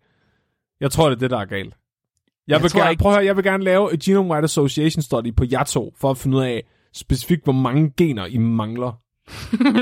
Jeg 0.80 0.90
tror, 0.90 1.08
det 1.08 1.16
er 1.16 1.18
det, 1.20 1.30
der 1.30 1.38
er 1.38 1.44
galt. 1.44 1.74
Jeg, 1.74 2.54
Jeg 2.54 2.62
vil 2.62 2.72
gerne, 2.72 2.90
ikke- 2.90 3.00
prøv 3.02 3.12
at 3.12 3.16
høre, 3.18 3.24
jeg 3.26 3.36
vil 3.36 3.44
gerne 3.44 3.64
lave 3.64 3.94
et 3.94 4.08
Genome-Wide 4.08 4.44
Association 4.44 5.02
Study 5.02 5.34
på 5.36 5.44
jer 5.52 5.64
to, 5.64 5.94
for 5.96 6.10
at 6.10 6.18
finde 6.18 6.36
ud 6.36 6.42
af 6.42 6.64
specifikt, 6.98 7.44
hvor 7.44 7.52
mange 7.52 7.92
gener 7.96 8.26
I 8.26 8.38
mangler. 8.38 8.92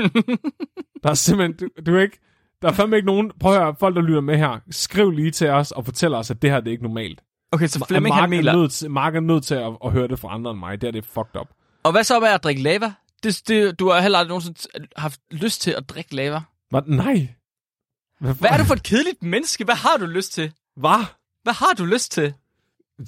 der 1.03 1.09
er 1.09 1.13
simpelthen, 1.13 1.53
du, 1.53 1.81
du 1.85 1.95
er 1.95 2.01
ikke, 2.01 2.19
der 2.61 2.67
er 2.67 2.71
fandme 2.71 2.95
ikke 2.95 3.05
nogen, 3.05 3.31
prøv 3.39 3.53
at 3.53 3.59
høre, 3.59 3.75
folk, 3.79 3.95
der 3.95 4.01
lytter 4.01 4.21
med 4.21 4.37
her, 4.37 4.59
skriv 4.71 5.11
lige 5.11 5.31
til 5.31 5.49
os 5.49 5.71
og 5.71 5.85
fortæl 5.85 6.13
os, 6.13 6.31
at 6.31 6.41
det 6.41 6.49
her, 6.51 6.59
det 6.59 6.67
er 6.67 6.71
ikke 6.71 6.83
normalt. 6.83 7.21
Okay, 7.51 7.67
så 7.67 7.85
Flemming 7.87 8.15
han 8.15 8.21
Mark, 8.21 8.29
mener. 8.29 8.51
er 8.51 8.55
nødt 8.55 8.71
til, 8.71 8.91
Mark 8.91 9.15
er 9.15 9.19
nødt 9.19 9.43
til 9.43 9.55
at, 9.55 9.77
at 9.85 9.91
høre 9.91 10.07
det 10.07 10.19
fra 10.19 10.33
andre 10.33 10.51
end 10.51 10.59
mig. 10.59 10.81
Det 10.81 10.87
er 10.87 10.91
det 10.91 11.03
er 11.03 11.07
fucked 11.13 11.41
up. 11.41 11.47
Og 11.83 11.91
hvad 11.91 12.03
så 12.03 12.19
med 12.19 12.27
at 12.27 12.43
drikke 12.43 12.61
lava? 12.61 12.93
Det, 13.23 13.41
det, 13.47 13.79
du 13.79 13.89
har 13.89 14.01
heller 14.01 14.17
aldrig 14.17 14.29
nogensinde 14.29 14.87
haft 14.97 15.21
lyst 15.31 15.61
til 15.61 15.71
at 15.71 15.89
drikke 15.89 16.15
lava. 16.15 16.41
Hvad? 16.69 16.81
Nej. 16.85 17.27
Hvad, 18.19 18.33
Hvad 18.33 18.49
er 18.49 18.57
du 18.57 18.63
for 18.63 18.73
et 18.73 18.83
kedeligt 18.83 19.23
menneske? 19.23 19.63
Hvad 19.63 19.75
har 19.75 19.97
du 19.99 20.05
lyst 20.05 20.33
til? 20.33 20.51
Hvad? 20.75 21.05
Hvad 21.43 21.53
har 21.53 21.73
du 21.77 21.85
lyst 21.85 22.11
til? 22.11 22.33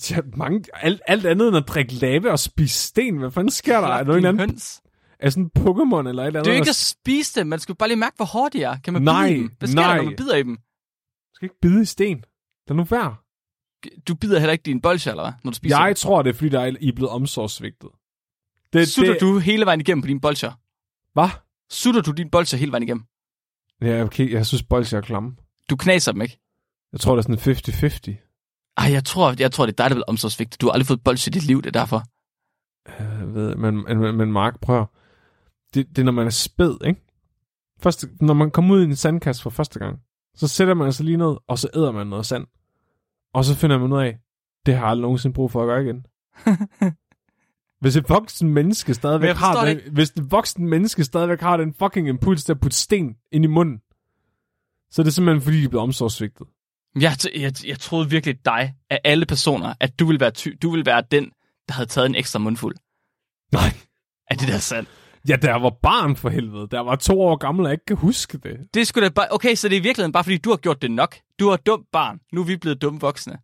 Ja, 0.10 0.18
mange, 0.38 0.64
alt, 0.74 1.02
alt 1.08 1.26
andet 1.26 1.48
end 1.48 1.58
at 1.58 1.68
drikke 1.68 1.94
lave 1.94 2.32
og 2.32 2.40
spise 2.40 2.80
sten. 2.88 3.18
Hvad 3.18 3.32
fanden 3.32 3.52
sker 3.52 3.82
der? 3.82 3.88
Er 3.88 4.04
der 4.04 4.16
en 4.16 4.26
anden 4.26 4.40
høns. 4.40 4.82
er 5.20 5.30
sådan 5.30 5.44
en 5.44 5.52
Pokémon 5.60 6.08
eller 6.10 6.24
et 6.24 6.28
eller 6.28 6.28
andet? 6.28 6.34
Det 6.34 6.48
er 6.48 6.54
jo 6.54 6.62
ikke 6.62 6.70
at 6.70 6.76
spise 6.76 7.40
dem. 7.40 7.48
Man 7.48 7.60
skal 7.60 7.76
bare 7.76 7.90
lige 7.90 7.98
mærke, 7.98 8.16
hvor 8.16 8.26
hårde 8.26 8.58
de 8.58 8.64
er. 8.64 8.78
Kan 8.84 8.94
man 8.94 9.02
Nej, 9.02 9.30
bide 9.30 9.40
dem? 9.40 9.52
Hvad 9.60 9.68
sker 9.68 9.82
nej. 9.82 9.88
der, 9.96 9.96
når 9.96 10.04
man 10.04 10.16
bider 10.16 10.36
i 10.36 10.44
dem? 10.44 10.58
skal 11.34 11.46
ikke 11.46 11.60
bide 11.62 11.82
i 11.82 11.86
sten. 11.86 12.24
Lad 12.68 12.78
nu 12.78 12.84
være. 12.84 13.16
Du 14.08 14.16
bider 14.16 14.40
heller 14.40 14.52
ikke 14.52 14.64
din 14.64 14.82
bolsje, 14.82 15.12
eller 15.12 15.24
hvad? 15.24 15.34
Når 15.44 15.52
du 15.52 15.56
spiser 15.56 15.86
Jeg 15.86 15.96
tror, 15.96 16.22
det 16.22 16.30
er, 16.30 16.34
fordi 16.34 16.50
der 16.50 16.60
er, 16.60 16.76
I 16.80 16.88
er 16.88 16.94
blevet 16.96 17.12
omsorgsvigtet. 17.12 17.90
Det, 18.74 18.74
dem. 18.74 18.86
Sutter 18.86 19.12
det, 19.12 19.22
du 19.22 19.38
hele 19.40 19.66
vejen 19.66 19.80
igennem 19.82 20.02
på 20.02 20.08
dine 20.08 20.22
bolsjer? 20.22 20.52
Hvad? 21.14 21.30
Sutter 21.70 22.02
du 22.02 22.12
din 22.12 22.30
bolsje 22.30 22.58
hele 22.58 22.72
vejen 22.72 22.84
igennem? 22.84 23.04
Ja, 23.82 24.04
okay, 24.04 24.32
jeg 24.32 24.46
synes, 24.46 24.64
bolsjer 24.64 24.98
er 25.00 25.04
klamme. 25.04 25.36
Du 25.70 25.76
knaser 25.76 26.12
dem 26.12 26.22
ikke? 26.22 26.40
Jeg 26.92 27.00
tror, 27.00 27.16
det 27.16 27.30
er 27.30 27.36
sådan 27.36 28.16
50-50. 28.16 28.29
Ej, 28.80 28.92
jeg 28.92 29.06
tror, 29.06 29.36
jeg 29.40 29.52
tror, 29.52 29.66
det 29.66 29.74
er 29.74 29.76
dig, 29.76 29.78
der 29.78 29.84
er 29.84 29.90
blevet 29.90 30.06
omsorgsvigtet. 30.08 30.62
Du 30.62 30.66
har 30.66 30.74
aldrig 30.74 30.88
fået 30.88 31.04
bolsje 31.04 31.30
i 31.30 31.34
dit 31.34 31.44
liv, 31.44 31.62
det 31.62 31.76
er 31.76 31.80
derfor. 31.80 32.04
Jeg 33.00 33.34
ved, 33.34 33.56
men, 33.56 33.84
men, 33.84 34.18
men 34.18 34.32
Mark, 34.32 34.60
prøv 34.62 34.86
det, 35.74 35.90
det 35.90 35.98
er, 35.98 36.04
når 36.04 36.12
man 36.12 36.26
er 36.26 36.30
spæd, 36.30 36.78
ikke? 36.86 37.02
Første, 37.82 38.08
når 38.22 38.34
man 38.34 38.52
kommer 38.52 38.76
ud 38.76 38.82
i 38.82 38.84
en 38.84 38.96
sandkasse 38.96 39.44
for 39.44 39.50
første 39.50 39.80
gang, 39.80 40.00
så 40.36 40.48
sætter 40.48 40.74
man 40.74 40.94
sig 40.94 41.06
lige 41.06 41.18
ned, 41.18 41.38
og 41.48 41.60
så 41.60 41.70
æder 41.76 41.92
man 41.92 42.08
noget 42.08 42.26
sand. 42.26 42.48
Og 43.34 43.46
så 43.46 43.56
finder 43.56 43.78
man 43.78 43.94
ud 43.94 44.02
af, 44.02 44.20
det 44.66 44.74
har 44.74 44.82
jeg 44.82 44.90
aldrig 44.90 45.02
nogensinde 45.02 45.34
brug 45.34 45.52
for 45.52 45.62
at 45.62 45.68
gøre 45.68 45.84
igen. 45.84 46.06
hvis 47.82 47.96
et 47.96 48.10
voksen 48.10 48.50
menneske 48.50 48.90
Men 48.90 48.94
stadigvæk 48.94 49.36
har 49.36 49.66
den, 49.66 49.78
det 49.78 49.92
hvis 49.92 50.10
et 50.10 50.32
voksen 50.32 50.70
menneske 50.70 51.04
stadigvæk 51.04 51.42
har 51.42 51.58
den 51.58 51.74
fucking 51.74 52.08
impuls 52.08 52.44
til 52.44 52.54
at 52.54 52.60
putte 52.60 52.78
sten 52.78 53.16
ind 53.32 53.44
i 53.44 53.48
munden, 53.48 53.82
så 54.92 55.02
er 55.02 55.04
det 55.04 55.14
simpelthen 55.14 55.42
fordi, 55.42 55.58
de 55.58 55.64
er 55.64 55.70
blevet 55.70 55.84
omsorgsvigtet. 55.84 56.48
Jeg, 56.96 57.12
jeg, 57.36 57.54
jeg 57.66 57.80
troede 57.80 58.10
virkelig 58.10 58.46
dig, 58.46 58.74
af 58.90 59.00
alle 59.04 59.26
personer, 59.26 59.74
at 59.80 60.00
du 60.00 60.06
ville 60.06 60.20
være, 60.20 60.32
ty- 60.32 60.56
du 60.62 60.72
ville 60.72 60.86
være 60.86 61.04
den, 61.12 61.32
der 61.68 61.74
havde 61.74 61.90
taget 61.90 62.06
en 62.10 62.16
ekstra 62.16 62.40
mundfuld. 62.40 62.76
Nej. 63.52 63.74
Er 64.30 64.36
det 64.36 64.48
der 64.48 64.58
sandt? 64.58 64.90
Ja, 65.30 65.36
der 65.36 65.54
var 65.56 65.70
barn 65.70 66.16
for 66.16 66.30
helvede. 66.30 66.68
Der 66.72 66.80
var 66.80 66.96
to 66.96 67.22
år 67.22 67.36
gammel, 67.36 67.66
og 67.66 67.70
jeg 67.70 67.74
ikke 67.74 67.86
kan 67.86 67.96
huske 67.98 68.38
det. 68.38 68.58
Det 68.74 68.88
skulle 68.88 69.08
da 69.10 69.14
bare... 69.14 69.28
Okay, 69.32 69.56
så 69.56 69.70
det 69.70 69.76
er 69.76 69.80
i 69.80 69.84
virkeligheden 69.84 70.12
bare, 70.12 70.24
fordi 70.24 70.38
du 70.38 70.50
har 70.50 70.58
gjort 70.58 70.82
det 70.82 70.92
nok. 70.92 71.16
Du 71.40 71.48
er 71.50 71.54
et 71.54 71.66
dumt 71.66 71.88
barn. 71.92 72.20
Nu 72.34 72.42
er 72.42 72.46
vi 72.46 72.58
blevet 72.58 72.82
dumme 72.82 73.00
voksne. 73.00 73.34
Ja, 73.34 73.38
så 73.38 73.40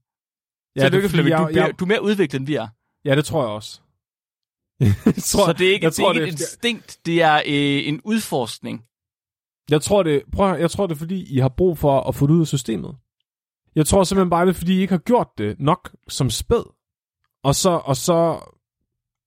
det 0.75 0.83
er 0.85 0.89
lykke, 0.89 1.09
Flemming. 1.09 1.37
Du, 1.37 1.47
jeg- 1.53 1.73
du 1.79 1.85
er 1.85 1.87
mere 1.87 2.03
udviklet, 2.03 2.39
end 2.39 2.47
vi 2.47 2.55
er. 2.55 2.67
Ja, 3.05 3.15
det 3.15 3.25
tror 3.25 3.41
jeg 3.41 3.49
også. 3.49 3.81
jeg 5.05 5.15
tror, 5.23 5.45
så 5.45 5.53
det 5.57 5.67
er 5.69 5.73
ikke, 5.73 5.83
jeg 5.83 5.91
det 5.91 5.97
tror, 5.97 6.13
ikke 6.13 6.25
det 6.25 6.33
et 6.33 6.39
er- 6.39 6.43
instinkt, 6.43 6.99
det 7.05 7.21
er 7.21 7.35
øh, 7.35 7.87
en 7.87 8.01
udforskning. 8.03 8.83
Jeg 9.69 9.81
tror, 9.81 10.03
det, 10.03 10.23
prøv, 10.33 10.59
jeg 10.59 10.71
tror, 10.71 10.87
det 10.87 10.93
er, 10.95 10.99
fordi 10.99 11.35
I 11.35 11.39
har 11.39 11.49
brug 11.49 11.77
for 11.77 12.01
at 12.01 12.15
få 12.15 12.27
det 12.27 12.33
ud 12.33 12.41
af 12.41 12.47
systemet. 12.47 12.95
Jeg 13.75 13.85
tror 13.85 14.03
simpelthen 14.03 14.29
bare, 14.29 14.45
det 14.45 14.49
er, 14.49 14.57
fordi 14.57 14.77
I 14.77 14.81
ikke 14.81 14.93
har 14.93 14.99
gjort 14.99 15.27
det 15.37 15.59
nok 15.59 15.95
som 16.07 16.29
spæd. 16.29 16.73
Og 17.43 17.55
så, 17.55 17.69
og 17.69 17.97
så 17.97 18.39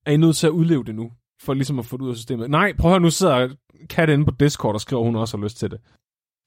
er 0.06 0.12
I 0.12 0.16
nødt 0.16 0.36
til 0.36 0.46
at 0.46 0.50
udleve 0.50 0.84
det 0.84 0.94
nu, 0.94 1.12
for 1.40 1.54
ligesom 1.54 1.78
at 1.78 1.86
få 1.86 1.96
det 1.96 2.02
ud 2.04 2.10
af 2.10 2.16
systemet. 2.16 2.50
Nej, 2.50 2.72
prøv 2.78 2.90
at 2.90 2.92
høre, 2.92 3.00
nu 3.00 3.10
sidder 3.10 3.54
Kat 3.90 4.08
inde 4.08 4.24
på 4.24 4.30
Discord 4.40 4.74
og 4.74 4.80
skriver, 4.80 5.02
at 5.02 5.06
hun 5.06 5.16
også 5.16 5.36
har 5.36 5.44
lyst 5.44 5.56
til 5.58 5.70
det. 5.70 5.80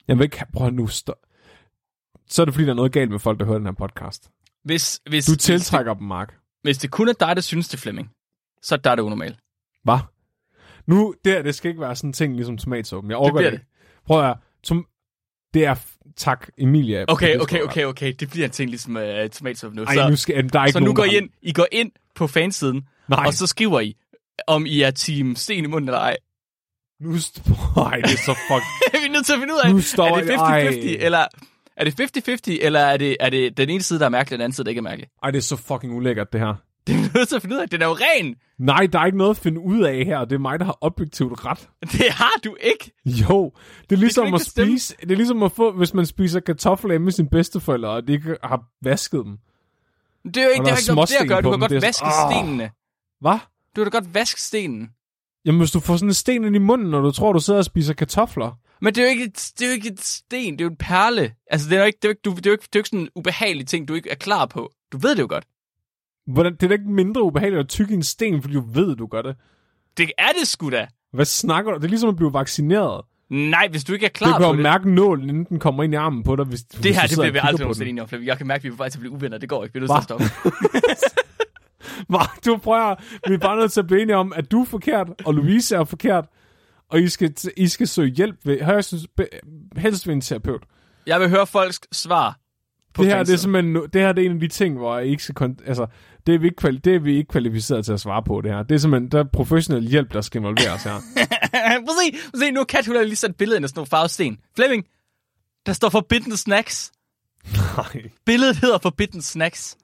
Jeg 0.07 0.17
vil 0.17 0.23
ikke, 0.23 0.45
prøv 0.53 0.67
at 0.67 0.73
nu 0.73 0.87
stå. 0.87 1.13
Så 2.29 2.41
er 2.41 2.45
det, 2.45 2.53
fordi 2.53 2.65
der 2.65 2.71
er 2.71 2.75
noget 2.75 2.91
galt 2.91 3.11
med 3.11 3.19
folk, 3.19 3.39
der 3.39 3.45
hører 3.45 3.57
den 3.57 3.65
her 3.67 3.73
podcast. 3.73 4.31
Hvis, 4.63 5.01
hvis, 5.09 5.25
Du 5.25 5.31
hvis, 5.31 5.37
det, 5.37 5.39
tiltrækker 5.39 5.93
dem, 5.93 6.07
Mark. 6.07 6.35
hvis 6.61 6.77
det 6.77 6.91
kun 6.91 7.07
er 7.09 7.13
dig, 7.13 7.35
der 7.35 7.41
synes 7.41 7.69
det, 7.69 7.79
Flemming, 7.79 8.09
så 8.61 8.75
er 8.75 8.77
det 8.77 8.83
der 8.83 8.91
er 8.91 9.01
unormal. 9.01 9.37
Hvad? 9.83 9.99
Nu, 10.87 11.15
det 11.25 11.33
her, 11.33 11.41
det 11.41 11.55
skal 11.55 11.69
ikke 11.69 11.81
være 11.81 11.95
sådan 11.95 12.09
en 12.09 12.13
ting 12.13 12.35
ligesom 12.35 12.57
tomatsuppen. 12.57 13.09
Jeg 13.09 13.17
overgår 13.17 13.39
det. 13.41 13.51
ikke. 13.53 13.65
Prøv 14.05 14.19
at 14.19 14.25
høre, 14.25 14.37
tom, 14.63 14.85
det 15.53 15.65
er, 15.65 15.75
tak, 16.17 16.47
Emilia. 16.57 17.05
Okay, 17.07 17.37
okay, 17.37 17.61
okay, 17.61 17.85
okay. 17.85 18.13
Det 18.19 18.29
bliver 18.29 18.45
en 18.45 18.51
ting 18.51 18.69
ligesom 18.69 18.95
uh, 18.95 19.01
tomatsuppe 19.31 19.77
nu. 19.77 19.83
Ej, 19.83 19.93
så, 19.95 20.09
nu 20.09 20.15
skal, 20.15 20.49
der 20.49 20.59
er 20.59 20.65
ikke 20.65 20.73
så 20.73 20.79
nu 20.79 20.93
går 20.93 21.03
I 21.03 21.17
ind, 21.17 21.29
I 21.41 21.53
går 21.53 21.67
ind 21.71 21.91
på 22.15 22.27
fansiden, 22.27 22.87
Nej, 23.09 23.25
og 23.25 23.33
så 23.33 23.47
skriver 23.47 23.79
I, 23.79 23.95
om 24.47 24.65
I 24.65 24.81
er 24.81 24.91
team 24.91 25.35
sten 25.35 25.63
i 25.63 25.67
munden 25.67 25.89
eller 25.89 25.99
ej. 25.99 26.17
nu... 27.01 27.15
st- 27.15 27.51
Ej, 27.91 27.95
det 27.95 28.03
er 28.13 28.17
så 28.17 28.35
fuck... 28.47 28.63
vi 29.01 29.07
er 29.07 29.11
nødt 29.11 29.25
til 29.25 29.33
at 29.33 29.39
finde 29.39 29.53
ud 29.53 29.59
af, 29.63 29.71
Nu 29.73 29.81
står 29.81 30.17
er 30.17 30.21
det 30.21 30.29
jeg- 30.29 30.37
50-50, 30.37 30.41
ej. 30.87 30.97
eller 30.99 31.25
er 31.77 31.83
det 31.83 32.17
50-50, 32.29 32.57
eller 32.65 32.79
er 32.79 32.97
det, 32.97 33.17
er 33.19 33.29
det 33.29 33.57
den 33.57 33.69
ene 33.69 33.81
side, 33.81 33.99
der 33.99 34.05
er 34.05 34.09
mærkelig, 34.09 34.35
og 34.35 34.37
den 34.39 34.43
anden 34.43 34.55
side, 34.55 34.65
der 34.65 34.69
ikke 34.69 34.79
er 34.79 34.83
mærkelig? 34.83 35.09
Ej, 35.23 35.31
det 35.31 35.37
er 35.37 35.41
så 35.41 35.55
fucking 35.55 35.93
ulækkert, 35.93 36.33
det 36.33 36.39
her. 36.41 36.55
Det 36.87 36.95
er 36.95 36.99
nødt 37.17 37.29
til 37.29 37.35
at 37.35 37.41
finde 37.41 37.55
ud 37.55 37.61
af. 37.61 37.69
Den 37.69 37.81
er 37.81 37.85
jo 37.85 37.93
ren. 37.93 38.35
Nej, 38.57 38.85
der 38.87 38.99
er 38.99 39.05
ikke 39.05 39.17
noget 39.17 39.29
at 39.31 39.37
finde 39.37 39.59
ud 39.59 39.81
af 39.83 40.05
her. 40.05 40.25
Det 40.25 40.35
er 40.35 40.39
mig, 40.39 40.59
der 40.59 40.65
har 40.65 40.77
objektivt 40.81 41.45
ret. 41.45 41.69
Det 41.81 42.09
har 42.11 42.33
du 42.43 42.55
ikke. 42.61 42.91
Jo, 43.05 43.51
det 43.89 43.95
er 43.95 43.99
ligesom 43.99 44.25
ikke 44.25 44.35
at 44.35 44.41
spise... 44.41 44.95
Det 45.01 45.11
er 45.11 45.15
ligesom 45.15 45.43
at 45.43 45.51
få, 45.51 45.71
hvis 45.71 45.93
man 45.93 46.05
spiser 46.05 46.39
kartofler 46.39 46.99
med 46.99 47.11
sine 47.11 47.29
bedsteforældre, 47.29 47.89
og 47.89 48.07
de 48.07 48.13
ikke 48.13 48.37
har 48.43 48.63
vasket 48.83 49.25
dem. 49.25 49.37
Det 50.23 50.37
er 50.37 50.43
jo 50.43 50.49
ikke, 50.49 50.61
Og 50.61 50.65
det 50.65 50.71
har 50.71 50.75
er 50.77 50.79
ikke 50.81 50.95
noget 50.95 51.09
det 51.09 51.15
at 51.15 51.27
gøre. 51.27 51.41
Du 51.41 51.51
kan 51.51 51.59
godt 51.59 51.69
Det 51.69 51.75
er- 51.77 51.81
vaske 51.81 52.05
Åh. 52.05 52.31
stenene. 52.31 52.71
Hvad? 53.21 53.37
Du 53.75 53.83
kan 53.83 53.91
da 53.91 53.97
godt 53.97 54.13
vaske 54.13 54.41
stenen. 54.41 54.89
Jamen, 55.45 55.59
hvis 55.61 55.71
du 55.71 55.79
får 55.79 55.95
sådan 55.95 56.09
en 56.09 56.13
sten 56.13 56.43
ind 56.45 56.55
i 56.55 56.59
munden, 56.59 56.89
når 56.89 57.01
du 57.01 57.11
tror, 57.11 57.33
du 57.33 57.39
sidder 57.39 57.57
og 57.57 57.65
spiser 57.65 57.93
kartofler. 57.93 58.57
Men 58.81 58.95
det 58.95 59.01
er 59.01 59.05
jo 59.05 59.09
ikke 59.09 59.23
et, 59.23 59.51
det 59.59 59.65
er 59.65 59.69
jo 59.69 59.73
ikke 59.73 59.89
et 59.89 60.01
sten, 60.03 60.53
det 60.53 60.61
er 60.61 60.65
jo 60.65 60.69
en 60.69 60.75
perle. 60.75 61.33
Altså, 61.51 61.69
det 61.69 61.75
er 61.75 61.79
jo 61.79 61.85
ikke, 61.85 61.97
det 62.01 62.05
er 62.05 62.09
jo 62.09 62.11
ikke, 62.11 62.21
du, 62.25 62.31
det 62.31 62.45
er 62.45 62.49
jo 62.49 62.53
ikke, 62.53 62.61
det 62.61 62.75
er 62.75 62.79
jo 62.79 62.79
ikke 62.79 62.89
sådan 62.89 62.99
en 62.99 63.09
ubehagelig 63.15 63.67
ting, 63.67 63.87
du 63.87 63.93
ikke 63.93 64.09
er 64.09 64.15
klar 64.15 64.45
på. 64.45 64.71
Du 64.91 64.97
ved 64.97 65.15
det 65.15 65.21
jo 65.21 65.27
godt. 65.29 65.45
Hvordan, 66.33 66.53
det 66.53 66.63
er 66.63 66.67
da 66.67 66.73
ikke 66.73 66.91
mindre 66.91 67.23
ubehageligt 67.23 67.59
at 67.59 67.69
tykke 67.69 67.93
en 67.93 68.03
sten, 68.03 68.41
fordi 68.41 68.53
du 68.53 68.63
ved, 68.73 68.95
du 68.95 69.07
gør 69.07 69.21
det. 69.21 69.35
Det 69.97 70.11
er 70.17 70.27
det 70.39 70.47
sgu 70.47 70.69
da. 70.69 70.87
Hvad 71.13 71.25
snakker 71.25 71.71
du? 71.71 71.77
Det 71.77 71.83
er 71.83 71.89
ligesom 71.89 72.09
at 72.09 72.15
blive 72.15 72.33
vaccineret. 72.33 73.01
Nej, 73.29 73.67
hvis 73.71 73.83
du 73.83 73.93
ikke 73.93 74.05
er 74.05 74.09
Du 74.09 74.13
klar 74.13 74.31
kan 74.31 74.41
på 74.41 74.47
jo 74.47 74.53
det. 74.53 74.61
mærke 74.61 74.91
nålen, 74.91 75.29
inden 75.29 75.43
den 75.43 75.59
kommer 75.59 75.83
ind 75.83 75.93
i 75.93 75.95
armen 75.95 76.23
på 76.23 76.35
dig. 76.35 76.45
Hvis, 76.45 76.61
hvis 76.61 76.81
Det 76.83 76.95
her, 76.95 77.01
du 77.01 77.07
det 77.09 77.17
bliver 77.17 77.31
vi 77.31 77.39
aldrig 77.41 77.59
nogensinde 77.59 77.89
enige 77.89 78.01
om, 78.01 78.07
Flemming. 78.07 78.27
Jeg 78.27 78.37
kan 78.37 78.47
mærke, 78.47 78.59
at 78.59 78.63
vi 78.63 78.67
er 78.67 78.71
på 78.71 78.77
vej 78.77 78.89
til 78.89 78.97
at 78.97 78.99
blive 78.99 79.11
uvenner. 79.13 79.37
Det 79.37 79.49
går 79.49 79.63
ikke. 79.63 79.73
Vi 79.73 79.77
er 79.77 79.81
nødt 79.81 79.91
til 79.91 79.97
at 79.97 80.03
stoppe. 80.03 80.25
Du 82.45 82.57
prøver, 82.57 82.95
vi 83.27 83.33
er 83.33 83.37
bare 83.37 83.57
nødt 83.57 83.71
til 83.71 83.79
at 83.79 83.87
blive 83.87 84.01
enige 84.01 84.15
om, 84.15 84.33
at 84.35 84.51
du 84.51 84.61
er 84.61 84.65
forkert, 84.65 85.07
og 85.25 85.33
Louise 85.33 85.75
er 85.75 85.83
forkert, 85.83 86.25
og 86.89 86.99
I 86.99 87.09
skal, 87.09 87.33
I 87.57 87.67
skal 87.67 87.87
søge 87.87 88.09
hjælp 88.09 88.35
ved, 88.45 88.61
højst, 88.61 88.93
helst 89.77 90.07
ved 90.07 90.13
en 90.13 90.21
terapeut. 90.21 90.63
Jeg 91.07 91.19
vil 91.19 91.29
høre 91.29 91.47
folks 91.47 91.79
svar 91.91 92.39
på 92.93 93.03
Det 93.03 93.11
her, 93.11 93.23
det 93.23 93.33
er 93.33 93.37
simpelthen, 93.37 93.75
det 93.75 94.01
her 94.01 94.11
det 94.11 94.25
er 94.25 94.29
en 94.29 94.35
af 94.35 94.39
de 94.39 94.47
ting, 94.47 94.77
hvor 94.77 94.97
jeg 94.97 95.07
ikke 95.07 95.23
skal, 95.23 95.55
altså, 95.65 95.85
det 96.27 96.35
er, 96.35 96.39
vi 96.39 96.45
ikke, 96.45 96.67
kvali- 96.67 96.79
det 96.83 96.95
er 96.95 96.99
vi 96.99 97.17
ikke 97.17 97.27
kvalificeret 97.27 97.85
til 97.85 97.93
at 97.93 97.99
svare 97.99 98.23
på, 98.23 98.41
det 98.41 98.51
her. 98.51 98.63
Det 98.63 98.75
er 98.75 98.79
simpelthen, 98.79 99.11
der 99.11 99.19
er 99.19 99.23
professionel 99.33 99.87
hjælp, 99.87 100.13
der 100.13 100.21
skal 100.21 100.39
involveres 100.39 100.83
her. 100.83 100.91
prøv 100.95 100.97
at 100.97 102.13
se, 102.13 102.17
prøv 102.31 102.33
at 102.33 102.39
se, 102.39 102.51
nu 102.51 102.63
Kat, 102.63 102.85
hun 102.85 102.95
har 102.95 103.03
lige 103.03 103.15
sat 103.15 103.35
billedet 103.35 103.57
ind 103.57 103.65
af 103.65 103.69
sådan 103.69 103.79
nogle 103.79 103.87
farvede 103.87 104.09
sten. 104.09 104.37
Flemming, 104.55 104.85
der 105.65 105.73
står 105.73 105.89
Forbidden 105.89 106.37
Snacks. 106.37 106.91
Nej. 107.77 108.09
Billedet 108.25 108.55
hedder 108.55 108.77
Forbidden 108.77 109.21
Snacks. 109.21 109.77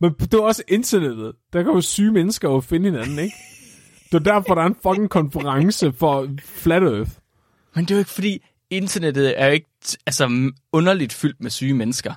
Men 0.00 0.12
det 0.12 0.34
er 0.34 0.40
også 0.40 0.62
internettet. 0.68 1.32
Der 1.52 1.62
kan 1.62 1.72
jo 1.72 1.80
syge 1.80 2.12
mennesker 2.12 2.50
jo 2.50 2.60
finde 2.60 2.90
hinanden, 2.90 3.18
ikke? 3.18 3.36
Det 4.12 4.14
er 4.14 4.32
derfor, 4.32 4.54
der 4.54 4.62
er 4.62 4.66
en 4.66 4.76
fucking 4.82 5.10
konference 5.10 5.92
for 5.92 6.28
Flat 6.44 6.82
Earth. 6.82 7.10
Men 7.74 7.84
det 7.84 7.90
er 7.90 7.94
jo 7.94 7.98
ikke 7.98 8.10
fordi, 8.10 8.44
internettet 8.70 9.40
er 9.40 9.46
jo 9.46 9.52
ikke 9.52 9.70
altså, 10.06 10.52
underligt 10.72 11.12
fyldt 11.12 11.40
med 11.40 11.50
syge 11.50 11.74
mennesker. 11.74 12.14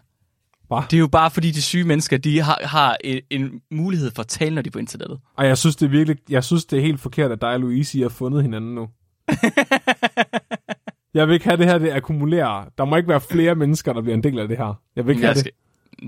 Bare. 0.69 0.85
Det 0.91 0.98
er 0.98 0.99
jo 0.99 1.07
bare 1.07 1.31
fordi 1.31 1.52
de 1.52 1.61
syge 1.61 1.84
mennesker, 1.84 2.18
de 2.18 2.41
har, 2.41 2.60
har 2.64 2.98
en, 3.03 3.22
en 3.30 3.61
mulighed 3.72 4.11
for 4.15 4.22
at 4.22 4.27
tale, 4.27 4.56
når 4.56 4.61
de 4.61 4.68
er 4.68 4.72
på 4.72 4.80
internettet. 4.80 5.19
Og 5.38 5.45
jeg 5.48 5.57
synes, 5.57 5.76
det 5.76 5.85
er 5.85 5.89
virkelig, 5.89 6.18
jeg 6.30 6.44
synes, 6.44 6.65
det 6.65 6.77
er 6.80 6.84
helt 6.84 6.99
forkert, 6.99 7.31
at 7.31 7.41
dig 7.41 7.49
og 7.49 7.60
Louise 7.60 7.98
I 7.98 8.02
har 8.02 8.10
fundet 8.10 8.41
hinanden 8.41 8.76
nu. 8.76 8.89
jeg 11.14 11.27
vil 11.27 11.34
ikke 11.34 11.45
have 11.45 11.57
det 11.57 11.65
her, 11.65 11.77
det 11.77 11.91
akkumulerer. 11.91 12.65
Der 12.77 12.85
må 12.85 12.95
ikke 12.95 13.10
være 13.10 13.22
flere 13.22 13.56
mennesker, 13.56 13.94
der 13.94 14.02
bliver 14.02 14.15
en 14.15 14.23
del 14.23 14.39
af 14.39 14.48
det 14.48 14.57
her. 14.57 14.73
Jeg 14.95 15.06
vil 15.07 15.11
ikke 15.15 15.22
have 15.26 15.35
Jeg, 15.35 15.35
det. 15.35 15.53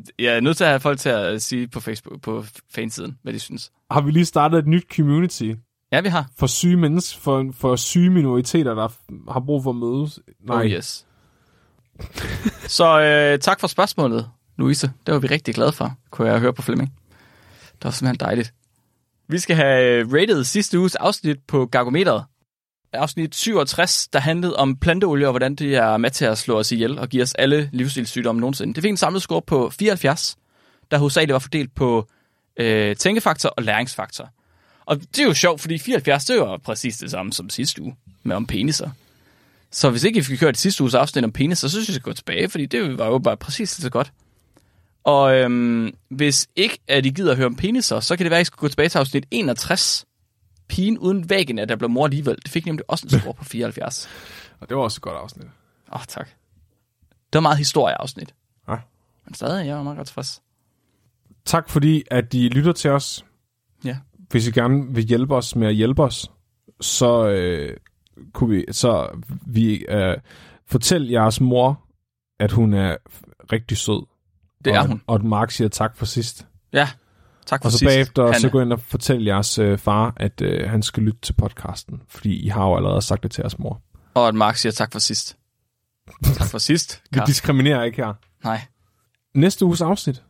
skal, 0.01 0.15
jeg 0.19 0.35
er 0.35 0.39
nødt 0.39 0.57
til 0.57 0.63
at 0.63 0.69
have 0.69 0.79
folk 0.79 0.99
til 0.99 1.09
at 1.09 1.41
sige 1.41 1.67
på 1.67 1.79
Facebook, 1.79 2.21
på 2.21 2.43
fansiden, 2.71 3.17
hvad 3.23 3.33
de 3.33 3.39
synes. 3.39 3.71
Har 3.91 4.01
vi 4.01 4.11
lige 4.11 4.25
startet 4.25 4.59
et 4.59 4.67
nyt 4.67 4.83
community 4.95 5.51
Ja, 5.91 6.01
vi 6.01 6.07
har. 6.09 6.29
for 6.37 6.47
syge 6.47 6.77
mennesker, 6.77 7.19
for, 7.21 7.51
for 7.53 7.75
syge 7.75 8.09
minoriteter, 8.09 8.73
der 8.73 8.87
har 9.31 9.39
brug 9.39 9.63
for 9.63 9.69
at 9.69 9.75
mødes? 9.75 10.19
Nej. 10.47 10.57
Oh, 10.57 10.65
yes. 10.65 11.05
Så 12.77 13.01
øh, 13.01 13.39
tak 13.39 13.59
for 13.59 13.67
spørgsmålet, 13.67 14.29
Louise. 14.59 14.91
Det 15.05 15.13
var 15.13 15.19
vi 15.19 15.27
rigtig 15.27 15.55
glade 15.55 15.71
for, 15.71 15.95
kunne 16.09 16.31
jeg 16.31 16.39
høre 16.39 16.53
på 16.53 16.61
Flemming. 16.61 16.93
Det 17.61 17.83
var 17.83 17.91
simpelthen 17.91 18.27
dejligt. 18.27 18.53
Vi 19.27 19.39
skal 19.39 19.55
have 19.55 19.83
øh, 19.83 20.13
rated 20.13 20.43
sidste 20.43 20.79
uges 20.79 20.95
afsnit 20.95 21.37
på 21.47 21.65
Gargometeret. 21.65 22.23
Afsnit 22.93 23.35
67, 23.35 24.07
der 24.07 24.19
handlede 24.19 24.55
om 24.55 24.75
planteolie 24.75 25.27
og 25.27 25.31
hvordan 25.31 25.55
det 25.55 25.75
er 25.75 25.97
med 25.97 26.09
til 26.09 26.25
at 26.25 26.37
slå 26.37 26.59
os 26.59 26.71
ihjel 26.71 26.99
og 26.99 27.09
give 27.09 27.23
os 27.23 27.33
alle 27.33 27.69
livsstilssygdomme 27.73 28.39
nogensinde. 28.39 28.73
Det 28.73 28.83
fik 28.83 28.89
en 28.89 28.97
samlet 28.97 29.21
score 29.21 29.41
på 29.41 29.69
74, 29.69 30.37
der 30.91 30.97
hovedsageligt 30.97 31.33
var 31.33 31.39
fordelt 31.39 31.75
på 31.75 32.07
øh, 32.59 32.95
tænkefaktor 32.95 33.49
og 33.49 33.63
læringsfaktor. 33.63 34.29
Og 34.85 35.01
det 35.01 35.19
er 35.19 35.23
jo 35.23 35.33
sjovt, 35.33 35.61
fordi 35.61 35.77
74, 35.77 36.25
det 36.25 36.39
var 36.39 36.57
præcis 36.57 36.97
det 36.97 37.11
samme 37.11 37.33
som 37.33 37.49
sidste 37.49 37.81
uge 37.81 37.95
med 38.23 38.35
om 38.35 38.45
peniser. 38.45 38.89
Så 39.71 39.89
hvis 39.89 40.03
ikke 40.03 40.19
I 40.19 40.23
fik 40.23 40.39
hørt 40.41 40.57
sidste 40.57 40.83
uges 40.83 40.93
afsnit 40.93 41.23
om 41.23 41.31
penis, 41.31 41.57
så 41.57 41.69
synes 41.69 41.87
jeg, 41.87 41.93
I 41.93 41.95
skal 41.95 42.03
gå 42.03 42.13
tilbage, 42.13 42.49
fordi 42.49 42.65
det 42.65 42.97
var 42.97 43.05
jo 43.05 43.19
bare 43.19 43.37
præcis 43.37 43.75
det 43.75 43.83
så 43.83 43.89
godt. 43.89 44.11
Og 45.03 45.35
øhm, 45.35 45.93
hvis 46.09 46.47
ikke 46.55 46.79
at 46.87 47.05
I 47.05 47.09
gider 47.09 47.31
at 47.31 47.37
høre 47.37 47.45
om 47.45 47.55
peniser, 47.55 47.99
så 47.99 48.17
kan 48.17 48.23
det 48.23 48.31
være, 48.31 48.39
at 48.39 48.43
I 48.43 48.45
skal 48.45 48.57
gå 48.57 48.67
tilbage 48.67 48.89
til 48.89 48.97
afsnit 48.97 49.25
61. 49.31 50.05
Pigen 50.67 50.97
uden 50.97 51.29
væggen, 51.29 51.59
at 51.59 51.69
der 51.69 51.75
blev 51.75 51.89
mor 51.89 52.05
alligevel. 52.05 52.35
Det 52.35 52.49
fik 52.49 52.65
nemlig 52.65 52.85
også 52.87 53.05
en 53.05 53.19
score 53.19 53.33
på 53.33 53.43
74. 53.43 54.09
Og 54.59 54.69
det 54.69 54.77
var 54.77 54.83
også 54.83 54.97
et 54.97 55.01
godt 55.01 55.15
afsnit. 55.15 55.45
Åh, 55.45 55.95
oh, 55.99 56.01
tak. 56.07 56.27
Det 57.09 57.33
var 57.33 57.39
meget 57.39 57.57
historieafsnit. 57.57 58.33
Ja. 58.67 58.75
Men 59.25 59.33
stadig, 59.33 59.67
jeg 59.67 59.75
var 59.75 59.83
meget 59.83 59.97
godt 59.97 60.07
tilfreds. 60.07 60.41
Tak 61.45 61.69
fordi, 61.69 62.03
at 62.11 62.33
I 62.33 62.49
lytter 62.49 62.71
til 62.71 62.91
os. 62.91 63.25
Ja. 63.83 63.97
Hvis 64.29 64.47
I 64.47 64.51
gerne 64.51 64.93
vil 64.93 65.03
hjælpe 65.03 65.35
os 65.35 65.55
med 65.55 65.67
at 65.67 65.75
hjælpe 65.75 66.03
os, 66.03 66.31
så 66.81 67.27
øh, 67.27 67.77
kunne 68.33 68.49
vi, 68.49 68.65
så 68.71 69.21
vi 69.45 69.85
øh, 69.89 70.17
fortæl 70.67 71.07
jeres 71.09 71.41
mor, 71.41 71.85
at 72.39 72.51
hun 72.51 72.73
er 72.73 72.97
rigtig 73.51 73.77
sød. 73.77 74.05
Det 74.65 74.77
og, 74.77 74.83
er 74.83 74.87
hun. 74.87 75.01
Og 75.07 75.15
at 75.15 75.23
Mark 75.23 75.51
siger 75.51 75.67
tak 75.67 75.97
for 75.97 76.05
sidst. 76.05 76.45
Ja, 76.73 76.89
tak 77.45 77.61
for 77.61 77.65
Og 77.65 77.71
så 77.71 77.77
sidst, 77.77 77.89
bagefter 77.89 78.23
Hanne. 78.25 78.39
så 78.39 78.49
gå 78.49 78.61
ind 78.61 78.73
og 78.73 78.79
fortæl 78.79 79.23
jeres 79.23 79.59
øh, 79.59 79.77
far, 79.77 80.13
at 80.17 80.41
øh, 80.41 80.69
han 80.69 80.83
skal 80.83 81.03
lytte 81.03 81.19
til 81.21 81.33
podcasten. 81.33 82.01
Fordi 82.07 82.39
I 82.45 82.47
har 82.47 82.65
jo 82.65 82.75
allerede 82.75 83.01
sagt 83.01 83.23
det 83.23 83.31
til 83.31 83.41
jeres 83.41 83.59
mor. 83.59 83.81
Og 84.13 84.27
at 84.27 84.35
Mark 84.35 84.55
siger 84.55 84.71
tak 84.71 84.91
for 84.91 84.99
sidst. 84.99 85.37
tak 86.23 86.47
for 86.47 86.57
sidst, 86.57 87.01
Vi 87.13 87.19
diskriminerer 87.25 87.83
ikke 87.83 88.05
her. 88.05 88.13
Nej. 88.43 88.61
Næste 89.35 89.65
uges 89.65 89.81
afsnit. 89.81 90.23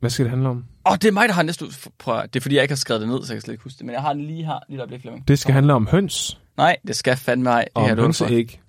Hvad 0.00 0.10
skal 0.10 0.24
det 0.24 0.30
handle 0.30 0.48
om? 0.48 0.56
Åh, 0.56 0.92
oh, 0.92 0.98
det 0.98 1.04
er 1.08 1.12
mig, 1.12 1.28
der 1.28 1.34
har 1.34 1.42
næste 1.42 1.64
uge. 1.64 1.72
Prøv 1.98 2.22
det 2.22 2.36
er 2.36 2.40
fordi, 2.40 2.54
jeg 2.54 2.62
ikke 2.62 2.72
har 2.72 2.76
skrevet 2.76 3.00
det 3.00 3.08
ned, 3.08 3.24
så 3.24 3.32
jeg 3.32 3.36
kan 3.36 3.42
slet 3.42 3.54
ikke 3.54 3.64
huske 3.64 3.78
det. 3.78 3.86
Men 3.86 3.92
jeg 3.92 4.02
har 4.02 4.12
det 4.12 4.24
lige 4.24 4.44
her, 4.44 4.58
lige 4.68 4.76
et 4.76 4.80
øjeblik, 4.80 5.00
Flemming. 5.00 5.28
Det 5.28 5.38
skal 5.38 5.54
handle 5.54 5.74
om 5.74 5.86
høns 5.86 6.38
Nej, 6.56 6.76
det 6.86 6.96
skal 6.96 7.16
fandme 7.16 7.42
mig. 7.42 7.60
Det 7.60 7.72
og 7.74 7.88
her 7.88 7.96
hønseæg. 7.96 8.60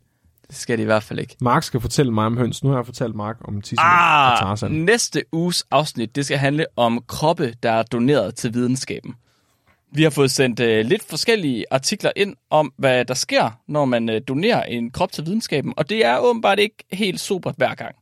Det 0.50 0.58
skal 0.58 0.78
det 0.78 0.84
i 0.84 0.86
hvert 0.86 1.04
fald 1.04 1.20
ikke. 1.20 1.36
Mark 1.42 1.64
skal 1.64 1.82
fortælle 1.82 2.12
mig 2.12 2.26
om 2.26 2.38
høns. 2.38 2.64
Nu 2.64 2.70
har 2.70 2.78
jeg 2.78 2.86
fortalt 2.86 3.16
Mark 3.16 3.38
om 3.48 3.56
og 3.58 3.64
Ah, 3.78 4.38
Tarzan. 4.40 4.72
næste 4.72 5.24
uges 5.32 5.64
afsnit, 5.72 6.16
det 6.16 6.26
skal 6.26 6.38
handle 6.38 6.66
om 6.76 7.04
kroppe, 7.08 7.54
der 7.64 7.72
er 7.72 7.84
doneret 7.84 8.36
til 8.36 8.54
videnskaben. 8.54 9.16
Vi 9.92 10.04
har 10.04 10.10
fået 10.10 10.32
sendt 10.32 10.60
øh, 10.60 10.86
lidt 10.86 11.04
forskellige 11.10 11.66
artikler 11.72 12.12
ind 12.16 12.36
om, 12.50 12.74
hvad 12.78 13.06
der 13.06 13.14
sker, 13.14 13.52
når 13.68 13.86
man 13.86 14.10
øh, 14.10 14.22
donerer 14.28 14.64
en 14.64 14.92
krop 14.92 15.12
til 15.12 15.26
videnskaben. 15.26 15.74
Og 15.78 15.90
det 15.90 16.06
er 16.06 16.18
åbenbart 16.20 16.60
ikke 16.60 16.76
helt 16.92 17.20
super 17.20 17.52
hver 17.58 17.76
gang. 17.76 17.96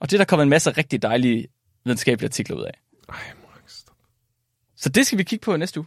Og 0.00 0.10
det 0.10 0.16
er 0.16 0.18
der 0.18 0.24
kommet 0.24 0.42
en 0.42 0.50
masse 0.50 0.70
rigtig 0.70 1.02
dejlige 1.02 1.46
videnskabelige 1.84 2.26
artikler 2.28 2.56
ud 2.56 2.62
af. 2.62 2.80
Ej, 3.08 3.14
Mark, 3.42 3.62
stop. 3.66 3.94
Så 4.76 4.88
det 4.88 5.06
skal 5.06 5.18
vi 5.18 5.22
kigge 5.24 5.44
på 5.44 5.56
næste 5.56 5.80
uge. 5.80 5.86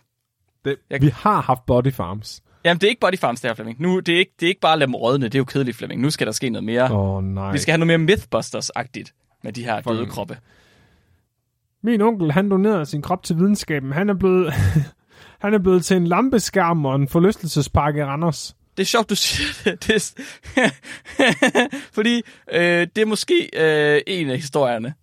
det, 0.65 0.75
Jeg- 0.89 1.01
Vi 1.01 1.09
har 1.09 1.41
haft 1.41 1.65
body 1.65 1.93
farms. 1.93 2.41
Jamen, 2.65 2.81
det 2.81 2.87
er 2.87 2.89
ikke 2.89 2.99
body 2.99 3.17
farms, 3.17 3.41
det 3.41 3.49
her, 3.49 3.55
Flemming. 3.55 3.81
Nu, 3.81 3.99
det, 3.99 4.15
er 4.15 4.19
ikke, 4.19 4.31
det 4.39 4.45
er 4.45 4.49
ikke 4.49 4.61
bare 4.61 4.73
at 4.73 4.79
lade 4.79 4.87
dem 4.87 4.95
rådne, 4.95 5.25
det 5.25 5.35
er 5.35 5.39
jo 5.39 5.45
kedeligt, 5.45 5.77
Flemming. 5.77 6.01
Nu 6.01 6.09
skal 6.09 6.27
der 6.27 6.33
ske 6.33 6.49
noget 6.49 6.63
mere. 6.63 6.83
Åh, 6.83 7.15
oh, 7.15 7.23
nej. 7.23 7.51
Vi 7.51 7.57
skal 7.57 7.71
have 7.71 7.85
noget 7.85 7.99
mere 7.99 8.15
Mythbusters-agtigt 8.15 9.39
med 9.43 9.53
de 9.53 9.63
her 9.63 9.81
døde 9.81 10.05
kroppe. 10.05 10.37
Min 11.83 12.01
onkel, 12.01 12.31
han 12.31 12.49
donerede 12.49 12.85
sin 12.85 13.01
krop 13.01 13.23
til 13.23 13.37
videnskaben. 13.37 13.91
Han 13.91 14.09
er 14.09 14.13
blevet, 14.13 14.53
han 15.43 15.53
er 15.53 15.59
blevet 15.59 15.85
til 15.85 15.97
en 15.97 16.07
lampeskærm 16.07 16.85
og 16.85 16.95
en 16.95 17.07
forlystelsespark 17.07 17.95
i 17.95 18.03
Randers. 18.03 18.55
Det 18.77 18.83
er 18.83 18.87
sjovt, 18.87 19.09
du 19.09 19.15
siger 19.15 19.71
det. 19.71 19.81
det 19.87 20.13
er, 20.57 20.69
fordi 21.97 22.21
øh, 22.51 22.87
det 22.95 22.97
er 22.97 23.05
måske 23.05 23.49
øh, 23.53 24.01
en 24.07 24.29
af 24.29 24.35
historierne. 24.35 24.93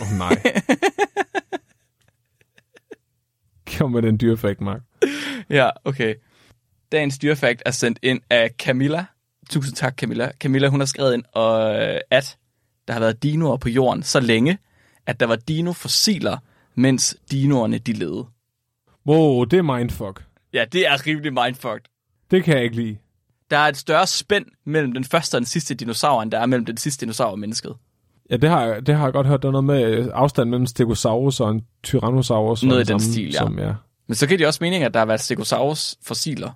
Åh, 0.00 0.12
oh, 0.12 0.18
nej. 0.18 0.62
Kom 3.78 3.92
med 3.92 4.02
den 4.02 4.20
dyrefakt, 4.20 4.60
Mark. 4.60 4.80
Ja, 5.50 5.70
okay. 5.84 6.14
Dagens 6.94 7.18
dyrefakt 7.18 7.62
er 7.66 7.70
sendt 7.70 7.98
ind 8.02 8.20
af 8.30 8.50
Camilla. 8.58 9.04
Tusind 9.50 9.76
tak, 9.76 9.96
Camilla. 9.96 10.30
Camilla, 10.40 10.68
hun 10.68 10.80
har 10.80 10.86
skrevet 10.86 11.14
ind, 11.14 11.24
øh, 11.36 12.00
at 12.10 12.36
der 12.88 12.92
har 12.92 13.00
været 13.00 13.22
dinoer 13.22 13.56
på 13.56 13.68
jorden 13.68 14.02
så 14.02 14.20
længe, 14.20 14.58
at 15.06 15.20
der 15.20 15.26
var 15.26 15.36
dinofossiler, 15.36 16.38
mens 16.74 17.16
dinoerne 17.30 17.78
de 17.78 17.92
levede. 17.92 18.26
Wow, 19.06 19.44
det 19.44 19.58
er 19.58 19.62
mindfuck. 19.62 20.24
Ja, 20.52 20.64
det 20.72 20.86
er 20.86 21.06
rimelig 21.06 21.32
mindfucked. 21.32 21.80
Det 22.30 22.44
kan 22.44 22.56
jeg 22.56 22.64
ikke 22.64 22.76
lide. 22.76 22.96
Der 23.50 23.56
er 23.58 23.68
et 23.68 23.76
større 23.76 24.06
spænd 24.06 24.46
mellem 24.66 24.92
den 24.92 25.04
første 25.04 25.34
og 25.34 25.40
den 25.40 25.46
sidste 25.46 25.74
dinosaur, 25.74 26.22
end 26.22 26.30
der 26.30 26.38
er 26.38 26.46
mellem 26.46 26.64
den 26.64 26.76
sidste 26.76 27.00
dinosaur 27.00 27.30
og 27.30 27.38
mennesket. 27.38 27.74
Ja, 28.30 28.36
det 28.36 28.50
har, 28.50 28.64
jeg, 28.64 28.86
det 28.86 28.94
har 28.94 29.04
jeg 29.04 29.12
godt 29.12 29.26
hørt. 29.26 29.42
Der 29.42 29.48
er 29.48 29.52
noget 29.52 29.64
med 29.64 29.84
øh, 29.84 30.08
afstand 30.12 30.50
mellem 30.50 30.66
Stegosaurus 30.66 31.40
og 31.40 31.50
en 31.50 31.66
Tyrannosaurus. 31.82 32.62
Noget 32.62 32.80
i 32.80 32.92
den 32.92 33.00
samme, 33.00 33.12
stil, 33.12 33.32
ja. 33.32 33.38
Som, 33.38 33.58
ja. 33.58 33.72
Men 34.06 34.14
så 34.14 34.26
giver 34.26 34.38
det 34.38 34.46
også 34.46 34.58
mening, 34.64 34.84
at 34.84 34.94
der 34.94 35.00
har 35.00 35.06
været 35.06 35.20
Stegosaurus 35.20 35.96
fossiler 36.02 36.50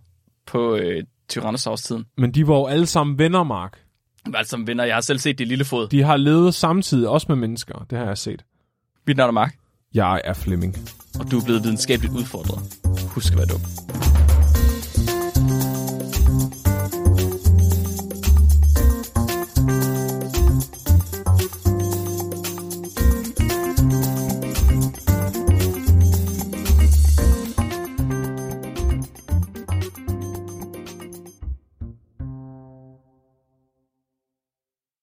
på 0.48 0.76
øh, 0.76 1.04
Tyrannosaurus-tiden. 1.28 2.04
Men 2.18 2.34
de 2.34 2.48
var 2.48 2.54
jo 2.54 2.66
alle 2.66 2.86
sammen 2.86 3.18
venner, 3.18 3.42
Mark. 3.42 3.78
Altså 4.34 4.62
venner, 4.66 4.84
jeg 4.84 4.96
har 4.96 5.00
selv 5.00 5.18
set 5.18 5.38
det 5.38 5.48
lille 5.48 5.64
fod. 5.64 5.88
De 5.88 6.02
har 6.02 6.16
levet 6.16 6.54
samtidig, 6.54 7.08
også 7.08 7.26
med 7.28 7.36
mennesker. 7.36 7.86
Det 7.90 7.98
har 7.98 8.06
jeg 8.06 8.18
set. 8.18 8.44
Mit 9.06 9.16
navn 9.16 9.28
er 9.28 9.32
Mark, 9.32 9.54
Jeg 9.94 10.20
er 10.24 10.34
Flemming. 10.34 10.76
og 11.20 11.30
du 11.30 11.38
er 11.38 11.44
blevet 11.44 11.62
videnskabeligt 11.64 12.14
udfordret. 12.14 12.60
Husk 13.14 13.32
at 13.32 13.38
være 13.38 13.46
dum. 13.46 13.60